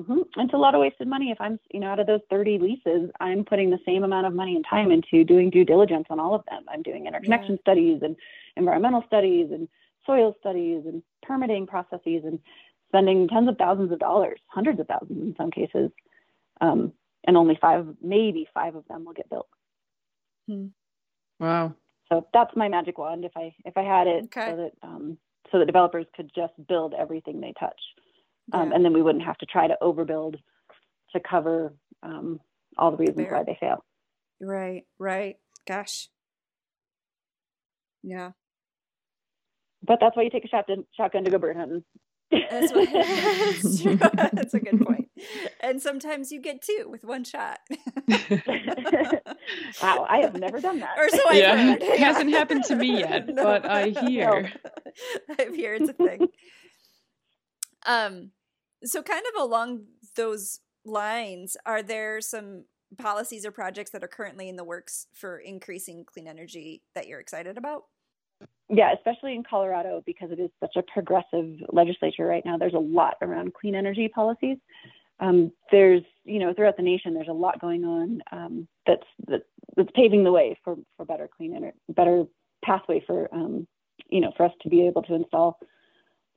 Mm-hmm. 0.00 0.40
It's 0.40 0.54
a 0.54 0.58
lot 0.58 0.74
of 0.74 0.80
wasted 0.80 1.06
money. 1.06 1.30
If 1.30 1.40
I'm, 1.40 1.58
you 1.70 1.78
know, 1.78 1.86
out 1.86 2.00
of 2.00 2.06
those 2.06 2.20
30 2.28 2.58
leases, 2.58 3.10
I'm 3.20 3.44
putting 3.44 3.70
the 3.70 3.78
same 3.86 4.02
amount 4.02 4.26
of 4.26 4.34
money 4.34 4.56
and 4.56 4.64
time 4.68 4.90
into 4.90 5.24
doing 5.24 5.50
due 5.50 5.64
diligence 5.64 6.06
on 6.10 6.18
all 6.18 6.34
of 6.34 6.44
them. 6.50 6.64
I'm 6.68 6.82
doing 6.82 7.06
interconnection 7.06 7.52
yeah. 7.54 7.60
studies 7.60 8.00
and 8.02 8.16
environmental 8.56 9.04
studies 9.06 9.48
and 9.52 9.68
soil 10.04 10.34
studies 10.40 10.82
and 10.84 11.02
permitting 11.22 11.66
processes 11.66 12.22
and 12.24 12.40
spending 12.88 13.28
tens 13.28 13.48
of 13.48 13.56
thousands 13.56 13.92
of 13.92 14.00
dollars, 14.00 14.40
hundreds 14.48 14.80
of 14.80 14.88
thousands 14.88 15.22
in 15.22 15.34
some 15.36 15.52
cases. 15.52 15.90
Um, 16.60 16.92
and 17.26 17.36
only 17.36 17.56
five, 17.60 17.86
maybe 18.02 18.48
five 18.52 18.74
of 18.74 18.86
them 18.88 19.04
will 19.04 19.12
get 19.12 19.30
built. 19.30 19.48
Hmm. 20.48 20.66
Wow. 21.38 21.74
So 22.08 22.26
that's 22.34 22.54
my 22.56 22.68
magic 22.68 22.98
wand. 22.98 23.24
If 23.24 23.32
I 23.36 23.54
if 23.64 23.76
I 23.76 23.82
had 23.82 24.06
it, 24.06 24.24
okay. 24.24 24.50
so 24.50 24.56
that 24.56 24.72
um, 24.82 25.18
so 25.50 25.58
that 25.58 25.66
developers 25.66 26.06
could 26.14 26.30
just 26.34 26.52
build 26.68 26.94
everything 26.94 27.40
they 27.40 27.54
touch 27.58 27.80
um, 28.52 28.70
yeah. 28.70 28.76
and 28.76 28.84
then 28.84 28.92
we 28.92 29.02
wouldn't 29.02 29.24
have 29.24 29.38
to 29.38 29.46
try 29.46 29.66
to 29.66 29.76
overbuild 29.82 30.36
to 31.12 31.20
cover 31.20 31.74
um, 32.02 32.40
all 32.76 32.90
the 32.90 32.96
reasons 32.96 33.28
why 33.30 33.42
they 33.44 33.56
fail. 33.58 33.84
Right, 34.40 34.82
right. 34.98 35.36
Gosh. 35.66 36.08
Yeah. 38.02 38.32
But 39.82 39.98
that's 40.00 40.16
why 40.16 40.22
you 40.22 40.30
take 40.30 40.44
a 40.44 40.48
shotgun, 40.48 40.84
shotgun 40.96 41.24
to 41.24 41.30
go 41.30 41.38
bird 41.38 41.56
hunting. 41.56 41.84
That's, 42.30 42.72
what, 42.72 42.88
that's 42.92 43.82
true. 43.82 43.96
That's 43.96 44.54
a 44.54 44.60
good 44.60 44.80
point. 44.84 45.10
And 45.60 45.80
sometimes 45.80 46.32
you 46.32 46.40
get 46.40 46.62
two 46.62 46.86
with 46.88 47.04
one 47.04 47.24
shot. 47.24 47.60
wow, 49.82 50.06
I 50.08 50.18
have 50.22 50.34
never 50.34 50.60
done 50.60 50.80
that. 50.80 50.98
Or 50.98 51.08
so 51.08 51.20
I 51.28 51.34
yeah, 51.34 51.56
heard. 51.56 51.82
It 51.82 51.98
hasn't 51.98 52.30
happened 52.30 52.64
to 52.64 52.76
me 52.76 52.98
yet, 52.98 53.28
no. 53.28 53.42
but 53.42 53.66
I 53.66 53.90
hear. 53.90 54.52
No. 55.28 55.34
I 55.38 55.50
hear 55.54 55.74
it's 55.74 55.90
a 55.90 55.92
thing. 55.92 56.28
Um, 57.84 58.30
so 58.82 59.02
kind 59.02 59.24
of 59.34 59.42
along 59.42 59.84
those 60.16 60.60
lines, 60.84 61.56
are 61.64 61.82
there 61.82 62.20
some 62.20 62.64
policies 62.98 63.44
or 63.44 63.50
projects 63.50 63.90
that 63.90 64.04
are 64.04 64.08
currently 64.08 64.48
in 64.48 64.56
the 64.56 64.64
works 64.64 65.06
for 65.12 65.38
increasing 65.38 66.04
clean 66.04 66.28
energy 66.28 66.82
that 66.94 67.06
you're 67.08 67.20
excited 67.20 67.58
about? 67.58 67.84
Yeah, 68.68 68.92
especially 68.94 69.34
in 69.34 69.42
Colorado 69.48 70.02
because 70.06 70.30
it 70.30 70.40
is 70.40 70.50
such 70.60 70.76
a 70.76 70.82
progressive 70.82 71.54
legislature 71.72 72.26
right 72.26 72.44
now. 72.44 72.56
There's 72.56 72.74
a 72.74 72.78
lot 72.78 73.16
around 73.20 73.54
clean 73.54 73.74
energy 73.74 74.08
policies. 74.08 74.58
Um, 75.20 75.52
there's, 75.70 76.02
you 76.24 76.40
know, 76.40 76.52
throughout 76.54 76.76
the 76.76 76.82
nation, 76.82 77.14
there's 77.14 77.28
a 77.28 77.32
lot 77.32 77.60
going 77.60 77.84
on 77.84 78.20
um, 78.32 78.68
that's 78.86 79.06
that, 79.28 79.42
that's 79.76 79.90
paving 79.94 80.24
the 80.24 80.32
way 80.32 80.58
for 80.64 80.76
for 80.96 81.04
better 81.04 81.28
clean 81.36 81.54
energy, 81.54 81.76
better 81.90 82.24
pathway 82.64 83.02
for, 83.06 83.32
um, 83.32 83.66
you 84.08 84.20
know, 84.20 84.32
for 84.36 84.46
us 84.46 84.52
to 84.62 84.68
be 84.68 84.86
able 84.86 85.02
to 85.02 85.14
install 85.14 85.58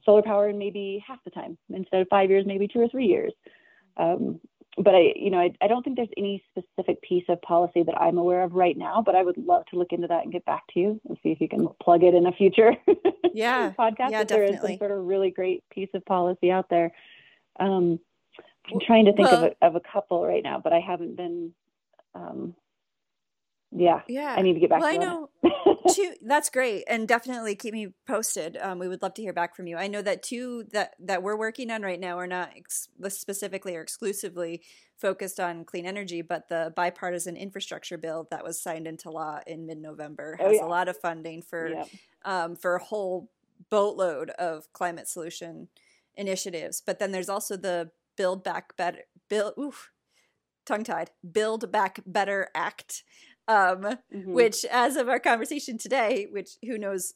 solar 0.07 0.21
power 0.21 0.49
in 0.49 0.57
maybe 0.57 1.03
half 1.05 1.23
the 1.25 1.31
time 1.31 1.57
instead 1.69 2.01
of 2.01 2.07
five 2.09 2.29
years, 2.29 2.45
maybe 2.47 2.67
two 2.67 2.79
or 2.79 2.87
three 2.87 3.05
years. 3.05 3.33
Um, 3.97 4.39
but 4.77 4.93
I, 4.93 5.13
you 5.15 5.31
know, 5.31 5.39
I, 5.39 5.51
I, 5.59 5.67
don't 5.67 5.83
think 5.83 5.95
there's 5.95 6.07
any 6.17 6.43
specific 6.51 7.01
piece 7.01 7.23
of 7.29 7.41
policy 7.41 7.81
that 7.83 7.99
I'm 7.99 8.19
aware 8.19 8.43
of 8.43 8.53
right 8.53 8.77
now. 8.77 9.01
But 9.03 9.15
I 9.15 9.23
would 9.23 9.37
love 9.37 9.65
to 9.71 9.75
look 9.75 9.91
into 9.91 10.07
that 10.07 10.23
and 10.23 10.31
get 10.31 10.45
back 10.45 10.63
to 10.73 10.79
you 10.79 11.01
and 11.09 11.17
see 11.23 11.29
if 11.29 11.41
you 11.41 11.49
can 11.49 11.67
plug 11.81 12.03
it 12.03 12.13
in 12.13 12.27
a 12.27 12.31
future 12.31 12.73
yeah 13.33 13.71
podcast. 13.71 14.11
Yeah, 14.11 14.21
if 14.21 14.27
definitely. 14.27 14.35
there 14.35 14.43
is 14.43 14.61
some 14.61 14.77
sort 14.77 14.91
of 14.91 15.05
really 15.05 15.31
great 15.31 15.63
piece 15.71 15.89
of 15.93 16.05
policy 16.05 16.51
out 16.51 16.69
there. 16.69 16.91
Um, 17.59 17.99
I'm 18.71 18.79
trying 18.85 19.05
to 19.05 19.13
think 19.13 19.31
well, 19.31 19.45
of, 19.45 19.53
a, 19.61 19.65
of 19.65 19.75
a 19.75 19.81
couple 19.81 20.25
right 20.25 20.43
now, 20.43 20.61
but 20.63 20.73
I 20.73 20.79
haven't 20.79 21.15
been. 21.15 21.53
Um, 22.13 22.55
yeah, 23.71 24.01
yeah. 24.07 24.35
I 24.37 24.41
need 24.41 24.53
to 24.53 24.59
get 24.59 24.69
back. 24.69 24.81
Well, 24.81 24.93
I 24.93 24.97
know 24.97 25.29
two. 25.93 26.13
That's 26.21 26.49
great, 26.49 26.83
and 26.87 27.07
definitely 27.07 27.55
keep 27.55 27.73
me 27.73 27.93
posted. 28.05 28.57
Um, 28.61 28.79
we 28.79 28.87
would 28.87 29.01
love 29.01 29.13
to 29.15 29.21
hear 29.21 29.33
back 29.33 29.55
from 29.55 29.67
you. 29.67 29.77
I 29.77 29.87
know 29.87 30.01
that 30.01 30.23
two 30.23 30.65
that 30.71 30.93
that 30.99 31.23
we're 31.23 31.37
working 31.37 31.71
on 31.71 31.81
right 31.81 31.99
now 31.99 32.17
are 32.17 32.27
not 32.27 32.51
ex- 32.55 32.89
specifically 33.09 33.75
or 33.75 33.81
exclusively 33.81 34.61
focused 34.97 35.39
on 35.39 35.63
clean 35.63 35.85
energy, 35.85 36.21
but 36.21 36.49
the 36.49 36.73
bipartisan 36.75 37.35
infrastructure 37.35 37.97
bill 37.97 38.27
that 38.31 38.43
was 38.43 38.61
signed 38.61 38.87
into 38.87 39.11
law 39.11 39.39
in 39.45 39.67
mid-November 39.67 40.37
oh, 40.39 40.45
has 40.45 40.53
oh, 40.53 40.55
yeah. 40.55 40.65
a 40.65 40.67
lot 40.67 40.87
of 40.87 40.97
funding 40.97 41.41
for 41.41 41.69
yeah. 41.69 41.85
um, 42.25 42.55
for 42.55 42.75
a 42.75 42.83
whole 42.83 43.29
boatload 43.69 44.29
of 44.31 44.71
climate 44.73 45.07
solution 45.07 45.67
initiatives. 46.15 46.81
But 46.85 46.99
then 46.99 47.11
there's 47.11 47.29
also 47.29 47.57
the 47.57 47.91
Build 48.15 48.43
Back 48.43 48.75
Better 48.75 49.03
Build 49.29 49.53
oof, 49.59 49.91
tongue 50.65 50.83
tied 50.83 51.11
Build 51.29 51.71
Back 51.71 51.99
Better 52.05 52.49
Act, 52.55 53.03
um, 53.47 53.81
mm-hmm. 53.81 54.33
which 54.33 54.65
as 54.65 54.95
of 54.95 55.09
our 55.09 55.19
conversation 55.19 55.77
today, 55.77 56.27
which 56.31 56.51
who 56.65 56.77
knows 56.77 57.13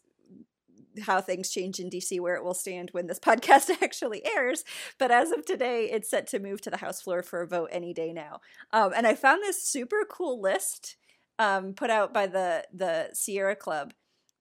how 1.03 1.21
things 1.21 1.49
change 1.49 1.79
in 1.79 1.89
DC 1.89 2.19
where 2.19 2.35
it 2.35 2.43
will 2.43 2.53
stand 2.53 2.89
when 2.91 3.07
this 3.07 3.19
podcast 3.27 3.81
actually 3.81 4.25
airs. 4.25 4.63
But 4.97 5.11
as 5.11 5.31
of 5.31 5.45
today, 5.45 5.89
it's 5.91 6.09
set 6.09 6.27
to 6.27 6.39
move 6.39 6.61
to 6.61 6.69
the 6.69 6.77
House 6.77 7.01
floor 7.01 7.23
for 7.23 7.41
a 7.41 7.47
vote 7.47 7.69
any 7.71 7.93
day 7.93 8.13
now. 8.13 8.41
Um, 8.71 8.91
and 8.95 9.07
I 9.07 9.15
found 9.15 9.41
this 9.41 9.63
super 9.63 10.05
cool 10.09 10.41
list 10.41 10.97
um, 11.39 11.73
put 11.73 11.89
out 11.89 12.13
by 12.13 12.27
the 12.27 12.65
the 12.73 13.09
Sierra 13.13 13.55
Club 13.55 13.93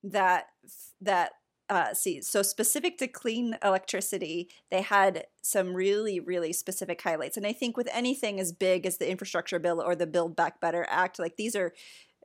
that 0.03 0.47
that 1.01 1.32
uh, 1.71 1.95
see, 1.95 2.21
so 2.21 2.43
specific 2.43 2.99
to 2.99 3.07
clean 3.07 3.57
electricity, 3.62 4.49
they 4.71 4.83
had 4.83 5.27
some 5.41 5.73
really, 5.73 6.18
really 6.18 6.53
specific 6.53 7.01
highlights. 7.01 7.37
And 7.37 7.47
I 7.47 7.53
think 7.53 7.77
with 7.77 7.89
anything 7.93 8.41
as 8.41 8.53
big 8.53 8.85
as 8.85 8.97
the 8.97 9.09
infrastructure 9.09 9.61
bill 9.61 9.81
or 9.81 9.95
the 9.95 10.07
Build 10.07 10.35
Back 10.35 10.61
Better 10.61 10.85
Act, 10.91 11.21
like 11.21 11.37
these 11.37 11.55
are 11.55 11.73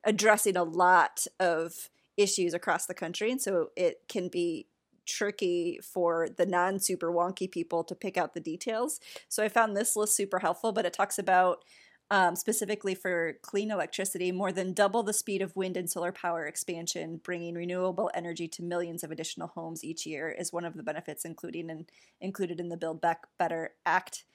addressing 0.03 0.57
a 0.57 0.63
lot 0.63 1.27
of 1.39 1.89
issues 2.17 2.55
across 2.55 2.87
the 2.87 2.95
country. 2.95 3.29
And 3.29 3.39
so 3.39 3.69
it 3.75 4.01
can 4.07 4.29
be 4.29 4.65
tricky 5.05 5.79
for 5.83 6.27
the 6.35 6.47
non 6.47 6.79
super 6.79 7.11
wonky 7.11 7.49
people 7.49 7.83
to 7.83 7.93
pick 7.93 8.17
out 8.17 8.33
the 8.33 8.39
details. 8.39 8.99
So 9.29 9.43
I 9.43 9.49
found 9.49 9.77
this 9.77 9.95
list 9.95 10.15
super 10.15 10.39
helpful, 10.39 10.71
but 10.71 10.87
it 10.87 10.93
talks 10.93 11.19
about 11.19 11.63
um, 12.11 12.35
specifically 12.35 12.93
for 12.93 13.37
clean 13.41 13.71
electricity, 13.71 14.31
more 14.31 14.51
than 14.51 14.73
double 14.73 15.01
the 15.01 15.13
speed 15.13 15.41
of 15.41 15.55
wind 15.55 15.75
and 15.75 15.89
solar 15.89 16.11
power 16.11 16.45
expansion, 16.45 17.19
bringing 17.23 17.55
renewable 17.55 18.11
energy 18.13 18.47
to 18.49 18.63
millions 18.63 19.03
of 19.03 19.11
additional 19.11 19.47
homes 19.47 19.83
each 19.83 20.05
year 20.05 20.29
is 20.29 20.53
one 20.53 20.65
of 20.65 20.75
the 20.75 20.83
benefits, 20.83 21.25
including 21.25 21.69
in, 21.69 21.87
included 22.21 22.59
in 22.59 22.69
the 22.69 22.77
Build 22.77 23.01
Back 23.01 23.23
Better 23.39 23.71
Act. 23.85 24.25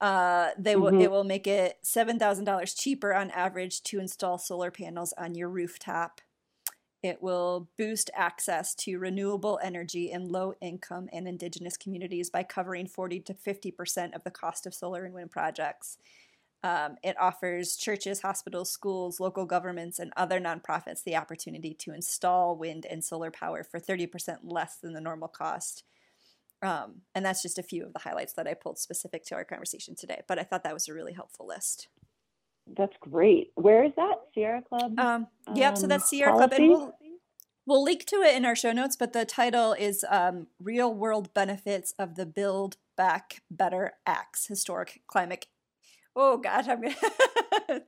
Uh, 0.00 0.50
they 0.58 0.74
mm-hmm. 0.74 0.82
will 0.82 1.00
it 1.00 1.10
will 1.10 1.24
make 1.24 1.46
it 1.46 1.78
seven 1.82 2.18
thousand 2.18 2.44
dollars 2.44 2.74
cheaper 2.74 3.14
on 3.14 3.30
average 3.30 3.82
to 3.82 3.98
install 3.98 4.36
solar 4.36 4.70
panels 4.70 5.14
on 5.16 5.34
your 5.34 5.48
rooftop. 5.48 6.20
It 7.02 7.22
will 7.22 7.68
boost 7.78 8.10
access 8.14 8.74
to 8.76 8.98
renewable 8.98 9.58
energy 9.62 10.10
in 10.10 10.28
low 10.28 10.54
income 10.60 11.08
and 11.12 11.28
indigenous 11.28 11.76
communities 11.76 12.30
by 12.30 12.42
covering 12.42 12.88
40 12.88 13.20
to 13.20 13.34
50% 13.34 14.14
of 14.14 14.24
the 14.24 14.30
cost 14.30 14.66
of 14.66 14.74
solar 14.74 15.04
and 15.04 15.14
wind 15.14 15.30
projects. 15.30 15.98
Um, 16.62 16.96
it 17.02 17.16
offers 17.20 17.76
churches, 17.76 18.22
hospitals, 18.22 18.70
schools, 18.70 19.20
local 19.20 19.44
governments, 19.44 19.98
and 19.98 20.12
other 20.16 20.40
nonprofits 20.40 21.04
the 21.04 21.16
opportunity 21.16 21.74
to 21.74 21.92
install 21.92 22.56
wind 22.56 22.86
and 22.90 23.04
solar 23.04 23.30
power 23.30 23.62
for 23.62 23.78
30% 23.78 24.38
less 24.42 24.76
than 24.76 24.92
the 24.92 25.00
normal 25.00 25.28
cost. 25.28 25.84
Um, 26.62 27.02
and 27.14 27.24
that's 27.24 27.42
just 27.42 27.58
a 27.58 27.62
few 27.62 27.84
of 27.84 27.92
the 27.92 28.00
highlights 28.00 28.32
that 28.34 28.48
I 28.48 28.54
pulled 28.54 28.78
specific 28.78 29.24
to 29.26 29.34
our 29.34 29.44
conversation 29.44 29.94
today. 29.94 30.22
But 30.26 30.38
I 30.38 30.42
thought 30.42 30.64
that 30.64 30.74
was 30.74 30.88
a 30.88 30.94
really 30.94 31.12
helpful 31.12 31.46
list. 31.46 31.88
That's 32.76 32.96
great. 32.98 33.52
Where 33.54 33.84
is 33.84 33.92
that? 33.96 34.14
Sierra 34.34 34.62
Club? 34.62 34.98
Um, 34.98 35.28
yep, 35.54 35.78
so 35.78 35.86
that's 35.86 36.04
um, 36.04 36.08
Sierra 36.08 36.32
policy? 36.32 36.48
Club. 36.48 36.60
And 36.60 36.68
we'll, 36.70 36.94
we'll 37.66 37.84
link 37.84 38.04
to 38.06 38.16
it 38.16 38.34
in 38.34 38.44
our 38.44 38.56
show 38.56 38.72
notes, 38.72 38.96
but 38.96 39.12
the 39.12 39.24
title 39.24 39.72
is 39.72 40.04
um, 40.08 40.48
Real 40.60 40.92
World 40.92 41.32
Benefits 41.32 41.94
of 41.98 42.16
the 42.16 42.26
Build 42.26 42.76
Back 42.96 43.42
Better 43.50 43.92
Acts 44.06 44.46
Historic 44.46 45.02
Climate 45.06 45.46
oh 46.16 46.38
gosh, 46.38 46.66
I'm 46.68 46.80
gonna. 46.80 46.94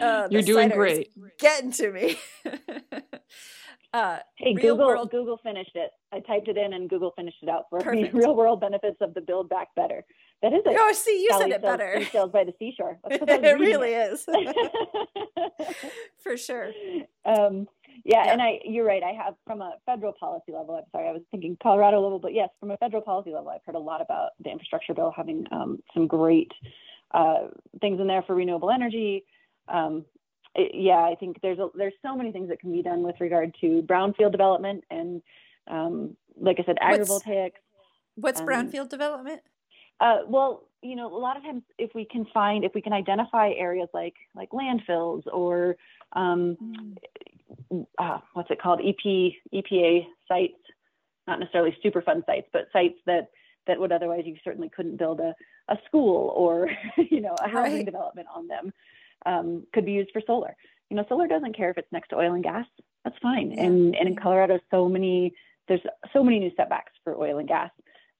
uh, 0.00 0.28
You're 0.30 0.42
doing 0.42 0.70
great. 0.70 1.10
Getting 1.38 1.72
to 1.72 1.90
me. 1.92 2.16
uh, 3.92 4.18
hey, 4.36 4.54
Google 4.54 4.78
world... 4.86 5.10
Google 5.10 5.38
finished 5.42 5.72
it. 5.74 5.90
I 6.12 6.20
typed 6.20 6.48
it 6.48 6.56
in 6.56 6.72
and 6.72 6.88
Google 6.88 7.12
finished 7.16 7.38
it 7.42 7.48
out 7.48 7.64
for 7.68 7.80
Perfect. 7.80 8.14
me. 8.14 8.20
Real 8.20 8.34
world 8.34 8.60
benefits 8.60 8.98
of 9.00 9.14
the 9.14 9.20
Build 9.20 9.48
Back 9.48 9.68
Better. 9.74 10.04
That 10.42 10.54
is 10.54 10.62
a 10.64 10.70
oh, 10.70 10.92
see, 10.94 11.22
you 11.22 11.28
Sally 11.32 11.50
said 11.50 11.50
it 11.50 11.62
better. 11.62 12.02
Sales 12.10 12.30
by 12.32 12.44
the 12.44 12.54
seashore. 12.58 12.98
it 13.10 13.60
really 13.60 13.90
it. 13.92 14.12
is. 14.12 14.24
for 16.22 16.38
sure. 16.38 16.72
Um, 17.26 17.68
yeah, 18.06 18.24
yeah, 18.24 18.32
and 18.32 18.40
I, 18.40 18.60
you're 18.64 18.86
right. 18.86 19.02
I 19.02 19.12
have 19.12 19.34
from 19.46 19.60
a 19.60 19.74
federal 19.84 20.14
policy 20.14 20.52
level. 20.52 20.76
I'm 20.76 20.84
sorry, 20.92 21.08
I 21.08 21.12
was 21.12 21.20
thinking 21.30 21.58
Colorado 21.62 22.00
level, 22.00 22.18
but 22.18 22.32
yes, 22.32 22.48
from 22.58 22.70
a 22.70 22.78
federal 22.78 23.02
policy 23.02 23.32
level, 23.32 23.50
I've 23.50 23.60
heard 23.66 23.74
a 23.74 23.80
lot 23.80 24.00
about 24.00 24.30
the 24.42 24.50
infrastructure 24.50 24.94
bill 24.94 25.12
having 25.14 25.44
um, 25.52 25.82
some 25.92 26.06
great 26.06 26.50
uh, 27.12 27.48
things 27.80 28.00
in 28.00 28.06
there 28.06 28.22
for 28.22 28.34
renewable 28.34 28.70
energy. 28.70 29.24
Um, 29.68 30.04
it, 30.54 30.72
yeah, 30.74 31.00
I 31.00 31.14
think 31.18 31.40
there's 31.42 31.58
a, 31.58 31.68
there's 31.74 31.94
so 32.02 32.16
many 32.16 32.32
things 32.32 32.48
that 32.48 32.60
can 32.60 32.72
be 32.72 32.82
done 32.82 33.02
with 33.02 33.16
regard 33.20 33.54
to 33.60 33.82
brownfield 33.82 34.32
development 34.32 34.84
and, 34.90 35.22
um, 35.68 36.16
like 36.40 36.58
I 36.58 36.64
said, 36.64 36.76
agrivoltaics. 36.82 37.52
What's, 38.16 38.40
what's 38.40 38.40
brownfield 38.40 38.88
development? 38.88 39.42
Uh, 40.00 40.18
well, 40.26 40.66
you 40.82 40.96
know, 40.96 41.14
a 41.14 41.18
lot 41.18 41.36
of 41.36 41.42
times 41.42 41.62
if 41.78 41.90
we 41.94 42.04
can 42.04 42.26
find, 42.32 42.64
if 42.64 42.72
we 42.74 42.80
can 42.80 42.92
identify 42.92 43.50
areas 43.50 43.88
like 43.92 44.14
like 44.34 44.50
landfills 44.50 45.22
or 45.30 45.76
um, 46.14 46.56
mm. 47.70 47.86
uh, 47.98 48.18
what's 48.32 48.50
it 48.50 48.60
called, 48.60 48.80
EP 48.80 49.32
EPA 49.54 50.06
sites, 50.26 50.54
not 51.26 51.38
necessarily 51.38 51.76
Superfund 51.84 52.24
sites, 52.24 52.48
but 52.52 52.68
sites 52.72 52.96
that 53.06 53.28
that 53.66 53.78
would 53.78 53.92
otherwise 53.92 54.22
you 54.24 54.36
certainly 54.42 54.70
couldn't 54.74 54.96
build 54.96 55.20
a 55.20 55.34
a 55.70 55.78
school 55.86 56.32
or 56.36 56.68
you 57.10 57.20
know 57.20 57.34
a 57.42 57.48
housing 57.48 57.76
right. 57.76 57.86
development 57.86 58.28
on 58.34 58.48
them 58.48 58.72
um, 59.26 59.66
could 59.72 59.86
be 59.86 59.92
used 59.92 60.10
for 60.12 60.22
solar. 60.26 60.56
You 60.90 60.96
know, 60.96 61.04
solar 61.08 61.28
doesn't 61.28 61.56
care 61.56 61.70
if 61.70 61.78
it's 61.78 61.92
next 61.92 62.08
to 62.08 62.16
oil 62.16 62.34
and 62.34 62.42
gas. 62.42 62.66
That's 63.04 63.16
fine. 63.22 63.52
Yeah. 63.52 63.64
And 63.64 63.94
and 63.94 64.08
in 64.08 64.16
Colorado, 64.16 64.58
so 64.70 64.88
many 64.88 65.34
there's 65.68 65.80
so 66.12 66.24
many 66.24 66.38
new 66.38 66.50
setbacks 66.56 66.92
for 67.04 67.16
oil 67.16 67.38
and 67.38 67.48
gas 67.48 67.70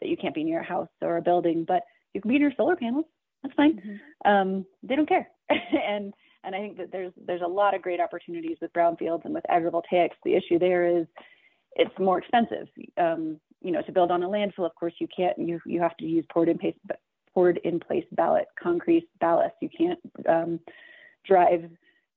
that 0.00 0.08
you 0.08 0.16
can't 0.16 0.34
be 0.34 0.44
near 0.44 0.60
a 0.60 0.64
house 0.64 0.88
or 1.02 1.16
a 1.16 1.22
building, 1.22 1.64
but 1.66 1.82
you 2.14 2.20
can 2.20 2.30
be 2.30 2.38
near 2.38 2.52
solar 2.56 2.76
panels. 2.76 3.04
That's 3.42 3.54
fine. 3.54 3.76
Mm-hmm. 3.76 4.30
Um, 4.30 4.66
they 4.82 4.96
don't 4.96 5.08
care. 5.08 5.28
and 5.50 6.14
and 6.44 6.54
I 6.54 6.58
think 6.58 6.78
that 6.78 6.92
there's 6.92 7.12
there's 7.26 7.42
a 7.42 7.48
lot 7.48 7.74
of 7.74 7.82
great 7.82 8.00
opportunities 8.00 8.58
with 8.60 8.72
brownfields 8.72 9.24
and 9.24 9.34
with 9.34 9.44
agrivoltaics. 9.50 10.16
The 10.24 10.34
issue 10.34 10.58
there 10.58 10.86
is 10.86 11.06
it's 11.76 11.98
more 11.98 12.18
expensive. 12.18 12.68
Um, 12.96 13.40
you 13.62 13.72
know, 13.72 13.82
to 13.82 13.92
build 13.92 14.10
on 14.10 14.22
a 14.22 14.28
landfill, 14.28 14.66
of 14.66 14.74
course, 14.74 14.94
you 14.98 15.08
can't. 15.14 15.38
You 15.38 15.60
you 15.66 15.80
have 15.80 15.96
to 15.98 16.06
use 16.06 16.24
poured 16.32 16.48
in 16.48 16.58
place 16.58 16.74
poured 17.34 17.58
in 17.64 17.80
place 17.80 18.04
ballast, 18.12 18.48
concrete 18.60 19.08
ballast. 19.20 19.54
You 19.60 19.68
can't 19.68 19.98
um, 20.28 20.60
drive 21.26 21.70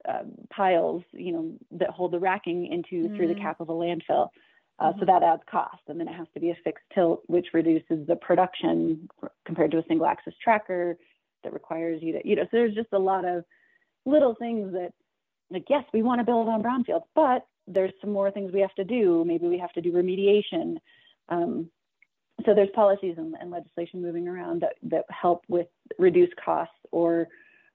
um, 0.07 0.31
piles, 0.49 1.03
you 1.11 1.31
know, 1.31 1.53
that 1.71 1.89
hold 1.89 2.11
the 2.11 2.19
racking 2.19 2.67
into 2.67 3.07
mm. 3.07 3.15
through 3.15 3.27
the 3.27 3.35
mm. 3.35 3.41
cap 3.41 3.61
of 3.61 3.69
a 3.69 3.73
landfill. 3.73 4.29
Uh, 4.79 4.85
mm-hmm. 4.89 4.99
So 4.99 5.05
that 5.05 5.23
adds 5.23 5.43
cost, 5.49 5.81
and 5.87 5.99
then 5.99 6.07
it 6.07 6.15
has 6.15 6.27
to 6.33 6.39
be 6.39 6.49
a 6.49 6.57
fixed 6.63 6.83
tilt, 6.93 7.21
which 7.27 7.47
reduces 7.53 8.07
the 8.07 8.15
production 8.15 9.07
compared 9.45 9.71
to 9.71 9.77
a 9.77 9.83
single 9.87 10.07
axis 10.07 10.33
tracker 10.43 10.97
that 11.43 11.53
requires 11.53 12.01
you 12.01 12.13
to, 12.13 12.27
you 12.27 12.35
know. 12.35 12.43
So 12.43 12.49
there's 12.53 12.73
just 12.73 12.91
a 12.91 12.99
lot 12.99 13.23
of 13.23 13.45
little 14.05 14.35
things 14.35 14.73
that, 14.73 14.91
like, 15.51 15.65
yes, 15.69 15.83
we 15.93 16.01
want 16.01 16.19
to 16.19 16.25
build 16.25 16.49
on 16.49 16.63
brownfields, 16.63 17.03
but 17.13 17.45
there's 17.67 17.93
some 18.01 18.11
more 18.11 18.31
things 18.31 18.51
we 18.51 18.61
have 18.61 18.73
to 18.75 18.83
do. 18.83 19.23
Maybe 19.25 19.47
we 19.47 19.59
have 19.59 19.71
to 19.73 19.81
do 19.81 19.91
remediation. 19.91 20.77
Um, 21.29 21.69
so 22.45 22.53
there's 22.53 22.69
policies 22.73 23.15
and, 23.17 23.35
and, 23.39 23.51
legislation 23.51 24.01
moving 24.01 24.27
around 24.27 24.61
that, 24.61 24.75
that 24.83 25.05
help 25.09 25.43
with 25.47 25.67
reduce 25.97 26.29
costs 26.43 26.75
or 26.91 27.27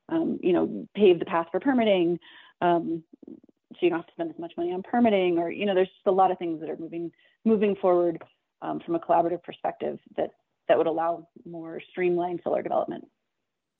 um, 0.08 0.38
you 0.42 0.52
know 0.52 0.86
pave 0.94 1.18
the 1.18 1.24
path 1.24 1.46
for 1.50 1.60
permitting 1.60 2.18
um, 2.60 3.02
so 3.26 3.78
you 3.82 3.90
don't 3.90 4.00
have 4.00 4.06
to 4.06 4.12
spend 4.12 4.30
as 4.30 4.38
much 4.38 4.52
money 4.56 4.72
on 4.72 4.82
permitting 4.82 5.38
or 5.38 5.50
you 5.50 5.66
know 5.66 5.74
there's 5.74 5.88
just 5.88 6.06
a 6.06 6.10
lot 6.12 6.30
of 6.30 6.38
things 6.38 6.60
that 6.60 6.70
are 6.70 6.76
moving 6.76 7.10
moving 7.44 7.76
forward 7.76 8.22
um, 8.62 8.80
from 8.84 8.94
a 8.94 8.98
collaborative 8.98 9.42
perspective 9.42 9.98
that 10.16 10.30
that 10.68 10.76
would 10.76 10.86
allow 10.86 11.26
more 11.46 11.80
streamlined 11.90 12.40
solar 12.44 12.62
development. 12.62 13.06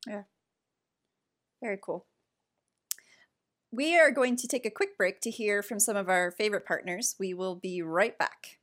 Yeah. 0.06 0.22
Very 1.62 1.78
cool. 1.82 2.06
We 3.70 3.98
are 3.98 4.10
going 4.10 4.36
to 4.36 4.48
take 4.48 4.64
a 4.64 4.70
quick 4.70 4.96
break 4.96 5.20
to 5.20 5.30
hear 5.30 5.62
from 5.62 5.80
some 5.80 5.96
of 5.96 6.08
our 6.08 6.30
favorite 6.30 6.64
partners. 6.64 7.14
We 7.18 7.34
will 7.34 7.54
be 7.54 7.82
right 7.82 8.16
back 8.16 8.58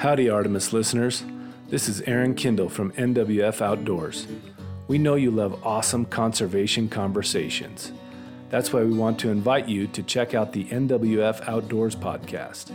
Howdy, 0.00 0.30
Artemis 0.30 0.72
listeners. 0.72 1.24
This 1.68 1.86
is 1.86 2.00
Aaron 2.06 2.34
Kindle 2.34 2.70
from 2.70 2.90
NWF 2.92 3.60
Outdoors. 3.60 4.26
We 4.88 4.96
know 4.96 5.14
you 5.14 5.30
love 5.30 5.62
awesome 5.62 6.06
conservation 6.06 6.88
conversations. 6.88 7.92
That's 8.48 8.72
why 8.72 8.82
we 8.82 8.94
want 8.94 9.18
to 9.18 9.28
invite 9.28 9.68
you 9.68 9.86
to 9.88 10.02
check 10.02 10.32
out 10.32 10.54
the 10.54 10.64
NWF 10.64 11.46
Outdoors 11.46 11.94
podcast, 11.94 12.70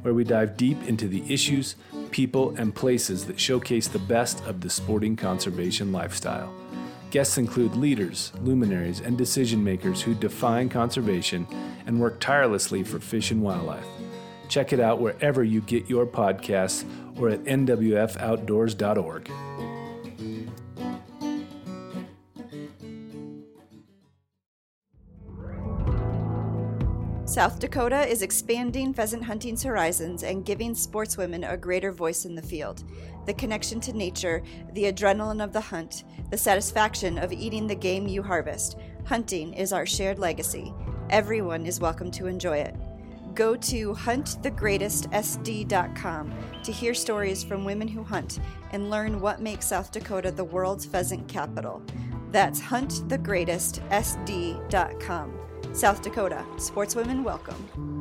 where 0.00 0.14
we 0.14 0.24
dive 0.24 0.56
deep 0.56 0.82
into 0.88 1.06
the 1.06 1.22
issues, 1.30 1.76
people, 2.12 2.56
and 2.56 2.74
places 2.74 3.26
that 3.26 3.38
showcase 3.38 3.86
the 3.86 3.98
best 3.98 4.42
of 4.46 4.62
the 4.62 4.70
sporting 4.70 5.16
conservation 5.16 5.92
lifestyle. 5.92 6.50
Guests 7.10 7.36
include 7.36 7.76
leaders, 7.76 8.32
luminaries, 8.40 9.00
and 9.00 9.18
decision 9.18 9.62
makers 9.62 10.00
who 10.00 10.14
define 10.14 10.70
conservation 10.70 11.46
and 11.84 12.00
work 12.00 12.20
tirelessly 12.20 12.82
for 12.82 12.98
fish 12.98 13.30
and 13.30 13.42
wildlife. 13.42 13.84
Check 14.50 14.72
it 14.72 14.80
out 14.80 15.00
wherever 15.00 15.44
you 15.44 15.60
get 15.62 15.88
your 15.88 16.04
podcasts 16.04 16.84
or 17.18 17.30
at 17.30 17.44
nwfoutdoors.org. 17.44 19.30
South 27.26 27.60
Dakota 27.60 28.08
is 28.08 28.22
expanding 28.22 28.92
pheasant 28.92 29.22
hunting's 29.22 29.62
horizons 29.62 30.24
and 30.24 30.44
giving 30.44 30.74
sportswomen 30.74 31.48
a 31.48 31.56
greater 31.56 31.92
voice 31.92 32.24
in 32.24 32.34
the 32.34 32.42
field. 32.42 32.82
The 33.26 33.34
connection 33.34 33.78
to 33.82 33.92
nature, 33.92 34.42
the 34.72 34.92
adrenaline 34.92 35.44
of 35.44 35.52
the 35.52 35.60
hunt, 35.60 36.02
the 36.30 36.36
satisfaction 36.36 37.18
of 37.18 37.32
eating 37.32 37.68
the 37.68 37.76
game 37.76 38.08
you 38.08 38.20
harvest. 38.24 38.76
Hunting 39.04 39.54
is 39.54 39.72
our 39.72 39.86
shared 39.86 40.18
legacy. 40.18 40.74
Everyone 41.08 41.66
is 41.66 41.78
welcome 41.78 42.10
to 42.10 42.26
enjoy 42.26 42.56
it. 42.56 42.74
Go 43.34 43.56
to 43.56 43.94
huntthegreatestsd.com 43.94 46.34
to 46.62 46.72
hear 46.72 46.94
stories 46.94 47.44
from 47.44 47.64
women 47.64 47.88
who 47.88 48.02
hunt 48.02 48.40
and 48.72 48.90
learn 48.90 49.20
what 49.20 49.40
makes 49.40 49.66
South 49.66 49.90
Dakota 49.92 50.30
the 50.30 50.44
world's 50.44 50.84
pheasant 50.84 51.26
capital. 51.28 51.82
That's 52.30 52.60
huntthegreatestsd.com. 52.60 55.38
South 55.72 56.02
Dakota, 56.02 56.44
sportswomen 56.56 57.22
welcome. 57.22 58.00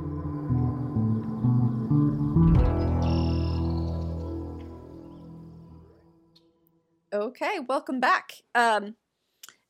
Okay, 7.11 7.59
welcome 7.67 7.99
back. 7.99 8.33
Um, 8.53 8.95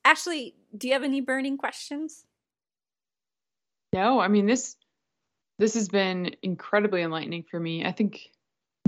Ashley, 0.03 0.55
do 0.77 0.87
you 0.87 0.93
have 0.93 1.03
any 1.03 1.21
burning 1.21 1.57
questions? 1.57 2.25
No, 3.93 4.19
I 4.19 4.27
mean 4.27 4.45
this 4.45 4.75
this 5.59 5.75
has 5.75 5.89
been 5.89 6.35
incredibly 6.41 7.03
enlightening 7.03 7.43
for 7.43 7.59
me. 7.59 7.85
I 7.85 7.91
think 7.91 8.31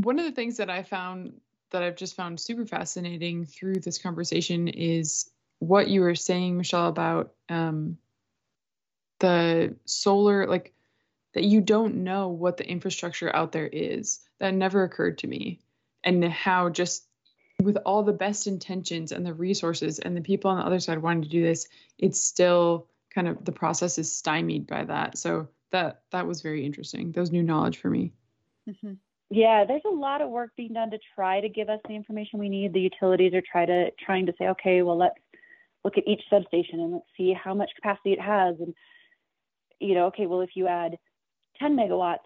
one 0.01 0.17
of 0.17 0.25
the 0.25 0.31
things 0.31 0.57
that 0.57 0.69
I 0.69 0.81
found 0.81 1.33
that 1.69 1.83
I've 1.83 1.97
just 1.97 2.15
found 2.15 2.39
super 2.39 2.65
fascinating 2.65 3.45
through 3.45 3.75
this 3.75 3.97
conversation 3.97 4.67
is 4.67 5.29
what 5.59 5.89
you 5.89 6.01
were 6.01 6.15
saying, 6.15 6.57
Michelle, 6.57 6.87
about 6.87 7.33
um, 7.49 7.97
the 9.19 9.75
solar, 9.85 10.47
like 10.47 10.73
that 11.33 11.43
you 11.43 11.61
don't 11.61 12.03
know 12.03 12.29
what 12.29 12.57
the 12.57 12.67
infrastructure 12.67 13.33
out 13.33 13.51
there 13.51 13.67
is. 13.67 14.21
That 14.39 14.53
never 14.53 14.83
occurred 14.83 15.19
to 15.19 15.27
me. 15.27 15.59
And 16.03 16.23
how 16.25 16.69
just 16.69 17.05
with 17.61 17.77
all 17.85 18.03
the 18.03 18.13
best 18.13 18.47
intentions 18.47 19.11
and 19.11 19.25
the 19.25 19.33
resources 19.33 19.99
and 19.99 20.17
the 20.17 20.21
people 20.21 20.49
on 20.49 20.57
the 20.57 20.65
other 20.65 20.79
side 20.79 21.01
wanting 21.01 21.23
to 21.23 21.29
do 21.29 21.43
this, 21.43 21.67
it's 21.99 22.19
still 22.19 22.87
kind 23.13 23.27
of 23.27 23.43
the 23.43 23.51
process 23.51 23.97
is 23.97 24.15
stymied 24.15 24.67
by 24.67 24.85
that. 24.85 25.17
So 25.17 25.49
that 25.71 26.03
that 26.11 26.27
was 26.27 26.41
very 26.41 26.65
interesting. 26.65 27.11
That 27.11 27.19
was 27.19 27.31
new 27.31 27.43
knowledge 27.43 27.77
for 27.77 27.89
me. 27.89 28.13
Mm-hmm. 28.69 28.93
Yeah, 29.29 29.63
there's 29.65 29.81
a 29.85 29.89
lot 29.89 30.21
of 30.21 30.29
work 30.29 30.51
being 30.57 30.73
done 30.73 30.91
to 30.91 30.99
try 31.15 31.39
to 31.39 31.47
give 31.47 31.69
us 31.69 31.79
the 31.87 31.95
information 31.95 32.37
we 32.39 32.49
need. 32.49 32.73
The 32.73 32.81
utilities 32.81 33.33
are 33.33 33.41
try 33.49 33.65
to 33.65 33.91
trying 34.03 34.25
to 34.25 34.33
say, 34.37 34.49
okay, 34.49 34.81
well 34.81 34.97
let's 34.97 35.15
look 35.83 35.97
at 35.97 36.07
each 36.07 36.21
substation 36.29 36.79
and 36.79 36.93
let's 36.93 37.05
see 37.17 37.33
how 37.33 37.53
much 37.53 37.71
capacity 37.75 38.13
it 38.13 38.21
has 38.21 38.55
and 38.59 38.73
you 39.81 39.95
know, 39.95 40.05
okay, 40.05 40.27
well, 40.27 40.41
if 40.41 40.51
you 40.53 40.67
add 40.67 40.97
10 41.59 41.75
megawatts, 41.75 42.19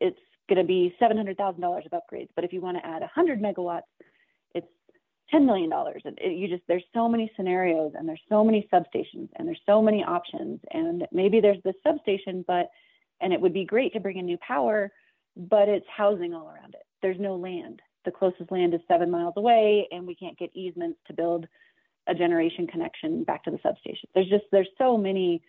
it's 0.00 0.18
going 0.48 0.58
to 0.58 0.64
be 0.64 0.94
$700,000 1.00 1.86
of 1.86 1.92
upgrades. 1.92 2.28
But 2.34 2.44
if 2.44 2.52
you 2.52 2.60
want 2.60 2.78
to 2.78 2.86
add 2.86 3.02
100 3.02 3.40
megawatts, 3.40 3.82
it's 4.54 4.66
$10 5.32 5.44
million. 5.44 5.70
And 5.72 6.18
it, 6.18 6.36
you 6.36 6.48
just, 6.48 6.62
there's 6.66 6.84
so 6.94 7.08
many 7.08 7.30
scenarios 7.36 7.92
and 7.94 8.08
there's 8.08 8.22
so 8.28 8.42
many 8.42 8.68
substations 8.72 9.28
and 9.36 9.46
there's 9.46 9.60
so 9.66 9.82
many 9.82 10.02
options. 10.02 10.60
And 10.72 11.06
maybe 11.12 11.40
there's 11.40 11.62
this 11.64 11.74
substation, 11.86 12.44
but, 12.48 12.70
and 13.22 13.32
it 13.32 13.40
would 13.40 13.54
be 13.54 13.64
great 13.64 13.92
to 13.94 14.00
bring 14.00 14.18
in 14.18 14.26
new 14.26 14.38
power, 14.38 14.92
but 15.36 15.68
it's 15.68 15.86
housing 15.94 16.34
all 16.34 16.48
around 16.48 16.74
it. 16.74 16.82
There's 17.00 17.18
no 17.18 17.36
land. 17.36 17.80
The 18.04 18.10
closest 18.10 18.50
land 18.50 18.74
is 18.74 18.80
seven 18.88 19.10
miles 19.10 19.34
away, 19.36 19.88
and 19.90 20.06
we 20.06 20.14
can't 20.14 20.38
get 20.38 20.50
easements 20.54 20.98
to 21.06 21.14
build 21.14 21.46
a 22.08 22.14
generation 22.14 22.66
connection 22.66 23.22
back 23.22 23.44
to 23.44 23.50
the 23.50 23.60
substation. 23.62 24.08
There's 24.14 24.28
just, 24.28 24.44
there's 24.50 24.68
so 24.76 24.98
many 24.98 25.42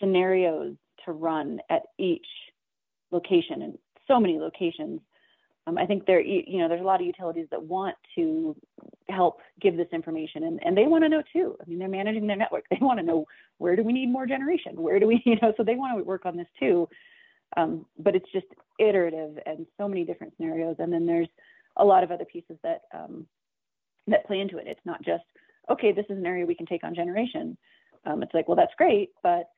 scenarios 0.00 0.74
to 1.04 1.12
run 1.12 1.60
at 1.70 1.82
each 1.98 2.26
location 3.12 3.62
and 3.62 3.78
so 4.08 4.18
many 4.18 4.38
locations. 4.38 5.00
Um, 5.66 5.76
I 5.76 5.86
think 5.86 6.06
there, 6.06 6.20
you 6.20 6.58
know, 6.58 6.68
there's 6.68 6.80
a 6.80 6.84
lot 6.84 7.00
of 7.00 7.06
utilities 7.06 7.46
that 7.50 7.62
want 7.62 7.94
to 8.16 8.56
help 9.08 9.40
give 9.60 9.76
this 9.76 9.88
information, 9.92 10.44
and, 10.44 10.60
and 10.64 10.76
they 10.76 10.86
want 10.86 11.04
to 11.04 11.08
know 11.08 11.22
too. 11.32 11.56
I 11.60 11.68
mean, 11.68 11.78
they're 11.78 11.88
managing 11.88 12.26
their 12.26 12.36
network. 12.36 12.64
They 12.70 12.78
want 12.80 12.98
to 12.98 13.04
know 13.04 13.26
where 13.58 13.76
do 13.76 13.82
we 13.82 13.92
need 13.92 14.10
more 14.10 14.26
generation? 14.26 14.80
Where 14.80 14.98
do 14.98 15.06
we, 15.06 15.22
you 15.26 15.36
know, 15.42 15.52
so 15.56 15.62
they 15.62 15.74
want 15.74 15.98
to 15.98 16.04
work 16.04 16.26
on 16.26 16.36
this 16.36 16.48
too. 16.58 16.88
Um, 17.56 17.84
but 17.98 18.14
it's 18.14 18.30
just 18.32 18.46
iterative 18.78 19.38
and 19.44 19.66
so 19.76 19.88
many 19.88 20.04
different 20.04 20.34
scenarios. 20.36 20.76
And 20.78 20.92
then 20.92 21.04
there's 21.04 21.28
a 21.76 21.84
lot 21.84 22.04
of 22.04 22.10
other 22.10 22.24
pieces 22.24 22.56
that 22.62 22.82
um, 22.94 23.26
that 24.06 24.26
play 24.26 24.40
into 24.40 24.58
it. 24.58 24.66
It's 24.66 24.80
not 24.84 25.02
just 25.02 25.24
okay, 25.70 25.92
this 25.92 26.06
is 26.08 26.18
an 26.18 26.26
area 26.26 26.46
we 26.46 26.54
can 26.54 26.66
take 26.66 26.84
on 26.84 26.94
generation. 26.94 27.56
Um, 28.04 28.22
it's 28.22 28.34
like, 28.34 28.48
well, 28.48 28.56
that's 28.56 28.74
great, 28.76 29.10
but 29.22 29.50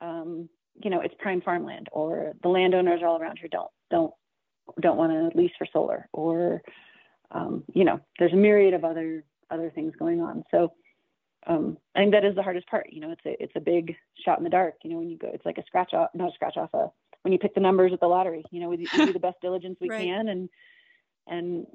um, 0.00 0.48
you 0.82 0.90
know, 0.90 1.00
it's 1.00 1.14
prime 1.18 1.40
farmland, 1.40 1.88
or 1.92 2.32
the 2.42 2.48
landowners 2.48 3.02
all 3.04 3.20
around 3.20 3.38
here 3.38 3.48
don't 3.50 3.70
don't 3.90 4.14
don't 4.80 4.96
want 4.96 5.12
to 5.12 5.36
lease 5.36 5.52
for 5.58 5.66
solar, 5.72 6.08
or 6.12 6.62
um, 7.30 7.64
you 7.72 7.84
know, 7.84 8.00
there's 8.18 8.32
a 8.32 8.36
myriad 8.36 8.74
of 8.74 8.84
other 8.84 9.24
other 9.50 9.70
things 9.70 9.94
going 9.98 10.20
on. 10.20 10.44
So 10.50 10.72
um, 11.46 11.78
I 11.94 12.00
think 12.00 12.12
that 12.12 12.24
is 12.24 12.34
the 12.34 12.42
hardest 12.42 12.66
part. 12.68 12.88
You 12.90 13.00
know, 13.00 13.10
it's 13.10 13.24
a 13.26 13.42
it's 13.42 13.56
a 13.56 13.60
big 13.60 13.96
shot 14.24 14.38
in 14.38 14.44
the 14.44 14.50
dark. 14.50 14.76
You 14.82 14.90
know, 14.90 14.98
when 14.98 15.10
you 15.10 15.18
go, 15.18 15.30
it's 15.32 15.46
like 15.46 15.58
a 15.58 15.64
scratch 15.66 15.94
off, 15.94 16.10
not 16.14 16.30
a 16.30 16.34
scratch 16.34 16.56
off, 16.56 16.70
a 16.74 16.90
when 17.22 17.32
you 17.32 17.38
pick 17.38 17.54
the 17.54 17.60
numbers 17.60 17.92
at 17.92 18.00
the 18.00 18.06
lottery. 18.06 18.44
You 18.50 18.60
know, 18.60 18.68
we, 18.68 18.76
we 18.76 19.06
do 19.06 19.12
the 19.12 19.18
best 19.18 19.40
diligence 19.40 19.78
we 19.80 19.88
right. 19.90 20.04
can, 20.04 20.28
and 20.28 20.48
and 21.26 21.66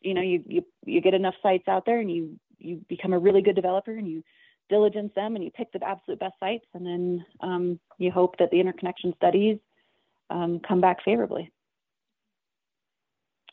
you 0.00 0.14
know, 0.14 0.22
you 0.22 0.42
you 0.46 0.64
you 0.84 1.00
get 1.00 1.14
enough 1.14 1.34
sites 1.42 1.68
out 1.68 1.86
there, 1.86 2.00
and 2.00 2.10
you 2.10 2.38
you 2.58 2.80
become 2.88 3.12
a 3.12 3.18
really 3.18 3.42
good 3.42 3.56
developer, 3.56 3.92
and 3.92 4.08
you 4.08 4.22
diligence 4.68 5.12
them 5.14 5.34
and 5.34 5.44
you 5.44 5.50
pick 5.50 5.72
the 5.72 5.82
absolute 5.84 6.20
best 6.20 6.34
sites 6.38 6.66
and 6.74 6.86
then 6.86 7.24
um, 7.40 7.80
you 7.98 8.10
hope 8.10 8.36
that 8.38 8.50
the 8.50 8.60
interconnection 8.60 9.14
studies 9.16 9.58
um, 10.30 10.60
come 10.66 10.80
back 10.80 10.98
favorably. 11.04 11.50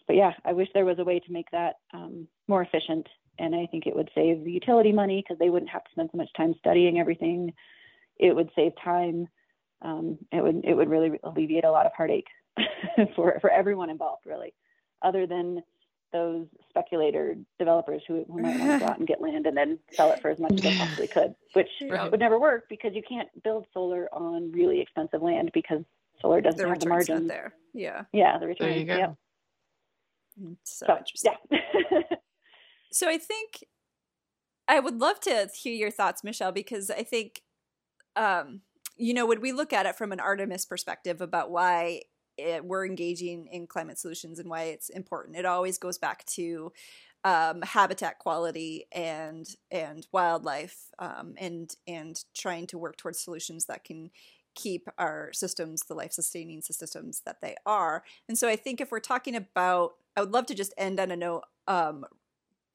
But 0.07 0.15
yeah, 0.15 0.33
I 0.43 0.53
wish 0.53 0.69
there 0.73 0.85
was 0.85 0.99
a 0.99 1.03
way 1.03 1.19
to 1.19 1.31
make 1.31 1.49
that 1.51 1.75
um, 1.93 2.27
more 2.47 2.61
efficient 2.61 3.07
and 3.39 3.55
I 3.55 3.65
think 3.65 3.85
it 3.85 3.95
would 3.95 4.09
save 4.15 4.43
the 4.43 4.51
utility 4.51 4.91
money 4.91 5.21
because 5.21 5.39
they 5.39 5.49
wouldn't 5.49 5.71
have 5.71 5.83
to 5.83 5.91
spend 5.91 6.09
so 6.11 6.17
much 6.17 6.29
time 6.35 6.53
studying 6.59 6.99
everything. 6.99 7.53
It 8.17 8.35
would 8.35 8.49
save 8.55 8.71
time. 8.83 9.27
Um, 9.81 10.17
it 10.31 10.41
would 10.41 10.63
it 10.63 10.73
would 10.73 10.89
really 10.89 11.19
alleviate 11.23 11.65
a 11.65 11.71
lot 11.71 11.85
of 11.85 11.91
heartache 11.95 12.27
for 13.15 13.37
for 13.41 13.49
everyone 13.49 13.89
involved, 13.89 14.25
really, 14.25 14.53
other 15.01 15.27
than 15.27 15.61
those 16.13 16.45
speculator 16.69 17.35
developers 17.59 18.01
who, 18.07 18.23
who 18.31 18.41
might 18.41 18.57
want 18.57 18.71
to 18.71 18.79
go 18.79 18.85
out 18.85 18.99
and 18.99 19.07
get 19.07 19.19
land 19.19 19.45
and 19.45 19.57
then 19.57 19.77
sell 19.97 20.11
it 20.11 20.19
for 20.21 20.29
as 20.29 20.39
much 20.39 20.53
as 20.53 20.61
they 20.61 20.77
possibly 20.77 21.07
could, 21.07 21.35
which 21.53 21.67
right. 21.89 22.09
would 22.09 22.21
never 22.21 22.39
work 22.39 22.69
because 22.69 22.93
you 22.93 23.01
can't 23.07 23.27
build 23.43 23.65
solar 23.73 24.07
on 24.13 24.49
really 24.53 24.79
expensive 24.79 25.21
land 25.21 25.51
because 25.53 25.81
solar 26.21 26.39
doesn't 26.39 26.61
the 26.61 26.69
have 26.69 26.79
the 26.79 26.87
margin 26.87 27.27
there. 27.27 27.53
Yeah. 27.73 28.03
Yeah, 28.13 28.37
the 28.37 28.47
return. 28.47 28.69
There 28.69 28.79
you 28.79 28.85
go. 28.85 28.95
Yeah. 28.95 29.13
Mm, 30.41 30.57
so, 30.63 30.85
so 30.87 30.97
interesting. 30.97 31.33
Yeah. 31.51 32.17
so 32.91 33.09
I 33.09 33.17
think 33.17 33.63
I 34.67 34.79
would 34.79 34.99
love 34.99 35.19
to 35.21 35.49
hear 35.55 35.73
your 35.73 35.91
thoughts, 35.91 36.23
Michelle, 36.23 36.51
because 36.51 36.89
I 36.89 37.03
think 37.03 37.41
um, 38.15 38.61
you 38.97 39.13
know, 39.13 39.25
when 39.25 39.41
we 39.41 39.51
look 39.51 39.73
at 39.73 39.85
it 39.85 39.95
from 39.95 40.11
an 40.11 40.19
Artemis 40.19 40.65
perspective 40.65 41.21
about 41.21 41.51
why 41.51 42.01
it, 42.37 42.63
we're 42.63 42.85
engaging 42.85 43.47
in 43.51 43.67
climate 43.67 43.97
solutions 43.97 44.39
and 44.39 44.49
why 44.49 44.63
it's 44.63 44.89
important. 44.89 45.37
It 45.37 45.45
always 45.45 45.77
goes 45.77 45.97
back 45.97 46.25
to 46.27 46.71
um, 47.23 47.61
habitat 47.63 48.19
quality 48.19 48.85
and 48.91 49.47
and 49.71 50.05
wildlife 50.11 50.77
um, 50.99 51.33
and 51.37 51.73
and 51.87 52.23
trying 52.35 52.67
to 52.67 52.77
work 52.77 52.97
towards 52.97 53.19
solutions 53.19 53.65
that 53.65 53.83
can 53.83 54.11
keep 54.53 54.87
our 54.97 55.31
systems 55.33 55.81
the 55.81 55.95
life 55.95 56.13
sustaining 56.13 56.61
systems 56.61 57.21
that 57.25 57.41
they 57.41 57.55
are. 57.65 58.03
And 58.29 58.37
so 58.37 58.47
I 58.47 58.55
think 58.55 58.79
if 58.79 58.91
we're 58.91 58.99
talking 58.99 59.35
about, 59.35 59.93
I 60.15 60.21
would 60.21 60.33
love 60.33 60.45
to 60.47 60.55
just 60.55 60.73
end 60.77 60.99
on 60.99 61.11
a 61.11 61.15
note. 61.15 61.43
Um, 61.67 62.05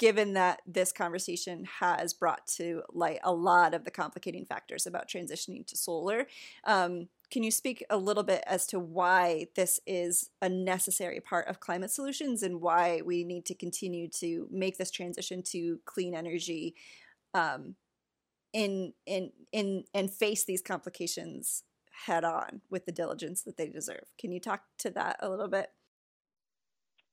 given 0.01 0.33
that 0.33 0.62
this 0.67 0.93
conversation 0.93 1.67
has 1.79 2.15
brought 2.15 2.47
to 2.47 2.83
light 2.91 3.21
a 3.23 3.31
lot 3.31 3.75
of 3.75 3.85
the 3.85 3.91
complicating 3.91 4.47
factors 4.47 4.87
about 4.87 5.07
transitioning 5.07 5.65
to 5.67 5.77
solar. 5.77 6.27
Um, 6.65 7.09
can 7.31 7.43
you 7.43 7.51
speak 7.51 7.85
a 7.91 7.99
little 7.99 8.23
bit 8.23 8.43
as 8.47 8.67
to 8.69 8.81
why 8.81 9.49
this 9.57 9.79
is 9.87 10.31
a 10.41 10.49
necessary 10.49 11.21
part 11.21 11.47
of 11.49 11.61
climate 11.61 11.91
solutions 11.91 12.43
and 12.43 12.62
why 12.62 13.03
we 13.05 13.25
need 13.25 13.45
to 13.45 13.55
continue 13.55 14.09
to 14.09 14.49
make 14.51 14.79
this 14.79 14.91
transition 14.91 15.43
to 15.49 15.81
clean 15.85 16.15
energy 16.15 16.75
um, 17.35 17.77
in 18.55 18.95
in 19.05 19.33
in 19.53 19.85
and 19.93 20.11
face 20.11 20.45
these 20.45 20.62
complications 20.62 21.62
head 22.07 22.25
on 22.25 22.62
with 22.71 22.87
the 22.87 22.93
diligence 22.93 23.43
that 23.43 23.59
they 23.59 23.69
deserve? 23.69 24.07
Can 24.19 24.33
you 24.33 24.41
talk 24.41 24.62
to 24.79 24.91
that 24.91 25.17
a 25.21 25.29
little 25.29 25.49
bit? 25.49 25.69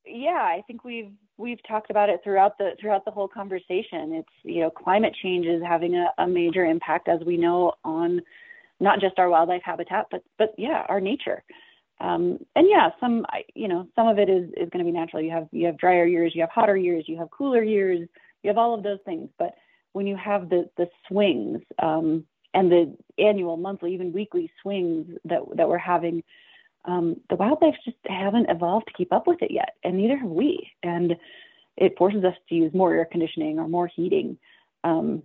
Yeah, 0.10 0.42
I 0.42 0.64
think 0.68 0.84
we've 0.84 1.12
we've 1.38 1.60
talked 1.68 1.90
about 1.90 2.10
it 2.10 2.22
throughout 2.24 2.58
the 2.58 2.72
throughout 2.80 3.06
the 3.06 3.12
whole 3.12 3.28
conversation. 3.28 4.14
It's 4.14 4.30
you 4.44 4.62
know 4.62 4.70
climate 4.70 5.16
change 5.22 5.46
is 5.46 5.62
having 5.62 5.96
a, 5.96 6.08
a 6.18 6.28
major 6.28 6.66
impact, 6.66 7.08
as 7.08 7.22
we 7.26 7.38
know, 7.38 7.74
on 7.84 8.22
not 8.80 9.00
just 9.00 9.20
our 9.20 9.30
wildlife 9.30 9.62
habitat, 9.64 10.08
but 10.12 10.24
but 10.38 10.54
yeah, 10.58 10.86
our 10.90 11.00
nature. 11.00 11.44
Um, 12.00 12.40
and 12.56 12.68
yeah, 12.70 12.90
some 13.00 13.26
you 13.56 13.68
know 13.68 13.88
some 13.96 14.08
of 14.08 14.20
it 14.20 14.30
is 14.30 14.50
is 14.52 14.70
going 14.70 14.86
to 14.86 14.92
be 14.92 14.92
natural. 14.92 15.22
You 15.22 15.32
have 15.32 15.48
you 15.52 15.66
have 15.66 15.78
drier 15.78 16.06
years, 16.06 16.34
you 16.36 16.42
have 16.42 16.52
hotter 16.52 16.78
years, 16.78 17.06
you 17.08 17.18
have 17.18 17.32
cooler 17.32 17.64
years, 17.64 18.08
you 18.44 18.48
have 18.50 18.58
all 18.58 18.74
of 18.74 18.84
those 18.84 19.00
things. 19.06 19.30
But 19.40 19.56
when 19.94 20.08
you 20.08 20.16
have 20.16 20.50
the 20.50 20.70
the 20.78 20.88
swings 21.08 21.62
um, 21.82 22.26
and 22.54 22.72
the 22.72 22.96
annual, 23.18 23.58
monthly, 23.58 23.94
even 23.94 24.14
weekly 24.14 24.52
swings 24.62 25.08
that 25.26 25.40
that 25.56 25.68
we're 25.68 25.78
having, 25.78 26.24
um, 26.88 27.18
the 27.30 27.36
wildlife 27.36 27.76
just 27.86 27.98
haven't 28.08 28.50
evolved 28.50 28.88
to 28.88 28.94
keep 28.94 29.14
up 29.14 29.28
with 29.28 29.42
it 29.42 29.52
yet, 29.52 29.76
and 29.84 29.98
neither 29.98 30.18
have 30.18 30.30
we. 30.30 30.72
And 30.84 31.16
it 31.76 31.98
forces 31.98 32.24
us 32.24 32.36
to 32.50 32.56
use 32.56 32.74
more 32.74 32.94
air 32.94 33.06
conditioning 33.06 33.60
or 33.60 33.68
more 33.68 33.88
heating. 33.88 34.38
Um, 34.84 35.22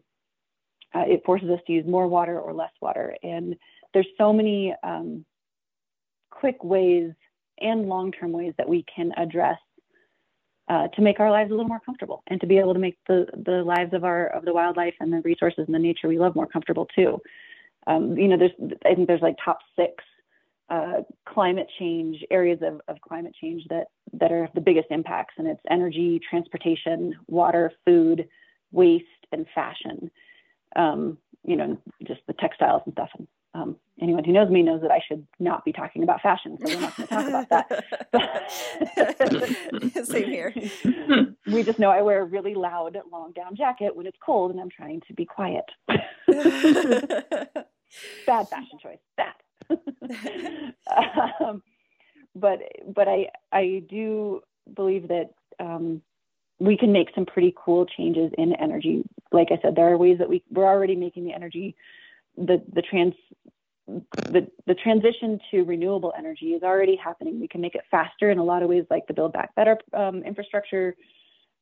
uh, 0.94 1.04
it 1.06 1.22
forces 1.24 1.48
us 1.48 1.60
to 1.66 1.72
use 1.72 1.86
more 1.86 2.06
water 2.06 2.38
or 2.38 2.52
less 2.52 2.72
water, 2.80 3.16
and 3.22 3.56
there's 3.94 4.08
so 4.18 4.32
many 4.32 4.74
um, 4.82 5.24
quick 6.30 6.62
ways 6.62 7.12
and 7.60 7.88
long-term 7.88 8.32
ways 8.32 8.52
that 8.58 8.68
we 8.68 8.84
can 8.94 9.12
address 9.16 9.58
uh, 10.68 10.88
to 10.88 11.02
make 11.02 11.20
our 11.20 11.30
lives 11.30 11.50
a 11.50 11.54
little 11.54 11.68
more 11.68 11.80
comfortable 11.84 12.22
and 12.28 12.40
to 12.40 12.46
be 12.46 12.58
able 12.58 12.72
to 12.72 12.80
make 12.80 12.98
the, 13.06 13.26
the 13.44 13.62
lives 13.62 13.92
of 13.92 14.04
our 14.04 14.26
of 14.28 14.44
the 14.44 14.52
wildlife 14.52 14.94
and 15.00 15.12
the 15.12 15.20
resources 15.20 15.64
and 15.66 15.74
the 15.74 15.78
nature 15.78 16.08
we 16.08 16.18
love 16.18 16.34
more 16.34 16.46
comfortable 16.46 16.86
too. 16.94 17.20
Um, 17.86 18.16
you 18.16 18.28
know, 18.28 18.36
there's 18.36 18.52
I 18.84 18.94
think 18.94 19.06
there's 19.06 19.22
like 19.22 19.36
top 19.44 19.58
six 19.76 20.02
uh, 20.72 21.02
climate 21.28 21.68
change 21.78 22.24
areas 22.30 22.60
of, 22.62 22.80
of 22.88 22.98
climate 23.02 23.34
change 23.38 23.62
that 23.68 23.88
that 24.14 24.32
are 24.32 24.48
the 24.54 24.60
biggest 24.60 24.86
impacts, 24.90 25.34
and 25.36 25.46
it's 25.46 25.60
energy, 25.70 26.18
transportation, 26.28 27.14
water, 27.28 27.70
food, 27.84 28.26
waste, 28.70 29.04
and 29.32 29.46
fashion. 29.54 30.10
Um, 30.74 31.18
you 31.44 31.56
know, 31.56 31.76
just 32.06 32.20
the 32.26 32.32
textiles 32.34 32.80
and 32.86 32.94
stuff. 32.94 33.10
And 33.18 33.28
um, 33.54 33.76
anyone 34.00 34.24
who 34.24 34.32
knows 34.32 34.48
me 34.48 34.62
knows 34.62 34.80
that 34.80 34.90
I 34.90 35.02
should 35.06 35.26
not 35.38 35.62
be 35.62 35.72
talking 35.72 36.04
about 36.04 36.22
fashion, 36.22 36.56
so 36.64 36.74
we're 36.74 36.80
not 36.80 36.96
going 36.96 37.06
to 37.08 37.14
talk 37.14 37.28
about 37.28 37.48
that. 38.14 40.06
Same 40.06 40.30
here. 40.30 40.54
we 41.46 41.62
just 41.62 41.78
know 41.78 41.90
I 41.90 42.00
wear 42.00 42.22
a 42.22 42.24
really 42.24 42.54
loud, 42.54 42.96
long 43.12 43.32
down 43.32 43.56
jacket 43.56 43.94
when 43.94 44.06
it's 44.06 44.16
cold, 44.24 44.52
and 44.52 44.60
I'm 44.60 44.70
trying 44.70 45.02
to 45.06 45.12
be 45.12 45.26
quiet. 45.26 45.66
Bad 48.26 48.48
fashion 48.48 48.78
choice. 48.82 49.00
Bad. 49.18 49.34
um, 51.40 51.62
but 52.34 52.60
but 52.94 53.08
I 53.08 53.28
I 53.52 53.82
do 53.88 54.42
believe 54.74 55.08
that 55.08 55.30
um, 55.60 56.02
we 56.58 56.76
can 56.76 56.92
make 56.92 57.08
some 57.14 57.26
pretty 57.26 57.54
cool 57.56 57.86
changes 57.86 58.32
in 58.38 58.54
energy. 58.54 59.04
Like 59.32 59.48
I 59.50 59.58
said, 59.62 59.74
there 59.76 59.90
are 59.92 59.96
ways 59.96 60.18
that 60.18 60.28
we 60.28 60.42
we're 60.50 60.66
already 60.66 60.96
making 60.96 61.24
the 61.24 61.34
energy 61.34 61.74
the 62.36 62.62
the 62.72 62.82
trans 62.82 63.14
the 63.86 64.48
the 64.66 64.74
transition 64.74 65.40
to 65.50 65.64
renewable 65.64 66.12
energy 66.16 66.52
is 66.54 66.62
already 66.62 66.96
happening. 66.96 67.40
We 67.40 67.48
can 67.48 67.60
make 67.60 67.74
it 67.74 67.82
faster 67.90 68.30
in 68.30 68.38
a 68.38 68.44
lot 68.44 68.62
of 68.62 68.68
ways, 68.68 68.84
like 68.90 69.06
the 69.06 69.14
Build 69.14 69.32
Back 69.32 69.54
Better 69.54 69.78
um, 69.92 70.22
infrastructure 70.22 70.96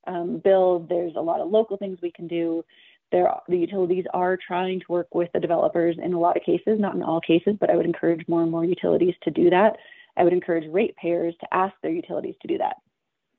um, 0.07 0.39
build. 0.39 0.89
There's 0.89 1.15
a 1.17 1.21
lot 1.21 1.41
of 1.41 1.51
local 1.51 1.77
things 1.77 1.99
we 2.03 2.13
can 2.13 2.29
do. 2.29 2.65
There, 3.13 3.33
the 3.49 3.59
utilities 3.59 4.05
are 4.15 4.37
trying 4.37 4.81
to 4.81 4.87
work 4.89 5.15
with 5.15 5.31
the 5.33 5.41
developers 5.41 5.97
in 6.03 6.13
a 6.13 6.19
lot 6.19 6.37
of 6.37 6.45
cases, 6.45 6.79
not 6.79 6.95
in 6.95 7.03
all 7.03 7.21
cases, 7.21 7.57
but 7.59 7.71
I 7.71 7.77
would 7.77 7.87
encourage 7.87 8.27
more 8.29 8.43
and 8.43 8.51
more 8.51 8.65
utilities 8.65 9.15
to 9.23 9.31
do 9.31 9.51
that. 9.51 9.77
I 10.17 10.25
would 10.25 10.33
encourage 10.33 10.71
ratepayers 10.71 11.35
to 11.41 11.55
ask 11.55 11.75
their 11.83 11.91
utilities 11.91 12.37
to 12.43 12.49
do 12.49 12.59
that. 12.59 12.77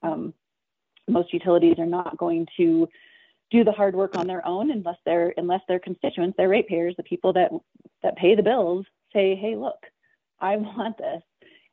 Um, 0.03 0.33
most 1.07 1.33
utilities 1.33 1.79
are 1.79 1.85
not 1.85 2.17
going 2.17 2.47
to 2.57 2.87
do 3.49 3.63
the 3.63 3.71
hard 3.71 3.95
work 3.95 4.17
on 4.17 4.27
their 4.27 4.45
own 4.47 4.71
unless 4.71 4.97
their 5.05 5.33
unless 5.37 5.61
their 5.67 5.79
constituents, 5.79 6.37
their 6.37 6.49
ratepayers, 6.49 6.95
the 6.95 7.03
people 7.03 7.33
that 7.33 7.51
that 8.01 8.15
pay 8.15 8.35
the 8.35 8.43
bills, 8.43 8.85
say, 9.13 9.35
"Hey, 9.35 9.55
look, 9.55 9.85
I 10.39 10.55
want 10.57 10.97
this," 10.97 11.21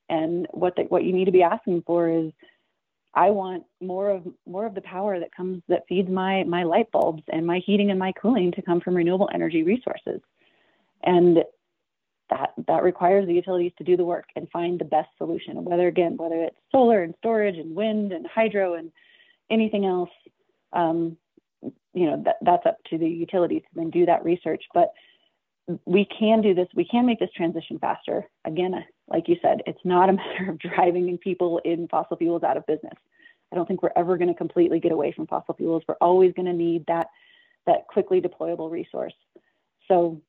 and 0.08 0.46
what 0.50 0.76
the, 0.76 0.82
what 0.82 1.04
you 1.04 1.12
need 1.12 1.26
to 1.26 1.32
be 1.32 1.42
asking 1.42 1.82
for 1.86 2.08
is, 2.08 2.32
I 3.18 3.30
want 3.30 3.64
more 3.80 4.10
of 4.10 4.22
more 4.46 4.64
of 4.64 4.76
the 4.76 4.80
power 4.80 5.18
that 5.18 5.34
comes 5.34 5.60
that 5.66 5.88
feeds 5.88 6.08
my 6.08 6.44
my 6.44 6.62
light 6.62 6.88
bulbs 6.92 7.24
and 7.32 7.44
my 7.44 7.58
heating 7.58 7.90
and 7.90 7.98
my 7.98 8.12
cooling 8.12 8.52
to 8.52 8.62
come 8.62 8.80
from 8.80 8.94
renewable 8.94 9.28
energy 9.34 9.64
resources, 9.64 10.20
and 11.02 11.38
that 12.30 12.50
that 12.68 12.84
requires 12.84 13.26
the 13.26 13.34
utilities 13.34 13.72
to 13.78 13.82
do 13.82 13.96
the 13.96 14.04
work 14.04 14.26
and 14.36 14.48
find 14.50 14.78
the 14.78 14.84
best 14.84 15.08
solution. 15.18 15.64
Whether 15.64 15.88
again, 15.88 16.16
whether 16.16 16.44
it's 16.44 16.56
solar 16.70 17.02
and 17.02 17.12
storage 17.18 17.56
and 17.56 17.74
wind 17.74 18.12
and 18.12 18.24
hydro 18.24 18.74
and 18.74 18.92
anything 19.50 19.84
else, 19.84 20.10
um, 20.72 21.16
you 21.94 22.06
know 22.06 22.22
that, 22.24 22.36
that's 22.42 22.66
up 22.66 22.78
to 22.90 22.98
the 22.98 23.08
utilities 23.08 23.62
to 23.62 23.68
then 23.74 23.90
do 23.90 24.06
that 24.06 24.24
research 24.24 24.62
but 24.74 24.92
we 25.84 26.06
can 26.06 26.40
do 26.40 26.54
this 26.54 26.68
we 26.74 26.84
can 26.84 27.06
make 27.06 27.18
this 27.18 27.30
transition 27.36 27.78
faster. 27.78 28.24
Again 28.44 28.84
like 29.08 29.28
you 29.28 29.36
said 29.42 29.62
it's 29.66 29.80
not 29.84 30.08
a 30.08 30.12
matter 30.14 30.50
of 30.50 30.58
driving 30.58 31.18
people 31.18 31.60
in 31.64 31.88
fossil 31.88 32.16
fuels 32.16 32.42
out 32.42 32.56
of 32.56 32.66
business. 32.66 32.94
I 33.52 33.56
don't 33.56 33.66
think 33.66 33.82
we're 33.82 33.92
ever 33.96 34.18
going 34.18 34.28
to 34.28 34.34
completely 34.34 34.78
get 34.78 34.92
away 34.92 35.12
from 35.12 35.26
fossil 35.26 35.54
fuels. 35.54 35.82
We're 35.88 35.94
always 36.00 36.32
going 36.34 36.46
to 36.46 36.52
need 36.52 36.84
that 36.86 37.08
that 37.66 37.86
quickly 37.88 38.20
deployable 38.20 38.70
resource. 38.70 39.14
So 39.88 40.20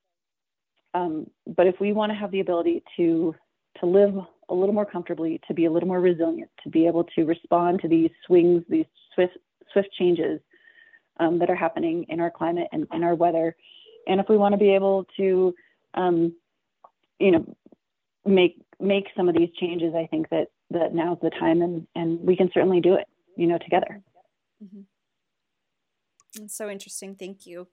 um, 0.94 1.30
but 1.46 1.68
if 1.68 1.76
we 1.80 1.94
want 1.94 2.12
to 2.12 2.18
have 2.18 2.32
the 2.32 2.40
ability 2.40 2.84
to 2.98 3.36
to 3.80 3.86
live 3.86 4.16
a 4.50 4.54
little 4.54 4.74
more 4.74 4.86
comfortably 4.86 5.40
to 5.48 5.54
be 5.54 5.66
a 5.66 5.72
little 5.72 5.88
more 5.88 6.02
resilient 6.02 6.50
to 6.64 6.70
be 6.70 6.88
able 6.88 7.04
to 7.16 7.24
respond 7.24 7.80
to 7.82 7.88
these 7.88 8.10
swings 8.26 8.64
these 8.68 8.86
swift 9.14 9.38
swift 9.72 9.90
changes 9.98 10.42
um, 11.20 11.38
that 11.40 11.50
are 11.50 11.56
happening 11.56 12.06
in 12.10 12.20
our 12.20 12.32
climate 12.32 12.68
and 12.72 12.88
in 12.94 13.04
our 13.04 13.16
weather. 13.16 13.56
And 14.10 14.20
if 14.20 14.28
we 14.28 14.38
want 14.38 14.54
to 14.54 14.58
be 14.58 14.74
able 14.74 15.06
to, 15.18 15.54
um, 15.94 16.36
you 17.20 17.32
know, 17.32 17.56
make 18.26 18.62
make 18.80 19.06
some 19.16 19.30
of 19.30 19.36
these 19.36 19.50
changes, 19.60 19.94
I 19.96 20.08
think 20.08 20.30
that 20.30 20.48
that 20.72 20.94
now's 20.94 21.20
the 21.22 21.30
time, 21.30 21.62
and 21.62 21.88
and 21.96 22.20
we 22.20 22.36
can 22.36 22.50
certainly 22.54 22.82
do 22.82 22.96
it, 22.96 23.08
you 23.38 23.46
know, 23.48 23.60
together. 23.60 24.02
Mm-hmm. 24.64 24.82
That's 26.36 26.58
so 26.58 26.70
interesting. 26.70 27.16
Thank 27.16 27.46
you. 27.46 27.68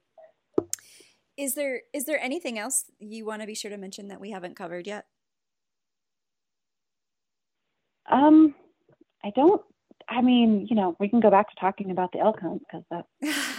Is 1.38 1.54
there 1.54 1.82
is 1.92 2.04
there 2.04 2.20
anything 2.22 2.58
else 2.58 2.84
you 2.98 3.24
want 3.24 3.40
to 3.40 3.46
be 3.46 3.54
sure 3.54 3.70
to 3.70 3.78
mention 3.78 4.08
that 4.08 4.20
we 4.20 4.30
haven't 4.30 4.56
covered 4.56 4.86
yet? 4.86 5.06
Um, 8.10 8.54
I 9.24 9.30
don't 9.34 9.62
I 10.08 10.22
mean, 10.22 10.66
you 10.68 10.76
know, 10.76 10.96
we 11.00 11.08
can 11.08 11.20
go 11.20 11.30
back 11.30 11.48
to 11.48 11.56
talking 11.56 11.90
about 11.90 12.12
the 12.12 12.20
elk 12.20 12.40
hunt 12.40 12.60
because 12.60 12.84
that, 12.90 13.06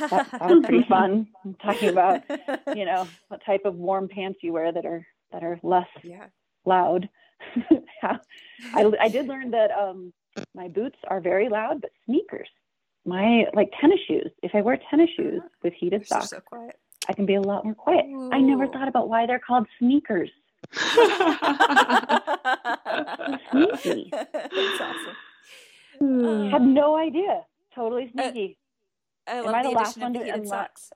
that, 0.10 0.32
that 0.32 0.50
was 0.50 0.66
pretty 0.66 0.88
fun. 0.88 1.28
talking 1.62 1.90
about, 1.90 2.24
you 2.76 2.86
know, 2.86 3.08
what 3.28 3.44
type 3.46 3.62
of 3.66 3.76
warm 3.76 4.08
pants 4.08 4.40
you 4.42 4.54
wear 4.54 4.72
that 4.72 4.86
are 4.86 5.06
that 5.32 5.44
are 5.44 5.60
less 5.62 5.88
yeah. 6.04 6.28
loud. 6.66 7.10
I, 8.02 8.20
I 8.74 9.10
did 9.10 9.28
learn 9.28 9.52
that 9.52 9.72
um, 9.72 10.14
my 10.56 10.70
boots 10.70 10.98
are 11.08 11.20
very 11.20 11.50
loud, 11.50 11.82
but 11.82 11.92
sneakers, 12.06 12.50
my 13.06 13.46
like 13.54 13.72
tennis 13.80 14.00
shoes. 14.08 14.32
If 14.42 14.56
I 14.56 14.62
wear 14.62 14.80
tennis 14.90 15.10
shoes 15.18 15.40
uh-huh. 15.40 15.50
with 15.64 15.74
heated 15.74 16.08
socks, 16.08 16.30
so 16.30 16.42
I 17.10 17.14
can 17.14 17.26
be 17.26 17.36
a 17.36 17.42
lot 17.42 17.66
more 17.66 17.76
quiet. 17.76 18.06
Ooh. 18.06 18.32
I 18.32 18.40
never 18.40 18.68
thought 18.68 18.88
about 18.88 19.10
why 19.10 19.26
they're 19.26 19.40
called 19.40 19.68
sneakers. 19.80 20.30
Sneaky. 23.52 24.10
That's 24.12 24.82
awesome. 24.82 25.16
Uh, 26.02 26.50
Had 26.50 26.62
no 26.62 26.98
idea. 26.98 27.44
Totally 27.74 28.12
uh, 28.18 28.32
sneaky. 28.32 28.58
Uh, 29.28 29.32
I 29.32 29.40
love 29.42 29.48
Am 29.48 29.56
I 29.56 29.64
the, 29.64 29.70
the 29.70 29.76
last 29.76 29.98
one 29.98 30.14
to 30.14 30.24
heated 30.24 30.48
socks? 30.48 30.92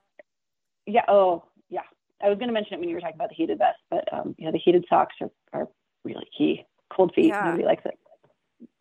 Yeah. 0.86 1.06
Oh, 1.08 1.44
yeah. 1.70 1.82
I 2.24 2.30
was 2.30 2.38
going 2.38 2.48
to 2.48 2.54
mention 2.54 2.76
it 2.76 2.80
when 2.80 2.90
you 2.90 2.96
were 2.96 3.02
talking 3.02 3.16
about 3.16 3.30
the 3.30 3.36
heated 3.36 3.58
vest, 3.58 3.80
but 3.90 4.12
um, 4.14 4.36
know, 4.40 4.52
the 4.52 4.60
heated 4.64 4.86
socks 4.90 5.16
are, 5.22 5.32
are 5.54 5.68
really 6.04 6.28
key. 6.38 6.66
Cold 6.92 7.14
feet, 7.16 7.28
yeah. 7.28 7.44
nobody 7.46 7.64
likes 7.64 7.86
it. 7.86 7.98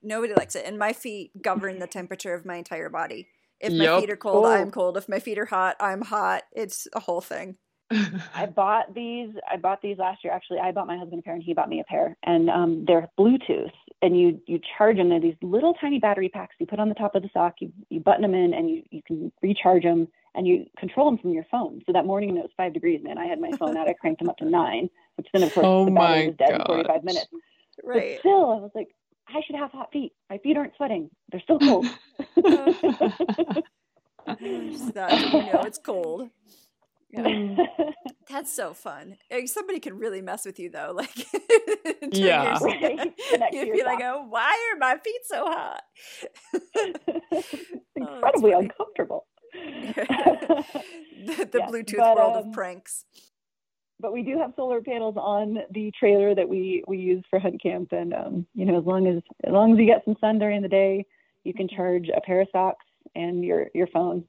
Nobody 0.02 0.34
likes 0.34 0.56
it, 0.56 0.64
and 0.66 0.78
my 0.78 0.92
feet 0.92 1.30
govern 1.40 1.78
the 1.78 1.86
temperature 1.86 2.34
of 2.34 2.44
my 2.44 2.56
entire 2.56 2.88
body. 2.88 3.28
If 3.60 3.72
my 3.72 3.84
yep. 3.84 4.00
feet 4.00 4.10
are 4.10 4.16
cold, 4.16 4.46
oh. 4.46 4.50
I'm 4.50 4.70
cold. 4.70 4.96
If 4.96 5.08
my 5.08 5.20
feet 5.20 5.38
are 5.38 5.46
hot, 5.46 5.76
I'm 5.78 6.02
hot. 6.02 6.42
It's 6.52 6.88
a 6.94 7.00
whole 7.00 7.20
thing. 7.20 7.56
I 8.34 8.46
bought 8.46 8.94
these. 8.94 9.30
I 9.50 9.56
bought 9.56 9.82
these 9.82 9.98
last 9.98 10.24
year. 10.24 10.32
Actually, 10.32 10.60
I 10.60 10.72
bought 10.72 10.86
my 10.86 10.96
husband 10.96 11.20
a 11.20 11.22
pair, 11.22 11.34
and 11.34 11.42
he 11.42 11.54
bought 11.54 11.68
me 11.68 11.80
a 11.80 11.84
pair. 11.84 12.16
And 12.22 12.48
um, 12.48 12.84
they're 12.86 13.08
Bluetooth, 13.18 13.70
and 14.02 14.18
you 14.18 14.40
you 14.46 14.60
charge 14.78 14.96
them. 14.96 15.08
They're 15.08 15.20
these 15.20 15.36
little 15.42 15.74
tiny 15.74 15.98
battery 15.98 16.28
packs 16.28 16.56
you 16.58 16.66
put 16.66 16.80
on 16.80 16.88
the 16.88 16.94
top 16.94 17.14
of 17.14 17.22
the 17.22 17.30
sock. 17.32 17.56
You 17.60 17.72
you 17.88 18.00
button 18.00 18.22
them 18.22 18.34
in, 18.34 18.54
and 18.54 18.70
you 18.70 18.82
you 18.90 19.02
can 19.02 19.32
recharge 19.42 19.82
them, 19.82 20.08
and 20.34 20.46
you 20.46 20.66
control 20.78 21.10
them 21.10 21.18
from 21.18 21.32
your 21.32 21.46
phone. 21.50 21.82
So 21.86 21.92
that 21.92 22.06
morning, 22.06 22.36
it 22.36 22.42
was 22.42 22.50
five 22.56 22.72
degrees, 22.72 23.02
man. 23.02 23.18
I 23.18 23.26
had 23.26 23.40
my 23.40 23.50
phone 23.58 23.76
out. 23.76 23.88
I 23.88 23.92
cranked 23.92 24.20
them 24.20 24.30
up 24.30 24.38
to 24.38 24.44
nine, 24.44 24.88
which 25.16 25.26
then 25.32 25.42
of 25.42 25.52
course 25.52 25.66
oh 25.66 25.84
the 25.84 25.90
battery 25.90 26.28
was 26.28 26.36
dead 26.36 26.52
in 26.52 26.64
45 26.66 27.04
minutes. 27.04 27.28
Right. 27.82 28.14
But 28.14 28.20
still, 28.20 28.50
I 28.50 28.56
was 28.56 28.70
like, 28.74 28.88
I 29.28 29.40
should 29.46 29.56
have 29.56 29.70
hot 29.70 29.90
feet. 29.92 30.12
My 30.28 30.38
feet 30.38 30.56
aren't 30.56 30.76
sweating. 30.76 31.10
They're 31.30 31.40
still 31.40 31.58
cold. 31.58 31.86
Oh, 34.26 34.36
that 34.94 35.32
you 35.32 35.52
know 35.52 35.62
it's 35.64 35.78
cold. 35.78 36.28
That's 38.28 38.52
so 38.52 38.72
fun. 38.74 39.16
Somebody 39.46 39.80
could 39.80 39.94
really 39.98 40.22
mess 40.22 40.44
with 40.44 40.58
you 40.58 40.70
though. 40.70 40.92
Like, 41.00 41.26
yeah, 42.12 42.58
Right. 42.60 43.14
Connect 43.30 43.54
you'd 43.54 43.72
be 43.72 43.78
yourself. 43.78 43.86
like, 43.86 44.00
"Oh, 44.04 44.26
why 44.28 44.50
are 44.72 44.78
my 44.78 44.96
feet 44.98 45.20
so 45.24 45.44
hot?" 45.46 45.82
incredibly 47.96 48.52
funny. 48.52 48.64
uncomfortable. 48.66 49.26
the 49.52 50.64
the 51.50 51.58
Yes, 51.58 51.70
Bluetooth 51.70 51.96
but, 51.98 52.16
world 52.16 52.36
um, 52.36 52.46
of 52.48 52.52
pranks. 52.52 53.04
but 53.98 54.12
we 54.12 54.22
do 54.22 54.38
have 54.38 54.52
solar 54.56 54.80
panels 54.80 55.16
on 55.18 55.58
the 55.72 55.92
trailer 55.98 56.34
that 56.34 56.48
we 56.48 56.82
we 56.86 56.98
use 56.98 57.24
for 57.30 57.38
hunt 57.38 57.62
camp, 57.62 57.92
and 57.92 58.14
um, 58.14 58.46
you 58.54 58.64
know, 58.64 58.78
as 58.78 58.84
long 58.84 59.06
as 59.06 59.22
as 59.44 59.52
long 59.52 59.72
as 59.72 59.78
you 59.78 59.86
get 59.86 60.04
some 60.04 60.16
sun 60.20 60.38
during 60.38 60.62
the 60.62 60.68
day, 60.68 61.04
you 61.44 61.52
can 61.54 61.68
charge 61.68 62.08
a 62.14 62.20
pair 62.20 62.40
of 62.42 62.48
socks 62.52 62.86
and 63.14 63.44
your 63.44 63.68
your 63.74 63.88
phone. 63.88 64.24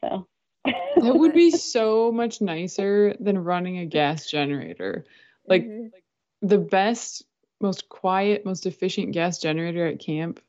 So 0.00 0.26
That 0.64 1.16
would 1.16 1.32
be 1.34 1.50
so 1.50 2.10
much 2.12 2.40
nicer 2.40 3.14
than 3.20 3.38
running 3.38 3.78
a 3.78 3.86
gas 3.86 4.26
generator. 4.30 5.04
Like 5.46 5.64
Mhm. 5.64 5.92
the 6.40 6.58
best, 6.58 7.24
most 7.60 7.88
quiet, 7.88 8.44
most 8.44 8.66
efficient 8.66 9.12
gas 9.12 9.38
generator 9.38 9.86
at 9.86 9.98
camp. 9.98 10.40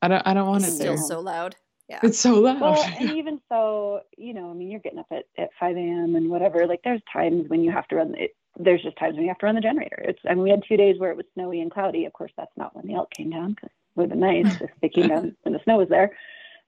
I 0.00 0.08
don't 0.08 0.26
I 0.26 0.34
don't 0.34 0.48
want 0.48 0.64
it 0.64 0.68
It's 0.68 0.78
there. 0.78 0.96
still 0.96 1.06
so 1.06 1.20
loud. 1.20 1.56
Yeah. 1.88 2.00
It's 2.02 2.18
so 2.18 2.34
loud. 2.40 2.60
well, 2.60 2.84
and 2.98 3.10
even 3.10 3.40
so, 3.48 4.00
you 4.16 4.34
know, 4.34 4.50
I 4.50 4.54
mean, 4.54 4.70
you're 4.70 4.80
getting 4.80 4.98
up 4.98 5.06
at, 5.10 5.26
at 5.38 5.50
5 5.60 5.76
a.m. 5.76 6.16
and 6.16 6.30
whatever. 6.30 6.66
Like, 6.66 6.80
there's 6.82 7.02
times 7.12 7.48
when 7.48 7.62
you 7.62 7.70
have 7.70 7.86
to 7.88 7.96
run. 7.96 8.14
It, 8.16 8.34
there's 8.58 8.82
just 8.82 8.96
times 8.96 9.14
when 9.14 9.22
you 9.22 9.28
have 9.28 9.38
to 9.38 9.46
run 9.46 9.54
the 9.54 9.60
generator. 9.60 9.96
It's. 9.98 10.20
I 10.28 10.34
mean, 10.34 10.42
we 10.44 10.50
had 10.50 10.62
two 10.66 10.76
days 10.76 10.98
where 10.98 11.10
it 11.10 11.16
was 11.16 11.26
snowy 11.34 11.60
and 11.60 11.70
cloudy. 11.70 12.04
Of 12.06 12.12
course, 12.12 12.32
that's 12.36 12.56
not 12.56 12.74
when 12.74 12.86
the 12.86 12.94
elk 12.94 13.10
came 13.10 13.30
down 13.30 13.50
because 13.52 13.70
it 13.70 13.96
would 13.96 14.10
have 14.10 14.18
been 14.18 14.20
nice 14.20 14.60
if 14.60 14.70
they 14.80 14.88
came 14.88 15.08
down 15.08 15.36
when 15.42 15.52
the 15.52 15.60
snow 15.64 15.76
was 15.78 15.88
there. 15.88 16.16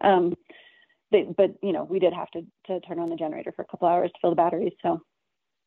Um, 0.00 0.36
they, 1.14 1.22
but 1.22 1.54
you 1.62 1.72
know, 1.72 1.84
we 1.84 1.98
did 1.98 2.12
have 2.12 2.30
to 2.32 2.42
to 2.66 2.80
turn 2.80 2.98
on 2.98 3.08
the 3.08 3.16
generator 3.16 3.52
for 3.54 3.62
a 3.62 3.66
couple 3.66 3.88
hours 3.88 4.10
to 4.10 4.18
fill 4.20 4.30
the 4.30 4.36
batteries. 4.36 4.72
So, 4.82 5.00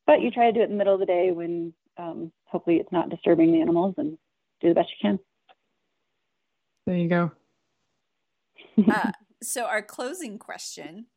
but 0.05 0.21
you 0.21 0.29
try 0.29 0.47
to 0.47 0.51
do 0.51 0.59
it 0.59 0.65
in 0.65 0.71
the 0.71 0.75
middle 0.75 0.93
of 0.93 0.99
the 0.99 1.05
day 1.05 1.31
when 1.31 1.73
um, 1.97 2.31
hopefully 2.45 2.77
it's 2.77 2.91
not 2.91 3.09
disturbing 3.09 3.51
the 3.51 3.61
animals 3.61 3.95
and 3.97 4.17
do 4.61 4.69
the 4.69 4.75
best 4.75 4.89
you 4.89 5.09
can. 5.09 5.19
there 6.85 6.97
you 6.97 7.09
go. 7.09 7.31
Uh, 8.91 9.11
so 9.41 9.65
our 9.65 9.81
closing 9.81 10.37
question 10.37 11.07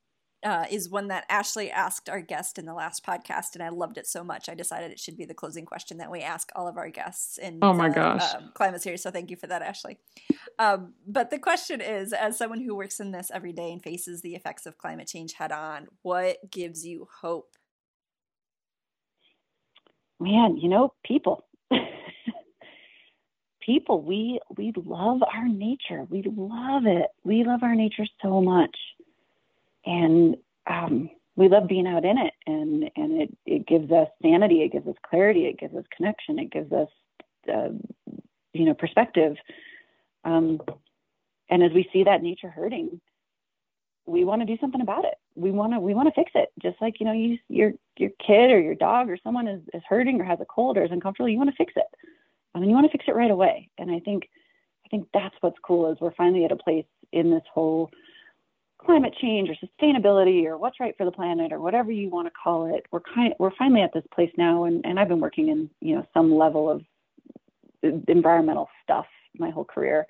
uh, 0.42 0.64
is 0.70 0.88
one 0.88 1.08
that 1.08 1.24
Ashley 1.28 1.70
asked 1.70 2.08
our 2.08 2.20
guest 2.20 2.58
in 2.58 2.64
the 2.66 2.74
last 2.74 3.04
podcast, 3.04 3.54
and 3.54 3.62
I 3.62 3.68
loved 3.68 3.98
it 3.98 4.06
so 4.06 4.24
much. 4.24 4.48
I 4.48 4.54
decided 4.54 4.90
it 4.90 4.98
should 4.98 5.16
be 5.16 5.24
the 5.24 5.34
closing 5.34 5.64
question 5.66 5.98
that 5.98 6.10
we 6.10 6.20
ask 6.20 6.50
all 6.54 6.66
of 6.66 6.76
our 6.76 6.88
guests 6.90 7.38
in 7.38 7.58
Oh 7.62 7.72
my 7.74 7.88
the, 7.88 7.94
gosh. 7.94 8.34
um, 8.34 8.50
climate 8.54 8.82
series. 8.82 9.02
So 9.02 9.10
thank 9.10 9.30
you 9.30 9.36
for 9.36 9.46
that, 9.48 9.62
Ashley. 9.62 9.98
Um, 10.58 10.94
but 11.06 11.30
the 11.30 11.38
question 11.38 11.80
is, 11.80 12.12
as 12.12 12.38
someone 12.38 12.60
who 12.60 12.74
works 12.74 13.00
in 13.00 13.10
this 13.12 13.30
every 13.32 13.52
day 13.52 13.72
and 13.72 13.82
faces 13.82 14.22
the 14.22 14.34
effects 14.34 14.66
of 14.66 14.78
climate 14.78 15.08
change 15.08 15.34
head 15.34 15.52
on, 15.52 15.88
what 16.02 16.50
gives 16.50 16.86
you 16.86 17.08
hope? 17.20 17.56
man, 20.20 20.56
you 20.58 20.68
know, 20.68 20.92
people. 21.04 21.46
people, 23.60 24.02
we 24.02 24.38
we 24.56 24.72
love 24.76 25.22
our 25.22 25.48
nature. 25.48 26.06
We 26.10 26.22
love 26.22 26.84
it. 26.86 27.06
We 27.24 27.44
love 27.44 27.62
our 27.62 27.74
nature 27.74 28.06
so 28.22 28.40
much. 28.40 28.76
And 29.86 30.36
um, 30.66 31.11
we 31.36 31.48
love 31.48 31.69
being 31.69 31.86
out 31.86 32.05
in 32.05 32.19
it 32.19 32.35
and 32.47 32.90
and 32.97 33.23
it, 33.23 33.36
it 33.47 33.66
gives 33.66 33.90
us 33.90 34.09
sanity, 34.23 34.62
it 34.62 34.73
gives 34.73 34.86
us 34.86 34.97
clarity, 35.09 35.47
it 35.47 35.59
gives 35.59 35.74
us 35.74 35.85
connection, 35.97 36.39
it 36.39 36.51
gives 36.51 36.73
us 36.73 36.89
uh, 37.52 37.70
you 38.52 38.65
know, 38.65 38.74
perspective. 38.74 39.36
Um, 40.24 40.61
and 41.48 41.62
as 41.62 41.73
we 41.73 41.89
see 41.93 42.05
that 42.05 42.23
nature 42.23 42.51
hurting, 42.51 43.01
we 44.07 44.24
want 44.24 44.43
to 44.43 44.47
do 44.47 44.59
something 44.61 44.81
about 44.81 45.05
it. 45.05 45.15
We 45.36 45.51
want 45.51 45.73
to 45.73 45.81
we 45.81 45.94
want 45.94 46.09
to 46.09 46.15
fix 46.15 46.32
it. 46.35 46.51
Just 46.61 46.81
like 46.81 47.01
you 47.01 47.07
know, 47.07 47.12
you 47.12 47.39
your 47.48 47.73
your 47.97 48.11
kid 48.24 48.51
or 48.51 48.61
your 48.61 48.74
dog 48.74 49.09
or 49.09 49.16
someone 49.23 49.47
is, 49.47 49.62
is 49.73 49.82
hurting 49.89 50.20
or 50.20 50.24
has 50.24 50.40
a 50.40 50.47
cold 50.47 50.77
or 50.77 50.85
is 50.85 50.90
uncomfortable, 50.90 51.28
you 51.28 51.39
want 51.39 51.51
to 51.51 51.57
fix 51.57 51.73
it. 51.77 51.86
I 52.55 52.59
mean, 52.59 52.69
you 52.69 52.74
want 52.74 52.86
to 52.86 52.93
fix 52.93 53.05
it 53.07 53.15
right 53.15 53.31
away. 53.31 53.69
And 53.78 53.90
I 53.90 54.01
think 54.01 54.28
I 54.85 54.89
think 54.89 55.09
that's 55.15 55.35
what's 55.40 55.59
cool 55.62 55.90
is 55.90 55.98
we're 56.01 56.15
finally 56.15 56.44
at 56.44 56.52
a 56.52 56.57
place 56.57 56.86
in 57.12 57.31
this 57.31 57.44
whole 57.52 57.90
climate 58.85 59.15
change 59.20 59.48
or 59.48 59.55
sustainability 59.55 60.44
or 60.47 60.57
what's 60.57 60.81
right 60.81 60.97
for 60.97 61.05
the 61.05 61.12
planet 61.12 61.52
or 61.52 61.61
whatever 61.61 61.93
you 61.93 62.09
want 62.09 62.27
to 62.27 62.32
call 62.32 62.74
it. 62.74 62.86
We're 62.90 63.01
kind 63.01 63.35
we're 63.39 63.55
finally 63.59 63.82
at 63.82 63.93
this 63.93 64.05
place 64.15 64.32
now, 64.36 64.65
and, 64.65 64.85
and 64.85 64.98
I've 64.98 65.09
been 65.09 65.20
working 65.20 65.48
in 65.48 65.70
you 65.81 65.97
know 65.97 66.07
some 66.15 66.35
level 66.35 66.70
of 66.70 66.82
environmental 68.09 68.69
stuff 68.82 69.07
my 69.39 69.51
whole 69.51 69.65
career. 69.65 70.07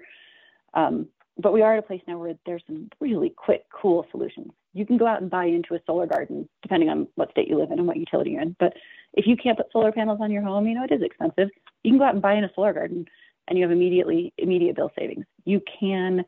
Um, 0.75 1.09
but 1.39 1.53
we 1.53 1.63
are 1.63 1.75
at 1.75 1.79
a 1.79 1.87
place 1.87 2.03
now 2.07 2.19
where 2.19 2.35
there's 2.45 2.63
some 2.67 2.89
really 3.01 3.31
quick, 3.31 3.65
cool 3.71 4.07
solutions. 4.11 4.51
You 4.75 4.87
can 4.87 4.99
go 4.99 5.07
out 5.07 5.23
and 5.23 5.31
buy 5.31 5.47
into 5.47 5.75
a 5.75 5.81
solar 5.87 6.07
garden, 6.07 6.49
depending 6.63 6.91
on 6.91 7.09
what 7.15 7.31
state 7.31 7.49
you 7.49 7.59
live 7.59 7.71
in 7.71 7.79
and 7.79 7.89
what 7.89 7.97
utility 7.97 8.33
you're 8.33 8.43
in. 8.43 8.57
But 8.59 8.75
if 9.15 9.27
you 9.27 9.37
can't 9.37 9.57
put 9.57 9.73
solar 9.73 9.91
panels 9.91 10.19
on 10.21 10.31
your 10.31 10.43
home, 10.43 10.67
you 10.67 10.75
know 10.75 10.85
it 10.85 10.93
is 10.93 11.03
expensive. 11.03 11.49
You 11.83 11.93
can 11.93 11.99
go 11.99 12.05
out 12.05 12.15
and 12.15 12.23
buy 12.23 12.35
in 12.35 12.45
a 12.45 12.51
solar 12.55 12.73
garden, 12.73 13.07
and 13.49 13.59
you 13.59 13.65
have 13.65 13.73
immediately 13.73 14.33
immediate 14.39 14.77
bill 14.77 14.93
savings. 14.99 15.25
You 15.45 15.61
can, 15.81 16.25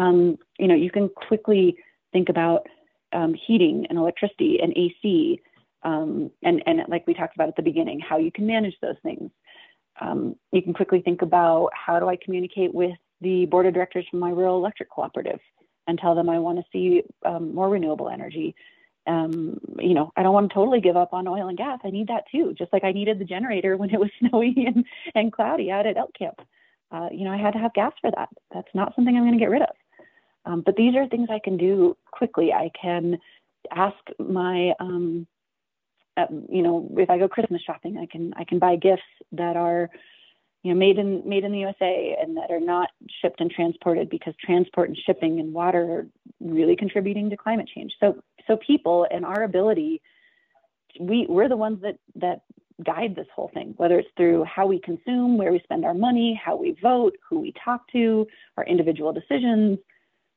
um, 0.00 0.38
you 0.58 0.66
know, 0.66 0.74
you 0.74 0.90
can 0.90 1.08
quickly 1.08 1.76
think 2.12 2.28
about 2.30 2.66
um, 3.12 3.34
heating 3.34 3.86
and 3.88 3.98
electricity 3.98 4.58
and 4.62 4.72
AC, 4.76 5.40
um, 5.82 6.30
and 6.42 6.62
and 6.66 6.80
like 6.88 7.06
we 7.06 7.14
talked 7.14 7.34
about 7.34 7.48
at 7.48 7.56
the 7.56 7.62
beginning, 7.62 8.00
how 8.00 8.16
you 8.16 8.32
can 8.32 8.46
manage 8.46 8.74
those 8.80 8.96
things. 9.02 9.30
Um, 10.00 10.36
you 10.52 10.62
can 10.62 10.72
quickly 10.72 11.02
think 11.02 11.20
about 11.20 11.70
how 11.74 12.00
do 12.00 12.08
I 12.08 12.16
communicate 12.16 12.74
with 12.74 12.96
the 13.20 13.44
board 13.46 13.66
of 13.66 13.74
directors 13.74 14.06
from 14.10 14.20
my 14.20 14.30
rural 14.30 14.56
electric 14.56 14.88
cooperative 14.88 15.40
and 15.86 15.98
tell 15.98 16.14
them 16.14 16.30
I 16.30 16.38
want 16.38 16.58
to 16.58 16.64
see 16.72 17.02
um, 17.26 17.54
more 17.54 17.68
renewable 17.68 18.08
energy. 18.08 18.54
Um, 19.06 19.58
you 19.78 19.92
know, 19.92 20.12
I 20.16 20.22
don't 20.22 20.32
want 20.32 20.48
to 20.48 20.54
totally 20.54 20.80
give 20.80 20.96
up 20.96 21.12
on 21.12 21.28
oil 21.28 21.48
and 21.48 21.58
gas. 21.58 21.80
I 21.84 21.90
need 21.90 22.08
that 22.08 22.24
too, 22.32 22.54
just 22.56 22.72
like 22.72 22.84
I 22.84 22.92
needed 22.92 23.18
the 23.18 23.24
generator 23.24 23.76
when 23.76 23.90
it 23.90 24.00
was 24.00 24.10
snowy 24.18 24.54
and, 24.66 24.86
and 25.14 25.32
cloudy 25.32 25.70
out 25.70 25.86
at 25.86 25.98
elk 25.98 26.14
camp. 26.18 26.40
Uh, 26.90 27.08
you 27.12 27.24
know, 27.24 27.32
I 27.32 27.36
had 27.36 27.52
to 27.52 27.58
have 27.58 27.74
gas 27.74 27.92
for 28.00 28.10
that. 28.10 28.30
That's 28.54 28.68
not 28.74 28.94
something 28.94 29.14
I'm 29.14 29.24
going 29.24 29.38
to 29.38 29.38
get 29.38 29.50
rid 29.50 29.62
of. 29.62 29.74
Um, 30.44 30.62
but 30.64 30.76
these 30.76 30.94
are 30.96 31.06
things 31.06 31.28
I 31.30 31.40
can 31.42 31.56
do 31.56 31.96
quickly. 32.10 32.52
I 32.52 32.70
can 32.80 33.18
ask 33.70 33.96
my, 34.18 34.72
um, 34.80 35.26
uh, 36.16 36.26
you 36.48 36.62
know, 36.62 36.88
if 36.96 37.10
I 37.10 37.18
go 37.18 37.28
Christmas 37.28 37.62
shopping, 37.62 37.98
I 37.98 38.06
can 38.06 38.32
I 38.36 38.44
can 38.44 38.58
buy 38.58 38.76
gifts 38.76 39.02
that 39.32 39.56
are 39.56 39.90
you 40.62 40.72
know, 40.72 40.78
made 40.78 40.98
in 40.98 41.26
made 41.26 41.44
in 41.44 41.52
the 41.52 41.60
USA 41.60 42.16
and 42.20 42.36
that 42.36 42.50
are 42.50 42.60
not 42.60 42.90
shipped 43.22 43.40
and 43.40 43.50
transported 43.50 44.10
because 44.10 44.34
transport 44.44 44.88
and 44.88 44.98
shipping 45.06 45.40
and 45.40 45.52
water 45.52 45.82
are 45.82 46.06
really 46.40 46.76
contributing 46.76 47.30
to 47.30 47.36
climate 47.36 47.68
change. 47.74 47.92
So 48.00 48.22
so 48.46 48.56
people 48.56 49.06
and 49.10 49.24
our 49.24 49.42
ability, 49.42 50.02
we 50.98 51.26
we're 51.28 51.48
the 51.48 51.56
ones 51.56 51.80
that 51.82 51.98
that 52.16 52.42
guide 52.84 53.14
this 53.14 53.26
whole 53.34 53.50
thing, 53.52 53.74
whether 53.76 53.98
it's 53.98 54.08
through 54.16 54.44
how 54.44 54.66
we 54.66 54.80
consume, 54.80 55.36
where 55.38 55.52
we 55.52 55.60
spend 55.60 55.84
our 55.84 55.94
money, 55.94 56.40
how 56.42 56.56
we 56.56 56.76
vote, 56.82 57.16
who 57.28 57.40
we 57.40 57.52
talk 57.64 57.82
to, 57.92 58.26
our 58.56 58.64
individual 58.64 59.12
decisions. 59.12 59.78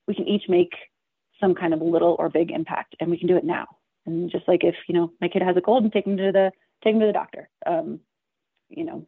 We 0.07 0.15
can 0.15 0.27
each 0.27 0.49
make 0.49 0.73
some 1.39 1.55
kind 1.55 1.73
of 1.73 1.81
little 1.81 2.15
or 2.19 2.29
big 2.29 2.51
impact, 2.51 2.95
and 2.99 3.09
we 3.09 3.17
can 3.17 3.27
do 3.27 3.37
it 3.37 3.43
now. 3.43 3.67
And 4.05 4.29
just 4.29 4.47
like 4.47 4.63
if 4.63 4.75
you 4.87 4.95
know 4.95 5.11
my 5.21 5.27
kid 5.27 5.41
has 5.41 5.57
a 5.57 5.61
cold 5.61 5.83
and 5.83 5.91
take 5.91 6.05
him 6.05 6.17
to 6.17 6.31
the 6.31 6.51
take 6.83 6.93
him 6.93 6.99
to 6.99 7.07
the 7.07 7.13
doctor, 7.13 7.49
um, 7.65 7.99
you 8.69 8.83
know 8.83 9.07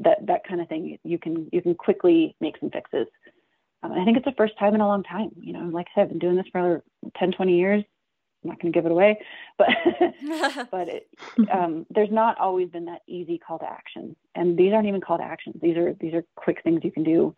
that 0.00 0.26
that 0.26 0.46
kind 0.46 0.60
of 0.60 0.68
thing 0.68 0.98
you 1.02 1.18
can 1.18 1.48
you 1.52 1.62
can 1.62 1.74
quickly 1.74 2.36
make 2.40 2.58
some 2.58 2.70
fixes. 2.70 3.06
Um, 3.82 3.92
i 3.92 4.04
think 4.04 4.16
it's 4.16 4.24
the 4.24 4.32
first 4.38 4.58
time 4.58 4.74
in 4.74 4.80
a 4.80 4.88
long 4.88 5.02
time 5.02 5.30
you 5.38 5.52
know 5.52 5.60
like 5.64 5.86
i 5.88 5.90
said 5.94 6.02
i've 6.04 6.08
been 6.08 6.18
doing 6.18 6.36
this 6.36 6.46
for 6.50 6.82
10 7.18 7.32
20 7.32 7.58
years. 7.58 7.84
I'm 8.42 8.50
not 8.50 8.60
going 8.60 8.72
to 8.72 8.76
give 8.76 8.86
it 8.86 8.92
away 8.92 9.20
but 9.58 9.68
but 10.70 10.88
it, 10.88 11.08
um, 11.52 11.86
there's 11.90 12.10
not 12.10 12.38
always 12.38 12.70
been 12.70 12.86
that 12.86 13.02
easy 13.06 13.38
call 13.38 13.58
to 13.58 13.70
action. 13.70 14.16
And 14.34 14.56
these 14.56 14.72
aren't 14.72 14.88
even 14.88 15.00
call 15.00 15.18
to 15.18 15.24
actions. 15.24 15.56
These 15.60 15.76
are 15.76 15.94
these 16.00 16.14
are 16.14 16.24
quick 16.36 16.62
things 16.62 16.80
you 16.84 16.90
can 16.90 17.04
do 17.04 17.34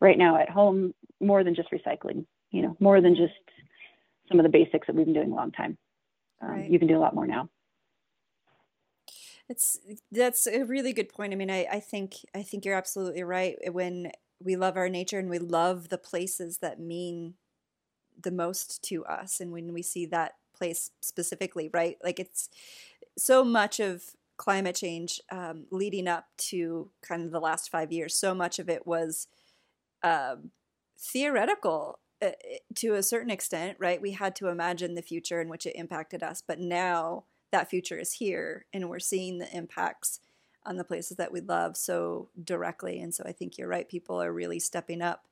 right 0.00 0.18
now 0.18 0.36
at 0.40 0.50
home 0.50 0.94
more 1.20 1.44
than 1.44 1.54
just 1.54 1.70
recycling 1.70 2.26
you 2.50 2.62
know 2.62 2.76
more 2.80 3.00
than 3.00 3.14
just 3.14 3.34
some 4.28 4.38
of 4.38 4.44
the 4.44 4.50
basics 4.50 4.86
that 4.86 4.96
we've 4.96 5.06
been 5.06 5.14
doing 5.14 5.32
a 5.32 5.36
long 5.36 5.52
time 5.52 5.78
um, 6.42 6.64
Right. 6.64 6.68
you 6.68 6.78
can 6.78 6.88
do 6.88 6.96
a 6.96 7.00
lot 7.00 7.14
more 7.14 7.26
now 7.26 7.48
It's 9.48 9.78
that's 10.10 10.46
a 10.46 10.64
really 10.64 10.92
good 10.92 11.08
point. 11.08 11.32
I 11.32 11.36
mean, 11.36 11.50
I, 11.50 11.66
I 11.70 11.80
think 11.80 12.16
I 12.34 12.42
think 12.42 12.64
you're 12.64 12.76
absolutely 12.76 13.22
right. 13.22 13.56
When 13.72 14.12
we 14.42 14.56
love 14.56 14.76
our 14.76 14.88
nature 14.88 15.18
and 15.18 15.28
we 15.28 15.38
love 15.38 15.88
the 15.88 15.98
places 15.98 16.58
that 16.58 16.80
mean 16.80 17.34
the 18.20 18.30
most 18.32 18.82
to 18.84 19.04
us, 19.06 19.40
and 19.40 19.52
when 19.52 19.72
we 19.72 19.82
see 19.82 20.06
that 20.06 20.34
place 20.54 20.92
specifically, 21.02 21.70
right? 21.72 21.98
Like 22.04 22.20
it's 22.20 22.50
so 23.18 23.44
much 23.44 23.80
of 23.80 24.04
climate 24.38 24.76
change 24.76 25.20
um, 25.32 25.66
leading 25.70 26.08
up 26.08 26.26
to 26.38 26.90
kind 27.02 27.24
of 27.24 27.30
the 27.32 27.40
last 27.40 27.70
five 27.70 27.92
years. 27.92 28.16
So 28.16 28.34
much 28.34 28.58
of 28.58 28.68
it 28.70 28.86
was 28.86 29.28
um, 30.02 30.50
theoretical 30.98 31.98
uh, 32.22 32.30
to 32.76 32.94
a 32.94 33.02
certain 33.02 33.30
extent, 33.30 33.76
right? 33.78 34.00
We 34.00 34.12
had 34.12 34.36
to 34.36 34.48
imagine 34.48 34.94
the 34.94 35.02
future 35.02 35.40
in 35.40 35.48
which 35.48 35.66
it 35.66 35.76
impacted 35.76 36.22
us, 36.22 36.42
but 36.46 36.58
now 36.58 37.24
that 37.52 37.70
future 37.70 37.98
is 37.98 38.14
here 38.14 38.66
and 38.72 38.88
we're 38.88 38.98
seeing 38.98 39.38
the 39.38 39.56
impacts 39.56 40.20
on 40.64 40.76
the 40.76 40.84
places 40.84 41.16
that 41.16 41.32
we 41.32 41.40
love 41.40 41.76
so 41.76 42.28
directly 42.44 43.00
and 43.00 43.14
so 43.14 43.24
i 43.26 43.32
think 43.32 43.56
you're 43.56 43.66
right 43.66 43.88
people 43.88 44.22
are 44.22 44.30
really 44.30 44.60
stepping 44.60 45.00
up 45.00 45.26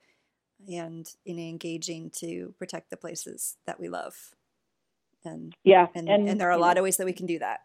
and 0.69 1.15
in 1.27 1.39
engaging 1.39 2.11
to 2.11 2.55
protect 2.59 2.89
the 2.89 2.97
places 2.97 3.57
that 3.67 3.79
we 3.79 3.89
love 3.89 4.35
and 5.25 5.55
yeah 5.65 5.87
and, 5.95 6.09
and, 6.09 6.41
there 6.41 6.49
are 6.49 6.53
a 6.53 6.59
lot 6.59 6.79
of 6.79 6.83
ways 6.83 6.97
that 6.97 7.05
we 7.05 7.13
can 7.13 7.27
do 7.27 7.39
that 7.39 7.61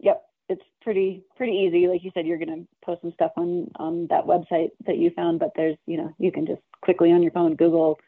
Yep. 0.00 0.22
It's 0.48 0.62
pretty 0.80 1.22
pretty 1.36 1.52
easy. 1.52 1.86
Like 1.86 2.02
you 2.02 2.10
said, 2.12 2.26
you're 2.26 2.38
going 2.38 2.48
to 2.48 2.66
post 2.90 3.02
some 3.02 3.12
stuff 3.12 3.32
on 3.36 3.70
on 3.76 4.06
that 4.10 4.24
website 4.24 4.70
that 4.86 4.98
you 4.98 5.10
found, 5.10 5.38
but 5.38 5.52
there's 5.56 5.76
you 5.86 5.96
know 5.96 6.12
you 6.18 6.32
can 6.32 6.46
just 6.46 6.62
quickly 6.82 7.12
on 7.12 7.22
your 7.22 7.32
phone 7.32 7.54
Google, 7.54 7.98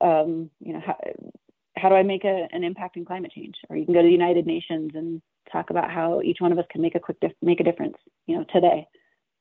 um, 0.00 0.50
you 0.60 0.72
know 0.72 0.80
how 0.84 0.96
how 1.76 1.88
do 1.88 1.94
I 1.96 2.02
make 2.02 2.24
a, 2.24 2.46
an 2.52 2.62
impact 2.62 2.96
in 2.96 3.04
climate 3.04 3.32
change, 3.34 3.56
or 3.68 3.76
you 3.76 3.84
can 3.84 3.94
go 3.94 4.00
to 4.00 4.06
the 4.06 4.12
United 4.12 4.46
Nations 4.46 4.92
and 4.94 5.20
talk 5.50 5.70
about 5.70 5.90
how 5.90 6.20
each 6.22 6.38
one 6.40 6.52
of 6.52 6.58
us 6.58 6.66
can 6.70 6.80
make 6.82 6.94
a 6.94 7.00
quick 7.00 7.18
dif- 7.20 7.42
make 7.42 7.60
a 7.60 7.64
difference, 7.64 7.96
you 8.26 8.36
know, 8.36 8.44
today. 8.52 8.86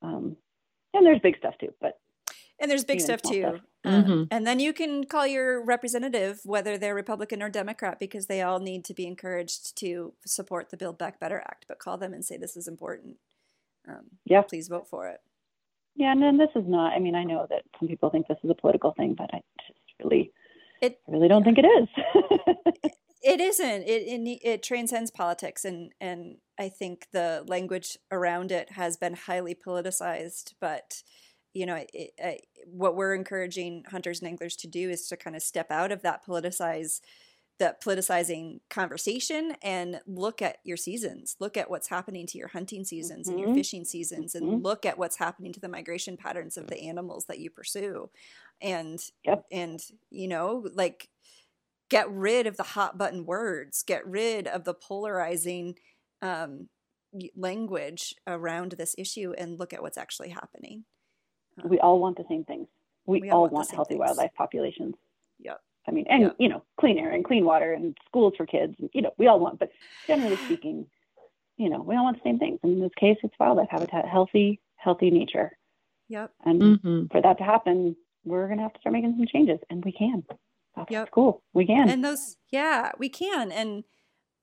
Um, 0.01 0.35
and 0.93 1.05
there's 1.05 1.19
big 1.21 1.37
stuff 1.37 1.53
too, 1.59 1.73
but 1.79 1.99
and 2.59 2.69
there's 2.69 2.85
big 2.85 3.01
stuff 3.01 3.21
too. 3.21 3.41
Stuff. 3.41 3.55
Um, 3.85 4.03
Mm-hmm. 4.03 4.23
and 4.31 4.47
then 4.47 4.61
you 4.61 4.71
can 4.71 5.03
call 5.03 5.27
your 5.27 5.61
representative, 5.61 6.39
whether 6.45 6.77
they're 6.77 6.95
Republican 6.95 7.43
or 7.43 7.49
Democrat, 7.49 7.99
because 7.99 8.27
they 8.27 8.41
all 8.41 8.59
need 8.59 8.85
to 8.85 8.93
be 8.93 9.05
encouraged 9.05 9.77
to 9.79 10.13
support 10.25 10.69
the 10.69 10.77
Build 10.77 10.97
Back 10.97 11.19
Better 11.19 11.39
Act. 11.39 11.65
But 11.67 11.79
call 11.79 11.97
them 11.97 12.13
and 12.13 12.23
say 12.23 12.37
this 12.37 12.55
is 12.55 12.65
important. 12.65 13.17
Um, 13.87 14.05
Yeah. 14.25 14.41
Please 14.41 14.67
vote 14.67 14.87
for 14.87 15.07
it. 15.07 15.19
Yeah, 15.95 16.11
and 16.11 16.21
then 16.21 16.37
this 16.37 16.49
is 16.55 16.63
not. 16.67 16.93
I 16.93 16.99
mean, 16.99 17.13
I 17.15 17.23
know 17.23 17.45
that 17.49 17.63
some 17.79 17.87
people 17.87 18.09
think 18.09 18.27
this 18.27 18.39
is 18.43 18.49
a 18.49 18.55
political 18.55 18.93
thing, 18.93 19.13
but 19.15 19.29
I 19.33 19.41
just 19.67 19.79
really, 20.03 20.31
It- 20.81 20.99
I 21.07 21.11
really 21.11 21.27
don't 21.27 21.43
think 21.43 21.59
it 21.59 21.65
is. 21.65 21.87
It 23.25 23.39
isn't. 23.39 23.83
It, 23.83 24.03
it 24.05 24.39
it 24.43 24.63
transcends 24.63 25.09
politics, 25.09 25.63
and 25.63 25.93
and 26.01 26.39
I 26.59 26.67
think 26.67 27.07
the 27.13 27.45
language 27.47 27.97
around 28.11 28.51
it 28.51 28.71
has 28.73 28.97
been 28.97 29.13
highly 29.13 29.55
politicized. 29.55 30.55
But 30.59 31.03
you 31.53 31.65
know, 31.65 31.85
it, 31.93 32.11
I, 32.21 32.39
what 32.65 32.97
we're 32.97 33.13
encouraging 33.15 33.85
hunters 33.89 34.19
and 34.19 34.27
anglers 34.27 34.57
to 34.57 34.67
do 34.67 34.89
is 34.89 35.07
to 35.07 35.15
kind 35.15 35.37
of 35.37 35.41
step 35.41 35.71
out 35.71 35.93
of 35.93 36.01
that 36.01 36.25
politicize, 36.25 36.99
that 37.59 37.81
politicizing 37.81 38.59
conversation, 38.69 39.55
and 39.61 40.01
look 40.07 40.41
at 40.41 40.57
your 40.63 40.77
seasons. 40.77 41.35
Look 41.39 41.57
at 41.57 41.69
what's 41.69 41.89
happening 41.89 42.25
to 42.27 42.37
your 42.37 42.49
hunting 42.49 42.83
seasons 42.85 43.29
and 43.29 43.39
your 43.39 43.47
Mhm. 43.47 43.53
fishing 43.53 43.85
seasons, 43.85 44.35
and 44.35 44.51
Mhm. 44.51 44.63
look 44.63 44.85
at 44.85 44.97
what's 44.97 45.17
happening 45.17 45.53
to 45.53 45.59
the 45.59 45.69
migration 45.69 46.17
patterns 46.17 46.57
of 46.57 46.67
the 46.67 46.81
animals 46.81 47.25
that 47.27 47.39
you 47.39 47.49
pursue, 47.51 48.09
and 48.61 48.99
Yep. 49.25 49.45
and 49.51 49.81
you 50.09 50.27
know, 50.27 50.67
like 50.73 51.09
get 51.89 52.09
rid 52.09 52.47
of 52.47 52.57
the 52.57 52.63
hot 52.63 52.97
button 52.97 53.25
words 53.25 53.83
get 53.83 54.05
rid 54.07 54.47
of 54.47 54.63
the 54.63 54.73
polarizing 54.73 55.77
um, 56.21 56.69
language 57.35 58.15
around 58.27 58.71
this 58.73 58.95
issue 58.97 59.33
and 59.37 59.59
look 59.59 59.73
at 59.73 59.81
what's 59.81 59.97
actually 59.97 60.29
happening 60.29 60.85
we 61.63 61.79
all 61.79 61.99
want 61.99 62.17
the 62.17 62.25
same 62.29 62.43
things. 62.45 62.67
We, 63.05 63.21
We 63.21 63.31
all 63.31 63.47
all 63.47 63.49
want 63.49 63.69
want 63.69 63.71
healthy 63.71 63.95
things. 63.95 63.95
wildlife 63.95 64.33
populations. 64.35 64.95
Yep. 65.39 65.61
I 65.87 65.91
mean, 65.91 66.05
and 66.09 66.23
Yep. 66.23 66.35
you 66.39 66.49
know, 66.49 66.63
clean 66.79 66.97
air 66.97 67.11
and 67.11 67.25
clean 67.25 67.45
water 67.45 67.73
and 67.73 67.97
schools 68.07 68.33
for 68.37 68.45
kids. 68.45 68.75
You 68.93 69.01
know, 69.01 69.11
we 69.17 69.27
all 69.27 69.39
want, 69.39 69.59
but 69.59 69.69
generally 70.07 70.39
speaking, 70.43 70.85
you 71.57 71.69
know, 71.69 71.81
we 71.81 71.95
all 71.95 72.03
want 72.05 72.17
the 72.17 72.29
same 72.29 72.39
things. 72.39 72.59
And 72.63 72.73
in 72.73 72.79
this 72.79 72.91
case, 72.99 73.17
it's 73.23 73.33
wildlife 73.39 73.69
habitat, 73.69 74.07
healthy, 74.07 74.61
healthy 74.77 75.09
nature. 75.11 75.57
yep 76.09 76.31
And 76.45 76.61
Mm-hmm. 76.61 77.05
for 77.11 77.21
that 77.21 77.37
to 77.39 77.43
happen, 77.43 77.95
we're 78.25 78.47
going 78.47 78.57
to 78.57 78.63
have 78.63 78.73
to 78.73 78.79
start 78.79 78.93
making 78.93 79.15
some 79.17 79.27
changes, 79.27 79.59
and 79.69 79.83
we 79.83 79.91
can. 79.91 80.23
That's 80.75 80.89
Yep. 80.91 81.11
cool. 81.11 81.43
We 81.53 81.65
can. 81.67 81.89
and 81.89 82.03
those 82.03 82.37
yeah 82.51 82.91
we 82.97 83.09
can 83.09 83.51
and 83.51 83.83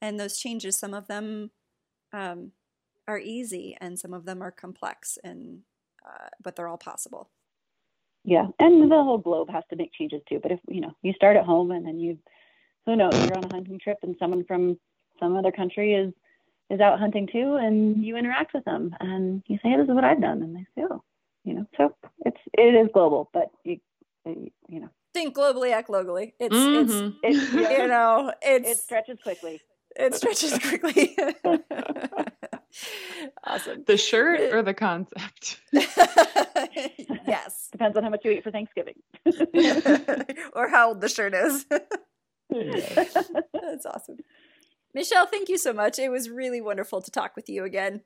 and 0.00 0.18
those 0.20 0.38
changes 0.38 0.78
some 0.78 0.94
of 0.94 1.06
them 1.08 1.50
um, 2.12 2.52
are 3.08 3.18
easy 3.18 3.76
and 3.80 3.98
some 3.98 4.12
of 4.14 4.24
them 4.26 4.42
are 4.42 4.50
complex 4.52 5.18
and 5.24 5.60
uh, 6.06 6.28
but 6.42 6.54
they're 6.56 6.68
all 6.68 6.78
possible 6.78 7.30
Yeah, 8.24 8.46
and 8.58 8.90
the 8.90 9.02
whole 9.02 9.18
globe 9.18 9.50
has 9.50 9.64
to 9.70 9.76
make 9.76 9.92
changes 9.92 10.20
too. 10.28 10.40
But 10.42 10.52
if 10.52 10.60
you 10.68 10.80
know, 10.80 10.92
you 11.02 11.12
start 11.14 11.36
at 11.36 11.44
home, 11.44 11.70
and 11.70 11.86
then 11.86 11.98
you, 11.98 12.18
who 12.86 12.96
knows, 12.96 13.12
you're 13.14 13.36
on 13.36 13.44
a 13.44 13.54
hunting 13.54 13.78
trip, 13.78 13.98
and 14.02 14.14
someone 14.18 14.44
from 14.44 14.78
some 15.18 15.36
other 15.36 15.52
country 15.52 15.94
is 15.94 16.12
is 16.68 16.80
out 16.80 16.98
hunting 17.00 17.26
too, 17.26 17.54
and 17.56 18.04
you 18.04 18.16
interact 18.16 18.54
with 18.54 18.64
them, 18.64 18.94
and 19.00 19.42
you 19.46 19.56
say, 19.62 19.70
"Hey, 19.70 19.76
this 19.76 19.88
is 19.88 19.94
what 19.94 20.04
I've 20.04 20.20
done," 20.20 20.42
and 20.42 20.54
they 20.54 20.66
say, 20.76 20.86
"Oh," 20.90 21.02
you 21.44 21.54
know. 21.54 21.66
So 21.76 21.94
it's 22.26 22.40
it 22.58 22.74
is 22.74 22.88
global, 22.92 23.30
but 23.32 23.50
you 23.64 23.80
you 24.26 24.80
know, 24.80 24.90
think 25.14 25.34
globally 25.34 25.72
act 25.72 25.88
locally 25.90 26.34
it's 26.38 26.54
Mhm. 26.54 27.14
it 27.22 27.36
it's 27.36 27.52
you 27.54 27.86
know 27.88 28.32
it 28.42 28.76
stretches 28.76 29.18
quickly. 29.22 29.60
it 29.96 30.14
stretches 30.14 30.56
quickly 30.58 31.16
awesome 33.44 33.84
The 33.86 33.96
shirt 33.96 34.40
uh, 34.40 34.56
or 34.56 34.62
the 34.62 34.74
concept? 34.74 35.60
yes. 35.72 37.68
Depends 37.72 37.96
on 37.96 38.02
how 38.02 38.10
much 38.10 38.24
you 38.24 38.32
eat 38.32 38.44
for 38.44 38.50
Thanksgiving. 38.50 38.94
or 40.52 40.68
how 40.68 40.88
old 40.88 41.00
the 41.00 41.08
shirt 41.08 41.34
is. 41.34 41.66
That's 42.50 43.86
awesome. 43.86 44.18
Michelle, 44.94 45.26
thank 45.26 45.48
you 45.48 45.58
so 45.58 45.72
much. 45.72 45.98
It 45.98 46.10
was 46.10 46.28
really 46.28 46.60
wonderful 46.60 47.00
to 47.00 47.10
talk 47.10 47.36
with 47.36 47.48
you 47.48 47.64
again. 47.64 48.02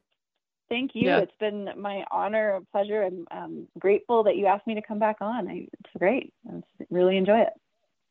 Thank 0.68 0.94
you. 0.94 1.08
Yeah. 1.08 1.18
It's 1.18 1.36
been 1.38 1.70
my 1.76 2.04
honor, 2.10 2.56
and 2.56 2.70
pleasure, 2.70 3.02
and 3.02 3.26
I'm 3.30 3.44
um, 3.44 3.68
grateful 3.78 4.24
that 4.24 4.36
you 4.36 4.46
asked 4.46 4.66
me 4.66 4.74
to 4.74 4.82
come 4.82 4.98
back 4.98 5.16
on. 5.20 5.48
I, 5.48 5.68
it's 5.72 5.92
great. 5.98 6.32
I 6.48 6.62
really 6.90 7.16
enjoy 7.16 7.40
it. 7.40 7.52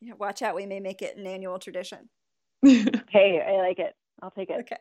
Yeah, 0.02 0.14
watch 0.18 0.42
out, 0.42 0.56
we 0.56 0.66
may 0.66 0.80
make 0.80 1.02
it 1.02 1.18
an 1.18 1.26
annual 1.26 1.60
tradition. 1.60 2.10
Hey, 2.62 3.42
I 3.46 3.58
like 3.58 3.80
it. 3.80 3.96
I'll 4.22 4.32
take 4.32 4.50
it. 4.50 4.60
Okay. 4.62 4.78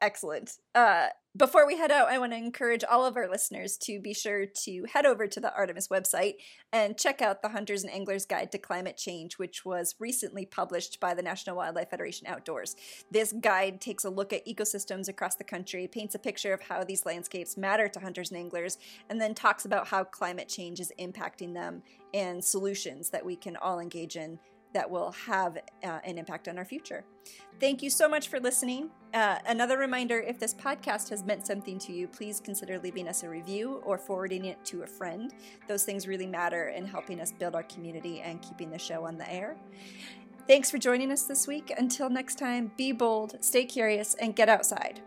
Excellent. 0.00 0.52
Uh, 0.74 1.08
before 1.36 1.66
we 1.66 1.76
head 1.76 1.90
out, 1.90 2.08
I 2.08 2.18
want 2.18 2.32
to 2.32 2.38
encourage 2.38 2.82
all 2.82 3.04
of 3.04 3.16
our 3.16 3.28
listeners 3.28 3.76
to 3.78 4.00
be 4.00 4.14
sure 4.14 4.46
to 4.64 4.84
head 4.92 5.06
over 5.06 5.26
to 5.26 5.40
the 5.40 5.54
Artemis 5.54 5.88
website 5.88 6.34
and 6.72 6.98
check 6.98 7.20
out 7.20 7.42
the 7.42 7.50
Hunters 7.50 7.84
and 7.84 7.92
Anglers 7.92 8.24
Guide 8.24 8.50
to 8.52 8.58
Climate 8.58 8.96
Change, 8.96 9.38
which 9.38 9.64
was 9.64 9.94
recently 10.00 10.46
published 10.46 10.98
by 11.00 11.14
the 11.14 11.22
National 11.22 11.56
Wildlife 11.56 11.90
Federation 11.90 12.26
Outdoors. 12.26 12.76
This 13.10 13.32
guide 13.40 13.80
takes 13.80 14.04
a 14.04 14.10
look 14.10 14.32
at 14.32 14.46
ecosystems 14.46 15.08
across 15.08 15.34
the 15.36 15.44
country, 15.44 15.86
paints 15.86 16.14
a 16.14 16.18
picture 16.18 16.52
of 16.52 16.62
how 16.62 16.82
these 16.82 17.06
landscapes 17.06 17.56
matter 17.56 17.88
to 17.88 18.00
hunters 18.00 18.30
and 18.30 18.38
anglers, 18.38 18.78
and 19.10 19.20
then 19.20 19.34
talks 19.34 19.64
about 19.64 19.88
how 19.88 20.04
climate 20.04 20.48
change 20.48 20.80
is 20.80 20.92
impacting 20.98 21.54
them 21.54 21.82
and 22.14 22.44
solutions 22.44 23.10
that 23.10 23.24
we 23.24 23.36
can 23.36 23.56
all 23.56 23.80
engage 23.80 24.16
in 24.16 24.38
that 24.72 24.90
will 24.90 25.12
have 25.12 25.58
uh, 25.84 25.98
an 26.04 26.18
impact 26.18 26.48
on 26.48 26.58
our 26.58 26.64
future. 26.64 27.04
Thank 27.60 27.82
you 27.82 27.90
so 27.90 28.08
much 28.08 28.28
for 28.28 28.38
listening. 28.38 28.90
Uh, 29.14 29.38
another 29.46 29.78
reminder 29.78 30.20
if 30.20 30.38
this 30.38 30.54
podcast 30.54 31.08
has 31.08 31.24
meant 31.24 31.46
something 31.46 31.78
to 31.80 31.92
you, 31.92 32.06
please 32.06 32.40
consider 32.40 32.78
leaving 32.78 33.08
us 33.08 33.22
a 33.22 33.28
review 33.28 33.82
or 33.84 33.98
forwarding 33.98 34.44
it 34.44 34.62
to 34.66 34.82
a 34.82 34.86
friend. 34.86 35.32
Those 35.66 35.84
things 35.84 36.06
really 36.06 36.26
matter 36.26 36.68
in 36.68 36.86
helping 36.86 37.20
us 37.20 37.32
build 37.32 37.54
our 37.54 37.64
community 37.64 38.20
and 38.20 38.40
keeping 38.42 38.70
the 38.70 38.78
show 38.78 39.06
on 39.06 39.16
the 39.16 39.30
air. 39.32 39.56
Thanks 40.46 40.70
for 40.70 40.78
joining 40.78 41.10
us 41.10 41.24
this 41.24 41.46
week. 41.46 41.72
Until 41.76 42.08
next 42.08 42.38
time, 42.38 42.72
be 42.76 42.92
bold, 42.92 43.36
stay 43.40 43.64
curious, 43.64 44.14
and 44.14 44.34
get 44.34 44.48
outside. 44.48 45.00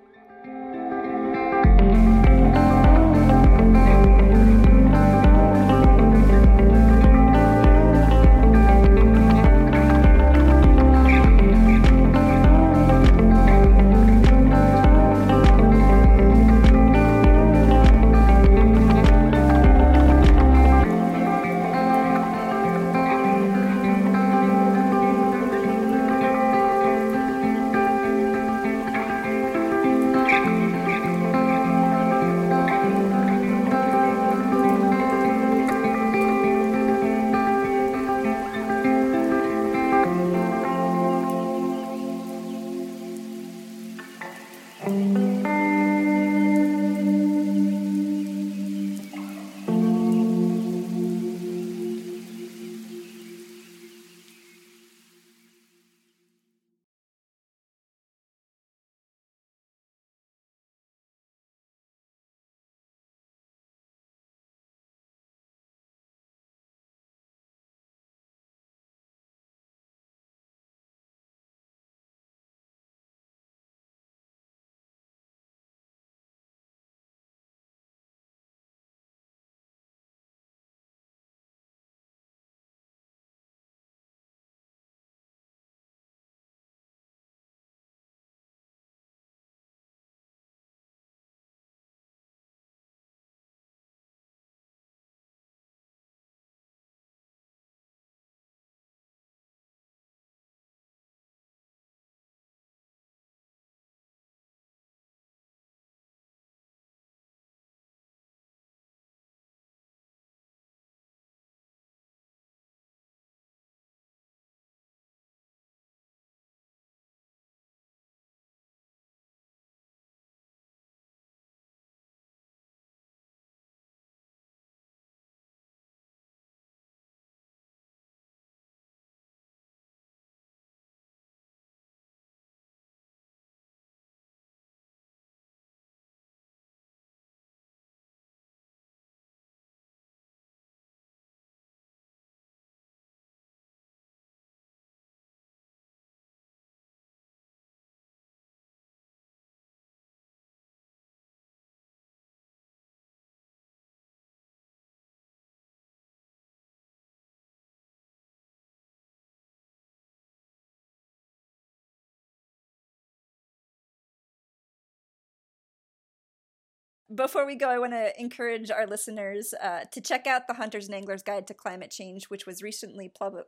Before 167.15 167.45
we 167.45 167.55
go, 167.55 167.69
I 167.69 167.79
want 167.79 167.93
to 167.93 168.11
encourage 168.19 168.71
our 168.71 168.88
listeners 168.88 169.53
uh, 169.61 169.81
to 169.91 170.01
check 170.01 170.27
out 170.27 170.47
the 170.47 170.53
Hunters 170.53 170.88
and 170.88 170.95
Anglers 170.95 171.23
Guide 171.23 171.47
to 171.47 171.53
Climate 171.53 171.91
Change, 171.91 172.25
which 172.25 172.45
was 172.45 172.61
recently 172.61 173.09
published. 173.09 173.47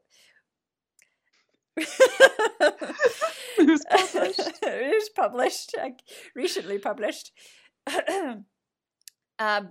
it 1.78 3.68
was 3.68 3.84
published. 3.90 4.40
it 4.64 4.96
was 4.96 5.10
published, 5.16 5.76
recently 6.36 6.78
published. 6.78 7.32
uh, 9.40 9.62